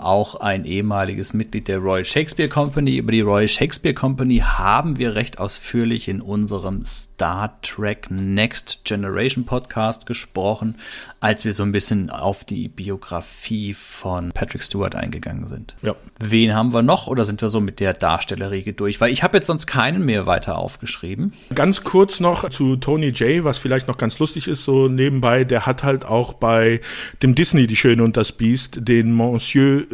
auch 0.00 0.36
ein 0.36 0.64
ehemaliges 0.64 1.34
Mitglied 1.34 1.68
der 1.68 1.78
Royal 1.78 2.04
Shakespeare 2.04 2.48
Company. 2.48 2.96
Über 2.96 3.12
die 3.12 3.20
Royal 3.20 3.48
Shakespeare 3.48 3.94
Company 3.94 4.38
haben 4.38 4.98
wir 4.98 5.14
recht 5.14 5.38
ausführlich 5.38 6.08
in 6.08 6.20
unserem 6.20 6.84
Star 6.84 7.60
Trek 7.62 8.10
Next 8.10 8.84
Generation 8.84 9.44
Podcast 9.44 10.06
gesprochen, 10.06 10.76
als 11.20 11.44
wir 11.44 11.52
so 11.52 11.62
ein 11.62 11.72
bisschen 11.72 12.10
auf 12.10 12.44
die 12.44 12.68
Biografie 12.68 13.74
von 13.74 14.30
Patrick 14.32 14.62
Stewart 14.62 14.94
eingegangen 14.94 15.48
sind. 15.48 15.74
Ja. 15.82 15.94
Wen 16.20 16.54
haben 16.54 16.72
wir 16.72 16.82
noch 16.82 17.06
oder 17.06 17.24
sind 17.24 17.42
wir 17.42 17.48
so 17.48 17.60
mit 17.60 17.80
der 17.80 17.92
Darstellerriege 17.92 18.72
durch? 18.72 19.00
Weil 19.00 19.12
ich 19.12 19.22
habe 19.22 19.36
jetzt 19.36 19.46
sonst 19.46 19.66
keinen 19.66 20.04
mehr 20.04 20.26
weiter 20.26 20.58
aufgeschrieben. 20.58 21.32
Ganz 21.54 21.82
kurz 21.82 22.20
noch 22.20 22.48
zu 22.50 22.76
Tony 22.76 23.08
J, 23.08 23.44
was 23.44 23.58
vielleicht 23.58 23.88
noch 23.88 23.98
ganz 23.98 24.18
lustig 24.18 24.48
ist, 24.48 24.64
so 24.64 24.88
nebenbei, 24.88 25.44
der 25.44 25.66
hat 25.66 25.82
halt 25.82 26.04
auch 26.04 26.34
bei 26.34 26.80
dem 27.22 27.34
Disney 27.34 27.66
Die 27.66 27.76
Schöne 27.76 28.04
und 28.04 28.16
das 28.16 28.32
Biest 28.32 28.78
den 28.88 29.12
Monsieur 29.12 29.87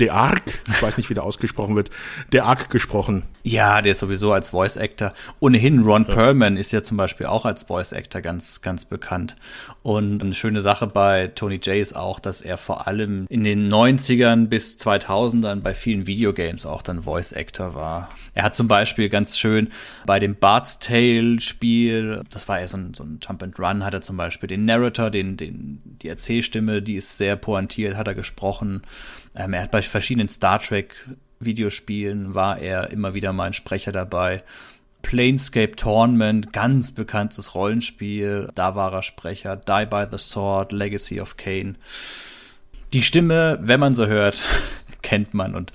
De 0.00 0.10
Arc, 0.10 0.62
ich 0.68 0.80
weiß 0.80 0.96
nicht, 0.96 1.10
wie 1.10 1.14
der 1.14 1.24
ausgesprochen 1.24 1.74
wird, 1.74 1.90
De 2.32 2.40
Arc 2.40 2.70
gesprochen. 2.70 3.24
Ja, 3.42 3.82
der 3.82 3.92
ist 3.92 3.98
sowieso 3.98 4.32
als 4.32 4.50
Voice 4.50 4.76
Actor. 4.76 5.12
Ohnehin, 5.40 5.82
Ron 5.82 6.04
ja. 6.06 6.14
Perlman 6.14 6.56
ist 6.56 6.72
ja 6.72 6.84
zum 6.84 6.96
Beispiel 6.96 7.26
auch 7.26 7.44
als 7.44 7.64
Voice 7.64 7.92
Actor 7.92 8.20
ganz, 8.20 8.60
ganz 8.60 8.84
bekannt. 8.84 9.34
Und 9.82 10.22
eine 10.22 10.34
schöne 10.34 10.60
Sache 10.60 10.86
bei 10.86 11.28
Tony 11.28 11.56
J 11.56 11.76
ist 11.78 11.96
auch, 11.96 12.20
dass 12.20 12.42
er 12.42 12.58
vor 12.58 12.86
allem 12.86 13.26
in 13.28 13.42
den 13.42 13.72
90ern 13.72 14.46
bis 14.46 14.76
2000ern 14.76 15.60
bei 15.60 15.74
vielen 15.74 16.06
Videogames 16.06 16.64
auch 16.64 16.82
dann 16.82 17.02
Voice 17.02 17.32
Actor 17.32 17.74
war. 17.74 18.10
Er 18.34 18.44
hat 18.44 18.54
zum 18.54 18.68
Beispiel 18.68 19.08
ganz 19.08 19.36
schön 19.36 19.68
bei 20.06 20.20
dem 20.20 20.36
Bart's 20.36 20.78
Tale 20.78 21.40
Spiel, 21.40 22.22
das 22.30 22.46
war 22.46 22.60
ja 22.60 22.68
so 22.68 22.76
ein, 22.76 22.94
so 22.94 23.02
ein 23.02 23.18
Jump 23.26 23.42
and 23.42 23.58
Run, 23.58 23.84
hat 23.84 23.94
er 23.94 24.00
zum 24.00 24.16
Beispiel 24.16 24.46
den 24.46 24.64
Narrator, 24.64 25.10
den, 25.10 25.36
den, 25.36 25.80
die 26.02 26.08
Erzählstimme, 26.08 26.82
die 26.82 26.94
ist 26.94 27.18
sehr 27.18 27.34
pointiert, 27.34 27.96
hat 27.96 28.06
er 28.06 28.14
gesprochen. 28.14 28.82
Ähm, 29.38 29.54
er 29.54 29.62
hat 29.62 29.70
bei 29.70 29.80
verschiedenen 29.80 30.28
Star 30.28 30.58
Trek 30.58 30.94
Videospielen 31.40 32.34
war 32.34 32.58
er 32.58 32.90
immer 32.90 33.14
wieder 33.14 33.32
mal 33.32 33.44
ein 33.44 33.52
Sprecher 33.52 33.92
dabei. 33.92 34.42
Planescape 35.02 35.76
Tournament, 35.76 36.52
ganz 36.52 36.92
bekanntes 36.92 37.54
Rollenspiel, 37.54 38.50
da 38.56 38.74
war 38.74 38.92
er 38.92 39.02
Sprecher. 39.02 39.54
Die 39.54 39.86
by 39.86 40.06
the 40.10 40.18
Sword, 40.18 40.72
Legacy 40.72 41.20
of 41.20 41.36
Kane. 41.36 41.74
Die 42.92 43.02
Stimme, 43.02 43.58
wenn 43.62 43.78
man 43.78 43.94
sie 43.94 44.08
hört, 44.08 44.42
kennt 45.02 45.34
man 45.34 45.54
und 45.54 45.72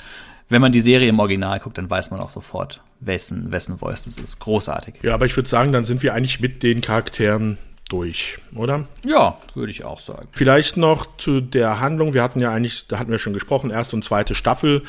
wenn 0.49 0.61
man 0.61 0.73
die 0.73 0.81
Serie 0.81 1.07
im 1.07 1.19
Original 1.19 1.60
guckt, 1.60 1.77
dann 1.77 1.90
weiß 1.90 2.11
man 2.11 2.19
auch 2.19 2.30
sofort, 2.30 2.81
wessen, 2.99 3.52
wessen 3.52 3.80
Voice 3.80 4.03
das 4.03 4.18
ist. 4.18 4.40
Großartig. 4.40 4.95
Ja, 5.02 5.14
aber 5.14 5.26
ich 5.26 5.35
würde 5.35 5.49
sagen, 5.49 5.72
dann 5.72 5.85
sind 5.85 6.03
wir 6.03 6.14
eigentlich 6.14 6.41
mit 6.41 6.61
den 6.61 6.81
Charakteren 6.81 7.57
durch, 7.94 8.40
oder? 8.56 8.88
Ja, 9.06 9.38
würde 9.53 9.70
ich 9.70 9.84
auch 9.84 9.99
sagen. 9.99 10.28
Vielleicht 10.32 10.78
noch 10.78 11.15
zu 11.18 11.41
der 11.41 11.80
Handlung. 11.80 12.15
Wir 12.15 12.24
hatten 12.24 12.40
ja 12.40 12.52
eigentlich, 12.52 12.88
da 12.88 12.98
hatten 12.98 13.11
wir 13.11 13.20
schon 13.20 13.34
gesprochen, 13.34 13.70
erste 13.70 13.95
und 13.95 14.03
zweite 14.03 14.34
Staffel. 14.34 14.82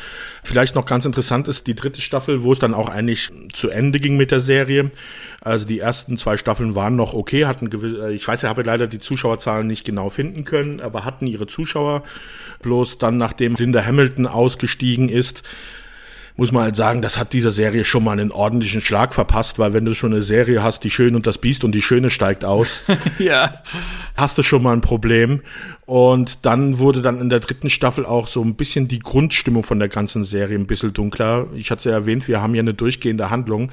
Vielleicht 0.43 0.74
noch 0.74 0.86
ganz 0.86 1.05
interessant 1.05 1.47
ist 1.47 1.66
die 1.66 1.74
dritte 1.74 2.01
Staffel, 2.01 2.44
wo 2.44 2.52
es 2.52 2.59
dann 2.60 2.72
auch 2.72 2.89
eigentlich 2.89 3.31
zu 3.52 3.68
Ende 3.68 4.01
ging 4.01 4.16
mit 4.16 4.31
der 4.31 4.40
Serie. 4.40 4.90
Also 5.43 5.66
die 5.66 5.81
ersten 5.81 6.16
zwei 6.16 6.39
Staffeln 6.39 6.74
waren 6.74 6.97
noch 6.97 7.12
okay, 7.12 7.44
hatten 7.44 7.68
gewisse, 7.68 8.10
ich 8.10 8.26
weiß, 8.26 8.43
ich 8.43 8.48
habe 8.48 8.62
leider 8.62 8.86
die 8.86 9.01
Zuschauerzahlen 9.01 9.66
nicht 9.66 9.85
genau 9.85 10.09
finden 10.09 10.44
können, 10.44 10.81
aber 10.81 11.05
hatten 11.05 11.26
ihre 11.26 11.47
Zuschauer. 11.47 12.05
Bloß 12.62 12.97
dann, 12.97 13.18
nachdem 13.18 13.56
Linda 13.56 13.85
Hamilton 13.85 14.26
ausgestiegen 14.26 15.10
ist, 15.10 15.43
muss 16.36 16.51
man 16.51 16.65
halt 16.65 16.77
sagen, 16.77 17.01
das 17.01 17.16
hat 17.16 17.32
dieser 17.32 17.52
Serie 17.52 17.85
schon 17.85 18.02
mal 18.02 18.12
einen 18.12 18.32
ordentlichen 18.32 18.81
Schlag 18.81 19.15
verpasst, 19.15 19.59
weil 19.61 19.73
wenn 19.73 19.85
du 19.85 19.94
schon 19.94 20.12
eine 20.12 20.23
Serie 20.23 20.62
hast, 20.65 20.82
die 20.82 20.90
Schön 20.90 21.15
und 21.15 21.27
das 21.27 21.39
Biest 21.39 21.62
und 21.62 21.73
die 21.73 21.82
Schöne 21.82 22.11
steigt 22.11 22.44
aus, 22.44 22.82
ja. 23.19 23.62
hast 24.16 24.36
du 24.36 24.43
schon 24.43 24.62
mal 24.62 24.73
ein 24.73 24.81
Problem. 24.81 25.43
Und 25.86 26.44
dann 26.44 26.78
wurde 26.78 27.02
dann 27.02 27.20
in 27.20 27.28
der 27.28 27.40
dritten 27.40 27.70
Staffel 27.70 28.05
auch 28.05 28.27
so 28.27 28.43
ein 28.43 28.56
bisschen 28.56 28.89
die 28.89 28.98
Grundstimmung 28.98 29.62
von 29.62 29.78
der 29.78 29.89
ganzen 29.89 30.24
Serie 30.24 30.59
ein 30.59 30.66
bisschen 30.66 30.93
dunkler. 30.93 31.47
Ich 31.55 31.70
hatte 31.70 31.81
es 31.81 31.85
ja 31.85 31.93
erwähnt, 31.93 32.27
wir 32.27 32.43
haben 32.43 32.55
ja 32.55 32.61
eine 32.61 32.74
durchgehende 32.74 33.31
Handlung. 33.31 33.70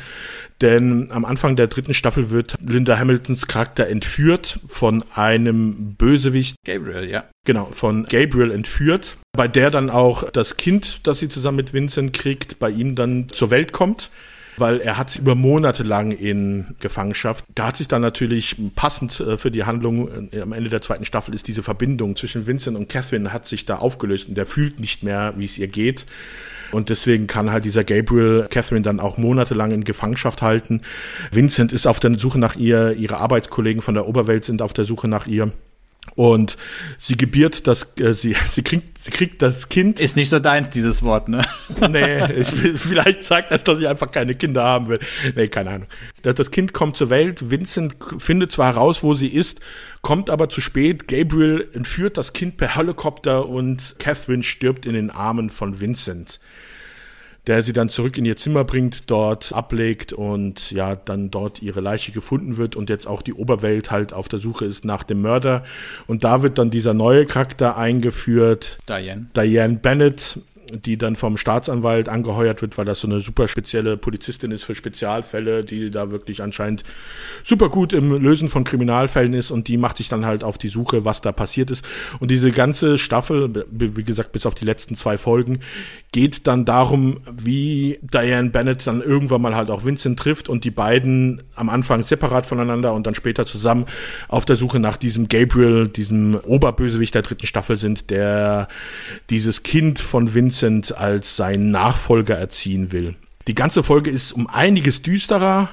Denn 0.59 1.09
am 1.11 1.25
Anfang 1.25 1.55
der 1.55 1.67
dritten 1.67 1.95
Staffel 1.95 2.29
wird 2.29 2.55
Linda 2.63 2.99
Hamiltons 2.99 3.47
Charakter 3.47 3.87
entführt 3.87 4.59
von 4.67 5.03
einem 5.15 5.95
Bösewicht. 5.95 6.57
Gabriel, 6.65 7.09
ja. 7.09 7.23
Genau, 7.45 7.69
von 7.71 8.05
Gabriel 8.05 8.51
entführt, 8.51 9.17
bei 9.33 9.47
der 9.47 9.71
dann 9.71 9.89
auch 9.89 10.29
das 10.29 10.57
Kind, 10.57 11.07
das 11.07 11.19
sie 11.19 11.29
zusammen 11.29 11.57
mit 11.57 11.73
Vincent 11.73 12.13
kriegt, 12.13 12.59
bei 12.59 12.69
ihm 12.69 12.95
dann 12.95 13.29
zur 13.29 13.49
Welt 13.49 13.71
kommt 13.71 14.09
weil 14.57 14.79
er 14.79 14.97
hat 14.97 15.15
über 15.15 15.35
Monate 15.35 15.83
lang 15.83 16.11
in 16.11 16.75
Gefangenschaft. 16.79 17.45
Da 17.55 17.67
hat 17.67 17.77
sich 17.77 17.87
dann 17.87 18.01
natürlich 18.01 18.55
passend 18.75 19.19
äh, 19.19 19.37
für 19.37 19.51
die 19.51 19.63
Handlung 19.63 20.29
äh, 20.31 20.41
am 20.41 20.53
Ende 20.53 20.69
der 20.69 20.81
zweiten 20.81 21.05
Staffel 21.05 21.33
ist 21.33 21.47
diese 21.47 21.63
Verbindung 21.63 22.15
zwischen 22.15 22.47
Vincent 22.47 22.77
und 22.77 22.89
Catherine 22.89 23.33
hat 23.33 23.47
sich 23.47 23.65
da 23.65 23.77
aufgelöst 23.77 24.29
und 24.29 24.35
der 24.35 24.45
fühlt 24.45 24.79
nicht 24.79 25.03
mehr, 25.03 25.33
wie 25.37 25.45
es 25.45 25.57
ihr 25.57 25.67
geht. 25.67 26.05
Und 26.71 26.89
deswegen 26.89 27.27
kann 27.27 27.51
halt 27.51 27.65
dieser 27.65 27.83
Gabriel 27.83 28.47
Catherine 28.49 28.81
dann 28.81 29.01
auch 29.01 29.17
monatelang 29.17 29.71
in 29.71 29.83
Gefangenschaft 29.83 30.41
halten. 30.41 30.81
Vincent 31.31 31.73
ist 31.73 31.85
auf 31.85 31.99
der 31.99 32.17
Suche 32.17 32.39
nach 32.39 32.55
ihr, 32.55 32.93
ihre 32.93 33.17
Arbeitskollegen 33.17 33.81
von 33.81 33.93
der 33.93 34.07
Oberwelt 34.07 34.45
sind 34.45 34.61
auf 34.61 34.71
der 34.71 34.85
Suche 34.85 35.09
nach 35.09 35.27
ihr. 35.27 35.51
Und 36.21 36.55
sie 36.99 37.17
gebiert 37.17 37.65
das, 37.65 37.93
äh, 37.99 38.13
sie, 38.13 38.35
sie 38.47 38.61
kriegt, 38.61 38.99
sie 38.99 39.09
kriegt 39.09 39.41
das 39.41 39.69
Kind. 39.69 39.99
Ist 39.99 40.15
nicht 40.15 40.29
so 40.29 40.37
deins, 40.37 40.69
dieses 40.69 41.01
Wort, 41.01 41.27
ne? 41.29 41.43
nee, 41.89 42.31
ich, 42.33 42.47
vielleicht 42.47 43.25
sagt 43.25 43.51
das, 43.51 43.63
dass 43.63 43.79
ich 43.79 43.87
einfach 43.87 44.11
keine 44.11 44.35
Kinder 44.35 44.61
haben 44.63 44.87
will. 44.87 44.99
Nee, 45.35 45.47
keine 45.47 45.71
Ahnung. 45.71 45.87
Das 46.21 46.51
Kind 46.51 46.73
kommt 46.73 46.95
zur 46.95 47.09
Welt, 47.09 47.49
Vincent 47.49 47.95
findet 48.19 48.51
zwar 48.51 48.67
heraus, 48.75 49.01
wo 49.01 49.15
sie 49.15 49.29
ist, 49.29 49.61
kommt 50.03 50.29
aber 50.29 50.47
zu 50.47 50.61
spät. 50.61 51.07
Gabriel 51.07 51.67
entführt 51.73 52.17
das 52.17 52.33
Kind 52.33 52.55
per 52.55 52.75
Helikopter 52.75 53.49
und 53.49 53.95
Catherine 53.97 54.43
stirbt 54.43 54.85
in 54.85 54.93
den 54.93 55.09
Armen 55.09 55.49
von 55.49 55.79
Vincent 55.79 56.39
der 57.47 57.63
sie 57.63 57.73
dann 57.73 57.89
zurück 57.89 58.17
in 58.17 58.25
ihr 58.25 58.37
Zimmer 58.37 58.63
bringt, 58.63 59.09
dort 59.09 59.51
ablegt 59.53 60.13
und 60.13 60.71
ja, 60.71 60.95
dann 60.95 61.31
dort 61.31 61.61
ihre 61.61 61.81
Leiche 61.81 62.11
gefunden 62.11 62.57
wird 62.57 62.75
und 62.75 62.89
jetzt 62.89 63.07
auch 63.07 63.21
die 63.21 63.33
Oberwelt 63.33 63.89
halt 63.89 64.13
auf 64.13 64.29
der 64.29 64.39
Suche 64.39 64.65
ist 64.65 64.85
nach 64.85 65.03
dem 65.03 65.21
Mörder. 65.21 65.63
Und 66.05 66.23
da 66.23 66.43
wird 66.43 66.57
dann 66.57 66.69
dieser 66.69 66.93
neue 66.93 67.25
Charakter 67.25 67.77
eingeführt. 67.77 68.77
Diane. 68.87 69.25
Diane 69.35 69.79
Bennett, 69.79 70.39
die 70.71 70.97
dann 70.97 71.15
vom 71.15 71.37
Staatsanwalt 71.37 72.09
angeheuert 72.09 72.61
wird, 72.61 72.77
weil 72.77 72.85
das 72.85 72.99
so 72.99 73.07
eine 73.07 73.21
super 73.21 73.47
spezielle 73.47 73.97
Polizistin 73.97 74.51
ist 74.51 74.63
für 74.63 74.75
Spezialfälle, 74.75 75.63
die 75.63 75.91
da 75.91 76.11
wirklich 76.11 76.41
anscheinend 76.41 76.83
super 77.43 77.69
gut 77.69 77.93
im 77.93 78.11
Lösen 78.21 78.49
von 78.49 78.63
Kriminalfällen 78.63 79.33
ist 79.33 79.51
und 79.51 79.67
die 79.67 79.77
macht 79.77 79.97
sich 79.97 80.09
dann 80.09 80.25
halt 80.25 80.43
auf 80.43 80.57
die 80.57 80.67
Suche, 80.67 81.05
was 81.05 81.21
da 81.21 81.31
passiert 81.31 81.71
ist. 81.71 81.85
Und 82.19 82.31
diese 82.31 82.51
ganze 82.51 82.97
Staffel, 82.97 83.65
wie 83.69 84.03
gesagt, 84.03 84.31
bis 84.31 84.45
auf 84.45 84.55
die 84.55 84.65
letzten 84.65 84.95
zwei 84.95 85.17
Folgen, 85.17 85.59
geht 86.11 86.47
dann 86.47 86.65
darum, 86.65 87.21
wie 87.31 87.99
Diane 88.01 88.49
Bennett 88.49 88.85
dann 88.85 89.01
irgendwann 89.01 89.41
mal 89.41 89.55
halt 89.55 89.69
auch 89.69 89.85
Vincent 89.85 90.19
trifft 90.19 90.49
und 90.49 90.63
die 90.63 90.71
beiden 90.71 91.41
am 91.55 91.69
Anfang 91.69 92.03
separat 92.03 92.45
voneinander 92.45 92.93
und 92.93 93.07
dann 93.07 93.15
später 93.15 93.45
zusammen 93.45 93.85
auf 94.27 94.45
der 94.45 94.55
Suche 94.55 94.79
nach 94.79 94.97
diesem 94.97 95.27
Gabriel, 95.27 95.87
diesem 95.87 96.35
Oberbösewicht 96.35 97.15
der 97.15 97.21
dritten 97.21 97.47
Staffel 97.47 97.77
sind, 97.77 98.09
der 98.09 98.67
dieses 99.29 99.63
Kind 99.63 99.99
von 99.99 100.33
Vincent 100.33 100.60
als 100.63 101.35
seinen 101.35 101.71
Nachfolger 101.71 102.37
erziehen 102.37 102.91
will. 102.91 103.15
Die 103.47 103.55
ganze 103.55 103.83
Folge 103.83 104.09
ist 104.11 104.31
um 104.31 104.47
einiges 104.47 105.01
düsterer. 105.01 105.69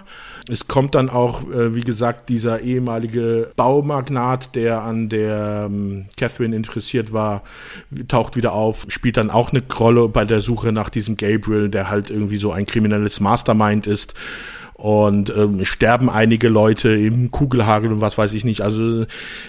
Es 0.50 0.66
kommt 0.66 0.94
dann 0.94 1.10
auch, 1.10 1.42
äh, 1.50 1.74
wie 1.74 1.82
gesagt, 1.82 2.30
dieser 2.30 2.60
ehemalige 2.60 3.50
Baumagnat, 3.56 4.54
der 4.54 4.82
an 4.82 5.10
der 5.10 5.66
ähm, 5.66 6.06
Catherine 6.16 6.56
interessiert 6.56 7.12
war, 7.12 7.42
taucht 8.08 8.36
wieder 8.36 8.54
auf, 8.54 8.86
spielt 8.88 9.18
dann 9.18 9.30
auch 9.30 9.52
eine 9.52 9.62
Rolle 9.78 10.08
bei 10.08 10.24
der 10.24 10.40
Suche 10.40 10.72
nach 10.72 10.88
diesem 10.88 11.18
Gabriel, 11.18 11.68
der 11.68 11.90
halt 11.90 12.08
irgendwie 12.08 12.38
so 12.38 12.50
ein 12.50 12.64
kriminelles 12.64 13.20
Mastermind 13.20 13.86
ist 13.86 14.14
und 14.72 15.28
ähm, 15.36 15.64
sterben 15.64 16.08
einige 16.08 16.48
Leute 16.48 16.90
im 16.90 17.30
Kugelhagel 17.30 17.92
und 17.92 18.00
was 18.00 18.16
weiß 18.16 18.32
ich 18.32 18.44
nicht. 18.44 18.62
Also 18.62 19.04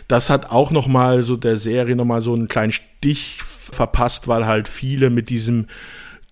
das 0.08 0.30
hat 0.30 0.52
auch 0.52 0.72
noch 0.72 0.88
mal 0.88 1.22
so 1.22 1.38
der 1.38 1.58
Serie 1.58 1.96
noch 1.96 2.06
mal 2.06 2.22
so 2.22 2.34
einen 2.34 2.48
kleinen 2.48 2.72
Stich 2.72 3.38
verpasst, 3.76 4.28
weil 4.28 4.46
halt 4.46 4.68
viele 4.68 5.10
mit 5.10 5.30
diesem 5.30 5.68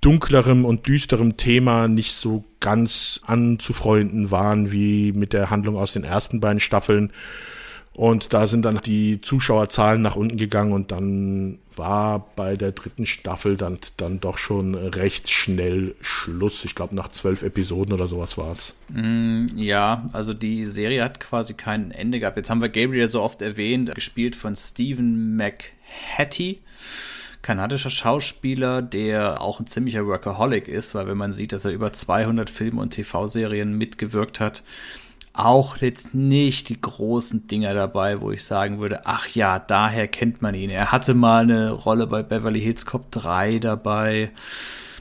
dunklerem 0.02 0.66
und 0.66 0.88
düsterem 0.88 1.38
Thema 1.38 1.88
nicht 1.88 2.14
so 2.14 2.44
ganz 2.60 3.20
anzufreunden 3.26 4.32
waren 4.32 4.72
wie 4.72 5.12
mit 5.12 5.34
der 5.34 5.50
Handlung 5.50 5.76
aus 5.78 5.94
den 5.94 6.04
ersten 6.04 6.40
beiden 6.40 6.60
Staffeln. 6.60 7.12
Und 7.94 8.32
da 8.34 8.46
sind 8.46 8.64
dann 8.64 8.80
die 8.86 9.22
Zuschauerzahlen 9.22 10.04
nach 10.04 10.16
unten 10.16 10.38
gegangen 10.38 10.72
und 10.72 10.92
dann 10.92 11.58
war 11.76 12.28
bei 12.36 12.56
der 12.56 12.72
dritten 12.72 13.08
Staffel 13.08 13.56
dann, 13.56 13.80
dann 13.98 14.20
doch 14.20 14.38
schon 14.38 14.76
recht 14.76 15.32
schnell 15.32 15.96
Schluss. 16.02 16.64
Ich 16.64 16.76
glaube, 16.76 16.94
nach 16.94 17.08
zwölf 17.08 17.42
Episoden 17.42 17.94
oder 17.94 18.06
sowas 18.06 18.38
war 18.38 18.52
es. 18.52 18.76
Mm, 18.90 19.48
ja, 19.56 20.06
also 20.14 20.36
die 20.36 20.68
Serie 20.68 21.04
hat 21.04 21.20
quasi 21.20 21.56
kein 21.56 21.90
Ende 21.90 22.20
gehabt. 22.20 22.38
Jetzt 22.38 22.52
haben 22.52 22.62
wir 22.62 22.70
Gabriel 22.70 23.08
so 23.08 23.24
oft 23.24 23.42
erwähnt, 23.42 23.96
gespielt 23.96 24.36
von 24.36 24.56
Stephen 24.56 25.36
McHattie 25.36 26.60
kanadischer 27.48 27.90
Schauspieler, 27.90 28.82
der 28.82 29.40
auch 29.40 29.62
ein 29.62 29.68
ziemlicher 29.68 30.06
Workaholic 30.06 30.68
ist, 30.68 30.94
weil 30.96 31.08
wenn 31.08 31.16
man 31.16 31.32
sieht, 31.32 31.54
dass 31.54 31.64
er 31.64 31.72
über 31.72 31.94
200 31.94 32.50
Filme 32.50 32.82
und 32.82 32.90
TV-Serien 32.90 33.72
mitgewirkt 33.72 34.42
hat, 34.42 34.64
auch 35.32 35.78
jetzt 35.78 36.14
nicht 36.14 36.68
die 36.68 36.82
großen 36.82 37.48
Dinger 37.48 37.74
dabei, 37.74 38.20
wo 38.20 38.32
ich 38.32 38.44
sagen 38.44 38.80
würde, 38.80 39.06
ach 39.06 39.30
ja, 39.30 39.60
daher 39.60 40.10
kennt 40.10 40.42
man 40.42 40.56
ihn. 40.56 40.70
Er 40.70 40.92
hatte 40.92 41.14
mal 41.14 41.44
eine 41.44 41.72
Rolle 41.72 42.06
bei 42.08 42.22
Beverly 42.22 42.60
Hills 42.60 42.86
Cop 42.86 43.12
3 43.12 43.60
dabei. 43.60 44.32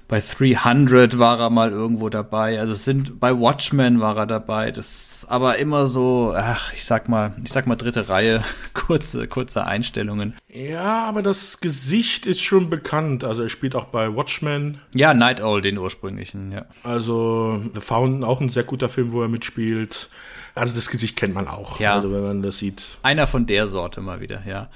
Bei 0.06 0.20
300 0.20 1.18
war 1.18 1.40
er 1.40 1.50
mal 1.50 1.72
irgendwo 1.72 2.10
dabei. 2.10 2.60
Also 2.60 2.74
es 2.74 2.84
sind 2.84 3.18
bei 3.18 3.36
Watchmen 3.36 3.98
war 3.98 4.18
er 4.18 4.26
dabei. 4.26 4.70
Das 4.70 5.15
aber 5.24 5.58
immer 5.58 5.86
so, 5.86 6.34
ach, 6.36 6.72
ich 6.72 6.84
sag 6.84 7.08
mal, 7.08 7.34
ich 7.42 7.50
sag 7.50 7.66
mal 7.66 7.76
dritte 7.76 8.08
Reihe, 8.08 8.44
kurze 8.74 9.26
kurze 9.26 9.64
Einstellungen. 9.64 10.34
Ja, 10.52 11.04
aber 11.06 11.22
das 11.22 11.60
Gesicht 11.60 12.26
ist 12.26 12.42
schon 12.42 12.70
bekannt. 12.70 13.24
Also 13.24 13.42
er 13.42 13.48
spielt 13.48 13.74
auch 13.74 13.86
bei 13.86 14.14
Watchmen. 14.14 14.80
Ja, 14.94 15.14
Night 15.14 15.40
Owl 15.40 15.60
den 15.60 15.78
ursprünglichen, 15.78 16.52
ja. 16.52 16.66
Also 16.82 17.60
The 17.74 17.80
Fountain 17.80 18.24
auch 18.24 18.40
ein 18.40 18.50
sehr 18.50 18.64
guter 18.64 18.88
Film, 18.88 19.12
wo 19.12 19.22
er 19.22 19.28
mitspielt. 19.28 20.08
Also 20.54 20.74
das 20.74 20.88
Gesicht 20.88 21.16
kennt 21.16 21.34
man 21.34 21.48
auch. 21.48 21.78
Ja. 21.80 21.94
Also 21.94 22.12
wenn 22.12 22.22
man 22.22 22.42
das 22.42 22.58
sieht. 22.58 22.98
Einer 23.02 23.26
von 23.26 23.46
der 23.46 23.68
Sorte 23.68 24.00
mal 24.00 24.20
wieder, 24.20 24.42
ja. 24.46 24.70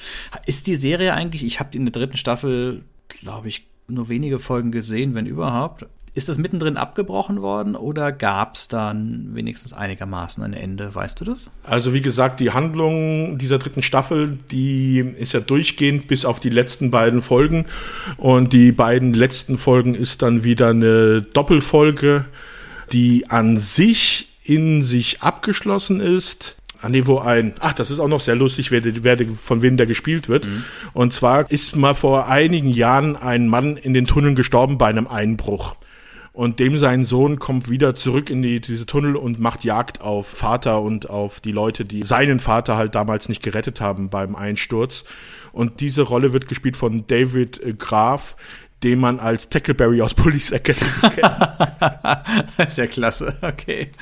Ist 0.47 0.67
die 0.67 0.77
Serie 0.77 1.15
eigentlich, 1.15 1.45
ich 1.45 1.59
habe 1.59 1.71
die 1.71 1.79
in 1.79 1.87
der 1.87 1.93
dritten 1.93 2.17
Staffel, 2.17 2.83
glaube 3.09 3.49
ich, 3.49 3.67
nur 3.89 4.09
wenige 4.09 4.39
Folgen 4.39 4.73
gesehen, 4.73 5.15
wenn 5.15 5.27
überhaupt. 5.27 5.87
Ist 6.13 6.29
das 6.29 6.39
mittendrin 6.39 6.77
abgebrochen 6.77 7.41
worden 7.41 7.77
oder 7.77 8.11
gab 8.11 8.57
es 8.57 8.67
dann 8.67 9.29
wenigstens 9.33 9.73
einigermaßen 9.73 10.43
ein 10.43 10.55
Ende? 10.55 10.93
Weißt 10.93 11.21
du 11.21 11.25
das? 11.25 11.51
Also 11.63 11.95
wie 11.95 12.01
gesagt, 12.01 12.41
die 12.41 12.51
Handlung 12.51 13.39
dieser 13.39 13.59
dritten 13.59 13.83
Staffel, 13.83 14.37
die 14.51 14.99
ist 14.99 15.35
ja 15.35 15.41
durchgehend 15.41 16.09
bis 16.09 16.25
auf 16.25 16.41
die 16.41 16.51
letzten 16.51 16.91
beiden 16.91 17.23
Folgen. 17.23 17.67
Und 18.17 18.53
die 18.53 18.73
beiden 18.73 19.15
letzten 19.15 19.57
Folgen 19.57 19.95
ist 19.95 20.23
dann 20.23 20.43
wieder 20.43 20.71
eine 20.71 21.23
Doppelfolge, 21.23 22.25
die 22.91 23.31
an 23.31 23.57
sich 23.59 24.29
in 24.43 24.83
sich 24.83 25.23
abgeschlossen 25.23 26.01
ist. 26.01 26.57
An 26.81 26.93
dem 26.93 27.07
wo 27.07 27.19
ein, 27.19 27.55
ach, 27.61 27.75
das 27.75 27.91
ist 27.91 28.01
auch 28.01 28.09
noch 28.09 28.21
sehr 28.21 28.35
lustig, 28.35 28.73
wer, 28.73 28.83
wer, 29.05 29.19
von 29.37 29.63
wem 29.63 29.77
der 29.77 29.87
gespielt 29.87 30.29
wird. 30.29 30.47
Mhm. 30.47 30.65
Und 30.93 31.13
zwar 31.13 31.49
ist 31.51 31.77
mal 31.77 31.95
vor 31.95 32.27
einigen 32.27 32.71
Jahren 32.71 33.17
ein 33.17 33.47
Mann 33.47 33.77
in 33.77 33.95
den 33.95 34.07
Tunneln 34.07 34.35
gestorben 34.35 34.77
bei 34.77 34.87
einem 34.87 35.07
Einbruch. 35.07 35.77
Und 36.41 36.59
dem 36.59 36.79
sein 36.79 37.05
Sohn 37.05 37.39
kommt 37.39 37.69
wieder 37.69 37.95
zurück 37.95 38.31
in 38.31 38.41
die, 38.41 38.63
diese 38.63 38.87
Tunnel 38.87 39.15
und 39.15 39.41
macht 39.41 39.63
Jagd 39.63 40.01
auf 40.01 40.27
Vater 40.27 40.81
und 40.81 41.11
auf 41.11 41.39
die 41.39 41.53
Leute, 41.53 41.85
die 41.85 42.03
seinen 42.03 42.39
Vater 42.39 42.79
halt 42.79 42.95
damals 42.95 43.29
nicht 43.29 43.43
gerettet 43.43 43.83
haben 43.83 44.09
beim 44.09 44.35
Einsturz. 44.35 45.05
Und 45.53 45.81
diese 45.81 46.01
Rolle 46.01 46.33
wird 46.33 46.49
gespielt 46.49 46.79
von 46.79 47.07
David 47.07 47.79
Graf, 47.79 48.37
den 48.83 48.99
man 48.99 49.21
als 49.21 49.49
Tackleberry 49.51 50.01
aus 50.01 50.15
Police 50.15 50.53
Academy 50.53 50.91
kennt. 51.15 52.69
ist 52.69 52.79
ja 52.79 52.87
klasse, 52.87 53.35
okay. 53.43 53.93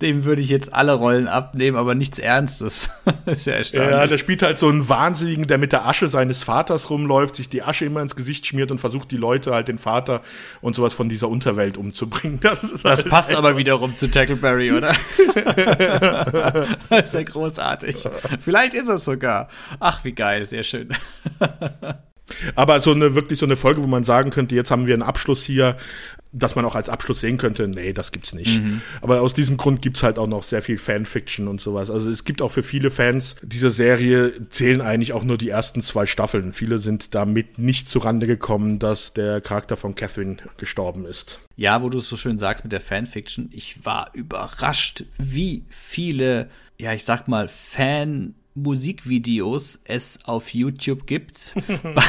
Dem 0.00 0.24
würde 0.24 0.42
ich 0.42 0.48
jetzt 0.48 0.72
alle 0.72 0.92
Rollen 0.92 1.26
abnehmen, 1.26 1.76
aber 1.76 1.94
nichts 1.96 2.20
Ernstes. 2.20 2.90
ist 3.26 3.46
ja 3.46 3.54
erstaunlich. 3.54 3.90
Ja, 3.90 4.06
der 4.06 4.18
spielt 4.18 4.42
halt 4.42 4.58
so 4.58 4.68
einen 4.68 4.88
Wahnsinnigen, 4.88 5.48
der 5.48 5.58
mit 5.58 5.72
der 5.72 5.86
Asche 5.86 6.06
seines 6.06 6.44
Vaters 6.44 6.88
rumläuft, 6.90 7.34
sich 7.36 7.48
die 7.48 7.62
Asche 7.62 7.84
immer 7.84 8.00
ins 8.00 8.14
Gesicht 8.14 8.46
schmiert 8.46 8.70
und 8.70 8.78
versucht, 8.78 9.10
die 9.10 9.16
Leute 9.16 9.52
halt 9.52 9.66
den 9.66 9.78
Vater 9.78 10.22
und 10.60 10.76
sowas 10.76 10.94
von 10.94 11.08
dieser 11.08 11.28
Unterwelt 11.28 11.76
umzubringen. 11.76 12.40
Das, 12.54 12.62
ist 12.62 12.84
das 12.84 13.00
halt 13.00 13.08
passt 13.08 13.34
aber 13.34 13.56
wiederum 13.56 13.94
zu 13.94 14.08
Tackleberry, 14.08 14.70
oder? 14.72 14.94
das 16.90 17.06
ist 17.06 17.14
ja 17.14 17.22
großartig. 17.22 18.06
Vielleicht 18.38 18.74
ist 18.74 18.88
es 18.88 19.04
sogar. 19.04 19.48
Ach, 19.80 20.04
wie 20.04 20.12
geil, 20.12 20.46
sehr 20.46 20.62
schön. 20.62 20.90
Aber 22.54 22.80
so 22.80 22.92
eine 22.92 23.14
wirklich 23.14 23.38
so 23.38 23.46
eine 23.46 23.56
Folge, 23.56 23.82
wo 23.82 23.86
man 23.86 24.04
sagen 24.04 24.30
könnte, 24.30 24.54
jetzt 24.54 24.70
haben 24.70 24.86
wir 24.86 24.94
einen 24.94 25.02
Abschluss 25.02 25.42
hier, 25.44 25.76
dass 26.34 26.56
man 26.56 26.64
auch 26.64 26.74
als 26.74 26.88
Abschluss 26.88 27.20
sehen 27.20 27.38
könnte, 27.38 27.68
nee, 27.68 27.92
das 27.92 28.10
gibt's 28.10 28.34
nicht. 28.34 28.60
Mhm. 28.60 28.82
Aber 29.00 29.20
aus 29.20 29.34
diesem 29.34 29.56
Grund 29.56 29.82
gibt's 29.82 30.02
halt 30.02 30.18
auch 30.18 30.26
noch 30.26 30.42
sehr 30.42 30.62
viel 30.62 30.78
Fanfiction 30.78 31.46
und 31.46 31.60
sowas. 31.60 31.90
Also 31.90 32.10
es 32.10 32.24
gibt 32.24 32.42
auch 32.42 32.50
für 32.50 32.64
viele 32.64 32.90
Fans 32.90 33.36
dieser 33.42 33.70
Serie 33.70 34.48
zählen 34.50 34.80
eigentlich 34.80 35.12
auch 35.12 35.22
nur 35.22 35.38
die 35.38 35.48
ersten 35.48 35.82
zwei 35.82 36.06
Staffeln. 36.06 36.52
Viele 36.52 36.80
sind 36.80 37.14
damit 37.14 37.58
nicht 37.58 37.88
zurande 37.88 38.26
gekommen, 38.26 38.80
dass 38.80 39.12
der 39.12 39.40
Charakter 39.40 39.76
von 39.76 39.94
Catherine 39.94 40.38
gestorben 40.58 41.06
ist. 41.06 41.40
Ja, 41.56 41.82
wo 41.82 41.88
du 41.88 41.98
es 41.98 42.08
so 42.08 42.16
schön 42.16 42.36
sagst 42.36 42.64
mit 42.64 42.72
der 42.72 42.80
Fanfiction, 42.80 43.48
ich 43.52 43.84
war 43.84 44.10
überrascht, 44.12 45.04
wie 45.18 45.64
viele, 45.68 46.50
ja, 46.80 46.92
ich 46.92 47.04
sag 47.04 47.28
mal, 47.28 47.46
Fan 47.46 48.34
Musikvideos 48.54 49.80
es 49.84 50.20
auf 50.24 50.54
YouTube 50.54 51.06
gibt, 51.06 51.54
bei, 51.82 52.02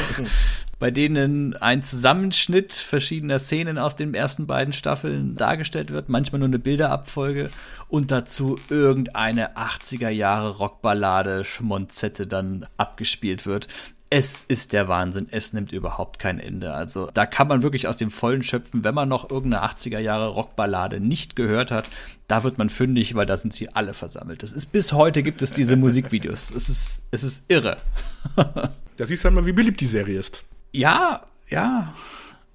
bei, 0.78 0.92
denen 0.92 1.56
ein 1.56 1.82
Zusammenschnitt 1.82 2.74
verschiedener 2.74 3.40
Szenen 3.40 3.78
aus 3.78 3.96
den 3.96 4.14
ersten 4.14 4.46
beiden 4.46 4.74
Staffeln 4.74 5.36
dargestellt 5.36 5.92
wird, 5.92 6.10
manchmal 6.10 6.40
nur 6.40 6.48
eine 6.48 6.60
Bilderabfolge 6.60 7.50
und 7.88 8.12
dazu 8.12 8.60
irgendeine 8.70 9.58
80er 9.58 10.10
Jahre 10.10 10.58
Rockballade 10.58 11.44
Schmonzette 11.44 12.28
dann 12.28 12.68
abgespielt 12.78 13.46
wird 13.46 13.68
es 14.10 14.44
ist 14.44 14.73
der 14.73 14.88
Wahnsinn. 14.88 15.27
Es 15.32 15.53
nimmt 15.53 15.72
überhaupt 15.72 16.19
kein 16.19 16.40
Ende. 16.40 16.73
Also 16.73 17.10
da 17.14 17.26
kann 17.26 17.48
man 17.48 17.64
wirklich 17.64 17.88
aus 17.88 17.98
dem 17.98 18.11
Vollen 18.11 18.44
schöpfen, 18.44 18.84
wenn 18.84 18.94
man 18.94 19.10
noch 19.10 19.30
irgendeine 19.30 19.65
80er 19.65 19.99
Jahre 19.99 20.27
Rockballade 20.27 20.99
nicht 20.99 21.36
gehört 21.36 21.72
hat. 21.72 21.90
Da 22.27 22.44
wird 22.44 22.57
man 22.57 22.69
fündig, 22.69 23.15
weil 23.15 23.26
da 23.26 23.38
sind 23.38 23.53
sie 23.53 23.69
alle 23.69 23.94
versammelt. 23.94 24.44
Das 24.44 24.52
ist 24.52 24.68
bis 24.68 24.94
heute 24.94 25.23
gibt 25.23 25.41
es 25.41 25.52
diese 25.52 25.76
Musikvideos. 25.76 26.52
Es 26.56 26.69
ist, 26.69 27.02
es 27.11 27.23
ist 27.23 27.44
irre. 27.48 27.77
da 28.36 29.06
siehst 29.06 29.23
du 29.23 29.26
halt 29.26 29.36
mal, 29.36 29.45
wie 29.45 29.52
beliebt 29.52 29.82
die 29.82 29.88
Serie 29.88 30.19
ist. 30.19 30.44
Ja, 30.72 31.26
ja, 31.49 31.94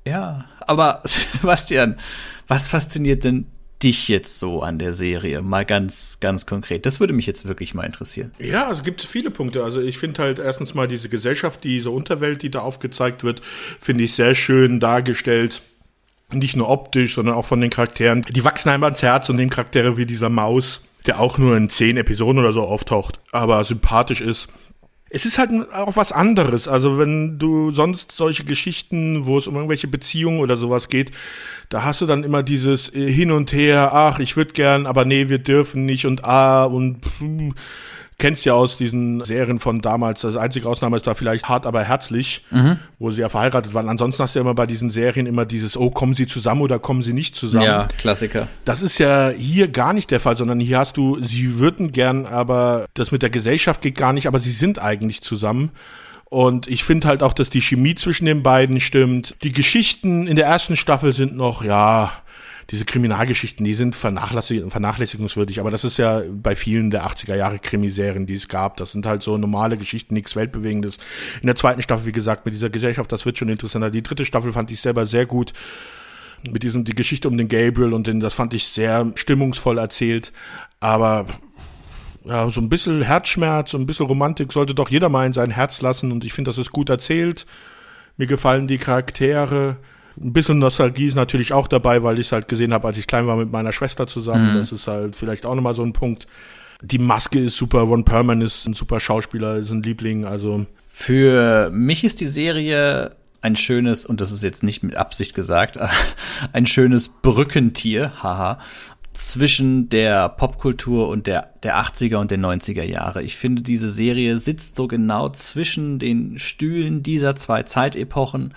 ja. 0.06 0.46
Aber 0.60 1.02
Sebastian, 1.04 1.96
was 2.46 2.68
fasziniert 2.68 3.24
denn 3.24 3.46
dich 3.82 4.08
jetzt 4.08 4.38
so 4.38 4.62
an 4.62 4.78
der 4.78 4.94
Serie? 4.94 5.42
Mal 5.42 5.64
ganz, 5.64 6.18
ganz 6.20 6.46
konkret. 6.46 6.86
Das 6.86 7.00
würde 7.00 7.14
mich 7.14 7.26
jetzt 7.26 7.48
wirklich 7.48 7.74
mal 7.74 7.84
interessieren. 7.84 8.32
Ja, 8.38 8.70
es 8.70 8.82
gibt 8.82 9.02
viele 9.02 9.30
Punkte. 9.30 9.64
Also 9.64 9.80
ich 9.80 9.98
finde 9.98 10.22
halt 10.22 10.38
erstens 10.38 10.74
mal 10.74 10.88
diese 10.88 11.08
Gesellschaft, 11.08 11.64
diese 11.64 11.90
Unterwelt, 11.90 12.42
die 12.42 12.50
da 12.50 12.60
aufgezeigt 12.60 13.24
wird, 13.24 13.40
finde 13.80 14.04
ich 14.04 14.14
sehr 14.14 14.34
schön 14.34 14.80
dargestellt. 14.80 15.62
Nicht 16.32 16.56
nur 16.56 16.68
optisch, 16.68 17.14
sondern 17.14 17.34
auch 17.34 17.46
von 17.46 17.60
den 17.60 17.70
Charakteren. 17.70 18.22
Die 18.22 18.44
wachsen 18.44 18.68
einem 18.68 18.84
ans 18.84 19.02
Herz 19.02 19.28
und 19.30 19.36
den 19.36 19.50
Charaktere 19.50 19.96
wie 19.96 20.06
dieser 20.06 20.28
Maus, 20.28 20.82
der 21.06 21.18
auch 21.18 21.38
nur 21.38 21.56
in 21.56 21.70
zehn 21.70 21.96
Episoden 21.96 22.38
oder 22.38 22.52
so 22.52 22.62
auftaucht, 22.62 23.18
aber 23.32 23.64
sympathisch 23.64 24.20
ist 24.20 24.48
es 25.10 25.26
ist 25.26 25.38
halt 25.38 25.50
auch 25.72 25.96
was 25.96 26.12
anderes. 26.12 26.68
Also 26.68 26.98
wenn 26.98 27.38
du 27.38 27.72
sonst 27.72 28.12
solche 28.12 28.44
Geschichten, 28.44 29.26
wo 29.26 29.36
es 29.36 29.48
um 29.48 29.56
irgendwelche 29.56 29.88
Beziehungen 29.88 30.40
oder 30.40 30.56
sowas 30.56 30.88
geht, 30.88 31.10
da 31.68 31.84
hast 31.84 32.00
du 32.00 32.06
dann 32.06 32.22
immer 32.22 32.44
dieses 32.44 32.94
äh, 32.94 33.10
Hin 33.10 33.32
und 33.32 33.52
Her, 33.52 33.90
ach, 33.92 34.20
ich 34.20 34.36
würde 34.36 34.52
gern, 34.52 34.86
aber 34.86 35.04
nee, 35.04 35.28
wir 35.28 35.38
dürfen 35.38 35.84
nicht 35.84 36.06
und 36.06 36.24
ah 36.24 36.64
und 36.64 37.04
pff, 37.04 37.54
kennst 38.20 38.44
ja 38.44 38.52
aus 38.52 38.76
diesen 38.76 39.24
Serien 39.24 39.58
von 39.58 39.80
damals. 39.80 40.20
Das 40.20 40.36
einzige 40.36 40.68
Ausnahme 40.68 40.96
ist 40.96 41.06
da 41.06 41.14
vielleicht 41.14 41.48
hart, 41.48 41.66
aber 41.66 41.82
herzlich, 41.82 42.44
mhm. 42.50 42.78
wo 43.00 43.10
sie 43.10 43.22
ja 43.22 43.28
verheiratet 43.28 43.74
waren. 43.74 43.88
Ansonsten 43.88 44.22
hast 44.22 44.34
du 44.34 44.38
ja 44.38 44.42
immer 44.42 44.54
bei 44.54 44.66
diesen 44.66 44.90
Serien 44.90 45.26
immer 45.26 45.46
dieses, 45.46 45.76
oh, 45.76 45.90
kommen 45.90 46.14
sie 46.14 46.28
zusammen 46.28 46.60
oder 46.60 46.78
kommen 46.78 47.02
sie 47.02 47.12
nicht 47.12 47.34
zusammen. 47.34 47.64
Ja, 47.64 47.88
Klassiker. 47.98 48.46
Das 48.64 48.82
ist 48.82 48.98
ja 48.98 49.30
hier 49.30 49.68
gar 49.68 49.92
nicht 49.92 50.10
der 50.12 50.20
Fall, 50.20 50.36
sondern 50.36 50.60
hier 50.60 50.78
hast 50.78 50.96
du, 50.96 51.20
sie 51.22 51.58
würden 51.58 51.90
gern, 51.90 52.26
aber 52.26 52.86
das 52.94 53.10
mit 53.10 53.22
der 53.22 53.30
Gesellschaft 53.30 53.80
geht 53.80 53.96
gar 53.96 54.12
nicht, 54.12 54.28
aber 54.28 54.38
sie 54.38 54.52
sind 54.52 54.78
eigentlich 54.78 55.22
zusammen. 55.22 55.70
Und 56.26 56.68
ich 56.68 56.84
finde 56.84 57.08
halt 57.08 57.24
auch, 57.24 57.32
dass 57.32 57.50
die 57.50 57.60
Chemie 57.60 57.96
zwischen 57.96 58.24
den 58.24 58.44
beiden 58.44 58.78
stimmt. 58.78 59.34
Die 59.42 59.50
Geschichten 59.50 60.28
in 60.28 60.36
der 60.36 60.46
ersten 60.46 60.76
Staffel 60.76 61.12
sind 61.12 61.36
noch, 61.36 61.64
ja, 61.64 62.12
diese 62.70 62.84
Kriminalgeschichten, 62.84 63.64
die 63.64 63.74
sind 63.74 63.96
vernachlässig 63.96 64.62
vernachlässigungswürdig, 64.68 65.58
aber 65.58 65.72
das 65.72 65.82
ist 65.82 65.98
ja 65.98 66.22
bei 66.30 66.54
vielen 66.54 66.90
der 66.90 67.04
80er 67.04 67.34
Jahre 67.34 67.58
Krimiserien, 67.58 68.26
die 68.26 68.34
es 68.34 68.46
gab. 68.46 68.76
Das 68.76 68.92
sind 68.92 69.06
halt 69.06 69.22
so 69.24 69.36
normale 69.36 69.76
Geschichten, 69.76 70.14
nichts 70.14 70.36
Weltbewegendes. 70.36 70.98
In 71.40 71.46
der 71.46 71.56
zweiten 71.56 71.82
Staffel, 71.82 72.06
wie 72.06 72.12
gesagt, 72.12 72.44
mit 72.44 72.54
dieser 72.54 72.70
Gesellschaft, 72.70 73.10
das 73.10 73.26
wird 73.26 73.38
schon 73.38 73.48
interessanter. 73.48 73.90
Die 73.90 74.02
dritte 74.02 74.24
Staffel 74.24 74.52
fand 74.52 74.70
ich 74.70 74.80
selber 74.80 75.06
sehr 75.06 75.26
gut. 75.26 75.52
Mit 76.48 76.62
diesem, 76.62 76.84
die 76.84 76.94
Geschichte 76.94 77.28
um 77.28 77.36
den 77.36 77.48
Gabriel 77.48 77.92
und 77.92 78.06
den, 78.06 78.20
das 78.20 78.34
fand 78.34 78.54
ich 78.54 78.68
sehr 78.68 79.12
stimmungsvoll 79.16 79.76
erzählt. 79.76 80.32
Aber 80.78 81.26
ja, 82.24 82.48
so 82.50 82.60
ein 82.60 82.68
bisschen 82.68 83.02
Herzschmerz, 83.02 83.72
so 83.72 83.78
ein 83.78 83.86
bisschen 83.86 84.06
Romantik 84.06 84.52
sollte 84.52 84.74
doch 84.74 84.90
jeder 84.90 85.08
mal 85.08 85.26
in 85.26 85.32
sein 85.32 85.50
Herz 85.50 85.82
lassen 85.82 86.12
und 86.12 86.24
ich 86.24 86.32
finde, 86.32 86.50
das 86.50 86.58
ist 86.58 86.70
gut 86.70 86.88
erzählt. 86.88 87.46
Mir 88.16 88.26
gefallen 88.26 88.68
die 88.68 88.78
Charaktere. 88.78 89.76
Ein 90.22 90.32
bisschen 90.32 90.58
Nostalgie 90.58 91.06
ist 91.06 91.14
natürlich 91.14 91.52
auch 91.52 91.66
dabei, 91.66 92.02
weil 92.02 92.18
ich 92.18 92.26
es 92.26 92.32
halt 92.32 92.46
gesehen 92.46 92.74
habe, 92.74 92.86
als 92.88 92.98
ich 92.98 93.06
klein 93.06 93.26
war 93.26 93.36
mit 93.36 93.50
meiner 93.50 93.72
Schwester 93.72 94.06
zusammen. 94.06 94.54
Mhm. 94.54 94.58
Das 94.58 94.72
ist 94.72 94.86
halt 94.86 95.16
vielleicht 95.16 95.46
auch 95.46 95.54
nochmal 95.54 95.74
so 95.74 95.82
ein 95.82 95.92
Punkt. 95.92 96.26
Die 96.82 96.98
Maske 96.98 97.38
ist 97.38 97.56
super, 97.56 97.80
Ron 97.80 98.04
Perlman 98.04 98.40
ist 98.40 98.66
ein 98.66 98.74
super 98.74 99.00
Schauspieler, 99.00 99.56
ist 99.56 99.70
ein 99.70 99.82
Liebling, 99.82 100.24
also. 100.24 100.66
Für 100.86 101.70
mich 101.70 102.04
ist 102.04 102.20
die 102.20 102.28
Serie 102.28 103.16
ein 103.42 103.56
schönes, 103.56 104.04
und 104.04 104.20
das 104.20 104.32
ist 104.32 104.42
jetzt 104.42 104.62
nicht 104.62 104.82
mit 104.82 104.96
Absicht 104.96 105.34
gesagt, 105.34 105.78
ein 106.52 106.66
schönes 106.66 107.08
Brückentier, 107.08 108.12
haha, 108.22 108.58
zwischen 109.12 109.88
der 109.88 110.28
Popkultur 110.28 111.08
und 111.08 111.26
der, 111.26 111.50
der 111.62 111.76
80er 111.76 112.16
und 112.16 112.30
der 112.30 112.38
90er 112.38 112.84
Jahre. 112.84 113.22
Ich 113.22 113.36
finde, 113.36 113.62
diese 113.62 113.90
Serie 113.90 114.38
sitzt 114.38 114.76
so 114.76 114.86
genau 114.86 115.28
zwischen 115.30 115.98
den 115.98 116.38
Stühlen 116.38 117.02
dieser 117.02 117.34
zwei 117.36 117.62
Zeitepochen 117.64 118.54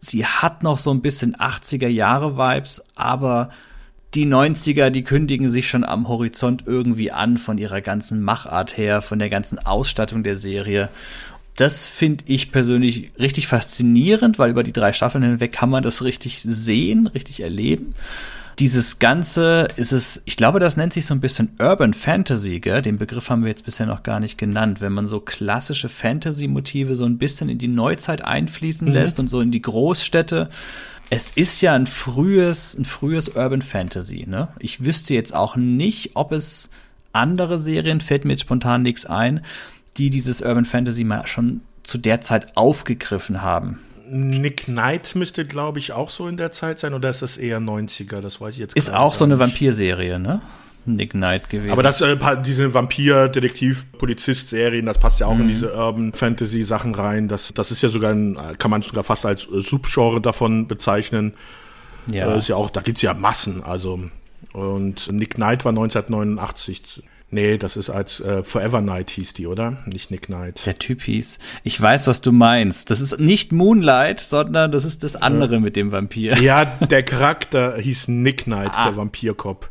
sie 0.00 0.26
hat 0.26 0.62
noch 0.62 0.78
so 0.78 0.90
ein 0.92 1.02
bisschen 1.02 1.36
80er 1.36 1.88
Jahre 1.88 2.36
Vibes, 2.36 2.84
aber 2.94 3.50
die 4.14 4.26
90er, 4.26 4.90
die 4.90 5.04
kündigen 5.04 5.50
sich 5.50 5.68
schon 5.68 5.84
am 5.84 6.08
Horizont 6.08 6.64
irgendwie 6.66 7.12
an 7.12 7.38
von 7.38 7.58
ihrer 7.58 7.80
ganzen 7.80 8.22
Machart 8.22 8.76
her, 8.76 9.02
von 9.02 9.18
der 9.18 9.30
ganzen 9.30 9.58
Ausstattung 9.58 10.24
der 10.24 10.36
Serie. 10.36 10.88
Das 11.56 11.86
finde 11.86 12.24
ich 12.26 12.50
persönlich 12.50 13.12
richtig 13.18 13.46
faszinierend, 13.46 14.38
weil 14.38 14.50
über 14.50 14.62
die 14.62 14.72
drei 14.72 14.92
Staffeln 14.92 15.22
hinweg 15.22 15.52
kann 15.52 15.70
man 15.70 15.82
das 15.82 16.02
richtig 16.02 16.42
sehen, 16.42 17.06
richtig 17.06 17.40
erleben 17.40 17.94
dieses 18.60 18.98
Ganze 18.98 19.68
ist 19.76 19.90
es, 19.90 20.20
ich 20.26 20.36
glaube, 20.36 20.60
das 20.60 20.76
nennt 20.76 20.92
sich 20.92 21.06
so 21.06 21.14
ein 21.14 21.20
bisschen 21.20 21.52
Urban 21.58 21.94
Fantasy, 21.94 22.60
gell? 22.60 22.82
Den 22.82 22.98
Begriff 22.98 23.30
haben 23.30 23.42
wir 23.42 23.48
jetzt 23.48 23.64
bisher 23.64 23.86
noch 23.86 24.02
gar 24.02 24.20
nicht 24.20 24.36
genannt. 24.36 24.82
Wenn 24.82 24.92
man 24.92 25.06
so 25.06 25.18
klassische 25.18 25.88
Fantasy-Motive 25.88 26.94
so 26.94 27.06
ein 27.06 27.16
bisschen 27.16 27.48
in 27.48 27.56
die 27.56 27.68
Neuzeit 27.68 28.22
einfließen 28.22 28.86
mhm. 28.86 28.92
lässt 28.92 29.18
und 29.18 29.28
so 29.28 29.40
in 29.40 29.50
die 29.50 29.62
Großstädte. 29.62 30.50
Es 31.08 31.30
ist 31.30 31.62
ja 31.62 31.74
ein 31.74 31.86
frühes, 31.86 32.76
ein 32.76 32.84
frühes 32.84 33.28
Urban 33.30 33.62
Fantasy, 33.62 34.26
ne? 34.28 34.48
Ich 34.58 34.84
wüsste 34.84 35.14
jetzt 35.14 35.34
auch 35.34 35.56
nicht, 35.56 36.10
ob 36.14 36.30
es 36.30 36.68
andere 37.12 37.58
Serien, 37.58 38.02
fällt 38.02 38.26
mir 38.26 38.32
jetzt 38.32 38.42
spontan 38.42 38.82
nichts 38.82 39.06
ein, 39.06 39.40
die 39.96 40.10
dieses 40.10 40.42
Urban 40.42 40.66
Fantasy 40.66 41.02
mal 41.02 41.26
schon 41.26 41.62
zu 41.82 41.96
der 41.96 42.20
Zeit 42.20 42.56
aufgegriffen 42.58 43.40
haben. 43.40 43.78
Nick 44.10 44.64
Knight 44.64 45.14
müsste, 45.14 45.46
glaube 45.46 45.78
ich, 45.78 45.92
auch 45.92 46.10
so 46.10 46.26
in 46.26 46.36
der 46.36 46.50
Zeit 46.52 46.80
sein, 46.80 46.92
oder 46.94 47.10
ist 47.10 47.22
das 47.22 47.36
eher 47.36 47.60
90er? 47.60 48.20
Das 48.20 48.40
weiß 48.40 48.54
ich 48.54 48.60
jetzt 48.60 48.76
Ist 48.76 48.92
auch 48.92 49.14
so 49.14 49.24
eine 49.24 49.38
Vampirserie, 49.38 50.18
ne? 50.18 50.42
Nick 50.86 51.12
Knight 51.12 51.50
gewesen. 51.50 51.70
Aber 51.70 51.82
das, 51.82 52.00
äh, 52.00 52.16
diese 52.44 52.72
Vampir-Detektiv-Polizist-Serien, 52.74 54.86
das 54.86 54.98
passt 54.98 55.20
ja 55.20 55.26
auch 55.26 55.34
mhm. 55.34 55.42
in 55.42 55.48
diese 55.48 55.74
Urban 55.74 56.12
Fantasy-Sachen 56.12 56.94
rein. 56.94 57.28
Das, 57.28 57.52
das 57.54 57.70
ist 57.70 57.82
ja 57.82 57.90
sogar 57.90 58.12
ein, 58.12 58.38
kann 58.58 58.70
man 58.70 58.82
sogar 58.82 59.04
fast 59.04 59.26
als 59.26 59.44
äh, 59.44 59.60
Subgenre 59.60 60.20
davon 60.20 60.66
bezeichnen. 60.66 61.34
Ja. 62.10 62.34
Äh, 62.34 62.38
ist 62.38 62.48
ja 62.48 62.56
auch, 62.56 62.70
da 62.70 62.80
gibt's 62.80 63.02
ja 63.02 63.14
Massen, 63.14 63.62
also. 63.62 64.00
Und 64.52 65.12
Nick 65.12 65.34
Knight 65.34 65.64
war 65.64 65.70
1989 65.70 67.04
Nee, 67.32 67.58
das 67.58 67.76
ist 67.76 67.90
als 67.90 68.20
äh, 68.20 68.42
Forever 68.42 68.80
Night 68.80 69.10
hieß 69.10 69.34
die, 69.34 69.46
oder? 69.46 69.78
Nicht 69.86 70.10
Nick 70.10 70.22
Knight. 70.22 70.66
Der 70.66 70.78
Typ 70.78 71.02
hieß. 71.02 71.38
Ich 71.62 71.80
weiß, 71.80 72.08
was 72.08 72.20
du 72.20 72.32
meinst. 72.32 72.90
Das 72.90 73.00
ist 73.00 73.20
nicht 73.20 73.52
Moonlight, 73.52 74.18
sondern 74.18 74.72
das 74.72 74.84
ist 74.84 75.04
das 75.04 75.14
andere 75.14 75.54
ja. 75.54 75.60
mit 75.60 75.76
dem 75.76 75.92
Vampir. 75.92 76.38
Ja, 76.38 76.64
der 76.64 77.04
Charakter 77.04 77.76
hieß 77.76 78.08
Nick 78.08 78.44
Knight, 78.44 78.72
ah. 78.74 78.84
der 78.84 78.96
Vampirkopf. 78.96 79.70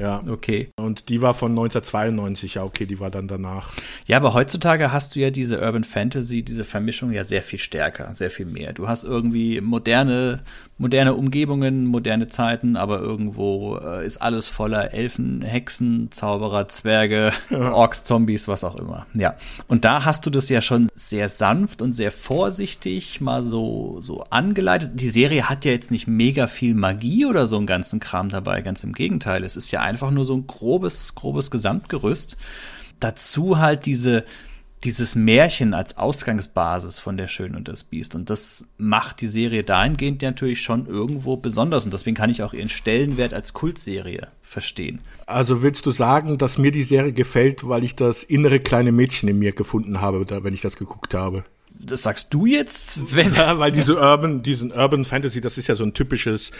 Ja. 0.00 0.22
Okay. 0.28 0.70
Und 0.78 1.08
die 1.08 1.20
war 1.20 1.34
von 1.34 1.52
1992, 1.52 2.54
ja, 2.54 2.64
okay, 2.64 2.86
die 2.86 3.00
war 3.00 3.10
dann 3.10 3.28
danach. 3.28 3.72
Ja, 4.06 4.16
aber 4.16 4.34
heutzutage 4.34 4.92
hast 4.92 5.16
du 5.16 5.20
ja 5.20 5.30
diese 5.30 5.60
Urban 5.60 5.84
Fantasy, 5.84 6.42
diese 6.42 6.64
Vermischung 6.64 7.12
ja 7.12 7.24
sehr 7.24 7.42
viel 7.42 7.58
stärker, 7.58 8.12
sehr 8.14 8.30
viel 8.30 8.46
mehr. 8.46 8.72
Du 8.72 8.88
hast 8.88 9.04
irgendwie 9.04 9.60
moderne, 9.60 10.40
moderne 10.78 11.14
Umgebungen, 11.14 11.86
moderne 11.86 12.28
Zeiten, 12.28 12.76
aber 12.76 13.00
irgendwo 13.00 13.78
äh, 13.78 14.06
ist 14.06 14.18
alles 14.18 14.48
voller 14.48 14.92
Elfen, 14.94 15.42
Hexen, 15.42 16.10
Zauberer, 16.12 16.68
Zwerge, 16.68 17.32
ja. 17.50 17.72
Orks, 17.78 18.04
Zombies, 18.04 18.48
was 18.48 18.64
auch 18.64 18.76
immer. 18.76 19.06
Ja. 19.14 19.34
Und 19.66 19.84
da 19.84 20.04
hast 20.04 20.26
du 20.26 20.30
das 20.30 20.48
ja 20.48 20.60
schon 20.60 20.88
sehr 20.94 21.28
sanft 21.28 21.82
und 21.82 21.92
sehr 21.92 22.12
vorsichtig 22.12 23.20
mal 23.20 23.42
so, 23.42 23.98
so 24.00 24.24
angeleitet. 24.30 24.92
Die 24.94 25.10
Serie 25.10 25.48
hat 25.48 25.64
ja 25.64 25.72
jetzt 25.72 25.90
nicht 25.90 26.06
mega 26.06 26.46
viel 26.46 26.74
Magie 26.74 27.26
oder 27.26 27.46
so 27.46 27.56
einen 27.56 27.66
ganzen 27.66 28.00
Kram 28.00 28.28
dabei, 28.28 28.62
ganz 28.62 28.84
im 28.84 28.92
Gegenteil. 28.92 29.44
Es 29.44 29.56
ist 29.56 29.70
ja 29.70 29.80
einfach 29.88 30.10
nur 30.10 30.24
so 30.24 30.34
ein 30.34 30.46
grobes, 30.46 31.14
grobes 31.14 31.50
Gesamtgerüst. 31.50 32.36
Dazu 33.00 33.58
halt 33.58 33.86
diese, 33.86 34.24
dieses 34.84 35.16
Märchen 35.16 35.74
als 35.74 35.96
Ausgangsbasis 35.96 37.00
von 37.00 37.16
Der 37.16 37.26
Schön 37.26 37.54
und 37.54 37.68
das 37.68 37.84
Biest. 37.84 38.14
Und 38.14 38.30
das 38.30 38.64
macht 38.76 39.20
die 39.20 39.26
Serie 39.26 39.64
dahingehend 39.64 40.22
natürlich 40.22 40.62
schon 40.62 40.86
irgendwo 40.86 41.36
besonders. 41.36 41.84
Und 41.84 41.92
deswegen 41.92 42.16
kann 42.16 42.30
ich 42.30 42.42
auch 42.42 42.52
ihren 42.52 42.68
Stellenwert 42.68 43.34
als 43.34 43.52
Kultserie 43.52 44.28
verstehen. 44.42 45.00
Also 45.26 45.62
willst 45.62 45.86
du 45.86 45.90
sagen, 45.90 46.38
dass 46.38 46.58
mir 46.58 46.70
die 46.70 46.84
Serie 46.84 47.12
gefällt, 47.12 47.68
weil 47.68 47.84
ich 47.84 47.96
das 47.96 48.22
innere 48.22 48.60
kleine 48.60 48.92
Mädchen 48.92 49.28
in 49.28 49.38
mir 49.38 49.52
gefunden 49.52 50.00
habe, 50.00 50.24
wenn 50.44 50.54
ich 50.54 50.60
das 50.60 50.76
geguckt 50.76 51.14
habe? 51.14 51.44
Das 51.80 52.02
sagst 52.02 52.32
du 52.34 52.46
jetzt? 52.46 52.98
Wenn 53.14 53.34
ja, 53.34 53.58
weil 53.58 53.72
diese 53.72 53.96
Urban, 53.96 54.42
diesen 54.42 54.72
Urban 54.72 55.04
Fantasy, 55.04 55.40
das 55.40 55.58
ist 55.58 55.68
ja 55.68 55.74
so 55.74 55.84
ein 55.84 55.94
typisches 55.94 56.52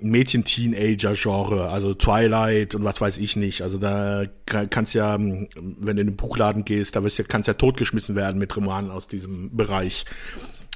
Mädchen-Teenager-Genre, 0.00 1.68
also 1.68 1.94
Twilight 1.94 2.74
und 2.74 2.84
was 2.84 3.00
weiß 3.00 3.18
ich 3.18 3.36
nicht. 3.36 3.62
Also 3.62 3.78
da 3.78 4.24
kannst 4.46 4.94
ja, 4.94 5.16
wenn 5.18 5.48
du 5.52 5.90
in 5.90 5.96
den 5.96 6.16
Buchladen 6.16 6.64
gehst, 6.64 6.96
da 6.96 7.04
wirst 7.04 7.18
du, 7.18 7.24
kannst 7.24 7.46
ja 7.46 7.54
totgeschmissen 7.54 8.16
werden 8.16 8.38
mit 8.38 8.56
Romanen 8.56 8.90
aus 8.90 9.06
diesem 9.06 9.56
Bereich. 9.56 10.04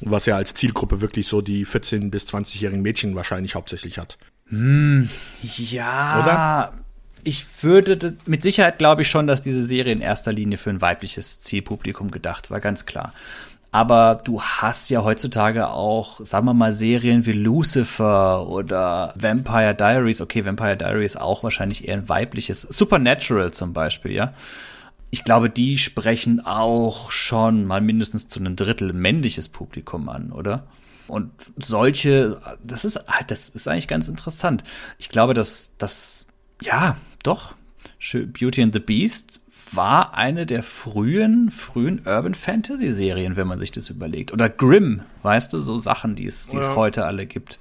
Was 0.02 0.26
ja 0.26 0.36
als 0.36 0.52
Zielgruppe 0.54 1.00
wirklich 1.00 1.26
so 1.26 1.40
die 1.40 1.66
14- 1.66 2.10
bis 2.10 2.24
20-jährigen 2.24 2.82
Mädchen 2.82 3.14
wahrscheinlich 3.14 3.54
hauptsächlich 3.54 3.98
hat. 3.98 4.18
Hm, 4.48 5.08
ja. 5.42 6.22
Oder? 6.22 6.74
ich 7.26 7.44
würde 7.64 7.96
das, 7.96 8.14
mit 8.24 8.42
Sicherheit 8.42 8.78
glaube 8.78 9.02
ich 9.02 9.08
schon, 9.08 9.26
dass 9.26 9.42
diese 9.42 9.64
Serie 9.64 9.92
in 9.92 10.00
erster 10.00 10.32
Linie 10.32 10.58
für 10.58 10.70
ein 10.70 10.80
weibliches 10.80 11.40
Zielpublikum 11.40 12.12
gedacht 12.12 12.50
war, 12.52 12.60
ganz 12.60 12.86
klar. 12.86 13.12
Aber 13.76 14.16
du 14.24 14.40
hast 14.40 14.88
ja 14.88 15.04
heutzutage 15.04 15.68
auch, 15.68 16.24
sagen 16.24 16.46
wir 16.46 16.54
mal, 16.54 16.72
Serien 16.72 17.26
wie 17.26 17.32
Lucifer 17.32 18.48
oder 18.48 19.12
Vampire 19.16 19.74
Diaries. 19.74 20.22
Okay, 20.22 20.46
Vampire 20.46 20.78
Diaries 20.78 21.14
auch 21.14 21.42
wahrscheinlich 21.42 21.86
eher 21.86 21.98
ein 21.98 22.08
weibliches. 22.08 22.62
Supernatural 22.62 23.52
zum 23.52 23.74
Beispiel, 23.74 24.12
ja. 24.12 24.32
Ich 25.10 25.24
glaube, 25.24 25.50
die 25.50 25.76
sprechen 25.76 26.40
auch 26.40 27.10
schon 27.10 27.66
mal 27.66 27.82
mindestens 27.82 28.28
zu 28.28 28.40
einem 28.40 28.56
Drittel 28.56 28.94
männliches 28.94 29.50
Publikum 29.50 30.08
an, 30.08 30.32
oder? 30.32 30.66
Und 31.06 31.30
solche, 31.58 32.40
das 32.64 32.86
ist, 32.86 32.98
das 33.28 33.50
ist 33.50 33.68
eigentlich 33.68 33.88
ganz 33.88 34.08
interessant. 34.08 34.64
Ich 34.96 35.10
glaube, 35.10 35.34
dass 35.34 35.74
das, 35.76 36.24
ja, 36.62 36.96
doch, 37.22 37.54
Beauty 38.10 38.62
and 38.62 38.72
the 38.72 38.80
Beast 38.80 39.42
war 39.76 40.14
eine 40.14 40.46
der 40.46 40.62
frühen, 40.62 41.50
frühen 41.50 42.00
Urban 42.06 42.34
Fantasy 42.34 42.92
Serien, 42.92 43.36
wenn 43.36 43.46
man 43.46 43.58
sich 43.58 43.70
das 43.70 43.90
überlegt. 43.90 44.32
Oder 44.32 44.48
Grimm, 44.48 45.02
weißt 45.22 45.52
du, 45.52 45.60
so 45.60 45.78
Sachen, 45.78 46.16
die 46.16 46.26
es, 46.26 46.48
die 46.48 46.56
es 46.56 46.68
ja. 46.68 46.74
heute 46.74 47.04
alle 47.04 47.26
gibt. 47.26 47.58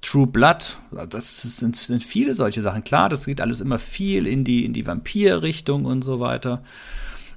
True 0.00 0.26
Blood, 0.26 0.78
das 1.10 1.42
sind, 1.42 1.76
sind 1.76 2.04
viele 2.04 2.34
solche 2.34 2.62
Sachen. 2.62 2.84
Klar, 2.84 3.08
das 3.08 3.26
geht 3.26 3.40
alles 3.40 3.60
immer 3.60 3.78
viel 3.78 4.26
in 4.26 4.44
die, 4.44 4.64
in 4.64 4.72
die 4.72 4.86
Vampir-Richtung 4.86 5.84
und 5.84 6.02
so 6.02 6.20
weiter. 6.20 6.62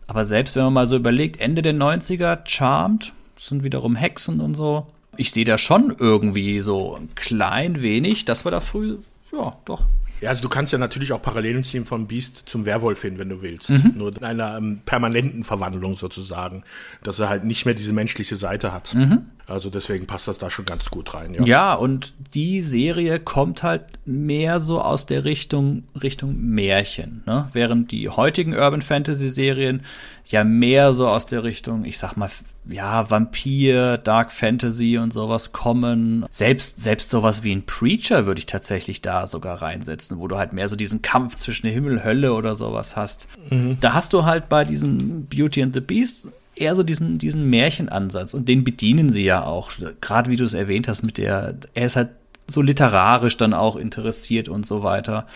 Aber 0.07 0.25
selbst 0.25 0.55
wenn 0.55 0.63
man 0.65 0.73
mal 0.73 0.87
so 0.87 0.95
überlegt, 0.95 1.39
Ende 1.39 1.61
der 1.61 1.73
90er, 1.73 2.39
Charmed, 2.45 3.13
sind 3.35 3.63
wiederum 3.63 3.95
Hexen 3.95 4.41
und 4.41 4.53
so. 4.53 4.87
Ich 5.17 5.31
sehe 5.31 5.45
da 5.45 5.57
schon 5.57 5.95
irgendwie 5.97 6.59
so 6.59 6.95
ein 6.95 7.09
klein 7.15 7.81
wenig, 7.81 8.25
das 8.25 8.45
war 8.45 8.51
da 8.51 8.59
früh, 8.59 8.97
ja, 9.31 9.55
doch, 9.65 9.85
ja, 10.21 10.29
also 10.29 10.43
du 10.43 10.49
kannst 10.49 10.71
ja 10.71 10.77
natürlich 10.77 11.11
auch 11.13 11.21
Parallelen 11.21 11.63
ziehen 11.63 11.83
von 11.83 12.07
Beast 12.07 12.43
zum 12.45 12.65
Werwolf 12.65 13.01
hin, 13.01 13.17
wenn 13.17 13.29
du 13.29 13.41
willst. 13.41 13.71
Mhm. 13.71 13.93
Nur 13.95 14.15
in 14.15 14.23
einer 14.23 14.55
ähm, 14.55 14.81
permanenten 14.85 15.43
Verwandlung 15.43 15.97
sozusagen, 15.97 16.63
dass 17.03 17.19
er 17.19 17.27
halt 17.27 17.43
nicht 17.43 17.65
mehr 17.65 17.73
diese 17.73 17.91
menschliche 17.91 18.35
Seite 18.35 18.71
hat. 18.71 18.93
Mhm. 18.93 19.25
Also 19.51 19.69
deswegen 19.69 20.07
passt 20.07 20.27
das 20.27 20.37
da 20.37 20.49
schon 20.49 20.65
ganz 20.65 20.89
gut 20.89 21.13
rein. 21.13 21.33
Ja. 21.33 21.43
ja, 21.45 21.73
und 21.73 22.13
die 22.33 22.61
Serie 22.61 23.19
kommt 23.19 23.63
halt 23.63 23.83
mehr 24.05 24.59
so 24.59 24.81
aus 24.81 25.05
der 25.05 25.25
Richtung 25.25 25.83
Richtung 26.01 26.35
Märchen, 26.37 27.23
ne? 27.25 27.47
während 27.53 27.91
die 27.91 28.09
heutigen 28.09 28.53
Urban 28.53 28.81
Fantasy 28.81 29.29
Serien 29.29 29.81
ja 30.25 30.43
mehr 30.43 30.93
so 30.93 31.07
aus 31.07 31.25
der 31.25 31.43
Richtung, 31.43 31.83
ich 31.85 31.97
sag 31.97 32.15
mal, 32.15 32.29
ja 32.65 33.09
Vampir, 33.09 33.97
Dark 33.97 34.31
Fantasy 34.31 34.97
und 34.97 35.11
sowas 35.11 35.51
kommen. 35.51 36.25
Selbst 36.29 36.81
selbst 36.81 37.09
sowas 37.09 37.43
wie 37.43 37.51
ein 37.53 37.65
Preacher 37.65 38.25
würde 38.25 38.39
ich 38.39 38.45
tatsächlich 38.45 39.01
da 39.01 39.27
sogar 39.27 39.61
reinsetzen, 39.61 40.19
wo 40.19 40.27
du 40.27 40.37
halt 40.37 40.53
mehr 40.53 40.67
so 40.67 40.75
diesen 40.75 41.01
Kampf 41.01 41.35
zwischen 41.35 41.67
Himmel 41.67 42.03
Hölle 42.03 42.33
oder 42.33 42.55
sowas 42.55 42.95
hast. 42.95 43.27
Mhm. 43.49 43.77
Da 43.81 43.93
hast 43.93 44.13
du 44.13 44.25
halt 44.25 44.47
bei 44.47 44.63
diesen 44.63 45.25
Beauty 45.25 45.63
and 45.63 45.73
the 45.73 45.81
Beast 45.81 46.29
eher 46.55 46.75
so 46.75 46.83
diesen, 46.83 47.17
diesen 47.17 47.49
Märchenansatz 47.49 48.33
und 48.33 48.47
den 48.47 48.63
bedienen 48.63 49.09
sie 49.09 49.23
ja 49.23 49.43
auch. 49.43 49.71
Gerade 50.01 50.29
wie 50.31 50.35
du 50.35 50.43
es 50.43 50.53
erwähnt 50.53 50.87
hast, 50.87 51.03
mit 51.03 51.17
der, 51.17 51.55
er 51.73 51.85
ist 51.85 51.95
halt 51.95 52.09
so 52.47 52.61
literarisch 52.61 53.37
dann 53.37 53.53
auch 53.53 53.75
interessiert 53.75 54.49
und 54.49 54.65
so 54.65 54.83
weiter. 54.83 55.27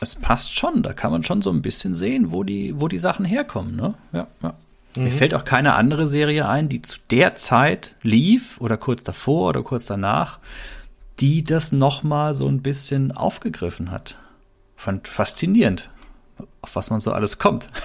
Es 0.00 0.14
passt 0.14 0.56
schon, 0.56 0.82
da 0.82 0.92
kann 0.92 1.10
man 1.10 1.22
schon 1.22 1.42
so 1.42 1.50
ein 1.50 1.62
bisschen 1.62 1.94
sehen, 1.94 2.30
wo 2.30 2.44
die, 2.44 2.80
wo 2.80 2.88
die 2.88 2.98
Sachen 2.98 3.24
herkommen, 3.24 3.74
ne? 3.74 3.94
Ja, 4.12 4.28
ja. 4.42 4.54
Mhm. 4.94 5.04
Mir 5.04 5.10
fällt 5.10 5.34
auch 5.34 5.44
keine 5.44 5.74
andere 5.74 6.08
Serie 6.08 6.48
ein, 6.48 6.68
die 6.68 6.82
zu 6.82 6.98
der 7.10 7.34
Zeit 7.34 7.94
lief 8.02 8.60
oder 8.60 8.76
kurz 8.76 9.02
davor 9.02 9.48
oder 9.48 9.62
kurz 9.62 9.86
danach, 9.86 10.38
die 11.20 11.42
das 11.42 11.72
nochmal 11.72 12.34
so 12.34 12.46
ein 12.46 12.62
bisschen 12.62 13.12
aufgegriffen 13.12 13.90
hat. 13.90 14.16
Fand 14.76 15.08
faszinierend, 15.08 15.90
auf 16.62 16.76
was 16.76 16.90
man 16.90 17.00
so 17.00 17.12
alles 17.12 17.38
kommt. 17.38 17.68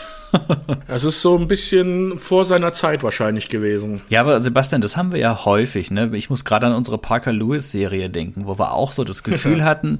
Es 0.88 1.04
ist 1.04 1.22
so 1.22 1.38
ein 1.38 1.48
bisschen 1.48 2.18
vor 2.18 2.46
seiner 2.46 2.74
Zeit 2.74 3.04
wahrscheinlich 3.04 3.50
gewesen. 3.50 4.02
Ja, 4.10 4.22
aber 4.22 4.42
Sebastian, 4.42 4.82
das 4.82 4.98
haben 4.98 5.12
wir 5.12 5.20
ja 5.20 5.46
häufig. 5.46 5.92
Ne? 5.92 6.10
Ich 6.14 6.32
muss 6.32 6.44
gerade 6.44 6.66
an 6.66 6.74
unsere 6.74 6.98
Parker 6.98 7.32
Lewis-Serie 7.32 8.10
denken, 8.10 8.48
wo 8.48 8.58
wir 8.58 8.74
auch 8.74 8.94
so 8.94 9.04
das 9.04 9.22
Gefühl 9.22 9.64
hatten, 9.64 10.00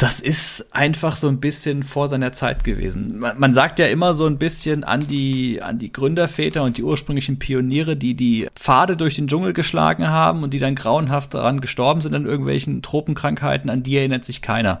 das 0.00 0.18
ist 0.18 0.74
einfach 0.74 1.14
so 1.14 1.28
ein 1.28 1.40
bisschen 1.40 1.82
vor 1.82 2.08
seiner 2.08 2.32
Zeit 2.32 2.64
gewesen. 2.64 3.18
Man, 3.18 3.38
man, 3.38 3.52
sagt 3.52 3.78
ja 3.78 3.86
immer 3.86 4.14
so 4.14 4.24
ein 4.26 4.38
bisschen 4.38 4.82
an 4.82 5.06
die, 5.06 5.60
an 5.62 5.78
die 5.78 5.92
Gründerväter 5.92 6.62
und 6.62 6.78
die 6.78 6.84
ursprünglichen 6.84 7.38
Pioniere, 7.38 7.96
die 7.96 8.14
die 8.14 8.48
Pfade 8.54 8.96
durch 8.96 9.16
den 9.16 9.28
Dschungel 9.28 9.52
geschlagen 9.52 10.08
haben 10.08 10.42
und 10.42 10.54
die 10.54 10.58
dann 10.58 10.74
grauenhaft 10.74 11.34
daran 11.34 11.60
gestorben 11.60 12.00
sind 12.00 12.14
an 12.14 12.24
irgendwelchen 12.24 12.80
Tropenkrankheiten, 12.80 13.68
an 13.68 13.82
die 13.82 13.98
erinnert 13.98 14.24
sich 14.24 14.40
keiner 14.40 14.80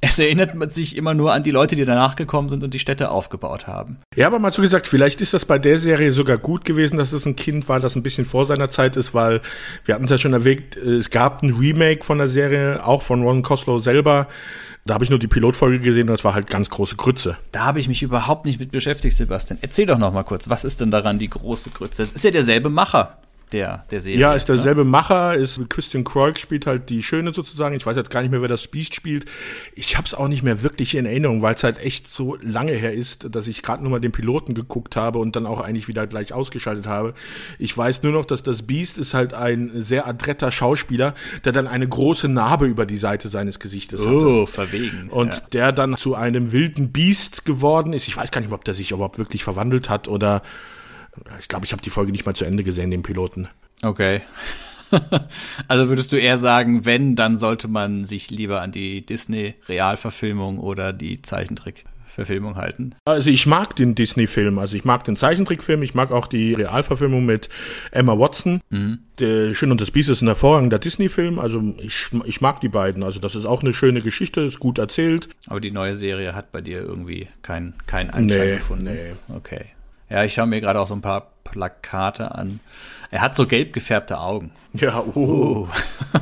es 0.00 0.18
erinnert 0.18 0.54
man 0.54 0.70
sich 0.70 0.96
immer 0.96 1.14
nur 1.14 1.32
an 1.32 1.42
die 1.42 1.50
Leute, 1.50 1.74
die 1.74 1.84
danach 1.84 2.14
gekommen 2.14 2.48
sind 2.48 2.62
und 2.62 2.72
die 2.72 2.78
Städte 2.78 3.10
aufgebaut 3.10 3.66
haben. 3.66 3.98
Ja, 4.14 4.28
aber 4.28 4.38
mal 4.38 4.52
so 4.52 4.62
gesagt, 4.62 4.86
vielleicht 4.86 5.20
ist 5.20 5.34
das 5.34 5.44
bei 5.44 5.58
der 5.58 5.78
Serie 5.78 6.12
sogar 6.12 6.38
gut 6.38 6.64
gewesen, 6.64 6.98
dass 6.98 7.12
es 7.12 7.26
ein 7.26 7.34
Kind 7.34 7.68
war, 7.68 7.80
das 7.80 7.96
ein 7.96 8.02
bisschen 8.02 8.24
vor 8.24 8.44
seiner 8.44 8.70
Zeit 8.70 8.96
ist, 8.96 9.12
weil 9.12 9.40
wir 9.84 9.94
hatten 9.94 10.04
es 10.04 10.10
ja 10.10 10.18
schon 10.18 10.32
erwähnt, 10.32 10.76
es 10.76 11.10
gab 11.10 11.42
ein 11.42 11.52
Remake 11.52 12.04
von 12.04 12.18
der 12.18 12.28
Serie, 12.28 12.84
auch 12.86 13.02
von 13.02 13.22
Ron 13.22 13.42
Coslow 13.42 13.80
selber. 13.80 14.28
Da 14.86 14.94
habe 14.94 15.04
ich 15.04 15.10
nur 15.10 15.18
die 15.18 15.26
Pilotfolge 15.26 15.80
gesehen, 15.80 16.06
das 16.06 16.24
war 16.24 16.34
halt 16.34 16.48
ganz 16.48 16.70
große 16.70 16.96
Grütze. 16.96 17.36
Da 17.52 17.64
habe 17.64 17.80
ich 17.80 17.88
mich 17.88 18.02
überhaupt 18.02 18.46
nicht 18.46 18.60
mit 18.60 18.70
beschäftigt, 18.70 19.16
Sebastian. 19.16 19.58
Erzähl 19.60 19.86
doch 19.86 19.98
noch 19.98 20.12
mal 20.12 20.22
kurz, 20.22 20.48
was 20.48 20.64
ist 20.64 20.80
denn 20.80 20.90
daran 20.90 21.18
die 21.18 21.28
große 21.28 21.70
Grütze? 21.70 22.02
Es 22.02 22.12
ist 22.12 22.24
ja 22.24 22.30
derselbe 22.30 22.70
Macher 22.70 23.18
der, 23.52 23.84
der 23.90 24.00
Serie. 24.00 24.20
Ja, 24.20 24.34
ist 24.34 24.48
derselbe 24.48 24.84
ne? 24.84 24.90
Macher, 24.90 25.34
ist 25.34 25.60
Christian 25.68 26.04
Kroik 26.04 26.38
spielt 26.38 26.66
halt 26.66 26.90
die 26.90 27.02
Schöne 27.02 27.32
sozusagen. 27.32 27.74
Ich 27.76 27.86
weiß 27.86 27.96
jetzt 27.96 28.10
gar 28.10 28.22
nicht 28.22 28.30
mehr, 28.30 28.42
wer 28.42 28.48
das 28.48 28.66
Beast 28.66 28.94
spielt. 28.94 29.24
Ich 29.74 29.96
habe 29.96 30.06
es 30.06 30.14
auch 30.14 30.28
nicht 30.28 30.42
mehr 30.42 30.62
wirklich 30.62 30.94
in 30.94 31.06
Erinnerung, 31.06 31.42
weil 31.42 31.54
es 31.54 31.64
halt 31.64 31.78
echt 31.78 32.10
so 32.10 32.36
lange 32.40 32.72
her 32.72 32.92
ist, 32.92 33.34
dass 33.34 33.48
ich 33.48 33.62
gerade 33.62 33.82
nur 33.82 33.92
mal 33.92 34.00
den 34.00 34.12
Piloten 34.12 34.54
geguckt 34.54 34.96
habe 34.96 35.18
und 35.18 35.36
dann 35.36 35.46
auch 35.46 35.60
eigentlich 35.60 35.88
wieder 35.88 36.06
gleich 36.06 36.32
ausgeschaltet 36.32 36.86
habe. 36.86 37.14
Ich 37.58 37.76
weiß 37.76 38.02
nur 38.02 38.12
noch, 38.12 38.24
dass 38.24 38.42
das 38.42 38.62
Beast 38.62 38.98
ist 38.98 39.14
halt 39.14 39.34
ein 39.34 39.70
sehr 39.74 40.06
adretter 40.06 40.52
Schauspieler, 40.52 41.14
der 41.44 41.52
dann 41.52 41.66
eine 41.66 41.88
große 41.88 42.28
Narbe 42.28 42.66
über 42.66 42.86
die 42.86 42.98
Seite 42.98 43.28
seines 43.28 43.58
Gesichtes 43.58 44.04
hatte. 44.04 44.26
Oh, 44.26 44.46
verwegen. 44.46 45.08
Und 45.10 45.34
ja. 45.34 45.40
der 45.52 45.72
dann 45.72 45.96
zu 45.96 46.14
einem 46.14 46.52
wilden 46.52 46.92
Beast 46.92 47.44
geworden 47.44 47.92
ist. 47.92 48.08
Ich 48.08 48.16
weiß 48.16 48.30
gar 48.30 48.40
nicht, 48.40 48.52
ob 48.52 48.64
der 48.64 48.74
sich 48.74 48.90
überhaupt 48.90 49.18
wirklich 49.18 49.44
verwandelt 49.44 49.88
hat 49.88 50.08
oder 50.08 50.42
ich 51.38 51.48
glaube, 51.48 51.64
ich 51.64 51.72
habe 51.72 51.82
die 51.82 51.90
Folge 51.90 52.12
nicht 52.12 52.26
mal 52.26 52.34
zu 52.34 52.44
Ende 52.44 52.64
gesehen, 52.64 52.90
den 52.90 53.02
Piloten. 53.02 53.48
Okay. 53.82 54.22
also 55.68 55.88
würdest 55.88 56.12
du 56.12 56.16
eher 56.16 56.38
sagen, 56.38 56.86
wenn, 56.86 57.16
dann 57.16 57.36
sollte 57.36 57.68
man 57.68 58.04
sich 58.04 58.30
lieber 58.30 58.60
an 58.60 58.72
die 58.72 59.04
Disney-Realverfilmung 59.04 60.58
oder 60.58 60.92
die 60.92 61.20
Zeichentrick-Verfilmung 61.20 62.56
halten? 62.56 62.94
Also 63.04 63.30
ich 63.30 63.46
mag 63.46 63.76
den 63.76 63.94
Disney-Film, 63.94 64.58
also 64.58 64.76
ich 64.76 64.84
mag 64.84 65.04
den 65.04 65.16
Zeichentrickfilm, 65.16 65.82
ich 65.82 65.94
mag 65.94 66.10
auch 66.10 66.26
die 66.26 66.54
Realverfilmung 66.54 67.26
mit 67.26 67.48
Emma 67.90 68.18
Watson. 68.18 68.60
Mhm. 68.70 69.00
Der 69.18 69.54
Schön 69.54 69.70
und 69.70 69.80
das 69.80 69.90
Biest 69.90 70.08
ist 70.08 70.22
ein 70.22 70.28
hervorragender 70.28 70.78
Disney-Film, 70.78 71.38
also 71.38 71.62
ich, 71.78 72.06
ich 72.24 72.40
mag 72.40 72.60
die 72.60 72.68
beiden. 72.68 73.02
Also 73.02 73.20
das 73.20 73.34
ist 73.34 73.44
auch 73.44 73.62
eine 73.62 73.74
schöne 73.74 74.00
Geschichte, 74.00 74.40
ist 74.40 74.60
gut 74.60 74.78
erzählt. 74.78 75.28
Aber 75.48 75.60
die 75.60 75.70
neue 75.70 75.94
Serie 75.94 76.34
hat 76.34 76.52
bei 76.52 76.60
dir 76.60 76.80
irgendwie 76.80 77.28
kein, 77.42 77.74
kein 77.86 78.10
Anklang 78.10 78.40
nee, 78.40 78.54
gefunden? 78.54 78.84
Nee. 78.84 79.36
Okay. 79.36 79.66
Ja, 80.10 80.24
ich 80.24 80.34
schaue 80.34 80.46
mir 80.46 80.60
gerade 80.60 80.80
auch 80.80 80.88
so 80.88 80.94
ein 80.94 81.02
paar 81.02 81.32
Plakate 81.44 82.34
an. 82.34 82.60
Er 83.10 83.20
hat 83.20 83.34
so 83.34 83.46
gelb 83.46 83.72
gefärbte 83.72 84.18
Augen. 84.18 84.52
Ja, 84.74 85.00
oh. 85.00 85.68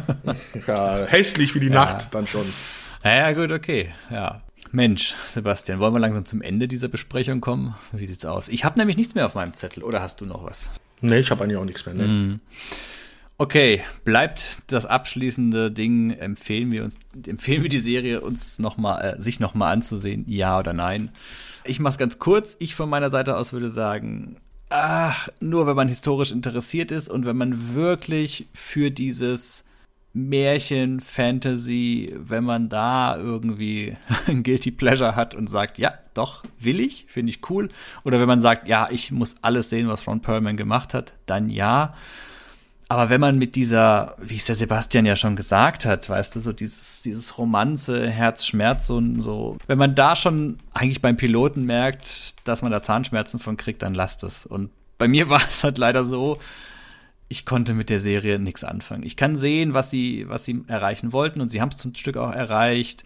ja, 0.66 1.04
hässlich 1.06 1.54
wie 1.54 1.60
die 1.60 1.68
ja. 1.68 1.74
Nacht 1.74 2.14
dann 2.14 2.26
schon. 2.26 2.46
Ja, 3.02 3.32
gut, 3.32 3.50
okay. 3.50 3.92
Ja. 4.10 4.42
Mensch, 4.72 5.14
Sebastian, 5.26 5.78
wollen 5.78 5.94
wir 5.94 6.00
langsam 6.00 6.24
zum 6.24 6.42
Ende 6.42 6.68
dieser 6.68 6.88
Besprechung 6.88 7.40
kommen? 7.40 7.76
Wie 7.92 8.06
sieht's 8.06 8.24
aus? 8.24 8.48
Ich 8.48 8.64
habe 8.64 8.78
nämlich 8.78 8.96
nichts 8.96 9.14
mehr 9.14 9.26
auf 9.26 9.34
meinem 9.34 9.54
Zettel. 9.54 9.82
Oder 9.82 10.02
hast 10.02 10.20
du 10.20 10.26
noch 10.26 10.44
was? 10.44 10.70
Nee, 11.00 11.18
ich 11.18 11.30
habe 11.30 11.44
eigentlich 11.44 11.56
auch 11.56 11.64
nichts 11.64 11.86
mehr. 11.86 11.94
Ne? 11.94 12.06
Mm. 12.06 12.40
Okay, 13.38 13.82
bleibt 14.04 14.62
das 14.72 14.86
abschließende 14.86 15.70
Ding. 15.70 16.10
Empfehlen 16.10 16.72
wir 16.72 16.84
uns, 16.84 16.98
empfehlen 17.26 17.62
wir 17.62 17.68
die 17.68 17.80
Serie 17.80 18.22
uns 18.22 18.58
noch 18.58 18.78
mal, 18.78 18.98
äh, 19.00 19.20
sich 19.20 19.40
nochmal 19.40 19.74
anzusehen? 19.74 20.24
Ja 20.26 20.58
oder 20.58 20.72
nein? 20.72 21.10
Ich 21.64 21.78
mach's 21.78 21.98
ganz 21.98 22.18
kurz. 22.18 22.56
Ich 22.60 22.74
von 22.74 22.88
meiner 22.88 23.10
Seite 23.10 23.36
aus 23.36 23.52
würde 23.52 23.68
sagen, 23.68 24.36
ach, 24.70 25.28
nur 25.40 25.66
wenn 25.66 25.76
man 25.76 25.88
historisch 25.88 26.32
interessiert 26.32 26.90
ist 26.90 27.10
und 27.10 27.26
wenn 27.26 27.36
man 27.36 27.74
wirklich 27.74 28.46
für 28.54 28.90
dieses 28.90 29.64
Märchen, 30.14 31.00
Fantasy, 31.00 32.14
wenn 32.16 32.42
man 32.42 32.70
da 32.70 33.18
irgendwie 33.18 33.98
ein 34.26 34.44
Guilty 34.44 34.70
Pleasure 34.70 35.14
hat 35.14 35.34
und 35.34 35.48
sagt, 35.48 35.76
ja, 35.76 35.92
doch, 36.14 36.42
will 36.58 36.80
ich, 36.80 37.04
finde 37.10 37.28
ich 37.28 37.50
cool. 37.50 37.68
Oder 38.02 38.18
wenn 38.18 38.28
man 38.28 38.40
sagt, 38.40 38.66
ja, 38.66 38.88
ich 38.90 39.12
muss 39.12 39.34
alles 39.42 39.68
sehen, 39.68 39.88
was 39.88 40.06
Ron 40.06 40.22
Perlman 40.22 40.56
gemacht 40.56 40.94
hat, 40.94 41.12
dann 41.26 41.50
ja. 41.50 41.92
Aber 42.88 43.10
wenn 43.10 43.20
man 43.20 43.36
mit 43.36 43.56
dieser, 43.56 44.14
wie 44.18 44.36
es 44.36 44.46
der 44.46 44.54
Sebastian 44.54 45.06
ja 45.06 45.16
schon 45.16 45.34
gesagt 45.34 45.84
hat, 45.84 46.08
weißt 46.08 46.36
du, 46.36 46.40
so 46.40 46.52
dieses, 46.52 47.02
dieses 47.02 47.36
Romanze, 47.36 48.08
Herzschmerz 48.08 48.90
und 48.90 49.20
so, 49.22 49.56
wenn 49.66 49.78
man 49.78 49.96
da 49.96 50.14
schon 50.14 50.58
eigentlich 50.72 51.02
beim 51.02 51.16
Piloten 51.16 51.64
merkt, 51.64 52.34
dass 52.44 52.62
man 52.62 52.70
da 52.70 52.82
Zahnschmerzen 52.82 53.40
von 53.40 53.56
kriegt, 53.56 53.82
dann 53.82 53.94
lasst 53.94 54.22
es. 54.22 54.46
Und 54.46 54.70
bei 54.98 55.08
mir 55.08 55.28
war 55.30 55.42
es 55.48 55.64
halt 55.64 55.78
leider 55.78 56.04
so, 56.04 56.38
ich 57.28 57.44
konnte 57.44 57.74
mit 57.74 57.90
der 57.90 58.00
Serie 58.00 58.38
nichts 58.38 58.62
anfangen. 58.62 59.02
Ich 59.02 59.16
kann 59.16 59.36
sehen, 59.36 59.74
was 59.74 59.90
sie, 59.90 60.28
was 60.28 60.44
sie 60.44 60.62
erreichen 60.68 61.12
wollten 61.12 61.40
und 61.40 61.48
sie 61.48 61.60
haben 61.60 61.70
es 61.70 61.78
zum 61.78 61.92
Stück 61.94 62.16
auch 62.16 62.30
erreicht. 62.30 63.02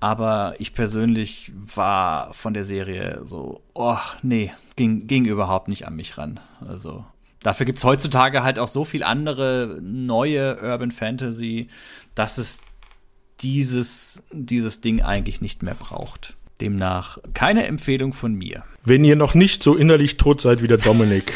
Aber 0.00 0.54
ich 0.58 0.74
persönlich 0.74 1.52
war 1.54 2.32
von 2.32 2.54
der 2.54 2.64
Serie 2.64 3.20
so, 3.24 3.60
oh, 3.74 3.98
nee, 4.22 4.52
ging, 4.76 5.06
ging 5.06 5.24
überhaupt 5.24 5.68
nicht 5.68 5.86
an 5.86 5.96
mich 5.96 6.16
ran. 6.16 6.40
Also, 6.66 7.04
Dafür 7.42 7.66
gibt's 7.66 7.84
heutzutage 7.84 8.42
halt 8.42 8.58
auch 8.58 8.68
so 8.68 8.84
viel 8.84 9.02
andere 9.02 9.78
neue 9.80 10.60
Urban 10.60 10.90
Fantasy, 10.90 11.68
dass 12.14 12.38
es 12.38 12.60
dieses, 13.40 14.22
dieses 14.32 14.80
Ding 14.80 15.02
eigentlich 15.02 15.40
nicht 15.40 15.62
mehr 15.62 15.74
braucht. 15.74 16.36
Demnach 16.60 17.18
keine 17.34 17.66
Empfehlung 17.66 18.12
von 18.12 18.34
mir. 18.34 18.64
Wenn 18.84 19.04
ihr 19.04 19.14
noch 19.14 19.34
nicht 19.34 19.62
so 19.62 19.76
innerlich 19.76 20.16
tot 20.16 20.40
seid 20.40 20.62
wie 20.62 20.66
der 20.66 20.78
Dominik. 20.78 21.32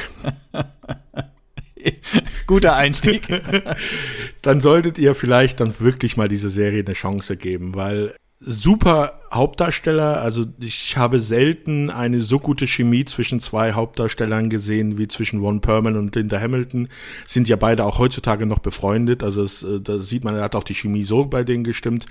Guter 2.47 2.75
Einstieg. 2.75 3.29
dann 4.43 4.61
solltet 4.61 4.99
ihr 4.99 5.15
vielleicht 5.15 5.61
dann 5.61 5.79
wirklich 5.79 6.17
mal 6.17 6.29
diese 6.29 6.51
Serie 6.51 6.85
eine 6.85 6.95
Chance 6.95 7.37
geben, 7.37 7.75
weil 7.75 8.15
super 8.45 9.21
Hauptdarsteller. 9.33 10.21
Also 10.21 10.47
ich 10.61 10.97
habe 10.97 11.21
selten 11.21 11.91
eine 11.91 12.23
so 12.23 12.39
gute 12.39 12.67
Chemie 12.67 13.05
zwischen 13.05 13.41
zwei 13.41 13.73
Hauptdarstellern 13.73 14.51
gesehen 14.51 14.99
wie 14.99 15.09
zwischen 15.09 15.41
Ron 15.41 15.61
Perlman 15.61 15.97
und 15.97 16.15
Linda 16.15 16.41
Hamilton. 16.41 16.89
Sind 17.27 17.49
ja 17.49 17.57
beide 17.57 17.85
auch 17.85 17.99
heutzutage 17.99 18.47
noch 18.47 18.59
befreundet. 18.59 19.23
Also 19.23 19.43
es, 19.45 19.63
äh, 19.63 19.81
da 19.81 19.99
sieht 19.99 20.25
man, 20.25 20.37
er 20.37 20.43
hat 20.43 20.55
auch 20.55 20.65
die 20.65 20.75
Chemie 20.75 21.05
so 21.05 21.25
bei 21.25 21.45
denen 21.45 21.65
gestimmt. 21.65 22.07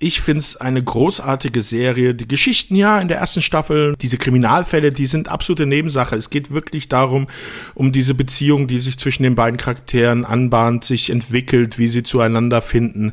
Ich 0.00 0.20
finde 0.20 0.40
es 0.40 0.56
eine 0.56 0.82
großartige 0.82 1.62
Serie. 1.62 2.16
Die 2.16 2.26
Geschichten, 2.26 2.74
ja, 2.74 3.00
in 3.00 3.06
der 3.06 3.18
ersten 3.18 3.42
Staffel, 3.42 3.94
diese 4.00 4.18
Kriminalfälle, 4.18 4.90
die 4.90 5.06
sind 5.06 5.28
absolute 5.28 5.66
Nebensache. 5.66 6.16
Es 6.16 6.30
geht 6.30 6.50
wirklich 6.50 6.88
darum, 6.88 7.28
um 7.74 7.92
diese 7.92 8.14
Beziehung, 8.14 8.66
die 8.66 8.80
sich 8.80 8.98
zwischen 8.98 9.22
den 9.22 9.36
beiden 9.36 9.56
Charakteren 9.56 10.24
anbahnt, 10.24 10.84
sich 10.84 11.10
entwickelt, 11.10 11.78
wie 11.78 11.86
sie 11.86 12.02
zueinander 12.02 12.60
finden. 12.60 13.12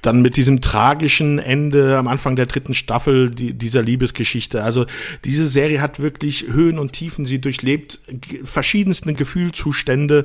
Dann 0.00 0.22
mit 0.22 0.36
diesem 0.36 0.62
tragischen 0.62 1.38
Ende 1.38 1.98
am 1.98 2.08
Anfang 2.08 2.34
der 2.34 2.46
dritten 2.46 2.72
Staffel 2.72 3.30
die, 3.30 3.52
dieser 3.52 3.82
Liebesgeschichte. 3.82 4.64
Also 4.64 4.86
diese 5.24 5.46
Serie 5.46 5.82
hat 5.82 6.00
wirklich 6.00 6.46
Höhen 6.48 6.78
und 6.78 6.94
Tiefen. 6.94 7.26
Sie 7.26 7.42
durchlebt 7.42 8.00
verschiedenste 8.44 9.12
Gefühlzustände. 9.12 10.24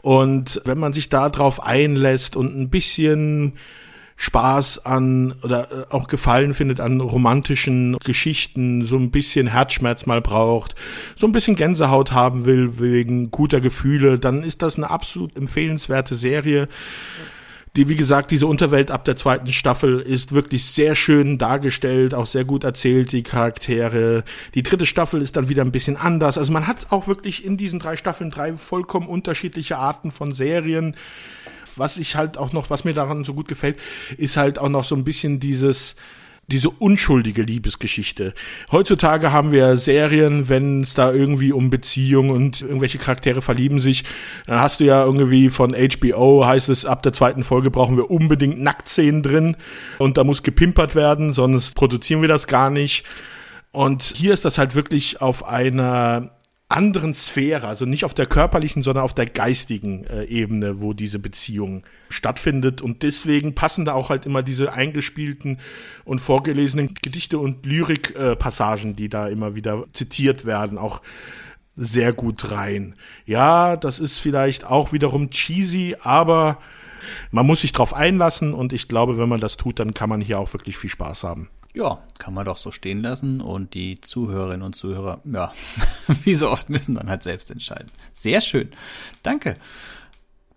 Und 0.00 0.62
wenn 0.64 0.78
man 0.78 0.92
sich 0.92 1.08
da 1.08 1.28
drauf 1.28 1.60
einlässt 1.60 2.36
und 2.36 2.56
ein 2.56 2.70
bisschen 2.70 3.54
Spaß 4.20 4.84
an 4.84 5.34
oder 5.42 5.70
äh, 5.72 5.94
auch 5.94 6.06
Gefallen 6.06 6.52
findet 6.52 6.78
an 6.78 7.00
romantischen 7.00 7.96
Geschichten, 8.04 8.84
so 8.84 8.96
ein 8.96 9.10
bisschen 9.10 9.46
Herzschmerz 9.46 10.04
mal 10.04 10.20
braucht, 10.20 10.74
so 11.16 11.26
ein 11.26 11.32
bisschen 11.32 11.56
Gänsehaut 11.56 12.12
haben 12.12 12.44
will 12.44 12.78
wegen 12.78 13.30
guter 13.30 13.62
Gefühle, 13.62 14.18
dann 14.18 14.42
ist 14.42 14.60
das 14.60 14.76
eine 14.76 14.90
absolut 14.90 15.34
empfehlenswerte 15.36 16.14
Serie. 16.14 16.68
Die, 17.76 17.88
wie 17.88 17.96
gesagt, 17.96 18.30
diese 18.30 18.46
Unterwelt 18.46 18.90
ab 18.90 19.06
der 19.06 19.16
zweiten 19.16 19.52
Staffel 19.52 20.00
ist 20.00 20.32
wirklich 20.32 20.66
sehr 20.66 20.94
schön 20.96 21.38
dargestellt, 21.38 22.14
auch 22.14 22.26
sehr 22.26 22.44
gut 22.44 22.64
erzählt, 22.64 23.12
die 23.12 23.22
Charaktere. 23.22 24.24
Die 24.54 24.64
dritte 24.64 24.86
Staffel 24.86 25.22
ist 25.22 25.36
dann 25.36 25.48
wieder 25.48 25.62
ein 25.62 25.72
bisschen 25.72 25.96
anders. 25.96 26.36
Also 26.36 26.52
man 26.52 26.66
hat 26.66 26.88
auch 26.90 27.06
wirklich 27.06 27.44
in 27.44 27.56
diesen 27.56 27.78
drei 27.78 27.96
Staffeln 27.96 28.32
drei 28.32 28.54
vollkommen 28.54 29.06
unterschiedliche 29.06 29.78
Arten 29.78 30.10
von 30.10 30.32
Serien 30.32 30.96
was 31.80 31.96
ich 31.96 32.14
halt 32.14 32.38
auch 32.38 32.52
noch, 32.52 32.70
was 32.70 32.84
mir 32.84 32.92
daran 32.92 33.24
so 33.24 33.34
gut 33.34 33.48
gefällt, 33.48 33.78
ist 34.18 34.36
halt 34.36 34.58
auch 34.58 34.68
noch 34.68 34.84
so 34.84 34.94
ein 34.94 35.02
bisschen 35.02 35.40
dieses, 35.40 35.96
diese 36.46 36.68
unschuldige 36.68 37.42
Liebesgeschichte. 37.42 38.34
Heutzutage 38.70 39.32
haben 39.32 39.50
wir 39.50 39.76
Serien, 39.76 40.48
wenn 40.48 40.82
es 40.82 40.94
da 40.94 41.12
irgendwie 41.12 41.52
um 41.52 41.70
Beziehungen 41.70 42.30
und 42.30 42.60
irgendwelche 42.60 42.98
Charaktere 42.98 43.40
verlieben 43.40 43.80
sich, 43.80 44.04
dann 44.46 44.60
hast 44.60 44.80
du 44.80 44.84
ja 44.84 45.02
irgendwie 45.04 45.50
von 45.50 45.74
HBO 45.74 46.44
heißt 46.44 46.68
es, 46.68 46.84
ab 46.84 47.02
der 47.02 47.12
zweiten 47.12 47.44
Folge 47.44 47.70
brauchen 47.70 47.96
wir 47.96 48.10
unbedingt 48.10 48.60
Nacktszenen 48.60 49.22
drin 49.22 49.56
und 49.98 50.18
da 50.18 50.24
muss 50.24 50.42
gepimpert 50.42 50.94
werden, 50.94 51.32
sonst 51.32 51.74
produzieren 51.74 52.20
wir 52.20 52.28
das 52.28 52.46
gar 52.46 52.70
nicht. 52.70 53.04
Und 53.72 54.02
hier 54.02 54.34
ist 54.34 54.44
das 54.44 54.58
halt 54.58 54.74
wirklich 54.74 55.22
auf 55.22 55.46
einer 55.46 56.30
anderen 56.70 57.14
Sphäre, 57.14 57.66
also 57.66 57.84
nicht 57.84 58.04
auf 58.04 58.14
der 58.14 58.26
körperlichen, 58.26 58.82
sondern 58.82 59.04
auf 59.04 59.12
der 59.12 59.26
geistigen 59.26 60.04
äh, 60.04 60.24
Ebene, 60.24 60.80
wo 60.80 60.92
diese 60.92 61.18
Beziehung 61.18 61.82
stattfindet. 62.08 62.80
Und 62.80 63.02
deswegen 63.02 63.56
passen 63.56 63.84
da 63.84 63.94
auch 63.94 64.08
halt 64.08 64.24
immer 64.24 64.42
diese 64.42 64.72
eingespielten 64.72 65.58
und 66.04 66.20
vorgelesenen 66.20 66.94
Gedichte 66.94 67.38
und 67.38 67.66
Lyrikpassagen, 67.66 68.92
äh, 68.92 68.94
die 68.94 69.08
da 69.08 69.26
immer 69.26 69.56
wieder 69.56 69.84
zitiert 69.92 70.44
werden, 70.44 70.78
auch 70.78 71.02
sehr 71.76 72.12
gut 72.12 72.52
rein. 72.52 72.94
Ja, 73.26 73.76
das 73.76 73.98
ist 73.98 74.18
vielleicht 74.18 74.64
auch 74.64 74.92
wiederum 74.92 75.30
cheesy, 75.30 75.96
aber 76.00 76.58
man 77.32 77.46
muss 77.46 77.62
sich 77.62 77.72
drauf 77.72 77.94
einlassen 77.94 78.54
und 78.54 78.72
ich 78.72 78.86
glaube, 78.86 79.18
wenn 79.18 79.28
man 79.28 79.40
das 79.40 79.56
tut, 79.56 79.80
dann 79.80 79.94
kann 79.94 80.08
man 80.08 80.20
hier 80.20 80.38
auch 80.38 80.52
wirklich 80.52 80.76
viel 80.76 80.90
Spaß 80.90 81.24
haben. 81.24 81.48
Ja, 81.72 82.02
kann 82.18 82.34
man 82.34 82.44
doch 82.44 82.56
so 82.56 82.72
stehen 82.72 83.00
lassen 83.00 83.40
und 83.40 83.74
die 83.74 84.00
Zuhörerinnen 84.00 84.62
und 84.62 84.74
Zuhörer, 84.74 85.20
ja, 85.24 85.52
wie 86.24 86.34
so 86.34 86.50
oft 86.50 86.68
müssen 86.68 86.96
dann 86.96 87.08
halt 87.08 87.22
selbst 87.22 87.50
entscheiden. 87.50 87.90
Sehr 88.12 88.40
schön. 88.40 88.70
Danke. 89.22 89.56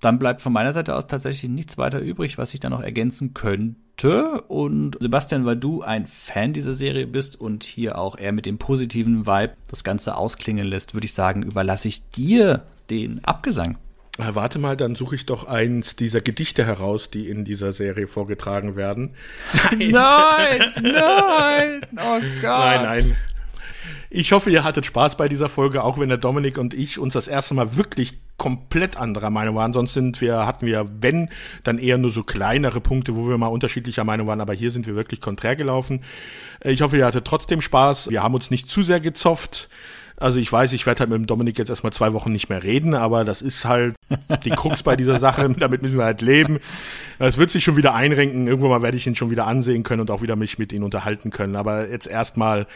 dann 0.02 0.19
bleibt 0.19 0.41
von 0.41 0.52
meiner 0.52 0.73
Seite 0.73 0.95
aus 0.95 1.07
tatsächlich 1.07 1.49
nichts 1.49 1.77
weiter 1.77 1.99
übrig, 1.99 2.38
was 2.38 2.53
ich 2.53 2.60
da 2.60 2.69
noch 2.69 2.81
ergänzen 2.81 3.34
könnte. 3.34 4.41
Und 4.49 4.98
Sebastian, 4.99 5.45
weil 5.45 5.56
du 5.56 5.81
ein 5.81 6.07
Fan 6.07 6.52
dieser 6.52 6.73
Serie 6.73 7.07
bist 7.07 7.40
und 7.40 7.64
hier 7.64 7.98
auch 7.98 8.18
eher 8.18 8.34
mit 8.34 8.45
dem 8.45 8.57
positiven 8.57 9.26
Vibe 9.26 9.53
das 9.69 9.84
Ganze 9.85 10.18
ausklingen 10.18 10.68
lässt, 10.68 10.94
würde 10.94 11.06
ich 11.06 11.14
sagen, 11.14 11.44
überlasse 11.44 11.88
ich 11.88 12.10
dir 12.10 12.65
den 12.90 13.23
Abgesang. 13.23 13.77
Äh, 14.19 14.35
warte 14.35 14.60
mal, 14.60 14.77
dann 14.77 14.95
suche 14.95 15.15
ich 15.15 15.26
doch 15.26 15.45
eins 15.45 15.95
dieser 15.95 16.22
Gedichte 16.22 16.65
heraus, 16.65 17.10
die 17.10 17.30
in 17.30 17.45
dieser 17.45 17.73
Serie 17.73 18.07
vorgetragen 18.07 18.76
werden. 18.76 19.15
Nein, 19.72 19.91
nein, 19.91 20.72
nein, 20.81 21.81
oh 21.98 22.19
Gott. 22.41 22.44
Nein, 22.44 22.84
nein. 22.84 23.18
Ich 24.15 24.31
hoffe, 24.31 24.52
ihr 24.52 24.64
hattet 24.64 24.85
Spaß 24.85 25.18
bei 25.18 25.27
dieser 25.27 25.49
Folge, 25.49 25.84
auch 25.84 25.98
wenn 25.98 26.10
der 26.10 26.19
Dominik 26.19 26.60
und 26.60 26.76
ich 26.76 26.99
uns 26.99 27.14
das 27.14 27.27
erste 27.27 27.56
Mal 27.56 27.76
wirklich 27.76 28.19
komplett 28.38 28.95
anderer 28.95 29.31
Meinung 29.31 29.56
waren. 29.56 29.73
Sonst 29.73 29.95
sind 29.95 30.22
wir, 30.22 30.45
hatten 30.45 30.68
wir, 30.68 30.88
wenn, 31.02 31.30
dann 31.64 31.80
eher 31.80 31.98
nur 31.98 32.11
so 32.11 32.22
kleinere 32.22 32.80
Punkte, 32.80 33.15
wo 33.15 33.27
wir 33.27 33.40
mal 33.40 33.48
unterschiedlicher 33.48 34.03
Meinung 34.03 34.27
waren. 34.27 34.41
Aber 34.41 34.53
hier 34.53 34.69
sind 34.69 34.85
wir 34.85 34.95
wirklich 34.95 35.19
konträr 35.19 35.56
gelaufen. 35.56 36.02
Ich 36.64 36.84
hoffe, 36.84 36.98
ihr 36.98 37.06
hattet 37.07 37.26
trotzdem 37.26 37.61
Spaß. 37.61 38.11
Wir 38.11 38.22
haben 38.22 38.35
uns 38.35 38.52
nicht 38.52 38.69
zu 38.69 38.84
sehr 38.84 38.99
gezopft. 38.99 39.69
Also 40.24 40.40
ich 40.40 40.50
weiß, 40.50 40.72
ich 40.72 40.86
werde 40.86 41.02
halt 41.02 41.10
mit 41.10 41.18
dem 41.20 41.28
Dominik 41.28 41.58
jetzt 41.58 41.68
erstmal 41.68 41.91
zwei 41.91 42.14
Wochen 42.14 42.32
nicht 42.32 42.48
mehr 42.48 42.64
reden, 42.64 42.94
aber 42.95 43.26
das 43.26 43.41
ist 43.41 43.66
halt 43.66 43.94
die 44.45 44.52
Krux 44.52 44.82
bei 44.82 44.95
dieser 44.95 45.20
Sache. 45.20 45.50
Damit 45.60 45.82
müssen 45.82 45.98
wir 45.98 46.06
halt 46.06 46.22
leben. 46.22 46.60
Es 47.20 47.38
wird 47.38 47.52
sich 47.52 47.66
schon 47.66 47.76
wieder 47.76 47.94
einrenken. 47.94 48.48
Irgendwann 48.48 48.70
mal 48.70 48.82
werde 48.82 48.95
ich 48.95 49.06
ihn 49.06 49.18
schon 49.18 49.32
wieder 49.32 49.48
ansehen 49.48 49.84
können 49.84 50.00
und 50.00 50.10
auch 50.10 50.22
wieder 50.22 50.38
mich 50.38 50.58
mit 50.58 50.72
ihm 50.72 50.84
unterhalten 50.84 51.30
können. 51.30 51.58
Aber 51.58 51.90
jetzt 51.90 52.08
erstmal 52.08 52.68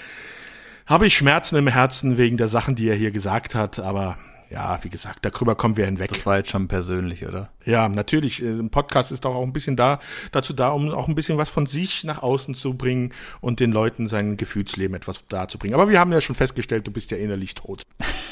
habe 0.86 1.08
ich 1.08 1.16
Schmerzen 1.16 1.56
im 1.56 1.70
Herzen 1.70 2.18
wegen 2.18 2.36
der 2.36 2.50
Sachen, 2.50 2.76
die 2.76 2.90
er 2.90 2.98
hier 2.98 3.12
gesagt 3.12 3.56
hat. 3.56 3.80
Aber 3.80 4.18
ja, 4.50 4.80
wie 4.84 4.90
gesagt, 4.90 5.26
darüber 5.26 5.56
kommen 5.56 5.78
wir 5.78 5.86
hinweg. 5.86 6.10
Das 6.10 6.26
war 6.26 6.38
jetzt 6.38 6.52
schon 6.52 6.68
persönlich, 6.68 7.26
oder? 7.26 7.50
Ja, 7.66 7.90
natürlich. 7.90 8.42
Äh, 8.42 8.50
ein 8.50 8.70
Podcast 8.70 9.12
ist 9.12 9.26
doch 9.26 9.36
auch 9.36 9.44
ein 9.44 9.54
bisschen 9.54 9.76
da, 9.76 10.00
dazu 10.32 10.54
da, 10.54 10.70
um 10.70 10.90
auch 10.92 11.08
ein 11.08 11.16
bisschen 11.16 11.38
was 11.38 11.50
von 11.50 11.66
sich 11.66 12.04
nach 12.04 12.24
außen 12.24 12.56
zu 12.56 12.76
bringen 12.76 13.14
und 13.42 13.60
den 13.60 13.72
Leuten 13.72 14.08
sein 14.08 14.38
Gefühlsleben 14.38 14.96
etwas 14.96 15.26
darzubringen. 15.28 15.80
Aber 15.80 15.90
wir 15.90 16.00
haben 16.00 16.12
ja 16.12 16.22
schon 16.22 16.36
festgestellt, 16.36 16.88
du 16.88 16.92
bist 16.92 17.12
ja 17.12 17.18
innerlich 17.18 17.56
tot. 17.56 17.84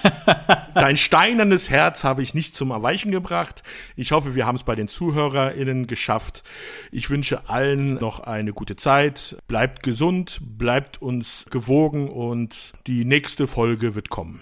Dein 0.73 0.97
steinernes 0.97 1.69
Herz 1.69 2.03
habe 2.03 2.21
ich 2.21 2.33
nicht 2.33 2.55
zum 2.55 2.71
Erweichen 2.71 3.11
gebracht. 3.11 3.63
Ich 3.95 4.11
hoffe, 4.11 4.35
wir 4.35 4.45
haben 4.45 4.55
es 4.55 4.63
bei 4.63 4.75
den 4.75 4.87
ZuhörerInnen 4.87 5.87
geschafft. 5.87 6.43
Ich 6.91 7.09
wünsche 7.09 7.49
allen 7.49 7.95
noch 7.95 8.21
eine 8.21 8.53
gute 8.53 8.75
Zeit. 8.75 9.37
Bleibt 9.47 9.83
gesund, 9.83 10.39
bleibt 10.41 11.01
uns 11.01 11.45
gewogen 11.49 12.09
und 12.09 12.73
die 12.87 13.05
nächste 13.05 13.47
Folge 13.47 13.95
wird 13.95 14.09
kommen. 14.09 14.41